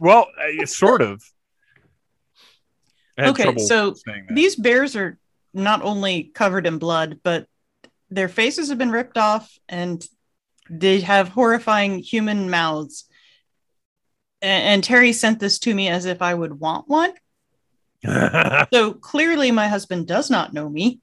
well, 0.00 0.26
uh, 0.60 0.66
sort 0.66 1.00
of. 1.00 1.22
I 3.18 3.22
had 3.22 3.30
Okay, 3.30 3.56
so. 3.58 3.94
These 4.30 4.56
bears 4.56 4.94
are 4.96 5.18
not 5.52 5.82
only 5.82 6.24
covered 6.34 6.66
in 6.66 6.78
blood, 6.78 7.20
but 7.22 7.46
their 8.10 8.28
faces 8.28 8.68
have 8.68 8.78
been 8.78 8.90
ripped 8.92 9.18
off 9.18 9.52
and 9.68 10.02
they 10.70 11.00
have 11.00 11.28
horrifying 11.28 11.98
human 11.98 12.48
mouths. 12.50 13.04
A- 14.42 14.46
And, 14.46 14.84
Terry 14.84 15.12
sent 15.12 15.40
this 15.40 15.58
to 15.60 15.74
me 15.74 15.88
as 15.88 16.04
if 16.04 16.22
I 16.22 16.32
would 16.34 16.58
want 16.60 16.88
one. 16.88 17.12
So 18.72 18.92
clearly, 18.92 19.50
my 19.50 19.66
husband 19.66 20.06
does 20.06 20.30
not 20.30 20.52
know 20.54 20.68
me, 20.68 21.00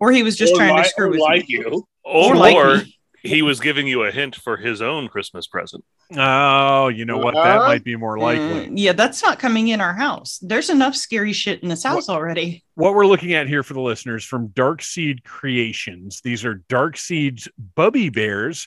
or 0.00 0.10
he 0.10 0.22
was 0.24 0.36
just 0.36 0.54
Or 0.54 0.56
trying 0.56 0.74
li- 0.76 0.82
to 0.82 0.88
screw 0.88 1.06
or 1.06 1.10
with 1.10 1.20
like 1.20 1.48
me. 1.48 1.58
you. 1.58 1.86
Or, 2.02 2.32
Or 2.32 2.36
like 2.36 2.56
or 2.56 2.76
me. 2.78 2.98
he 3.22 3.42
was 3.42 3.60
giving 3.60 3.86
you 3.86 4.02
a 4.02 4.10
hint 4.10 4.34
for 4.34 4.56
his 4.56 4.82
own 4.82 5.08
Christmas 5.08 5.46
present. 5.46 5.84
Oh, 6.16 6.88
you 6.88 7.04
know 7.04 7.18
what? 7.18 7.34
That 7.34 7.58
might 7.60 7.84
be 7.84 7.96
more 7.96 8.18
likely. 8.18 8.68
Mm, 8.68 8.72
yeah, 8.76 8.92
that's 8.92 9.22
not 9.22 9.38
coming 9.38 9.68
in 9.68 9.80
our 9.80 9.94
house. 9.94 10.38
There's 10.42 10.70
enough 10.70 10.94
scary 10.94 11.32
shit 11.32 11.62
in 11.62 11.68
this 11.68 11.82
house 11.82 12.08
already. 12.08 12.64
what 12.74 12.94
we're 12.94 13.06
looking 13.06 13.34
at 13.34 13.48
here 13.48 13.62
for 13.62 13.74
the 13.74 13.80
listeners 13.80 14.24
from 14.24 14.48
Dark 14.48 14.82
Seed 14.82 15.24
Creations. 15.24 16.20
These 16.22 16.44
are 16.44 16.62
Dark 16.68 16.96
Seed's 16.96 17.48
Bubby 17.74 18.10
Bears, 18.10 18.66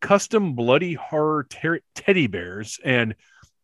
custom 0.00 0.54
bloody 0.54 0.94
horror 0.94 1.46
ter- 1.48 1.80
teddy 1.94 2.26
bears, 2.26 2.78
and 2.84 3.14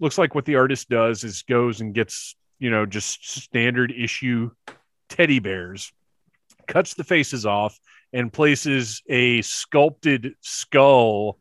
looks 0.01 0.18
like 0.18 0.34
what 0.34 0.44
the 0.44 0.56
artist 0.56 0.88
does 0.88 1.24
is 1.24 1.43
goes 1.43 1.80
and 1.80 1.94
gets 1.94 2.36
you 2.59 2.70
know 2.70 2.86
just 2.86 3.43
standard 3.43 3.93
issue 3.93 4.51
teddy 5.09 5.38
bears, 5.38 5.93
cuts 6.66 6.94
the 6.94 7.05
faces 7.05 7.47
off, 7.47 7.78
and 8.12 8.32
places 8.32 9.02
a 9.09 9.43
sculpted 9.43 10.34
skull 10.40 11.38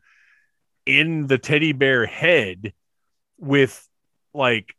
in 0.86 1.26
the 1.26 1.36
teddy 1.38 1.72
bear 1.72 2.06
head 2.06 2.72
with 3.38 3.86
like 4.32 4.74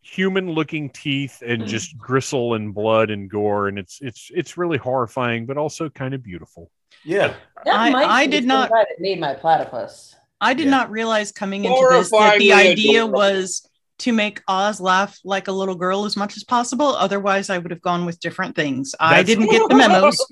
human 0.00 0.50
looking 0.52 0.88
teeth 0.88 1.42
and 1.44 1.62
mm. 1.62 1.66
just 1.66 1.98
gristle 1.98 2.54
and 2.54 2.72
blood 2.72 3.10
and 3.10 3.28
gore 3.28 3.68
and 3.68 3.78
it's 3.78 3.98
it's 4.00 4.30
it's 4.34 4.56
really 4.56 4.78
horrifying 4.78 5.44
but 5.44 5.58
also 5.58 5.90
kind 5.90 6.14
of 6.14 6.22
beautiful 6.22 6.70
Yeah. 7.04 7.34
I- 7.66 7.92
I 8.22 8.26
did 8.26 8.44
not- 8.46 8.70
guy 8.70 8.86
made 8.98 9.20
my 9.20 9.34
platypus. 9.34 10.14
I 10.40 10.54
did 10.54 10.66
Yeah. 10.66 10.70
not 10.70 10.90
realize 10.90 11.32
coming 11.32 11.64
into 11.64 11.86
this 11.90 12.10
that 12.10 12.38
the 12.38 12.52
idea 12.52 13.00
adorable. 13.04 13.18
was 13.18 13.68
to 13.98 14.12
make 14.12 14.40
Oz 14.46 14.80
laugh 14.80 15.18
like 15.24 15.48
a 15.48 15.52
little 15.52 15.74
girl 15.74 16.04
as 16.04 16.16
much 16.16 16.36
as 16.36 16.44
possible. 16.44 16.94
Otherwise, 16.94 17.50
I 17.50 17.58
would 17.58 17.72
have 17.72 17.82
gone 17.82 18.06
with 18.06 18.20
different 18.20 18.54
things. 18.54 18.94
I 19.00 19.24
didn't 19.24 19.50
get 19.50 19.68
the 19.68 19.74
memos. 19.82 20.24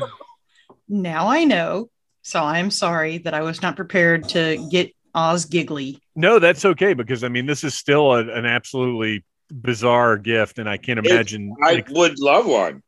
Know. 0.89 1.01
Now 1.01 1.27
I 1.27 1.43
know. 1.45 1.89
So 2.21 2.43
I'm 2.43 2.71
sorry 2.71 3.19
that 3.19 3.33
I 3.33 3.41
was 3.41 3.61
not 3.61 3.75
prepared 3.75 4.27
to 4.29 4.67
get 4.69 4.93
Oz 5.15 5.45
giggly. 5.45 5.99
No, 6.15 6.39
that's 6.39 6.65
okay 6.65 6.93
because 6.93 7.23
I 7.23 7.29
mean 7.29 7.45
this 7.45 7.63
is 7.63 7.73
still 7.73 8.13
a, 8.13 8.19
an 8.19 8.45
absolutely 8.45 9.23
bizarre 9.51 10.17
gift, 10.17 10.59
and 10.59 10.69
I 10.69 10.77
can't 10.77 10.99
imagine. 10.99 11.55
I 11.63 11.75
like, 11.75 11.89
would 11.89 12.19
love 12.19 12.45
one. 12.45 12.83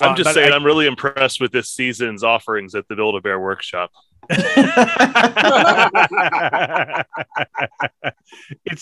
I'm 0.00 0.12
Uh, 0.12 0.16
just 0.16 0.34
saying, 0.34 0.52
I- 0.52 0.54
I, 0.54 0.56
am 0.56 0.64
really 0.64 0.86
impressed 0.86 1.40
with 1.40 1.52
this 1.52 1.70
season's 1.70 2.22
offerings 2.22 2.74
at 2.74 2.86
the 2.88 2.96
Build 2.96 3.16
a 3.16 3.20
Bear 3.20 3.40
Workshop. 3.40 3.90
it's 4.30 4.44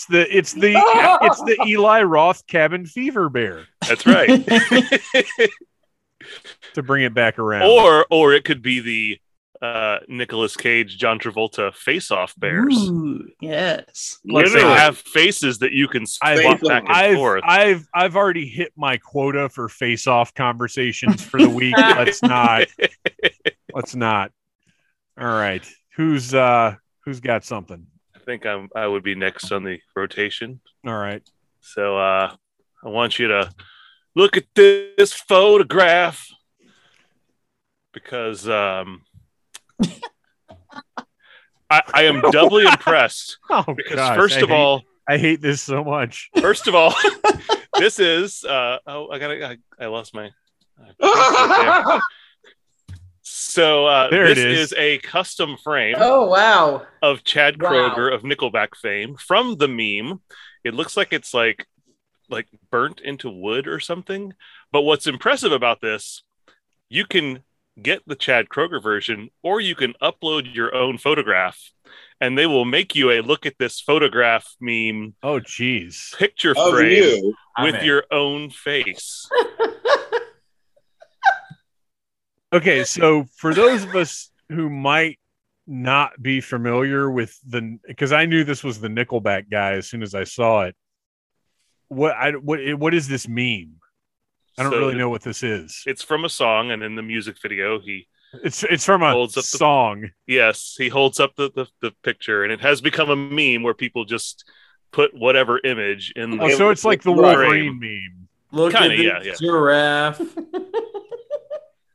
the 0.06 0.26
it's 0.30 0.52
the 0.54 0.72
it's 1.22 1.42
the 1.42 1.58
Eli 1.66 2.02
Roth 2.02 2.46
cabin 2.46 2.86
fever 2.86 3.28
bear 3.28 3.66
That's 3.86 4.06
right. 4.06 4.42
To 6.74 6.82
bring 6.82 7.04
it 7.04 7.14
back 7.14 7.38
around. 7.38 7.62
or 7.68 8.06
or 8.10 8.32
it 8.32 8.44
could 8.44 8.62
be 8.62 8.80
the 8.80 9.20
uh 9.62 9.98
Nicolas 10.08 10.56
Cage, 10.56 10.98
John 10.98 11.18
Travolta 11.18 11.74
face 11.74 12.10
off 12.10 12.34
bears. 12.36 12.76
Ooh, 12.76 13.26
yes. 13.40 14.18
Like 14.26 14.46
they 14.46 14.54
Really? 14.56 14.74
have 14.74 14.98
faces 14.98 15.58
that 15.60 15.72
you 15.72 15.88
can 15.88 16.04
I've- 16.22 16.42
swap 16.42 16.60
back 16.60 16.82
and 16.84 16.92
I've 16.92 17.14
forth. 17.16 17.44
I've 17.46 17.88
I've 17.94 18.16
already 18.16 18.46
hit 18.46 18.72
my 18.76 18.96
quota 18.98 19.48
for 19.48 19.68
face 19.68 20.06
off 20.06 20.34
conversations 20.34 21.22
for 21.24 21.40
the 21.40 21.48
week. 21.48 21.76
let's 21.78 22.22
not. 22.22 22.66
Let's 23.72 23.94
not. 23.94 24.32
All 25.18 25.26
right. 25.26 25.64
Who's 25.96 26.34
uh 26.34 26.74
who's 27.04 27.20
got 27.20 27.44
something? 27.44 27.86
I 28.14 28.18
think 28.18 28.44
I'm 28.46 28.68
I 28.74 28.86
would 28.86 29.02
be 29.04 29.14
next 29.14 29.50
on 29.52 29.62
the 29.64 29.78
rotation. 29.96 30.60
All 30.86 30.96
right. 30.98 31.22
So 31.60 31.96
uh 31.96 32.34
I 32.84 32.88
want 32.88 33.18
you 33.18 33.28
to 33.28 33.50
look 34.14 34.36
at 34.36 34.44
this 34.54 35.12
photograph 35.12 36.26
because 37.92 38.48
um 38.48 39.02
I, 41.70 41.82
I 41.92 42.02
am 42.04 42.20
doubly 42.30 42.64
impressed 42.64 43.38
Oh 43.50 43.64
because 43.76 43.96
gosh, 43.96 44.16
first 44.16 44.36
I 44.38 44.40
of 44.42 44.48
hate- 44.48 44.54
all 44.54 44.82
I 45.06 45.18
hate 45.18 45.42
this 45.42 45.60
so 45.60 45.84
much. 45.84 46.30
First 46.40 46.66
of 46.66 46.74
all, 46.74 46.94
this 47.78 47.98
is 47.98 48.42
uh 48.44 48.78
oh 48.86 49.10
I 49.10 49.18
gotta 49.18 49.46
I, 49.46 49.56
I 49.78 49.86
lost 49.86 50.14
my 50.14 50.30
I- 51.00 52.00
so 53.22 53.86
uh 53.86 54.10
There 54.10 54.26
this 54.28 54.38
is. 54.38 54.72
is. 54.72 54.74
a 54.78 54.98
custom 54.98 55.56
frame 55.62 55.96
Oh 55.98 56.26
wow. 56.26 56.86
of 57.02 57.24
Chad 57.24 57.60
Wow. 57.60 57.70
Kroeger 57.70 58.12
of 58.14 58.22
Nickelback 58.22 58.76
fame 58.76 59.16
from 59.16 59.56
the 59.56 59.68
meme. 59.68 60.20
It 60.64 60.74
looks 60.74 60.96
like 60.96 61.12
it's 61.12 61.32
like 61.34 61.66
like 62.28 62.48
burnt 62.70 63.00
into 63.00 63.30
wood 63.30 63.66
or 63.66 63.80
something. 63.80 64.32
But 64.72 64.82
what's 64.82 65.06
impressive 65.06 65.52
about 65.52 65.80
this, 65.80 66.22
you 66.88 67.04
can 67.06 67.40
get 67.82 68.02
the 68.06 68.14
Chad 68.14 68.48
Kroeger 68.48 68.82
version 68.82 69.30
or 69.42 69.60
you 69.60 69.74
can 69.74 69.94
upload 70.00 70.54
your 70.54 70.74
own 70.74 70.96
photograph 70.98 71.58
and 72.20 72.38
they 72.38 72.46
will 72.46 72.64
make 72.64 72.94
you 72.94 73.10
a 73.10 73.20
look 73.20 73.46
at 73.46 73.58
this 73.58 73.80
photograph 73.80 74.54
meme 74.60 75.14
Oh 75.24 75.40
geez. 75.40 76.14
picture 76.16 76.54
Of 76.56 76.72
frame 76.72 76.92
you. 76.92 77.34
With 77.62 77.76
in. 77.76 77.84
your 77.84 78.04
own 78.12 78.50
face. 78.50 79.28
Okay, 82.52 82.84
so 82.84 83.24
for 83.36 83.52
those 83.52 83.82
of 83.82 83.96
us 83.96 84.30
who 84.48 84.70
might 84.70 85.18
not 85.66 86.22
be 86.22 86.40
familiar 86.40 87.10
with 87.10 87.36
the 87.44 87.78
because 87.84 88.12
I 88.12 88.26
knew 88.26 88.44
this 88.44 88.62
was 88.62 88.80
the 88.80 88.86
Nickelback 88.88 89.50
guy 89.50 89.72
as 89.72 89.88
soon 89.88 90.02
as 90.04 90.14
I 90.14 90.22
saw 90.22 90.62
it. 90.62 90.76
What 91.88 92.12
I 92.14 92.30
what 92.32 92.60
what 92.78 92.94
is 92.94 93.08
this 93.08 93.28
meme? 93.28 93.76
I 94.58 94.62
don't 94.62 94.72
So 94.72 94.78
really 94.78 94.94
know 94.94 95.08
what 95.10 95.22
this 95.22 95.42
is. 95.42 95.82
It's 95.86 96.02
from 96.02 96.24
a 96.24 96.28
song, 96.28 96.70
and 96.70 96.82
in 96.82 96.94
the 96.94 97.02
music 97.02 97.36
video, 97.42 97.80
he 97.80 98.06
It's 98.42 98.62
it's 98.64 98.84
from 98.84 99.02
a 99.02 99.10
Holds 99.12 99.36
up 99.36 99.42
the- 99.44 99.58
song. 99.58 100.10
yes, 100.26 100.74
he 100.78 100.88
holds 100.88 101.18
up 101.20 101.34
the, 101.36 101.50
the, 101.54 101.66
the 101.80 101.90
picture, 102.02 102.44
and 102.44 102.52
it 102.52 102.60
has 102.60 102.80
become 102.80 103.10
a 103.10 103.16
meme 103.16 103.62
where 103.62 103.74
people 103.74 104.04
just 104.04 104.44
put 104.92 105.12
whatever 105.14 105.60
image 105.64 106.12
in 106.16 106.36
the 106.36 106.42
Oh, 106.44 106.48
so 106.50 106.70
it's 106.70 106.84
like 106.84 107.02
the 107.02 107.12
Right. 107.12 107.36
Wolverine 107.36 107.78
meme. 107.80 108.28
Look 108.52 108.72
Kinda, 108.72 108.94
at 108.94 108.96
the 108.96 109.04
yeah, 109.04 109.22
yeah. 109.24 109.34
giraffe. 109.40 110.20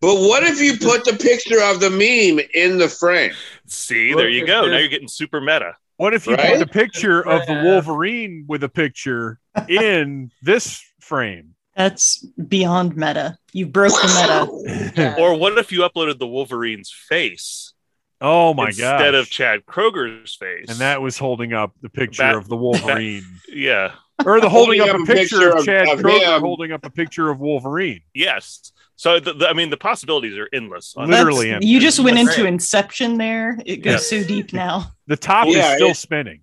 But 0.02 0.16
what 0.16 0.44
if 0.44 0.62
you 0.62 0.78
put 0.78 1.04
the 1.04 1.12
picture 1.22 1.62
of 1.62 1.82
the 1.82 1.90
meme 1.90 2.40
in 2.54 2.78
the 2.78 2.88
frame? 2.88 3.34
See, 3.68 4.12
Look 4.12 4.20
there 4.20 4.30
you 4.30 4.46
go. 4.48 4.66
Now 4.66 4.78
you're 4.78 4.88
getting 4.88 5.10
super 5.10 5.42
meta. 5.42 5.76
What 6.00 6.14
if 6.14 6.26
you 6.28 6.36
Right? 6.36 6.54
put 6.54 6.62
a 6.62 6.66
picture 6.72 7.20
of 7.28 7.46
the 7.46 7.62
Wolverine 7.66 8.46
with 8.48 8.64
a 8.64 8.70
picture 8.70 9.38
in 9.68 10.32
this 10.42 10.82
frame? 11.02 11.56
That's 11.76 12.26
beyond 12.48 12.96
meta. 12.96 13.38
You 13.52 13.66
broke 13.68 13.92
the 13.92 14.08
meta. 14.08 14.92
Yeah. 14.96 15.16
Or 15.20 15.36
what 15.38 15.58
if 15.58 15.74
you 15.74 15.82
uploaded 15.82 16.18
the 16.18 16.26
Wolverine's 16.28 16.90
face 17.10 17.74
Oh 18.22 18.54
my 18.54 18.66
god! 18.72 18.72
instead 18.72 19.16
of 19.16 19.30
Chad 19.30 19.66
Kroeger's 19.66 20.36
face? 20.36 20.68
and 20.70 20.78
that 20.80 21.02
was 21.02 21.18
holding 21.18 21.52
up 21.52 21.74
the 21.82 21.90
picture 21.90 22.24
That- 22.24 22.36
of 22.36 22.48
the 22.48 22.56
Wolverine, 22.56 23.26
yeah, 23.50 23.92
or 24.26 24.40
the 24.42 24.50
holding 24.58 24.82
up 24.82 24.88
a 24.88 24.92
Holding 24.92 25.06
picture, 25.06 25.50
of 25.50 25.60
of- 25.60 25.66
Chad 25.66 25.88
of 25.90 26.00
Kroeger 26.00 26.40
holding 26.40 26.72
up 26.72 26.86
a 26.86 26.90
picture 26.90 27.30
of 27.30 27.40
Wolverine. 27.40 28.02
yes. 28.14 28.72
So 28.96 29.18
the, 29.18 29.32
the, 29.32 29.48
I 29.48 29.54
mean, 29.54 29.70
the 29.70 29.78
possibilities 29.78 30.38
are 30.38 30.50
endless. 30.52 30.94
Literally 30.98 31.46
That's- 31.48 31.54
empty. 31.56 31.68
you 31.68 31.80
just 31.80 32.02
went 32.02 32.18
That's 32.18 32.28
into 32.30 32.42
great. 32.42 32.54
Inception 32.54 33.18
there. 33.18 33.58
It 33.66 33.78
goes 33.78 33.94
Yes. 33.94 34.08
so 34.10 34.24
deep 34.24 34.52
now. 34.52 34.92
The 35.08 35.16
top 35.16 35.48
Yeah, 35.48 35.70
is 35.72 35.76
still 35.78 35.90
it- 35.92 35.96
spinning. 35.98 36.42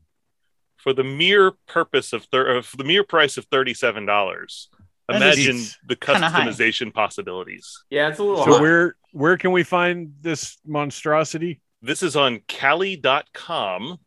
for 0.78 0.92
the 0.94 1.04
mere 1.04 1.52
purpose 1.68 2.12
of 2.14 2.24
thir- 2.24 2.62
for 2.62 2.76
the 2.78 2.84
mere 2.84 3.04
price 3.04 3.36
of 3.36 3.44
thirty 3.46 3.74
seven 3.74 4.06
dollars. 4.06 4.68
Imagine 5.08 5.60
the 5.86 5.94
customization 5.96 6.92
possibilities. 6.94 7.84
Yeah, 7.90 8.08
it's 8.08 8.18
a 8.18 8.24
little 8.24 8.44
So 8.44 8.52
hot. 8.52 8.60
where 8.62 8.96
where 9.12 9.36
can 9.36 9.52
we 9.52 9.62
find 9.62 10.14
this 10.22 10.56
monstrosity? 10.66 11.60
This 11.82 12.02
is 12.02 12.16
on 12.16 12.40
Cali.com. 12.48 13.98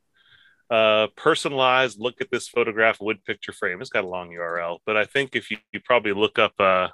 Uh, 0.70 1.08
personalized 1.16 2.00
look 2.00 2.22
at 2.22 2.30
this 2.30 2.48
photograph 2.48 3.02
wood 3.02 3.24
picture 3.26 3.52
frame. 3.52 3.82
It's 3.82 3.90
got 3.90 4.04
a 4.04 4.08
long 4.08 4.30
URL, 4.30 4.78
but 4.86 4.96
I 4.96 5.06
think 5.06 5.36
if 5.36 5.50
you, 5.50 5.58
you 5.72 5.80
probably 5.80 6.14
look 6.14 6.38
up, 6.38 6.54
uh, 6.60 6.90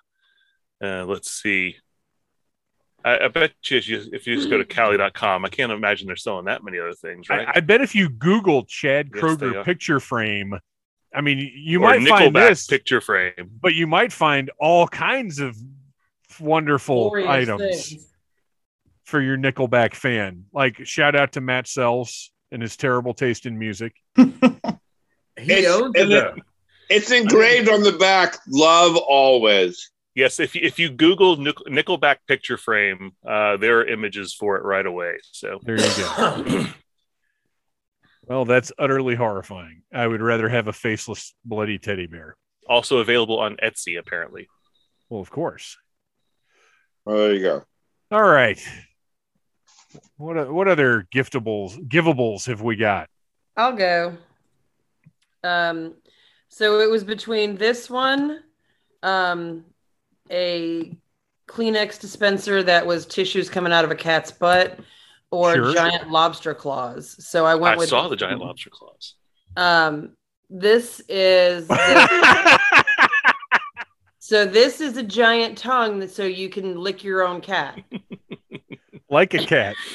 uh, 0.81 1.03
let's 1.05 1.29
see. 1.29 1.75
I, 3.03 3.25
I 3.25 3.27
bet 3.27 3.51
you 3.69 3.77
if, 3.77 3.87
you 3.89 4.01
if 4.13 4.27
you 4.27 4.35
just 4.37 4.49
go 4.49 4.57
to 4.57 4.65
Cali.com, 4.75 5.43
I 5.43 5.49
can't 5.49 5.73
imagine 5.73 6.07
they're 6.07 6.15
selling 6.15 6.45
that 6.45 6.63
many 6.63 6.79
other 6.79 6.93
things, 6.93 7.29
right? 7.29 7.47
I, 7.49 7.53
I 7.55 7.59
bet 7.59 7.81
if 7.81 7.93
you 7.93 8.07
Google 8.09 8.63
Chad 8.63 9.11
Yes, 9.13 9.21
Kroeger 9.21 9.55
are. 9.55 9.63
picture 9.65 9.99
frame, 9.99 10.57
I 11.13 11.21
mean, 11.21 11.39
you 11.53 11.83
or 11.83 11.99
might 11.99 12.07
find 12.07 12.35
this, 12.35 12.67
picture 12.67 13.01
frame. 13.01 13.51
but 13.61 13.73
you 13.73 13.87
might 13.87 14.11
find 14.13 14.51
all 14.59 14.87
kinds 14.87 15.39
of 15.39 15.55
wonderful 16.39 17.09
Glorious 17.09 17.29
items 17.29 17.89
things. 17.89 18.07
for 19.03 19.21
your 19.21 19.37
Nickelback 19.37 19.93
fan. 19.95 20.45
Like 20.53 20.85
shout 20.85 21.15
out 21.15 21.33
to 21.33 21.41
Matt 21.41 21.67
Sells 21.67 22.31
and 22.51 22.61
his 22.61 22.75
terrible 22.77 23.13
taste 23.13 23.45
in 23.45 23.57
music. 23.57 23.93
he 24.15 24.23
It's- 25.37 25.65
owns 25.67 25.93
it. 25.95 26.11
it- 26.11 26.33
It's 26.89 27.09
engraved 27.11 27.67
on 27.69 27.81
the 27.81 27.93
back. 27.93 28.37
Love 28.47 28.95
always. 28.95 29.89
Yes, 30.13 30.39
if 30.39 30.53
you, 30.55 30.61
if 30.63 30.77
you 30.79 30.89
Google 30.91 31.35
Nickelback 31.35 32.17
picture 32.27 32.57
frame, 32.57 33.11
uh, 33.27 33.57
there 33.57 33.79
are 33.79 33.85
images 33.87 34.33
for 34.33 34.55
it 34.57 34.63
right 34.63 34.85
away. 34.85 35.17
So 35.31 35.59
There 35.63 35.75
you 35.77 35.89
go. 35.97 36.65
well, 38.27 38.45
that's 38.45 38.71
utterly 38.79 39.15
horrifying. 39.15 39.81
I 39.93 40.07
would 40.07 40.21
rather 40.21 40.47
have 40.47 40.67
a 40.67 40.73
faceless, 40.73 41.33
bloody 41.43 41.77
teddy 41.79 42.05
bear. 42.07 42.35
also 42.69 42.99
available 42.99 43.39
on 43.39 43.57
Etsy, 43.57 43.97
apparently. 43.99 44.47
Well, 45.09 45.21
of 45.21 45.29
course. 45.29 45.77
Well, 47.03 47.17
there 47.17 47.33
you 47.33 47.41
go. 47.41 47.63
All 48.11 48.23
right. 48.23 48.59
What 50.17 50.51
what 50.51 50.67
other 50.67 51.07
giftables 51.13 51.77
givables 51.87 52.47
have 52.47 52.61
we 52.61 52.75
got? 52.75 53.09
I'll 53.57 53.75
go. 53.75 54.17
Um, 55.43 55.93
so 56.49 56.79
it 56.79 56.89
was 56.89 57.03
between 57.03 57.55
this 57.55 57.89
one, 57.89 58.41
um, 59.03 59.65
a 60.31 60.97
Kleenex 61.47 61.99
dispenser 61.99 62.63
that 62.63 62.85
was 62.85 63.05
tissues 63.05 63.49
coming 63.49 63.71
out 63.71 63.85
of 63.85 63.91
a 63.91 63.95
cat's 63.95 64.31
butt, 64.31 64.79
or 65.31 65.53
Sure. 65.53 65.73
giant 65.73 66.09
lobster 66.09 66.53
claws. 66.53 67.15
So 67.25 67.45
I 67.45 67.55
went 67.55 67.75
I 67.75 67.77
with 67.77 67.89
saw 67.89 68.07
the 68.07 68.15
giant 68.15 68.41
lobster 68.41 68.71
claws. 68.71 69.15
Um, 69.55 70.15
this 70.49 71.01
is 71.07 71.67
so 74.19 74.45
this 74.45 74.81
is 74.81 74.97
a 74.97 75.03
giant 75.03 75.57
tongue 75.57 75.99
that 75.99 76.11
so 76.11 76.23
you 76.23 76.49
can 76.49 76.79
lick 76.79 77.03
your 77.03 77.25
own 77.25 77.41
cat, 77.41 77.79
like 79.09 79.33
a 79.33 79.45
cat. 79.45 79.75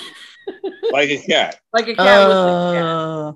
Like 0.92 1.10
a 1.10 1.18
cat. 1.18 1.60
like 1.72 1.86
a 1.86 1.94
cat. 1.94 2.26
with 2.28 2.36
a 2.36 2.72
cat. 2.74 2.84
Uh, 2.84 3.32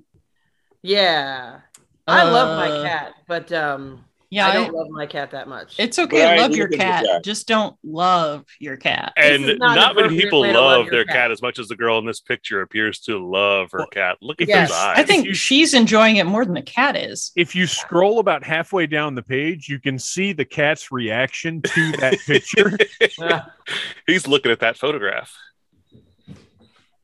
Yeah, 0.83 1.61
I 2.09 2.25
love 2.25 2.59
my 2.59 2.69
uh, 2.79 2.83
cat, 2.83 3.15
but 3.29 3.53
um, 3.53 4.05
Yeah, 4.31 4.49
I 4.49 4.51
I- 4.51 4.55
don't 4.55 4.75
love 4.75 4.89
my 4.91 5.07
cat 5.07 5.31
that 5.31 5.47
much. 5.47 5.77
it's 5.79 5.97
okay 6.01 6.25
Right, 6.25 6.35
to 6.37 6.43
love 6.43 6.51
look 6.51 6.59
your 6.59 6.69
cat. 6.69 7.05
cat. 7.07 7.23
Just 7.25 7.47
don't 7.47 7.77
love 7.85 8.45
your 8.59 8.77
cat. 8.77 9.13
And 9.17 9.47
not 9.61 9.77
not, 9.77 9.95
many 9.95 10.17
people 10.21 10.41
love 10.41 10.55
love 10.55 10.91
their 10.91 11.05
cat. 11.05 11.15
cat. 11.15 11.31
as 11.31 11.41
much 11.41 11.61
as 11.61 11.69
the 11.69 11.77
girl 11.77 11.99
in 12.01 12.07
this 12.07 12.19
picture 12.21 12.63
appears 12.63 12.99
to 13.01 13.25
love 13.25 13.69
her 13.71 13.79
Well, 13.81 13.87
cat. 13.89 14.17
Look 14.21 14.43
at 14.43 14.49
yes, 14.49 14.71
those 14.71 14.77
eyes. 14.79 14.99
I 14.99 15.03
think 15.05 15.37
she's 15.37 15.73
enjoying 15.75 16.17
it 16.17 16.25
more 16.27 16.45
than 16.45 16.55
the 16.55 16.63
cat 16.63 16.97
is. 16.97 17.31
If 17.37 17.55
you 17.55 17.69
scroll 17.69 18.19
about 18.19 18.43
halfway 18.43 18.89
down 18.89 19.15
the 19.15 19.23
page, 19.23 19.69
you 19.69 19.79
can 19.79 20.01
see 20.01 20.33
the 20.33 20.45
cat's 20.45 20.91
reaction 20.91 21.63
to 21.63 21.93
that 22.01 22.19
picture. 22.27 22.77
he's 24.09 24.27
looking 24.27 24.51
at 24.51 24.59
that 24.61 24.77
photograph. 24.77 25.33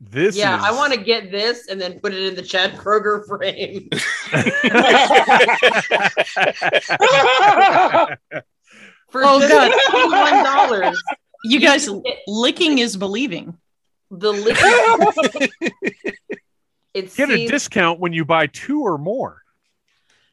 This 0.02 0.34
yeah, 0.34 0.58
is 0.58 0.64
I 0.64 0.70
want 0.72 0.94
to 0.94 0.98
get 1.00 1.30
this 1.30 1.68
and 1.68 1.78
then 1.80 2.00
put 2.00 2.14
it 2.14 2.22
in 2.26 2.34
the 2.34 2.42
Chad 2.42 2.72
Kroeger 2.72 3.24
frame. 3.26 3.88
For 9.10 9.22
oh 9.24 9.40
god, 9.40 9.72
twenty-one 9.90 10.44
dollars. 10.44 11.02
You 11.44 11.58
You 11.58 11.60
guys, 11.60 11.88
get- 11.88 12.18
licking 12.28 12.78
is 12.78 12.96
believing. 12.96 13.56
The 14.10 14.32
liquid. 14.32 15.50
It's 16.92 17.14
get 17.14 17.30
a 17.30 17.46
discount 17.46 18.00
when 18.00 18.12
you 18.12 18.24
buy 18.24 18.48
two 18.48 18.82
or 18.82 18.98
more. 18.98 19.42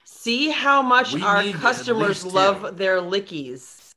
see 0.06 0.50
how 0.50 0.82
much 0.82 1.14
We 1.14 1.22
our 1.22 1.44
customers 1.52 2.24
least 2.24 2.26
two. 2.30 2.30
love 2.36 2.78
their 2.78 3.00
lickies. 3.00 3.92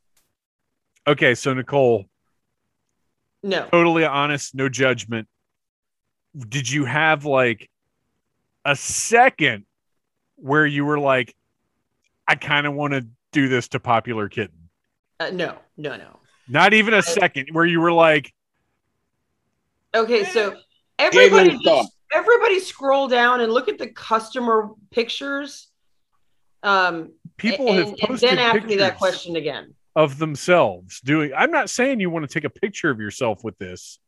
Okay, 1.07 1.35
so 1.35 1.55
Nicole, 1.55 2.05
No, 3.43 3.67
totally 3.73 4.05
honest, 4.05 4.55
no 4.55 4.69
judgment. 4.69 5.27
Did 6.39 6.71
you 6.71 6.85
have 6.85 7.25
like 7.25 7.69
a 8.65 8.77
second 8.77 9.65
where 10.37 10.67
you 10.67 10.85
were 10.85 10.99
like, 10.99 11.35
I 12.27 12.35
kind 12.37 12.67
of 12.67 12.75
want 12.75 12.93
to 12.93 13.07
do 13.33 13.49
this 13.49 13.69
to 13.69 13.81
Popular 13.81 14.29
Kitten? 14.29 14.69
uh, 15.19 15.31
no, 15.31 15.57
no, 15.77 15.97
no. 15.97 16.19
Not 16.49 16.73
even 16.73 16.95
a 16.95 17.03
second 17.03 17.49
where 17.53 17.65
you 17.65 17.81
were 17.81 17.93
like, 17.93 18.33
Okay, 19.95 20.25
so 20.25 20.57
everybody 20.99 21.59
just, 21.59 21.93
everybody 22.13 22.61
scroll 22.61 23.09
down 23.09 23.41
and 23.41 23.53
look 23.53 23.69
at 23.69 23.79
the 23.79 23.89
customer 23.89 24.71
pictures. 24.91 25.69
Um, 26.63 27.13
people 27.37 27.69
and, 27.69 27.99
have 28.01 28.11
and 28.11 28.19
then 28.19 28.39
ask 28.39 28.65
me 28.65 28.77
that 28.77 28.99
question 28.99 29.37
again. 29.37 29.75
of 29.97 30.19
themselves 30.19 31.01
doing. 31.01 31.33
I'm 31.37 31.51
not 31.51 31.71
saying 31.71 32.01
you 32.01 32.11
want 32.11 32.29
to 32.29 32.33
take 32.33 32.45
a 32.45 32.51
picture 32.51 32.91
of 32.91 33.01
yourself 33.01 33.43
with 33.43 33.59
this. 33.59 33.99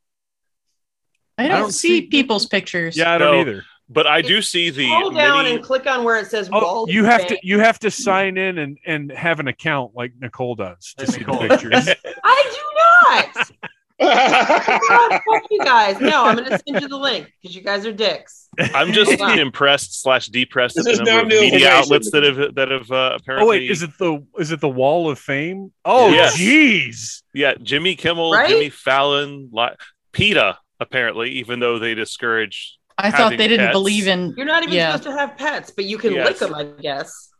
I 1.46 1.48
don't, 1.48 1.60
don't 1.62 1.72
see 1.72 2.00
see- 2.00 2.06
people's 2.06 2.46
pictures. 2.46 2.96
Yeah, 2.96 3.12
I 3.14 3.18
don't 3.18 3.34
No. 3.34 3.40
either. 3.40 3.64
but 3.88 4.06
I 4.06 4.22
do 4.22 4.40
see 4.42 4.70
the 4.70 4.86
Scroll 4.88 5.10
down 5.10 5.44
mini. 5.44 5.56
and 5.56 5.64
click 5.64 5.86
on 5.86 6.02
where 6.04 6.18
it 6.18 6.26
says 6.28 6.48
Oh, 6.52 6.60
Wall 6.62 6.90
you 6.90 7.00
of 7.00 7.06
have 7.06 7.26
to 7.26 7.38
you 7.42 7.58
have 7.60 7.78
to 7.80 7.90
sign 7.90 8.36
in 8.38 8.58
and 8.58 8.78
and 8.86 9.10
have 9.12 9.38
an 9.40 9.48
account 9.48 9.92
like 9.94 10.12
Nicole 10.18 10.54
does 10.54 10.94
to 10.98 11.04
Like 11.06 11.14
see 11.14 11.24
the 11.24 11.48
pictures. 11.48 11.88
I 12.24 12.50
do 12.54 13.36
not. 13.42 13.50
God, 14.02 15.10
fuck 15.30 15.42
you 15.50 15.58
guys. 15.60 16.00
No, 16.00 16.24
I'm 16.24 16.36
gonna 16.36 16.58
send 16.66 16.80
you 16.82 16.88
the 16.88 16.96
link 16.96 17.30
because 17.40 17.54
you 17.54 17.62
guys 17.62 17.86
are 17.86 17.92
dicks. 17.92 18.48
I'm 18.74 18.92
just 18.92 19.18
Wow. 19.20 19.34
impressed 19.34 20.02
slash 20.02 20.26
depressed 20.26 20.76
at 20.78 20.84
the 20.84 20.96
number 21.04 21.22
of 21.22 21.28
media 21.28 21.70
outlets 21.70 22.10
that 22.10 22.22
have 22.22 22.54
that 22.56 22.70
have 22.70 22.90
uh, 22.90 23.16
apparently. 23.20 23.46
oh 23.46 23.48
wait, 23.50 23.70
is 23.70 23.82
it 23.82 23.90
the 23.98 24.24
is 24.38 24.50
it 24.52 24.60
the 24.60 24.68
Wall 24.68 25.08
of 25.10 25.18
Fame? 25.18 25.72
Oh 25.84 26.10
Yes. 26.10 26.36
jeez. 26.38 27.22
Yeah, 27.34 27.54
Jimmy 27.62 27.94
Kimmel, 27.94 28.32
Right? 28.32 28.48
Jimmy 28.48 28.70
Fallon, 28.70 29.50
Li- 29.52 29.68
PETA. 30.12 30.58
Apparently, 30.82 31.30
even 31.30 31.60
though 31.60 31.78
they 31.78 31.94
discourage. 31.94 32.76
I 32.98 33.10
thought 33.10 33.30
they 33.30 33.48
didn't 33.48 33.66
pets. 33.66 33.72
believe 33.74 34.06
in. 34.08 34.34
You're 34.36 34.46
not 34.46 34.64
even 34.64 34.74
Yeah. 34.74 34.92
supposed 34.96 35.04
to 35.04 35.12
have 35.18 35.36
pets, 35.38 35.70
but 35.70 35.84
you 35.86 35.96
can 35.96 36.12
Yes. 36.12 36.26
lick 36.28 36.38
them, 36.38 36.54
I 36.54 36.64
guess. 36.82 37.30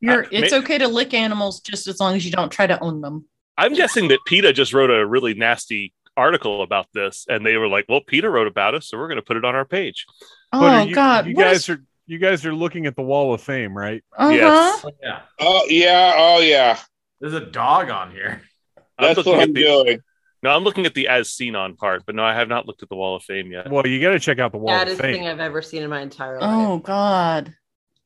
You're, 0.00 0.24
Uh, 0.24 0.28
it's 0.30 0.52
may- 0.52 0.58
okay 0.58 0.78
to 0.78 0.88
lick 0.88 1.14
animals 1.14 1.60
just 1.60 1.86
as 1.86 1.98
long 2.00 2.16
as 2.16 2.24
you 2.24 2.30
don't 2.32 2.50
try 2.50 2.66
to 2.66 2.78
own 2.80 3.00
them. 3.00 3.26
I'm 3.56 3.74
guessing 3.74 4.08
that 4.08 4.18
PETA 4.26 4.52
just 4.52 4.72
wrote 4.72 4.90
a 4.90 5.04
really 5.06 5.34
nasty 5.34 5.92
article 6.16 6.62
about 6.62 6.86
this, 6.94 7.26
and 7.28 7.46
they 7.46 7.56
were 7.56 7.68
like, 7.68 7.86
"Well, 7.88 8.00
PETA 8.00 8.28
wrote 8.28 8.46
about 8.48 8.74
us, 8.74 8.88
so 8.88 8.98
we're 8.98 9.08
going 9.08 9.16
to 9.16 9.22
put 9.22 9.36
it 9.36 9.44
on 9.44 9.54
our 9.54 9.64
page." 9.64 10.04
Oh 10.52 10.60
But 10.60 10.88
you, 10.88 10.94
God! 10.94 11.26
you 11.26 11.34
what 11.34 11.44
guys 11.44 11.56
is- 11.60 11.68
are 11.70 11.82
you 12.06 12.18
guys 12.18 12.44
are 12.46 12.54
looking 12.54 12.86
at 12.86 12.96
the 12.96 13.02
Wall 13.02 13.34
of 13.34 13.40
Fame, 13.42 13.76
right? 13.76 14.02
uh-huh. 14.16 14.30
Yes. 14.32 14.82
Oh, 14.84 14.90
yeah. 15.02 15.20
oh 15.40 15.66
yeah, 15.68 16.12
oh 16.16 16.38
yeah. 16.40 16.78
There's 17.20 17.34
a 17.34 17.40
dog 17.44 17.90
on 17.90 18.12
here. 18.12 18.42
I'm 18.98 19.14
That's 19.14 19.26
what 19.26 19.40
I'm 19.40 19.52
the, 19.52 19.62
doing. 19.62 20.00
No, 20.42 20.50
I'm 20.50 20.62
looking 20.62 20.86
at 20.86 20.94
the 20.94 21.08
as 21.08 21.30
seen 21.30 21.56
on 21.56 21.74
part, 21.74 22.04
but 22.06 22.14
no, 22.14 22.22
I 22.22 22.32
have 22.34 22.48
not 22.48 22.66
looked 22.66 22.82
at 22.82 22.88
the 22.88 22.94
Wall 22.96 23.16
of 23.16 23.22
Fame 23.24 23.50
yet. 23.50 23.70
Well, 23.70 23.86
you 23.86 24.00
got 24.00 24.12
to 24.12 24.20
check 24.20 24.38
out 24.38 24.52
the 24.52 24.58
Wall 24.58 24.72
of 24.72 24.80
Saddest 24.80 25.00
thing 25.00 25.22
Fame. 25.22 25.26
I've 25.30 25.40
ever 25.40 25.60
seen 25.62 25.82
in 25.82 25.90
my 25.90 26.00
entire 26.00 26.36
oh, 26.36 26.40
life. 26.46 26.68
Oh 26.68 26.78
God! 26.78 27.54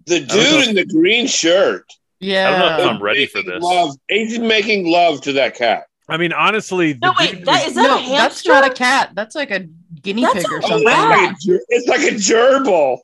The 0.06 0.20
dude 0.20 0.68
in 0.68 0.74
the 0.74 0.86
green 0.86 1.26
shirt. 1.26 1.84
I 2.22 2.24
don't 2.26 2.59
know 2.59 2.66
if 2.66 2.78
Yeah. 2.78 2.88
I'm 2.88 3.02
ready 3.02 3.26
for 3.26 3.42
this. 3.42 3.62
Love. 3.62 3.96
He's 4.09 4.38
making 4.38 4.86
love 4.90 5.20
to 5.22 5.32
that 5.34 5.54
cat. 5.56 5.84
I 6.09 6.16
mean, 6.16 6.32
honestly, 6.32 6.92
the 6.94 6.98
No, 7.02 7.12
dude 7.18 7.18
wait, 7.36 7.44
that 7.44 7.64
was- 7.66 7.74
that 7.74 7.82
No, 7.82 7.96
a 7.96 8.00
hamster? 8.00 8.52
that's 8.52 8.62
not 8.62 8.70
a 8.70 8.74
cat. 8.74 9.10
That's 9.14 9.34
like 9.34 9.50
a 9.50 9.66
guinea 10.02 10.22
That's 10.22 10.34
pig 10.36 10.52
or 10.52 10.56
a 10.59 10.64
Oh, 10.64 10.68
something. 10.68 10.86
rat. 10.86 11.09
like 11.10 11.30
a, 11.32 11.34
ger- 11.40 11.60
it's 11.68 11.88
like 11.88 12.00
a 12.00 12.14
gerbil. 12.14 12.98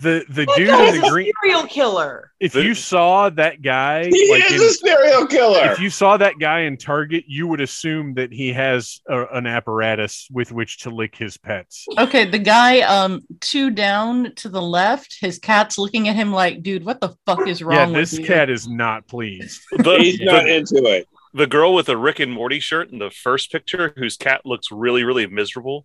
The 0.00 0.24
the 0.28 0.44
That 0.46 0.54
dude 0.56 0.68
guy's 0.68 0.94
in 0.94 1.00
the 1.00 1.06
a 1.06 1.10
green. 1.10 1.32
serial 1.42 1.66
killer. 1.66 2.32
If 2.40 2.52
The- 2.52 2.62
you 2.64 2.74
saw 2.74 3.28
that 3.30 3.62
guy, 3.62 4.06
He 4.08 4.30
like 4.30 4.50
is 4.50 4.60
in- 4.60 4.68
a 4.68 4.70
serial 4.72 5.26
killer. 5.26 5.72
if 5.72 5.78
you 5.80 5.90
saw 5.90 6.16
that 6.16 6.34
guy 6.40 6.60
in 6.60 6.76
Target, 6.76 7.24
you 7.26 7.46
would 7.46 7.60
assume 7.60 8.14
that 8.14 8.32
he 8.32 8.52
has 8.52 9.00
a, 9.08 9.26
an 9.26 9.46
apparatus 9.46 10.26
with 10.30 10.52
which 10.52 10.78
to 10.80 10.90
lick 10.90 11.14
his 11.16 11.36
pets. 11.36 11.86
Okay, 11.98 12.24
the 12.24 12.38
guy 12.38 12.80
um 12.80 13.20
two 13.40 13.70
down 13.70 14.32
to 14.36 14.48
the 14.48 14.62
left, 14.62 15.18
his 15.20 15.38
cat's 15.38 15.78
looking 15.78 16.08
at 16.08 16.16
him 16.16 16.32
like, 16.32 16.62
dude, 16.62 16.84
what 16.84 17.00
the 17.00 17.14
fuck 17.26 17.46
is 17.46 17.62
wrong 17.62 17.76
Yeah, 17.76 17.86
with 17.98 18.10
this 18.10 18.18
you? 18.18 18.24
cat 18.26 18.48
is 18.50 18.66
not 18.68 19.06
pleased. 19.06 19.60
The, 19.78 19.96
He's 19.98 20.20
not 20.20 20.44
the, 20.44 20.56
into 20.56 20.84
it. 20.86 21.06
the 21.34 21.46
girl 21.46 21.74
with 21.74 21.86
the 21.86 21.96
Rick 21.96 22.20
and 22.20 22.32
Morty 22.32 22.60
shirt 22.60 22.90
in 22.90 22.98
the 22.98 23.10
first 23.10 23.52
picture, 23.52 23.92
whose 23.96 24.16
cat 24.16 24.46
looks 24.46 24.70
really, 24.72 25.04
really 25.04 25.26
miserable. 25.26 25.84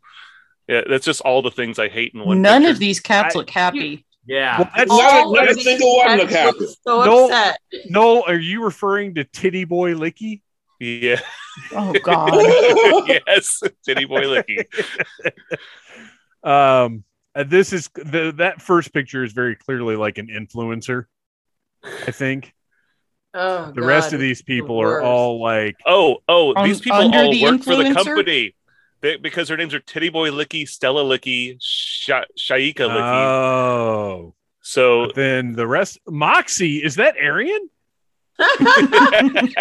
Yeah, 0.68 0.82
that's 0.90 1.06
just 1.06 1.22
all 1.22 1.42
the 1.44 1.52
things 1.52 1.78
I 1.78 1.90
hate 1.90 2.14
in 2.16 2.26
one. 2.26 2.42
None 2.42 2.62
picture. 2.64 2.72
of 2.72 2.80
these 2.80 3.00
cats 3.00 3.36
I- 3.36 3.38
look 3.38 3.50
happy. 3.52 4.05
Yeah. 4.28 4.58
Well, 4.60 4.72
that's 4.76 4.90
Not- 4.90 5.34
not 5.34 5.50
a 5.52 5.54
single 5.56 5.98
one 5.98 6.08
cats 6.08 6.22
look 6.22 6.32
happy. 6.32 6.60
look 6.60 6.70
So 6.84 7.04
No. 7.06 7.26
upset. 7.26 7.60
Noel, 7.90 8.24
are 8.28 8.38
you 8.40 8.64
referring 8.64 9.16
to 9.16 9.24
Titty 9.24 9.66
Boy 9.66 9.94
Licky? 9.94 10.42
Yeah. 10.80 11.20
Oh 11.74 11.94
God! 12.04 12.34
yes, 13.28 13.62
Titty 13.86 14.06
Boy 14.06 14.24
Licky. 14.24 14.66
Um, 16.44 17.04
uh, 17.34 17.44
this 17.44 17.74
is 17.74 17.90
the 17.96 18.32
that 18.38 18.62
first 18.62 18.94
picture 18.94 19.24
is 19.24 19.34
very 19.34 19.56
clearly 19.56 19.96
like 19.96 20.20
an 20.20 20.28
influencer. 20.28 21.06
I 21.84 22.12
think 22.12 22.54
Oh, 23.34 23.72
the 23.72 23.82
rest 23.82 24.14
of 24.14 24.20
these 24.20 24.40
it's 24.40 24.46
the 24.46 24.54
people 24.56 24.80
are 24.82 25.02
all 25.02 25.42
like, 25.42 25.76
Oh, 25.86 26.18
oh, 26.28 26.64
these 26.64 26.80
people 26.82 27.00
under 27.00 27.18
all 27.18 27.32
the 27.32 27.42
work 27.44 27.64
for 27.64 27.76
the 27.76 27.94
company 27.94 28.24
they, 28.24 28.54
because 29.22 29.48
their 29.48 29.58
names 29.58 29.74
are 29.74 29.80
Titty 29.80 30.10
Boy 30.10 30.30
Licky, 30.30 30.68
Stella 30.68 31.04
Licky, 31.04 31.58
Sha- 31.62 32.26
Shaika 32.38 32.88
Licky. 32.90 33.26
oh. 33.26 34.34
so 34.62 35.08
But 35.08 35.16
then 35.16 35.54
the 35.54 35.68
rest, 35.68 36.00
Moxie, 36.08 36.84
is 36.84 36.96
that 36.96 37.16
Arian? 37.18 37.70
I 38.40 39.56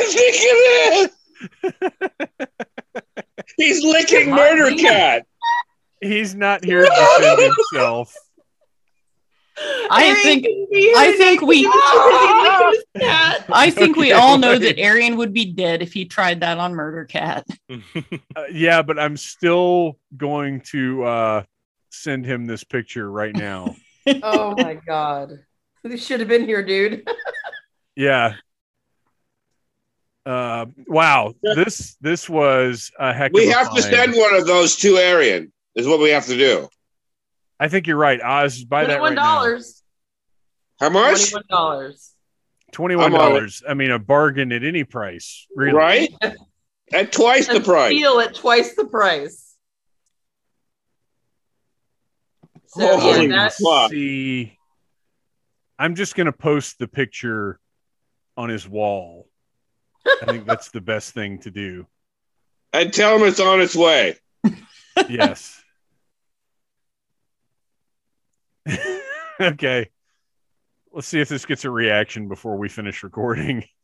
think 0.00 0.36
it 0.38 1.10
is. 1.64 2.48
He's 3.56 3.82
licking 3.82 4.30
Murder 4.30 4.74
Cat. 4.76 5.26
He's 6.00 6.34
not 6.34 6.64
here 6.64 6.84
to 6.84 7.16
defend 7.18 7.42
himself. 7.72 8.14
I 9.58 10.14
think- 10.22 10.44
can 10.44 10.66
be 10.70 10.80
here 10.80 10.94
I 10.96 11.12
think 11.16 11.42
we- 11.42 11.62
because 11.62 11.82
he 11.92 12.68
licked 12.72 12.86
his 12.94 13.02
cat. 13.02 13.44
I 13.52 13.70
think 13.70 13.96
we 13.96 14.12
all 14.12 14.38
know 14.38 14.58
that 14.58 14.78
Arian 14.78 15.16
would 15.16 15.32
be 15.32 15.52
dead 15.52 15.82
if 15.82 15.92
he 15.92 16.04
tried 16.06 16.40
that 16.40 16.58
on 16.58 16.74
Murder 16.74 17.04
Cat. 17.04 17.46
Uh, 18.34 18.44
yeah, 18.50 18.80
but 18.80 18.98
I'm 18.98 19.16
still 19.16 19.98
going 20.16 20.62
to 20.72 21.04
uh, 21.04 21.42
send 21.90 22.24
him 22.24 22.46
this 22.46 22.64
picture 22.64 23.10
right 23.10 23.34
now. 23.34 23.74
Oh 24.22 24.54
my 24.56 24.74
god. 24.86 25.38
This 25.84 26.04
should 26.04 26.18
have 26.20 26.28
been 26.28 26.44
here, 26.44 26.62
dude. 26.64 27.06
yeah. 27.94 28.34
Uh, 30.26 30.66
wow, 30.86 31.34
this 31.42 31.96
this 32.00 32.28
was 32.28 32.90
a 32.98 33.12
heck. 33.12 33.32
We 33.32 33.44
of 33.46 33.50
a 33.50 33.58
have 33.58 33.74
to 33.74 33.82
send 33.82 34.14
one 34.14 34.34
of 34.34 34.46
those 34.46 34.76
to 34.76 34.96
Arian. 34.96 35.52
Is 35.74 35.86
what 35.86 36.00
we 36.00 36.10
have 36.10 36.26
to 36.26 36.36
do. 36.36 36.68
I 37.62 37.68
think 37.68 37.86
you're 37.86 37.96
right. 37.96 38.20
Oz, 38.20 38.64
buy 38.64 38.80
that 38.86 38.98
Twenty-one 38.98 39.10
right 39.10 39.14
now. 39.14 39.34
dollars. 39.36 39.82
How 40.80 40.88
much? 40.90 41.30
Twenty-one 41.30 41.44
dollars. 41.48 42.14
Twenty-one 42.72 43.12
dollars. 43.12 43.62
I 43.68 43.74
mean, 43.74 43.92
a 43.92 44.00
bargain 44.00 44.50
at 44.50 44.64
any 44.64 44.82
price. 44.82 45.46
Really, 45.54 45.72
Right? 45.78 46.10
At 46.92 47.12
twice 47.12 47.46
the 47.46 47.60
price. 47.60 47.90
Feel 47.92 48.18
at 48.18 48.34
twice 48.34 48.74
the 48.74 48.84
price. 48.86 49.54
So 52.66 52.98
Holy 52.98 53.28
yeah, 53.28 53.48
that. 53.48 53.90
See, 53.90 54.58
I'm 55.78 55.94
just 55.94 56.16
gonna 56.16 56.32
post 56.32 56.78
the 56.78 56.88
picture 56.88 57.60
on 58.36 58.48
his 58.48 58.66
wall. 58.68 59.28
I 60.06 60.24
think 60.26 60.46
that's 60.46 60.70
the 60.70 60.80
best 60.80 61.14
thing 61.14 61.38
to 61.40 61.50
do. 61.50 61.86
And 62.74 62.90
tell 62.90 63.16
him 63.16 63.28
it's 63.28 63.38
on 63.38 63.60
its 63.60 63.76
way. 63.76 64.16
Yes. 65.06 65.61
okay. 69.40 69.90
Let's 70.92 71.08
see 71.08 71.20
if 71.20 71.28
this 71.28 71.46
gets 71.46 71.64
a 71.64 71.70
reaction 71.70 72.28
before 72.28 72.56
we 72.56 72.68
finish 72.68 73.02
recording. 73.02 73.64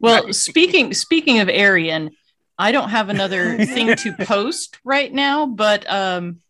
Well, 0.00 0.32
speaking 0.32 0.94
speaking 0.94 1.40
of 1.40 1.50
Arian, 1.50 2.12
I 2.58 2.72
don't 2.72 2.88
have 2.88 3.10
another 3.10 3.58
thing 3.58 3.94
to 3.96 4.12
post 4.24 4.78
right 4.84 5.12
now, 5.12 5.44
but 5.44 5.84
um 5.90 6.40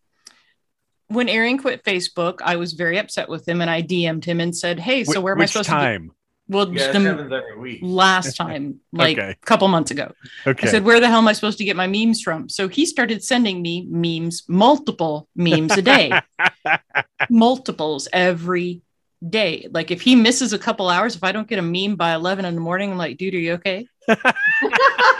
when 1.07 1.27
Arian 1.27 1.57
quit 1.57 1.83
Facebook, 1.83 2.39
I 2.41 2.55
was 2.55 2.71
very 2.71 2.97
upset 2.97 3.27
with 3.27 3.45
him 3.45 3.59
and 3.59 3.69
I 3.69 3.81
DM'd 3.81 4.23
him 4.23 4.39
and 4.39 4.55
said, 4.55 4.79
Hey, 4.79 5.03
so 5.03 5.19
Wh- 5.19 5.23
where 5.25 5.35
am 5.35 5.41
I 5.41 5.45
supposed 5.45 5.67
time? 5.67 6.11
Well, 6.47 6.73
Yeah, 6.73 6.91
the 6.91 7.79
last 7.81 8.37
time, 8.37 8.79
like 8.93 9.17
Okay. 9.17 9.31
a 9.31 9.45
couple 9.45 9.67
months 9.67 9.91
ago. 9.91 10.11
Okay. 10.45 10.67
I 10.67 10.71
said, 10.71 10.83
Where 10.83 10.99
the 10.99 11.07
hell 11.07 11.17
am 11.19 11.27
I 11.27 11.33
supposed 11.33 11.57
to 11.57 11.65
get 11.65 11.75
my 11.75 11.87
memes 11.87 12.21
from? 12.21 12.49
So 12.49 12.67
he 12.67 12.85
started 12.85 13.23
sending 13.23 13.61
me 13.61 13.87
memes, 13.89 14.43
multiple 14.47 15.27
memes 15.35 15.75
a 15.77 15.81
day, 15.81 16.11
multiples 17.29 18.07
every 18.13 18.81
day. 19.29 19.67
Like 19.71 19.91
if 19.91 20.01
he 20.01 20.15
misses 20.15 20.53
a 20.53 20.59
couple 20.59 20.89
hours, 20.89 21.15
if 21.15 21.23
I 21.23 21.31
don't 21.31 21.47
get 21.47 21.59
a 21.59 21.61
meme 21.61 21.95
by 21.95 22.13
11 22.13 22.45
in 22.45 22.55
the 22.55 22.61
morning, 22.61 22.91
I'm 22.91 22.97
like, 22.97 23.17
dude, 23.17 23.33
are 23.33 23.39
you 23.39 23.53
okay? 23.53 23.87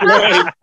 Right. 0.02 0.52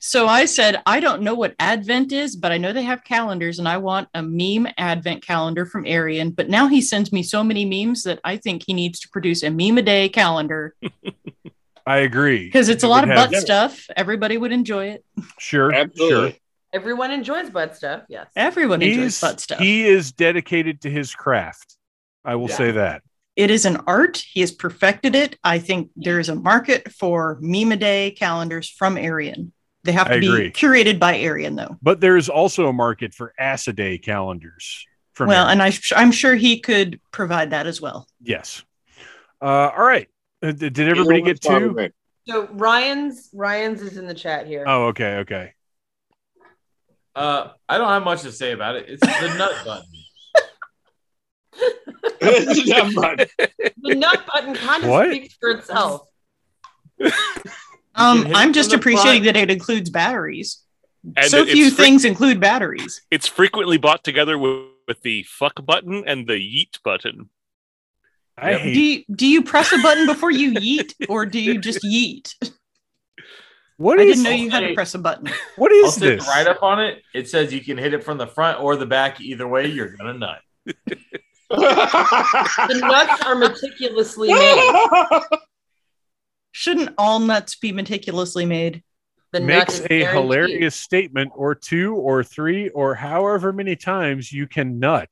So 0.00 0.28
I 0.28 0.44
said, 0.44 0.80
I 0.86 1.00
don't 1.00 1.22
know 1.22 1.34
what 1.34 1.56
Advent 1.58 2.12
is, 2.12 2.36
but 2.36 2.52
I 2.52 2.58
know 2.58 2.72
they 2.72 2.82
have 2.84 3.02
calendars 3.02 3.58
and 3.58 3.66
I 3.66 3.78
want 3.78 4.08
a 4.14 4.22
meme 4.22 4.68
Advent 4.78 5.26
calendar 5.26 5.66
from 5.66 5.86
Arian. 5.86 6.30
But 6.30 6.48
now 6.48 6.68
he 6.68 6.80
sends 6.82 7.10
me 7.10 7.22
so 7.24 7.42
many 7.42 7.64
memes 7.64 8.04
that 8.04 8.20
I 8.22 8.36
think 8.36 8.62
he 8.64 8.74
needs 8.74 9.00
to 9.00 9.08
produce 9.08 9.42
a 9.42 9.50
meme 9.50 9.78
a 9.78 9.82
day 9.82 10.08
calendar 10.08 10.74
I 11.86 11.98
agree. 11.98 12.44
because 12.44 12.68
it's 12.68 12.84
a 12.84 12.88
lot 12.88 13.02
of 13.02 13.08
would 13.08 13.18
have- 13.18 13.30
butt 13.32 13.40
stuff. 13.40 13.86
Everybody 13.96 14.36
would 14.38 14.52
enjoy 14.52 14.88
it. 14.90 15.04
Sure. 15.38 15.72
Absolutely. 15.72 16.30
Sure. 16.32 16.38
Everyone 16.74 17.10
enjoys 17.10 17.48
butt 17.50 17.74
stuff. 17.74 18.02
Yes. 18.08 18.28
Everyone 18.36 18.82
enjoys 18.82 19.20
butt 19.20 19.40
stuff. 19.40 19.58
he 19.58 19.84
is 19.86 20.12
dedicated 20.12 20.82
to 20.82 20.90
his 20.90 21.14
craft. 21.14 21.77
I 22.28 22.34
will 22.36 22.48
Yeah. 22.50 22.56
say 22.56 22.70
that. 22.72 23.02
it 23.36 23.50
is 23.50 23.64
an 23.64 23.76
art. 23.86 24.16
He 24.32 24.40
has 24.40 24.50
perfected 24.52 25.14
it. 25.14 25.38
I 25.44 25.60
think 25.60 25.90
there 25.96 26.18
is 26.18 26.28
a 26.28 26.34
market 26.34 26.92
for 26.92 27.38
meme 27.40 27.70
a 27.72 27.76
day 27.76 28.10
calendars 28.10 28.68
from 28.68 28.98
Arian. 28.98 29.52
They 29.84 29.92
have 29.92 30.08
to 30.08 30.14
I 30.14 30.18
be 30.20 30.26
agree. 30.26 30.50
curated 30.50 30.98
by 30.98 31.16
Arian, 31.18 31.54
though. 31.54 31.76
But 31.80 32.00
there's 32.00 32.28
also 32.28 32.66
a 32.66 32.72
market 32.72 33.14
for 33.14 33.32
Aciday 33.40 34.02
calendars. 34.02 34.84
From 35.14 35.28
well, 35.28 35.46
Aaron. 35.46 35.60
and 35.60 35.72
I, 35.72 35.78
I'm 35.96 36.10
sure 36.10 36.34
he 36.34 36.58
could 36.60 37.00
provide 37.12 37.50
that 37.50 37.66
as 37.68 37.80
well. 37.80 38.06
yes. 38.20 38.62
Uh, 39.40 39.70
all 39.76 39.84
right. 39.84 40.08
Uh, 40.42 40.50
did 40.50 40.72
did 40.72 40.88
everybody 40.88 41.22
get 41.22 41.40
two? 41.40 41.90
So 42.28 42.48
Ryan's 42.52 43.30
Ryan's 43.32 43.82
is 43.82 43.96
in 43.96 44.06
the 44.06 44.14
chat 44.14 44.46
here. 44.48 44.64
Oh, 44.66 44.86
okay, 44.86 45.18
okay. 45.18 45.52
Uh, 47.14 47.50
I 47.68 47.78
don't 47.78 47.88
have 47.88 48.02
much 48.04 48.22
to 48.22 48.32
say 48.32 48.50
about 48.52 48.74
it. 48.76 48.86
It's 48.88 49.00
the 49.00 49.34
nut 49.38 49.52
button. 49.64 49.86
Not 52.66 52.92
much. 52.94 53.30
The 53.38 53.94
nut 53.94 54.24
button 54.32 54.54
kind 54.54 54.84
of 54.84 54.90
What? 54.90 55.10
speaks 55.10 55.34
for 55.40 55.50
itself. 55.50 56.08
Um, 57.94 58.28
I'm 58.34 58.52
just 58.52 58.72
appreciating 58.72 59.22
front. 59.24 59.36
that 59.36 59.36
it 59.36 59.50
includes 59.50 59.90
batteries. 59.90 60.62
And 61.16 61.26
so 61.30 61.44
few 61.46 61.70
fre- 61.70 61.82
things 61.82 62.04
include 62.04 62.40
batteries. 62.40 63.02
It's 63.10 63.26
frequently 63.26 63.76
bought 63.78 64.04
together 64.04 64.36
with, 64.38 64.66
with 64.86 65.00
the 65.02 65.22
fuck 65.24 65.64
button 65.64 66.04
and 66.06 66.26
the 66.26 66.34
yeet 66.34 66.82
button. 66.84 67.30
I 68.36 68.50
Yep. 68.52 68.60
hate 68.60 68.74
Do 68.74 68.80
you 68.80 69.04
do 69.16 69.26
you 69.26 69.42
press 69.42 69.72
a 69.72 69.78
button 69.78 70.06
before 70.06 70.30
you 70.30 70.52
yeet, 70.54 70.92
or 71.08 71.26
do 71.26 71.40
you 71.40 71.58
just 71.58 71.82
yeet? 71.82 72.32
what 73.78 73.98
I 73.98 74.02
is 74.02 74.10
didn't 74.16 74.24
know 74.24 74.30
you 74.30 74.50
had 74.50 74.60
to 74.60 74.74
press 74.74 74.94
a 74.94 74.98
button. 74.98 75.28
what 75.56 75.72
I'll 75.72 75.90
this? 76.00 76.26
right 76.28 76.46
up 76.46 76.62
on 76.62 76.80
it. 76.80 77.02
It 77.14 77.28
says 77.28 77.52
you 77.52 77.60
can 77.60 77.76
hit 77.78 77.94
it 77.94 78.04
from 78.04 78.16
the 78.18 78.26
front 78.28 78.60
or 78.62 78.76
the 78.76 78.86
back. 78.86 79.20
Either 79.20 79.48
way, 79.48 79.66
you're 79.66 79.88
gonna 79.96 80.14
nut. 80.14 80.40
The 81.50 82.78
nuts 82.80 83.22
are 83.24 83.34
meticulously 83.34 84.32
made. 84.32 85.00
Shouldn't 86.52 86.94
all 86.98 87.18
nuts 87.20 87.56
be 87.56 87.72
meticulously 87.72 88.44
made? 88.46 88.82
The 89.32 89.40
Makes 89.40 89.80
a 89.90 90.04
hilarious 90.06 90.74
statement 90.74 91.32
or 91.34 91.54
two 91.54 91.94
or 91.94 92.24
three 92.24 92.70
or 92.70 92.94
however 92.94 93.52
many 93.52 93.76
times 93.76 94.32
you 94.32 94.46
can 94.46 94.78
nut. 94.78 95.08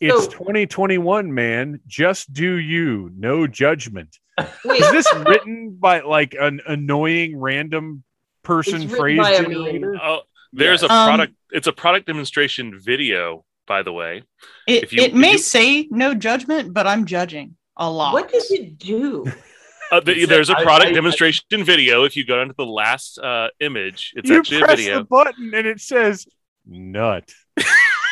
It's 0.00 0.24
So- 0.24 0.30
2021, 0.30 1.32
man. 1.32 1.80
Just 1.86 2.32
do 2.32 2.54
you. 2.56 3.10
No 3.16 3.46
judgment. 3.46 4.18
Wait, 4.64 4.80
Is 4.80 4.90
this 4.90 5.14
written 5.14 5.76
by 5.78 6.00
like 6.00 6.34
an 6.38 6.60
annoying 6.66 7.38
random 7.38 8.02
person 8.42 8.88
phrase 8.88 9.18
generator? 9.18 9.96
Oh, 10.02 10.22
there's 10.52 10.82
a 10.82 10.92
Um, 10.92 11.06
product. 11.08 11.34
It's 11.52 11.66
a 11.68 11.72
product 11.72 12.06
demonstration 12.06 12.80
video, 12.80 13.44
by 13.66 13.82
the 13.82 13.92
way. 13.92 14.22
It 14.66 14.84
If 14.84 14.92
you- 14.92 15.02
it 15.02 15.10
if 15.10 15.14
may 15.14 15.32
you- 15.32 15.38
say 15.38 15.88
no 15.90 16.14
judgment, 16.14 16.72
but 16.74 16.86
I'm 16.86 17.04
judging 17.06 17.56
a 17.76 17.90
lot. 17.90 18.12
what 18.12 18.30
does 18.30 18.50
it 18.50 18.78
do? 18.78 19.24
Uh, 19.92 20.00
the, 20.00 20.12
It's 20.12 20.24
a- 20.24 20.26
there's 20.26 20.50
a 20.50 20.56
I- 20.58 20.62
product 20.64 20.90
I- 20.90 20.94
demonstration 20.94 21.44
video. 21.62 22.04
If 22.04 22.16
you 22.16 22.24
go 22.24 22.36
down 22.38 22.48
to 22.48 22.54
the 22.56 22.64
last 22.66 23.18
uh, 23.18 23.48
image, 23.60 24.12
it's 24.16 24.28
you 24.30 24.38
actually 24.38 24.62
a 24.62 24.66
video. 24.66 24.98
the 25.00 25.04
button 25.04 25.52
and 25.54 25.66
it 25.66 25.78
says 25.78 26.26
nut. 26.66 27.30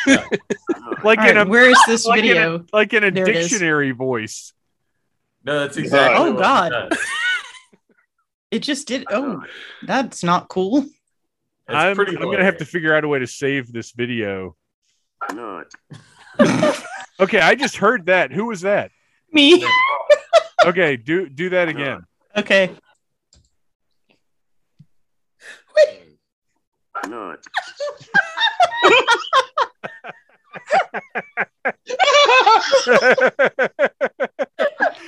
like 0.05 1.19
All 1.19 1.27
in 1.27 1.35
right, 1.35 1.37
a 1.37 1.45
where 1.45 1.69
is 1.69 1.77
this 1.87 2.05
like 2.13 2.19
in 2.19 2.25
a- 2.25 2.27
video? 2.33 2.65
like 2.71 2.93
in 2.93 3.03
a 3.03 3.11
There 3.11 3.25
dictionary 3.25 3.91
voice. 3.91 4.53
No, 5.43 5.59
that's 5.61 5.75
exactly. 5.75 6.19
Oh, 6.25 6.31
what 6.33 6.41
God. 6.41 6.69
does. 6.69 6.99
It 8.51 8.59
just 8.59 8.87
did. 8.87 9.05
Oh, 9.09 9.43
that's 9.81 10.23
not 10.23 10.47
cool. 10.47 10.77
It's 10.77 10.89
I'm. 11.67 11.99
I'm 11.99 12.15
gonna 12.15 12.43
have 12.45 12.57
to 12.59 12.65
figure 12.65 12.95
out 12.95 13.03
a 13.03 13.07
way 13.07 13.19
to 13.19 13.27
save 13.27 13.73
this 13.73 13.91
video. 13.91 14.55
Okay, 17.19 17.39
I 17.39 17.53
just 17.53 17.77
heard 17.77 18.07
that. 18.07 18.31
Who 18.31 18.45
was 18.45 18.61
that? 18.61 18.91
Me. 19.31 19.63
Okay, 20.65 20.95
do 20.95 21.27
do 21.27 21.49
that 21.49 21.67
again. 21.67 22.05
Okay. 22.37 22.71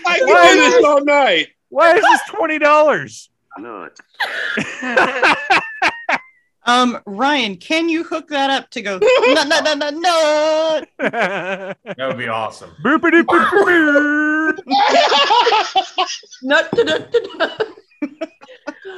I 0.06 0.20
can 0.20 0.58
do 0.58 0.62
this 0.72 0.84
all 0.84 1.04
night. 1.06 1.48
Why 1.70 1.96
is 1.96 2.02
this 2.02 2.22
twenty 2.30 2.60
dollars? 2.60 3.30
Um, 6.68 7.00
Ryan, 7.06 7.58
can 7.58 7.90
you 7.90 8.04
hook 8.04 8.28
that 8.30 8.50
up 8.50 8.70
to 8.72 8.82
go? 8.82 9.00
No, 9.36 9.44
no, 9.44 9.60
no, 9.62 9.74
no, 9.76 9.90
no. 9.92 10.82
That 11.00 11.76
would 12.00 12.18
be 12.18 12.28
awesome. 12.28 12.72
Boopity 12.84 13.22
boop 13.24 14.58
nut. 16.44 16.70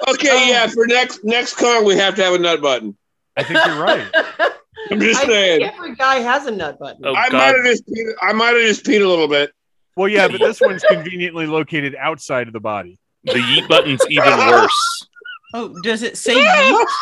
Okay, 0.10 0.30
Oh. 0.30 0.48
yeah. 0.50 0.68
For 0.68 0.86
next 0.88 1.24
next 1.24 1.56
car, 1.58 1.84
we 1.84 1.96
have 1.98 2.16
to 2.16 2.24
have 2.24 2.34
a 2.34 2.40
nut 2.40 2.62
button. 2.62 2.96
I 3.36 3.44
think 3.44 3.60
you're 3.66 3.82
right. 3.82 4.06
I'm 4.92 5.00
just 5.00 5.24
I 5.24 5.26
saying. 5.28 5.60
think 5.62 5.74
every 5.74 5.96
guy 5.96 6.18
has 6.20 6.46
a 6.46 6.52
nut 6.52 6.80
button. 6.80 7.02
Oh 7.06 7.14
I 7.16 7.30
God! 7.30 7.34
might 7.38 7.56
have 7.56 7.66
just 7.66 7.86
peed, 7.88 8.12
I 8.22 8.32
might 8.34 8.56
have 8.56 8.62
just 8.64 8.86
peed 8.86 9.04
a 9.04 9.08
little 9.08 9.28
bit. 9.28 9.52
Well, 9.96 10.08
yeah, 10.08 10.28
but 10.28 10.40
this 10.40 10.62
one's 10.62 10.84
conveniently 10.84 11.48
located 11.48 11.96
outside 12.00 12.48
of 12.48 12.54
the 12.54 12.60
body. 12.60 13.00
The 13.24 13.34
yeet 13.34 13.68
button's 13.68 14.02
even 14.10 14.38
worse. 14.38 15.08
Oh, 15.54 15.74
does 15.82 16.04
it 16.04 16.18
say 16.18 16.36
yeet? 16.36 16.86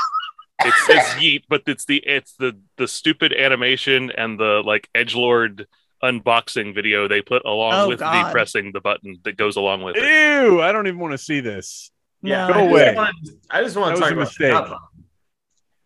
It 0.63 0.73
says 0.87 1.03
yeet, 1.21 1.43
but 1.49 1.63
it's 1.67 1.85
the 1.85 1.97
it's 2.05 2.33
the 2.37 2.57
the 2.77 2.87
stupid 2.87 3.33
animation 3.33 4.11
and 4.17 4.39
the 4.39 4.61
like 4.65 4.87
edge 4.95 5.13
lord 5.15 5.67
unboxing 6.03 6.73
video 6.73 7.07
they 7.07 7.21
put 7.21 7.43
along 7.45 7.73
Oh, 7.73 7.87
with 7.89 7.99
the 7.99 8.27
pressing 8.31 8.71
the 8.71 8.79
button 8.81 9.17
that 9.23 9.37
goes 9.37 9.55
along 9.57 9.83
with 9.83 9.95
it. 9.97 10.03
Ew! 10.03 10.61
I 10.61 10.71
don't 10.71 10.87
even 10.87 10.99
want 10.99 11.11
to 11.13 11.17
see 11.17 11.39
this. 11.39 11.91
Yeah, 12.21 12.47
Go 12.47 12.53
I 12.53 12.61
away. 12.61 12.93
wanna- 12.95 13.11
I 13.49 13.61
just 13.63 13.75
want 13.75 13.95
to 13.95 14.01
talk 14.01 14.11
about 14.11 14.19
mistake. 14.21 14.39
the 14.51 14.53
nut 14.53 14.63
button. 14.69 14.79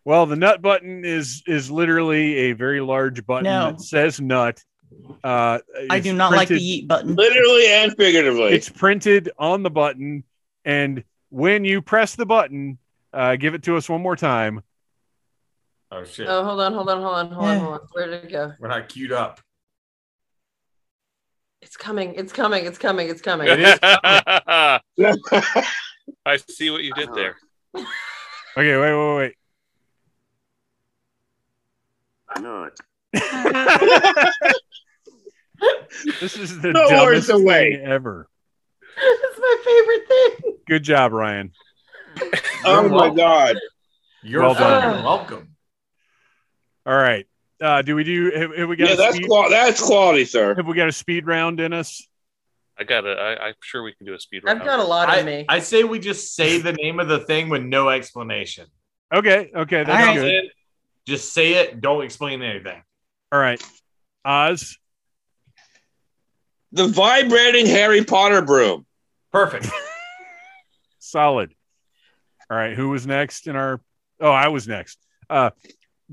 Well, 0.06 0.26
the 0.26 0.36
nut 0.36 0.62
button 0.62 1.04
is 1.06 1.44
is 1.48 1.70
literally 1.72 2.36
a 2.36 2.52
very 2.54 2.82
large 2.82 3.26
button 3.26 3.46
No. 3.46 3.72
that 3.72 3.82
says 3.82 4.20
nut. 4.22 4.62
Uh, 5.24 5.60
I 5.90 6.00
do 6.00 6.14
not 6.14 6.32
like 6.32 6.48
the 6.48 6.56
yeet 6.60 6.88
button. 6.88 7.16
Literally 7.16 7.68
and 7.68 7.96
figuratively. 7.96 8.54
It's 8.54 8.70
printed 8.70 9.30
on 9.38 9.64
the 9.64 9.70
button, 9.70 10.24
and 10.66 11.04
when 11.30 11.64
you 11.66 11.82
press 11.82 12.16
the 12.16 12.26
button, 12.26 12.78
uh, 13.14 13.36
give 13.36 13.54
it 13.56 13.64
to 13.64 13.76
us 13.78 13.88
one 13.90 14.02
more 14.02 14.16
time. 14.16 14.62
Oh 15.92 16.04
shit, 16.04 16.28
Oh, 16.30 16.44
hold 16.44 16.60
on, 16.62 16.74
hold 16.74 16.90
on, 16.90 17.02
hold 17.02 17.16
on, 17.16 17.32
hold 17.32 17.48
on, 17.48 17.58
hold 17.60 17.74
on. 17.74 17.80
Where 17.94 18.06
did 18.08 18.26
it 18.26 18.32
go? 18.32 18.54
we're 18.60 18.68
not 18.68 18.90
queued 18.90 19.12
up. 19.12 19.42
It's 21.62 21.76
coming. 21.76 22.14
It's 22.16 22.32
coming. 22.32 22.66
It's 22.66 22.78
coming. 22.78 23.10
It's 23.10 23.22
coming. 23.22 23.48
It 23.48 23.60
is 23.60 23.80
I 26.26 26.38
see 26.48 26.70
what 26.70 26.84
you 26.84 26.94
did 26.94 27.10
there. 27.16 27.36
Okay, 28.58 28.76
wait, 28.78 28.94
wait, 28.94 29.16
wait. 29.18 29.36
I 32.28 32.40
not. 32.42 32.72
This 36.20 36.38
is 36.38 36.60
the 36.62 36.74
No 36.74 36.88
words 37.04 37.28
dumbest 37.28 37.30
away. 37.30 37.76
thing 37.76 37.86
ever. 37.86 38.28
it's 38.98 39.40
my 39.40 39.58
favorite 39.64 40.08
thing. 40.08 40.54
Good 40.68 40.84
job, 40.84 41.12
Ryan. 41.14 41.52
Oh 42.66 42.82
You're 42.82 42.90
my 42.90 43.10
god. 43.10 43.58
You're 44.22 44.42
Well 44.42 44.54
done. 44.54 44.82
fucking 44.82 45.04
welcome. 45.04 45.56
All 46.86 46.96
right. 46.98 47.26
Uh, 47.62 47.82
do 47.82 47.96
we 47.96 48.04
do? 48.04 48.32
Have, 48.32 48.56
have 48.56 48.70
we 48.70 48.76
got? 48.76 48.90
Yeah, 48.90 48.96
that's 48.96 49.16
speed, 49.16 49.28
qual- 49.28 49.50
that's 49.50 49.82
quality, 49.82 50.26
sir. 50.26 50.56
Have 50.56 50.66
we 50.66 50.76
got 50.76 50.88
a 50.88 50.94
speed 50.94 51.28
round 51.28 51.60
in 51.60 51.74
us? 51.74 52.08
I 52.78 52.86
got 52.86 53.06
it. 53.06 53.18
I'm 53.18 53.54
sure 53.62 53.84
we 53.84 53.94
can 53.94 54.06
do 54.06 54.14
a 54.14 54.20
speed 54.20 54.44
round. 54.46 54.60
I've 54.60 54.66
got 54.66 54.80
a 54.80 54.84
lot 54.84 55.10
in 55.20 55.26
I, 55.26 55.30
me. 55.30 55.46
I 55.50 55.60
say 55.60 55.84
we 55.84 56.00
just 56.00 56.34
say 56.36 56.60
the 56.60 56.72
name 56.72 57.02
of 57.02 57.10
the 57.10 57.20
thing 57.20 57.50
with 57.50 57.62
no 57.64 57.90
explanation. 57.90 58.68
Okay, 59.14 59.52
okay, 59.54 59.84
that's 59.84 60.08
All 60.08 60.16
right. 60.16 60.22
good. 60.22 60.44
Just 61.06 61.34
say 61.34 61.54
it. 61.56 61.82
Don't 61.82 62.04
explain 62.06 62.42
anything. 62.42 62.82
All 63.34 63.40
right, 63.40 63.62
Oz. 64.24 64.78
The 66.72 66.88
vibrating 66.88 67.66
Harry 67.66 68.06
Potter 68.06 68.42
broom. 68.42 68.86
Perfect. 69.34 69.68
Solid. 71.00 71.54
All 72.50 72.58
right, 72.58 72.76
who 72.76 72.90
was 72.90 73.06
next 73.06 73.48
in 73.48 73.56
our? 73.56 73.82
Oh, 74.20 74.32
I 74.32 74.48
was 74.48 74.68
next. 74.68 75.00
Uh, 75.30 75.52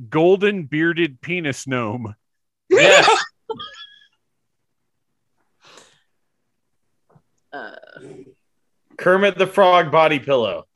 golden 0.09 0.65
bearded 0.65 1.21
penis 1.21 1.67
gnome. 1.67 2.15
Yes. 2.69 3.09
Uh, 7.53 7.75
Kermit 8.99 9.39
the 9.39 9.47
Frog 9.47 9.91
body 9.91 10.19
pillow. 10.19 10.67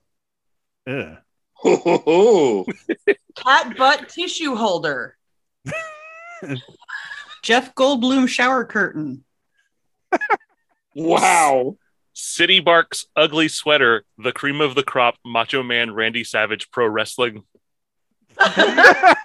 Ugh. 0.87 1.19
Ooh. 1.67 2.65
cat 3.37 3.77
butt 3.77 4.09
tissue 4.09 4.55
holder. 4.55 5.17
Jeff 7.43 7.75
Goldblum 7.75 8.29
shower 8.29 8.65
curtain. 8.65 9.25
wow. 10.95 11.77
City 12.13 12.61
Bark's 12.61 13.07
ugly 13.17 13.49
sweater, 13.49 14.05
the 14.19 14.33
cream 14.33 14.61
of 14.61 14.75
the 14.75 14.83
crop, 14.83 15.17
Macho 15.25 15.63
Man 15.63 15.95
Randy 15.95 16.25
Savage 16.25 16.71
Pro 16.71 16.87
Wrestling. 16.87 17.45
I 18.39 19.17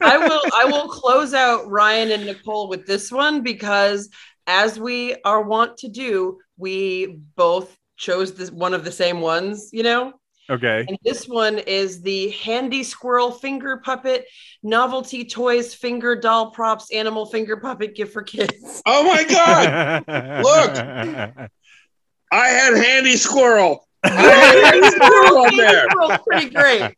will 0.00 0.40
I 0.54 0.64
will 0.66 0.88
close 0.88 1.34
out 1.34 1.68
Ryan 1.68 2.12
and 2.12 2.24
Nicole 2.26 2.68
with 2.68 2.86
this 2.86 3.12
one 3.12 3.42
because 3.42 4.08
as 4.46 4.78
we 4.80 5.16
are 5.24 5.42
wont 5.42 5.76
to 5.78 5.88
do, 5.88 6.38
we 6.56 7.18
both 7.36 7.76
chose 7.96 8.32
this 8.34 8.50
one 8.50 8.72
of 8.74 8.84
the 8.84 8.92
same 8.92 9.20
ones, 9.20 9.70
you 9.72 9.82
know? 9.82 10.14
Okay. 10.50 10.84
And 10.88 10.96
this 11.04 11.28
one 11.28 11.58
is 11.58 12.00
the 12.00 12.30
handy 12.30 12.82
squirrel 12.82 13.30
finger 13.30 13.82
puppet 13.84 14.26
novelty 14.62 15.24
toys 15.24 15.74
finger 15.74 16.16
doll 16.16 16.50
props 16.52 16.90
animal 16.92 17.26
finger 17.26 17.56
puppet 17.58 17.94
gift 17.94 18.12
for 18.12 18.22
kids. 18.22 18.82
Oh 18.86 19.04
my 19.04 19.24
god. 19.24 20.04
Look. 20.42 21.50
I 22.32 22.48
had 22.48 22.74
handy 22.76 23.16
squirrel. 23.16 23.86
I 24.04 24.08
had 24.10 24.74
handy 24.74 24.88
squirrel 24.90 25.38
up 25.44 25.54
there. 25.56 25.86
Squirrel's 25.90 26.18
pretty 26.26 26.50
great. 26.50 26.94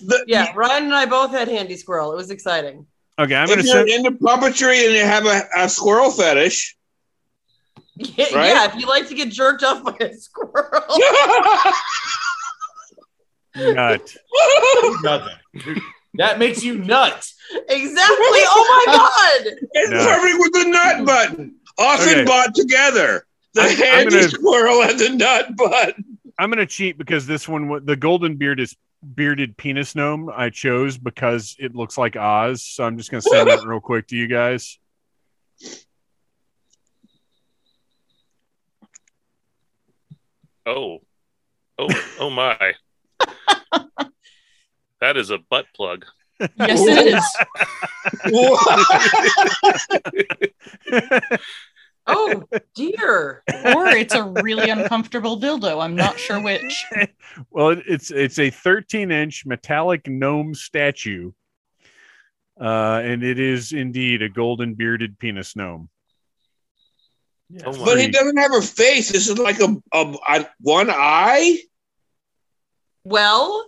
The- 0.00 0.24
Yeah, 0.26 0.52
Ryan 0.54 0.84
and 0.84 0.94
I 0.94 1.06
both 1.06 1.30
had 1.30 1.48
handy 1.48 1.76
squirrel. 1.76 2.12
It 2.12 2.16
was 2.16 2.30
exciting. 2.30 2.86
okay, 3.18 3.34
I'm 3.34 3.48
gonna 3.48 3.60
if 3.60 3.66
you're 3.66 3.86
send. 3.86 4.06
into 4.06 4.12
puppetry 4.12 4.84
and 4.86 4.94
you 4.94 5.02
have 5.04 5.26
a, 5.26 5.42
a 5.56 5.68
squirrel 5.68 6.10
fetish, 6.10 6.76
Yeah, 7.98 8.26
Right? 8.34 8.48
yeah, 8.48 8.64
if 8.66 8.74
you 8.80 8.86
like 8.86 9.08
to 9.08 9.14
get 9.14 9.30
jerked 9.30 9.62
off 9.64 9.82
by 9.82 9.96
a 10.00 10.14
squirrel. 10.14 10.82
Nut. 13.56 14.16
Nothing. 15.02 15.80
That 16.14 16.38
makes 16.38 16.62
you 16.62 16.78
nuts. 16.78 17.34
exactly. 17.68 18.16
Oh 18.20 18.84
my 18.86 18.92
god. 18.96 19.58
it's 19.72 19.90
No. 19.90 20.04
perfect 20.04 20.36
with 20.38 20.52
the 20.52 20.64
nut 20.70 21.06
button. 21.06 21.54
Often 21.78 22.08
Okay. 22.08 22.24
bought 22.24 22.54
together. 22.54 23.26
The 23.54 23.62
I'm- 23.62 23.70
I'm 23.70 23.76
handy 23.78 24.10
gonna- 24.16 24.28
squirrel 24.28 24.82
and 24.82 24.98
the 24.98 25.08
nut 25.10 25.56
button. 25.56 26.18
I'm 26.38 26.50
gonna 26.50 26.66
cheat 26.66 26.98
because 26.98 27.26
this 27.26 27.48
one, 27.48 27.84
the 27.84 27.96
golden 27.96 28.36
beard 28.36 28.60
is 28.60 28.76
bearded 29.14 29.56
penis 29.56 29.94
gnome. 29.94 30.30
I 30.34 30.50
chose 30.50 30.98
because 30.98 31.56
it 31.58 31.74
looks 31.74 31.96
like 31.98 32.16
Oz, 32.16 32.62
so 32.62 32.84
I'm 32.84 32.96
just 32.96 33.10
gonna 33.10 33.22
send 33.22 33.48
that 33.48 33.62
real 33.66 33.80
quick 33.80 34.06
to 34.08 34.16
you 34.16 34.26
guys. 34.28 34.78
Oh, 40.68 40.98
oh, 41.78 41.88
oh 42.20 42.28
my! 42.28 42.74
that 45.00 45.16
is 45.16 45.30
a 45.30 45.38
butt 45.38 45.64
plug. 45.74 46.04
Yes, 46.58 46.80
it 46.82 47.22
is. 51.30 51.38
Oh 52.10 52.42
dear. 52.74 53.42
Or 53.76 53.88
it's 53.88 54.14
a 54.14 54.24
really 54.24 54.70
uncomfortable 54.70 55.38
dildo. 55.38 55.82
I'm 55.82 55.94
not 55.94 56.18
sure 56.18 56.40
which. 56.42 56.86
well, 57.50 57.76
it's 57.86 58.10
it's 58.10 58.38
a 58.38 58.48
13 58.48 59.10
inch 59.10 59.44
metallic 59.44 60.08
gnome 60.08 60.54
statue, 60.54 61.32
uh, 62.58 63.02
and 63.04 63.22
it 63.22 63.38
is 63.38 63.74
indeed 63.74 64.22
a 64.22 64.30
golden 64.30 64.72
bearded 64.72 65.18
penis 65.18 65.54
gnome. 65.54 65.90
Oh! 67.64 67.84
But 67.84 67.98
he 68.00 68.08
doesn't 68.08 68.36
have 68.36 68.52
a 68.54 68.60
face. 68.62 69.10
This 69.10 69.28
is 69.28 69.38
like 69.38 69.58
a, 69.60 69.74
a, 69.92 70.14
a 70.28 70.46
one 70.60 70.88
eye. 70.90 71.58
Well, 73.04 73.64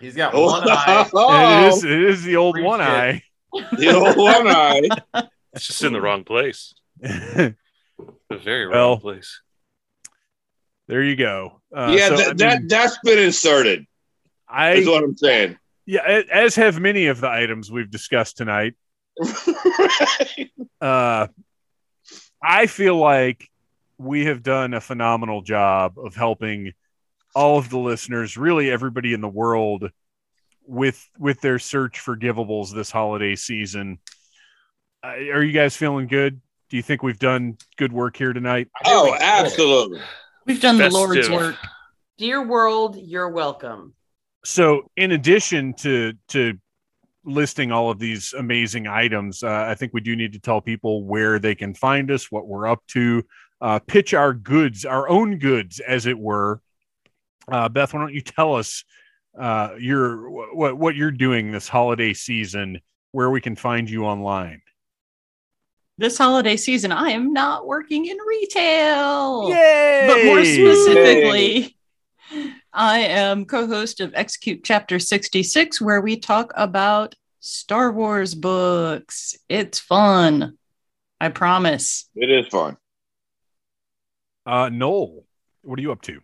He's 0.00 0.16
got 0.16 0.34
one 0.34 0.62
eye. 0.68 1.08
It 1.68 1.72
is 1.74 1.84
it 1.84 2.02
is 2.02 2.22
the 2.24 2.36
old 2.36 2.56
Freak 2.56 2.66
one 2.66 2.80
it. 2.80 2.84
eye. 2.84 3.22
the 3.78 3.94
old 3.94 4.16
one 4.16 4.48
eye. 4.48 4.88
It's 5.54 5.68
just 5.68 5.84
in 5.84 5.92
the 5.92 6.00
wrong 6.00 6.24
place. 6.24 6.74
The 7.00 7.54
very 8.42 8.66
Well, 8.66 8.88
wrong 8.94 9.00
place. 9.00 9.40
There 10.88 11.00
you 11.04 11.14
go. 11.14 11.60
Uh, 11.74 11.94
yeah, 11.96 12.08
so, 12.08 12.16
that, 12.16 12.26
I 12.26 12.28
mean, 12.30 12.36
that 12.38 12.60
that's 12.68 12.98
been 13.04 13.20
inserted. 13.20 13.86
I 14.48 14.72
Is 14.72 14.88
what 14.88 15.04
I'm 15.04 15.16
saying. 15.16 15.56
yeah, 15.86 16.22
as 16.32 16.56
have 16.56 16.80
many 16.80 17.06
of 17.06 17.20
the 17.20 17.28
items 17.30 17.70
we've 17.70 17.88
discussed 17.90 18.36
tonight. 18.36 18.74
uh, 20.80 21.28
I 22.44 22.66
feel 22.66 22.96
like 22.96 23.48
we 23.98 24.26
have 24.26 24.42
done 24.42 24.74
a 24.74 24.80
phenomenal 24.80 25.42
job 25.42 25.98
of 25.98 26.14
helping 26.14 26.72
all 27.34 27.58
of 27.58 27.70
the 27.70 27.78
listeners, 27.78 28.36
really 28.36 28.70
everybody 28.70 29.14
in 29.14 29.20
the 29.20 29.28
world, 29.28 29.90
with 30.66 31.08
with 31.18 31.40
their 31.40 31.58
search 31.58 32.00
for 32.00 32.16
givables 32.16 32.72
this 32.72 32.90
holiday 32.90 33.34
season. 33.36 33.98
Uh, 35.02 35.08
are 35.32 35.42
you 35.42 35.52
guys 35.52 35.76
feeling 35.76 36.06
good? 36.06 36.40
Do 36.70 36.76
you 36.76 36.82
think 36.82 37.02
we've 37.02 37.18
done 37.18 37.56
good 37.76 37.92
work 37.92 38.16
here 38.16 38.32
tonight? 38.32 38.68
oh, 38.84 39.16
absolutely. 39.18 40.00
We've 40.46 40.60
done 40.60 40.76
the 40.76 40.84
Festive. 40.84 41.00
Lord's 41.00 41.30
work. 41.30 41.56
dear 42.18 42.46
world, 42.46 42.96
you're 42.96 43.28
welcome. 43.28 43.94
So, 44.44 44.90
in 44.96 45.12
addition 45.12 45.74
to 45.78 46.12
to 46.28 46.58
listing 47.24 47.72
all 47.72 47.90
of 47.90 47.98
these 47.98 48.32
amazing 48.34 48.86
items, 48.86 49.42
uh, 49.42 49.66
I 49.68 49.74
think 49.74 49.92
we 49.92 50.00
do 50.00 50.16
need 50.16 50.32
to 50.34 50.38
tell 50.38 50.60
people 50.60 51.04
where 51.04 51.38
they 51.38 51.54
can 51.54 51.74
find 51.74 52.10
us, 52.10 52.30
what 52.30 52.46
we're 52.46 52.66
up 52.66 52.86
to, 52.88 53.24
uh, 53.60 53.78
pitch 53.78 54.14
our 54.14 54.32
goods, 54.32 54.84
our 54.84 55.08
own 55.08 55.38
goods, 55.38 55.80
as 55.80 56.06
it 56.06 56.18
were. 56.18 56.60
Uh, 57.50 57.68
Beth, 57.68 57.94
why 57.94 58.00
don't 58.00 58.14
you 58.14 58.20
tell 58.20 58.54
us 58.54 58.84
uh, 59.38 59.74
your 59.78 60.30
what 60.54 60.78
what 60.78 60.94
you're 60.94 61.10
doing 61.10 61.50
this 61.50 61.68
holiday 61.68 62.14
season, 62.14 62.80
where 63.12 63.30
we 63.30 63.40
can 63.40 63.56
find 63.56 63.88
you 63.88 64.04
online? 64.04 64.62
This 65.96 66.18
holiday 66.18 66.56
season, 66.56 66.92
I 66.92 67.10
am 67.10 67.32
not 67.32 67.66
working 67.66 68.06
in 68.06 68.16
retail. 68.18 69.48
Yay! 69.48 70.06
But 70.08 70.24
more 70.24 70.44
specifically, 70.44 71.76
I 72.74 72.98
am 73.00 73.44
co 73.44 73.68
host 73.68 74.00
of 74.00 74.12
Execute 74.16 74.64
Chapter 74.64 74.98
66, 74.98 75.80
where 75.80 76.00
we 76.00 76.18
talk 76.18 76.52
about 76.56 77.14
Star 77.38 77.92
Wars 77.92 78.34
books. 78.34 79.36
It's 79.48 79.78
fun. 79.78 80.58
I 81.20 81.28
promise. 81.28 82.10
It 82.16 82.30
is 82.30 82.48
fun. 82.48 82.76
uh, 84.44 84.70
Noel, 84.70 85.24
what 85.62 85.78
are 85.78 85.82
you 85.82 85.92
up 85.92 86.02
to? 86.02 86.20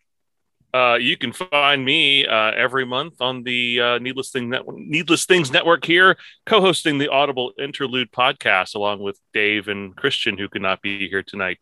Uh, 0.75 0.97
you 1.01 1.17
can 1.17 1.33
find 1.33 1.85
me 1.85 2.27
uh, 2.27 2.51
every 2.53 2.85
month 2.85 3.21
on 3.21 3.45
the 3.45 3.81
uh, 3.81 3.99
Needless 3.99 4.31
Thing 4.31 4.51
Network, 4.51 4.77
Needless 4.77 5.27
Things 5.27 5.53
Network 5.53 5.85
here, 5.85 6.17
co-hosting 6.47 6.99
the 6.99 7.09
Audible 7.09 7.53
Interlude 7.61 8.11
podcast 8.11 8.75
along 8.75 9.01
with 9.01 9.21
Dave 9.33 9.69
and 9.69 9.95
Christian, 9.97 10.37
who 10.37 10.49
could 10.49 10.63
not 10.63 10.83
be 10.83 11.09
here 11.09 11.23
tonight. 11.23 11.59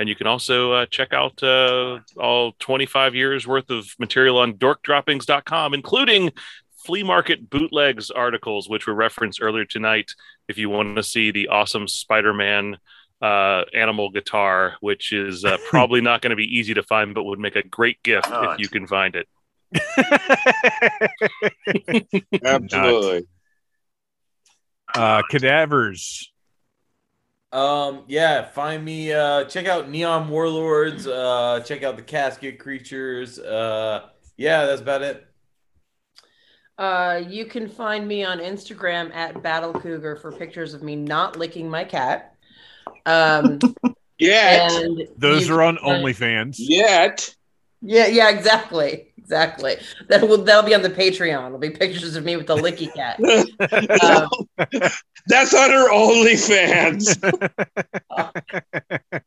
And 0.00 0.08
you 0.08 0.16
can 0.16 0.26
also 0.26 0.72
uh, 0.72 0.86
check 0.86 1.12
out 1.12 1.42
uh, 1.42 1.98
all 2.16 2.52
25 2.58 3.14
years 3.14 3.46
worth 3.46 3.68
of 3.68 3.86
material 3.98 4.38
on 4.38 4.54
dorkdroppings.com, 4.54 5.74
including 5.74 6.32
flea 6.86 7.02
market 7.02 7.50
bootlegs 7.50 8.10
articles, 8.10 8.66
which 8.66 8.86
were 8.86 8.94
referenced 8.94 9.42
earlier 9.42 9.66
tonight. 9.66 10.10
If 10.48 10.56
you 10.56 10.70
want 10.70 10.96
to 10.96 11.02
see 11.02 11.32
the 11.32 11.48
awesome 11.48 11.86
Spider-Man 11.86 12.78
uh, 13.20 13.64
animal 13.74 14.10
guitar, 14.10 14.76
which 14.80 15.12
is 15.12 15.44
uh, 15.44 15.58
probably 15.68 16.00
not 16.00 16.22
going 16.22 16.30
to 16.30 16.36
be 16.36 16.46
easy 16.46 16.72
to 16.72 16.82
find, 16.82 17.14
but 17.14 17.24
would 17.24 17.38
make 17.38 17.56
a 17.56 17.62
great 17.62 18.02
gift 18.02 18.26
if 18.30 18.58
you 18.58 18.68
can 18.68 18.86
find 18.86 19.14
it. 19.16 19.28
Absolutely. 22.42 23.26
uh, 24.94 25.20
cadavers. 25.28 26.32
Um, 27.52 28.04
yeah, 28.06 28.44
find 28.44 28.84
me. 28.84 29.12
Uh, 29.12 29.44
check 29.44 29.66
out 29.66 29.90
Neon 29.90 30.28
Warlords. 30.28 31.06
Uh, 31.06 31.60
check 31.64 31.82
out 31.82 31.96
the 31.96 32.02
Casket 32.02 32.58
Creatures. 32.58 33.38
Uh, 33.38 34.08
yeah, 34.36 34.66
that's 34.66 34.80
about 34.80 35.02
it. 35.02 35.26
Uh, 36.78 37.20
you 37.28 37.44
can 37.44 37.68
find 37.68 38.06
me 38.08 38.24
on 38.24 38.38
Instagram 38.38 39.12
at 39.14 39.42
Battle 39.42 39.72
Cougar 39.72 40.16
for 40.16 40.32
pictures 40.32 40.72
of 40.72 40.82
me 40.82 40.96
not 40.96 41.36
licking 41.36 41.68
my 41.68 41.84
cat. 41.84 42.36
Um, 43.04 43.58
Yet. 44.18 44.70
and 44.72 45.08
Those 45.18 45.50
are 45.50 45.62
on 45.62 45.76
can 45.76 45.84
find- 45.84 46.04
OnlyFans. 46.04 46.56
Yet. 46.58 47.34
Yeah, 47.82 48.06
yeah, 48.08 48.28
exactly, 48.28 49.09
exactly. 49.30 49.76
That 50.08 50.26
will 50.26 50.38
that'll 50.38 50.64
be 50.64 50.74
on 50.74 50.82
the 50.82 50.90
Patreon. 50.90 51.46
It'll 51.46 51.58
be 51.58 51.70
pictures 51.70 52.16
of 52.16 52.24
me 52.24 52.36
with 52.36 52.48
the 52.48 52.56
licky 52.56 52.92
cat. 52.92 53.20
um, 54.02 54.28
That's 55.28 55.54
on 55.54 55.70
her 55.70 55.88
OnlyFans. 55.90 57.16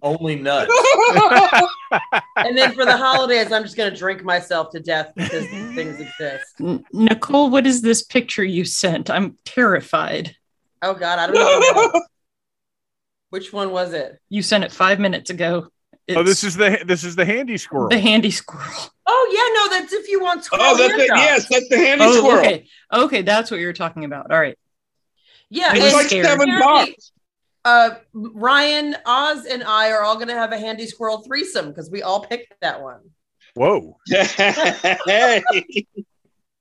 Only 0.00 0.36
nuts. 0.36 0.72
and 2.36 2.56
then 2.56 2.72
for 2.72 2.84
the 2.84 2.96
holidays, 2.96 3.50
I'm 3.52 3.64
just 3.64 3.76
gonna 3.76 3.94
drink 3.94 4.24
myself 4.24 4.70
to 4.70 4.80
death 4.80 5.12
because 5.14 5.50
these 5.50 5.74
things 5.74 6.00
exist. 6.00 6.82
Nicole, 6.92 7.50
what 7.50 7.66
is 7.66 7.82
this 7.82 8.02
picture 8.02 8.44
you 8.44 8.64
sent? 8.64 9.10
I'm 9.10 9.36
terrified. 9.44 10.36
Oh 10.80 10.94
God, 10.94 11.18
I 11.18 11.26
don't 11.26 11.92
know. 11.94 12.02
Which 13.30 13.52
one 13.52 13.72
was 13.72 13.92
it? 13.92 14.18
You 14.28 14.42
sent 14.42 14.62
it 14.62 14.72
five 14.72 15.00
minutes 15.00 15.30
ago. 15.30 15.68
Oh, 16.10 16.22
this 16.22 16.44
is 16.44 16.56
the 16.56 16.82
this 16.84 17.04
is 17.04 17.16
the 17.16 17.24
handy 17.24 17.56
squirrel. 17.56 17.88
the 17.88 17.98
handy 17.98 18.30
squirrel. 18.30 18.90
Oh 19.06 19.28
yeah, 19.32 19.60
no, 19.70 19.78
that's 19.80 19.92
if 19.92 20.08
you 20.08 20.20
want. 20.20 20.46
oh, 20.52 20.76
that's 20.76 20.94
the, 20.94 21.04
yes, 21.16 21.48
that's 21.48 21.68
the 21.68 21.76
handy 21.76 22.04
Oh, 22.06 22.12
squirrel. 22.18 22.38
okay. 22.40 22.66
Okay, 22.92 23.22
that's 23.22 23.50
what 23.50 23.60
you're 23.60 23.72
talking 23.72 24.04
about. 24.04 24.30
All 24.30 24.38
right. 24.40 24.58
Yeah, 25.50 25.72
It 25.72 25.76
It's 25.76 25.84
was 25.84 25.92
like 25.94 26.06
scared. 26.06 26.26
seven 26.26 26.48
apparently, 26.50 26.92
bucks. 26.92 27.12
uh, 27.64 27.90
Ryan, 28.14 28.96
Oz, 29.04 29.44
and 29.46 29.62
I 29.62 29.90
are 29.92 30.02
all 30.02 30.16
gonna 30.18 30.32
have 30.34 30.52
a 30.52 30.58
handy 30.58 30.86
squirrel 30.86 31.18
threesome 31.22 31.68
because 31.68 31.90
we 31.90 32.02
all 32.02 32.24
picked 32.24 32.54
that 32.62 32.80
one. 32.82 33.00
Whoa! 33.54 33.98
hey, 34.08 35.42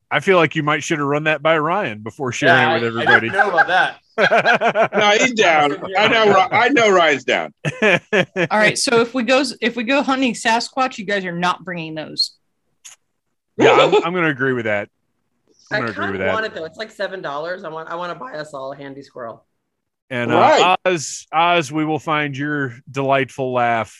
I 0.09 0.19
feel 0.19 0.35
like 0.37 0.55
you 0.55 0.63
might 0.63 0.83
should 0.83 0.99
have 0.99 1.07
run 1.07 1.23
that 1.23 1.41
by 1.41 1.57
Ryan 1.57 1.99
before 2.01 2.31
sharing 2.33 2.55
Yeah, 2.55 2.77
it 2.77 2.81
with 2.81 2.83
I- 2.83 2.99
I 2.99 3.03
everybody. 3.03 3.29
didn't 3.29 3.39
know 3.47 3.49
about 3.53 3.67
that. 3.67 3.99
No, 4.29 5.09
he's 5.19 5.33
down. 5.33 5.73
I 5.97 6.07
know. 6.07 6.31
Ry- 6.33 6.47
I 6.51 6.69
know 6.69 6.89
Ryan's 6.91 7.23
down. 7.23 7.53
All 7.81 8.47
right. 8.51 8.77
So 8.77 8.99
if 9.01 9.13
we 9.13 9.23
go 9.23 9.43
if 9.61 9.75
we 9.75 9.83
go 9.83 10.01
hunting 10.01 10.33
Sasquatch, 10.33 10.97
you 10.97 11.05
guys 11.05 11.25
are 11.25 11.31
not 11.37 11.63
bringing 11.63 11.95
those. 11.95 12.37
yeah, 13.57 13.71
I'm, 13.73 13.95
I'm 14.03 14.13
going 14.13 14.23
to 14.25 14.29
agree 14.31 14.53
with 14.53 14.65
that. 14.65 14.89
I'm 15.71 15.75
I 15.75 15.79
going 15.79 15.87
to 15.87 15.91
agree 15.91 16.03
kind 16.03 16.11
with 16.13 16.21
of 16.21 16.25
that. 16.27 16.33
want 16.33 16.45
it 16.45 16.53
though. 16.53 16.65
It's 16.65 16.77
like 16.77 16.91
seven 16.91 17.21
dollars. 17.21 17.63
I 17.63 17.69
want. 17.69 17.89
I 17.89 17.95
want 17.95 18.11
to 18.13 18.19
buy 18.19 18.33
us 18.33 18.53
all 18.53 18.73
a 18.73 18.75
handy 18.77 19.03
squirrel. 19.03 19.45
And 20.09 20.31
uh, 20.31 20.35
Right. 20.35 20.77
Oz, 20.85 21.25
Oz, 21.31 21.71
we 21.71 21.85
will 21.85 21.99
find 21.99 22.35
your 22.37 22.75
delightful 22.89 23.53
laugh 23.53 23.97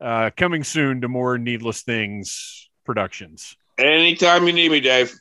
uh, 0.00 0.30
coming 0.36 0.64
soon 0.64 1.02
to 1.02 1.08
more 1.08 1.36
Needless 1.36 1.82
Things 1.82 2.70
productions. 2.86 3.56
Anytime 3.78 4.46
you 4.46 4.52
need 4.54 4.70
me, 4.70 4.80
Dave. 4.80 5.12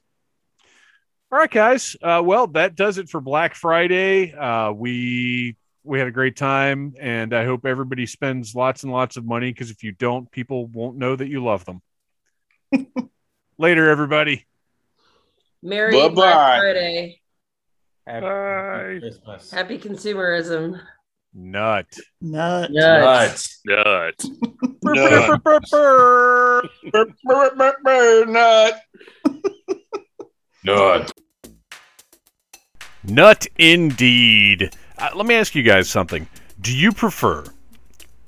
All 1.31 1.39
right, 1.39 1.49
guys. 1.49 1.95
Uh, 2.01 2.21
well, 2.25 2.47
that 2.47 2.75
does 2.75 2.97
it 2.97 3.07
for 3.07 3.21
Black 3.21 3.55
Friday. 3.55 4.33
Uh, 4.33 4.73
we 4.73 5.55
we 5.83 5.97
had 5.97 6.09
a 6.09 6.11
great 6.11 6.35
time, 6.35 6.93
and 6.99 7.33
I 7.33 7.45
hope 7.45 7.65
everybody 7.65 8.05
spends 8.05 8.53
lots 8.53 8.83
and 8.83 8.91
lots 8.91 9.15
of 9.15 9.23
money 9.23 9.49
because 9.49 9.71
if 9.71 9.81
you 9.81 9.93
don't, 9.93 10.29
people 10.29 10.67
won't 10.67 10.97
know 10.97 11.15
that 11.15 11.29
you 11.29 11.41
love 11.41 11.63
them. 11.63 11.81
Later, 13.57 13.89
everybody. 13.89 14.45
Merry 15.63 15.93
Bye-bye. 15.93 16.13
Black 16.13 16.59
Friday. 16.59 17.21
Happy 18.05 18.25
Bye. 18.25 18.97
Christmas. 18.99 19.51
Happy 19.51 19.77
consumerism. 19.77 20.81
Nut. 21.33 21.87
Nut. 22.19 22.69
Nuts. 22.71 23.61
Nut. 23.65 24.21
Nut. 24.83 25.41
Burr, 25.43 26.63
nut. 28.25 28.81
Nut. 30.63 31.10
Nut 33.03 33.47
indeed. 33.57 34.75
Uh, 34.97 35.09
let 35.15 35.25
me 35.25 35.35
ask 35.35 35.55
you 35.55 35.63
guys 35.63 35.89
something. 35.89 36.27
Do 36.59 36.75
you 36.75 36.91
prefer 36.91 37.43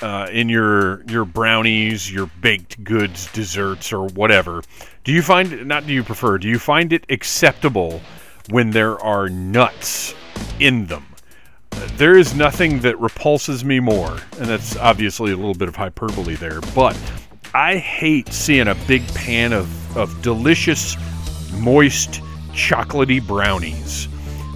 uh, 0.02 0.28
in 0.32 0.50
your 0.50 1.04
your 1.04 1.26
brownies, 1.26 2.12
your 2.12 2.30
baked 2.42 2.84
goods, 2.84 3.32
desserts, 3.34 3.94
or 3.94 4.08
whatever? 4.08 4.64
Do 5.04 5.12
you 5.12 5.22
find 5.22 5.68
not? 5.68 5.86
Do 5.86 5.94
you 5.94 6.04
prefer? 6.04 6.38
Do 6.40 6.48
you 6.48 6.58
find 6.58 6.92
it 6.92 7.06
acceptable 7.10 8.02
when 8.50 8.72
there 8.72 9.00
are 9.00 9.30
nuts 9.30 10.16
in 10.60 10.88
them? 10.88 11.06
Uh, 11.72 11.88
There 11.98 12.18
is 12.18 12.34
nothing 12.34 12.80
that 12.80 13.00
repulses 13.00 13.64
me 13.64 13.80
more, 13.80 14.18
and 14.40 14.48
that's 14.48 14.76
obviously 14.78 15.32
a 15.32 15.36
little 15.36 15.54
bit 15.54 15.68
of 15.68 15.76
hyperbole 15.76 16.36
there, 16.36 16.62
but 16.74 17.00
I 17.54 17.78
hate 17.78 18.34
seeing 18.34 18.68
a 18.68 18.76
big 18.88 19.06
pan 19.14 19.54
of, 19.54 19.96
of 19.96 20.20
delicious, 20.24 20.98
moist, 21.60 22.22
chocolatey 22.54 23.26
brownies 23.26 24.08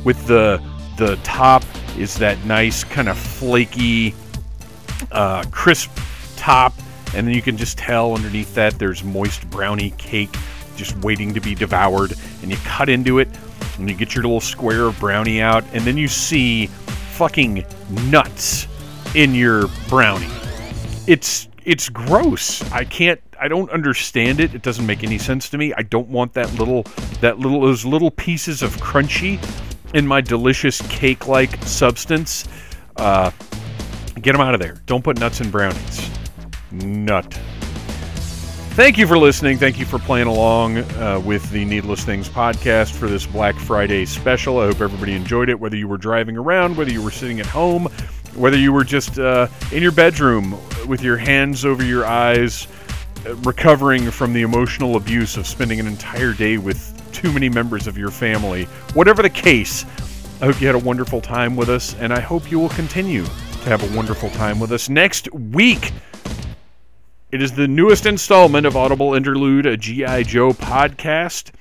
with 0.08 0.26
the 0.26 0.64
the 0.96 1.18
top 1.18 1.64
is 1.98 2.18
that 2.18 2.42
nice 2.46 2.86
kind 2.86 3.10
of 3.10 3.18
flaky 3.18 4.16
uh, 5.12 5.44
crisp 5.52 5.92
top 6.38 6.74
and 7.14 7.28
then 7.28 7.36
you 7.36 7.42
can 7.42 7.58
just 7.58 7.78
tell 7.78 8.16
underneath 8.16 8.56
that 8.56 8.80
there's 8.80 9.04
moist 9.04 9.48
brownie 9.50 9.92
cake 9.98 10.34
just 10.78 10.98
waiting 11.00 11.34
to 11.34 11.42
be 11.42 11.54
devoured 11.54 12.14
and 12.42 12.50
you 12.50 12.56
cut 12.64 12.88
into 12.88 13.20
it 13.20 13.28
and 13.78 13.90
you 13.90 13.96
get 13.96 14.16
your 14.16 14.24
little 14.24 14.40
square 14.40 14.86
of 14.86 14.98
brownie 14.98 15.42
out 15.42 15.62
and 15.74 15.84
then 15.84 15.98
you 15.98 16.08
see 16.08 16.68
fucking 17.18 17.66
nuts 18.10 18.66
in 19.14 19.36
your 19.36 19.68
brownie. 19.90 20.30
It's 21.06 21.50
it's 21.66 21.90
gross. 21.90 22.62
I 22.72 22.86
can't 22.86 23.20
i 23.40 23.48
don't 23.48 23.70
understand 23.72 24.40
it. 24.40 24.56
It 24.56 24.62
doesn't 24.62 24.86
make 24.86 25.04
any 25.04 25.18
sense 25.18 25.50
to 25.50 25.58
me. 25.58 25.74
I 25.74 25.82
don't 25.82 26.08
want 26.08 26.34
that 26.34 26.54
little 26.54 26.84
that 27.22 27.40
little 27.40 27.62
those 27.62 27.86
little 27.86 28.12
pieces 28.12 28.62
of 28.62 28.76
crunchy 28.78 29.40
in 29.98 30.08
my 30.08 30.22
delicious 30.22 30.82
cake 30.90 31.28
like 31.28 31.62
substance 31.64 32.48
uh 32.98 33.32
get 34.22 34.32
them 34.32 34.42
out 34.42 34.54
of 34.54 34.60
there 34.60 34.76
don't 34.86 35.04
put 35.04 35.20
nuts 35.20 35.42
in 35.42 35.50
brownies 35.50 36.10
nut 36.72 37.40
Thank 38.78 39.00
you 39.00 39.08
for 39.08 39.18
listening. 39.18 39.58
Thank 39.58 39.80
you 39.80 39.86
for 39.88 39.98
playing 39.98 40.28
along 40.28 40.78
uh, 40.78 41.20
with 41.26 41.50
the 41.50 41.66
Needless 41.66 42.06
Things 42.06 42.30
podcast 42.30 42.92
for 42.92 43.08
this 43.08 43.26
Black 43.26 43.56
Friday 43.56 44.06
special. 44.06 44.60
I 44.60 44.68
hope 44.68 44.82
everybody 44.82 45.14
enjoyed 45.16 45.50
it, 45.50 45.60
whether 45.60 45.76
you 45.76 45.88
were 45.88 45.98
driving 45.98 46.38
around, 46.38 46.78
whether 46.78 46.92
you 46.92 47.02
were 47.02 47.10
sitting 47.10 47.40
at 47.40 47.48
home, 47.48 47.86
whether 48.36 48.56
you 48.56 48.72
were 48.72 48.84
just 48.84 49.18
uh, 49.18 49.48
in 49.72 49.82
your 49.82 49.92
bedroom 49.92 50.56
with 50.88 51.02
your 51.02 51.18
hands 51.18 51.66
over 51.66 51.84
your 51.84 52.06
eyes, 52.06 52.68
uh, 53.26 53.34
recovering 53.38 54.12
from 54.12 54.32
the 54.32 54.44
emotional 54.44 54.96
abuse 54.96 55.38
of 55.38 55.48
spending 55.48 55.80
an 55.80 55.88
entire 55.88 56.34
day 56.34 56.60
with 56.60 56.97
too 57.18 57.34
many 57.34 57.50
members 57.50 57.88
of 57.88 57.98
your 57.98 58.12
family. 58.12 58.66
Whatever 58.94 59.24
the 59.24 59.30
case, 59.30 59.86
I 60.40 60.46
hope 60.46 60.62
you 60.62 60.68
had 60.68 60.76
a 60.76 60.80
wonderful 60.80 61.20
time 61.20 61.56
with 61.56 61.68
us, 61.68 61.96
and 61.96 62.14
I 62.14 62.20
hope 62.20 62.52
you 62.52 62.60
will 62.60 62.70
continue 62.70 63.26
to 63.26 63.70
have 63.70 63.82
a 63.92 63.98
wonderful 63.98 64.30
time 64.30 64.60
with 64.60 64.72
us 64.72 64.88
next 64.88 65.34
week. 65.34 65.94
It 67.32 67.42
is 67.42 67.52
the 67.52 67.68
newest 67.68 68.06
installment 68.06 68.68
of 68.68 68.78
Audible 68.78 69.16
Interlude, 69.16 69.66
a 69.66 69.76
G.I. 69.76 70.24
Joe 70.24 70.52
podcast. 70.52 71.54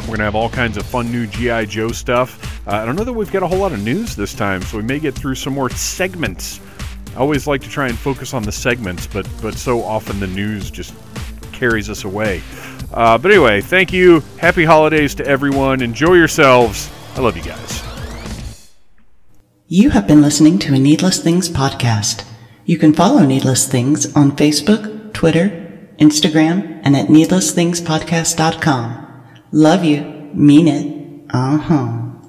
We're 0.00 0.06
going 0.06 0.18
to 0.18 0.24
have 0.24 0.34
all 0.34 0.50
kinds 0.50 0.76
of 0.76 0.84
fun 0.84 1.12
new 1.12 1.28
G.I. 1.28 1.66
Joe 1.66 1.92
stuff. 1.92 2.66
Uh, 2.66 2.72
I 2.72 2.84
don't 2.84 2.96
know 2.96 3.04
that 3.04 3.12
we've 3.12 3.30
got 3.30 3.44
a 3.44 3.46
whole 3.46 3.58
lot 3.58 3.70
of 3.70 3.80
news 3.80 4.16
this 4.16 4.34
time, 4.34 4.60
so 4.60 4.76
we 4.76 4.82
may 4.82 4.98
get 4.98 5.14
through 5.14 5.36
some 5.36 5.52
more 5.52 5.70
segments. 5.70 6.58
I 7.14 7.20
always 7.20 7.46
like 7.46 7.60
to 7.60 7.68
try 7.68 7.86
and 7.86 7.96
focus 7.96 8.34
on 8.34 8.42
the 8.42 8.50
segments, 8.50 9.06
but, 9.06 9.28
but 9.40 9.54
so 9.54 9.84
often 9.84 10.18
the 10.18 10.26
news 10.26 10.68
just 10.68 10.94
carries 11.52 11.88
us 11.88 12.02
away. 12.02 12.42
Uh, 12.92 13.18
but 13.18 13.30
anyway, 13.30 13.60
thank 13.60 13.92
you. 13.92 14.20
Happy 14.38 14.64
holidays 14.64 15.14
to 15.16 15.26
everyone. 15.26 15.82
Enjoy 15.82 16.14
yourselves. 16.14 16.90
I 17.14 17.20
love 17.20 17.36
you 17.36 17.42
guys. 17.42 17.82
You 19.68 19.90
have 19.90 20.08
been 20.08 20.22
listening 20.22 20.58
to 20.60 20.74
a 20.74 20.78
Needless 20.78 21.22
Things 21.22 21.48
podcast. 21.48 22.24
You 22.64 22.78
can 22.78 22.92
follow 22.92 23.24
Needless 23.24 23.68
Things 23.68 24.12
on 24.16 24.32
Facebook, 24.32 25.12
Twitter, 25.12 25.48
Instagram, 25.98 26.80
and 26.82 26.96
at 26.96 27.06
needlessthingspodcast.com. 27.06 29.06
Love 29.52 29.84
you. 29.84 30.00
Mean 30.34 30.66
it. 30.68 31.26
Uh 31.32 31.58
huh. 31.58 31.99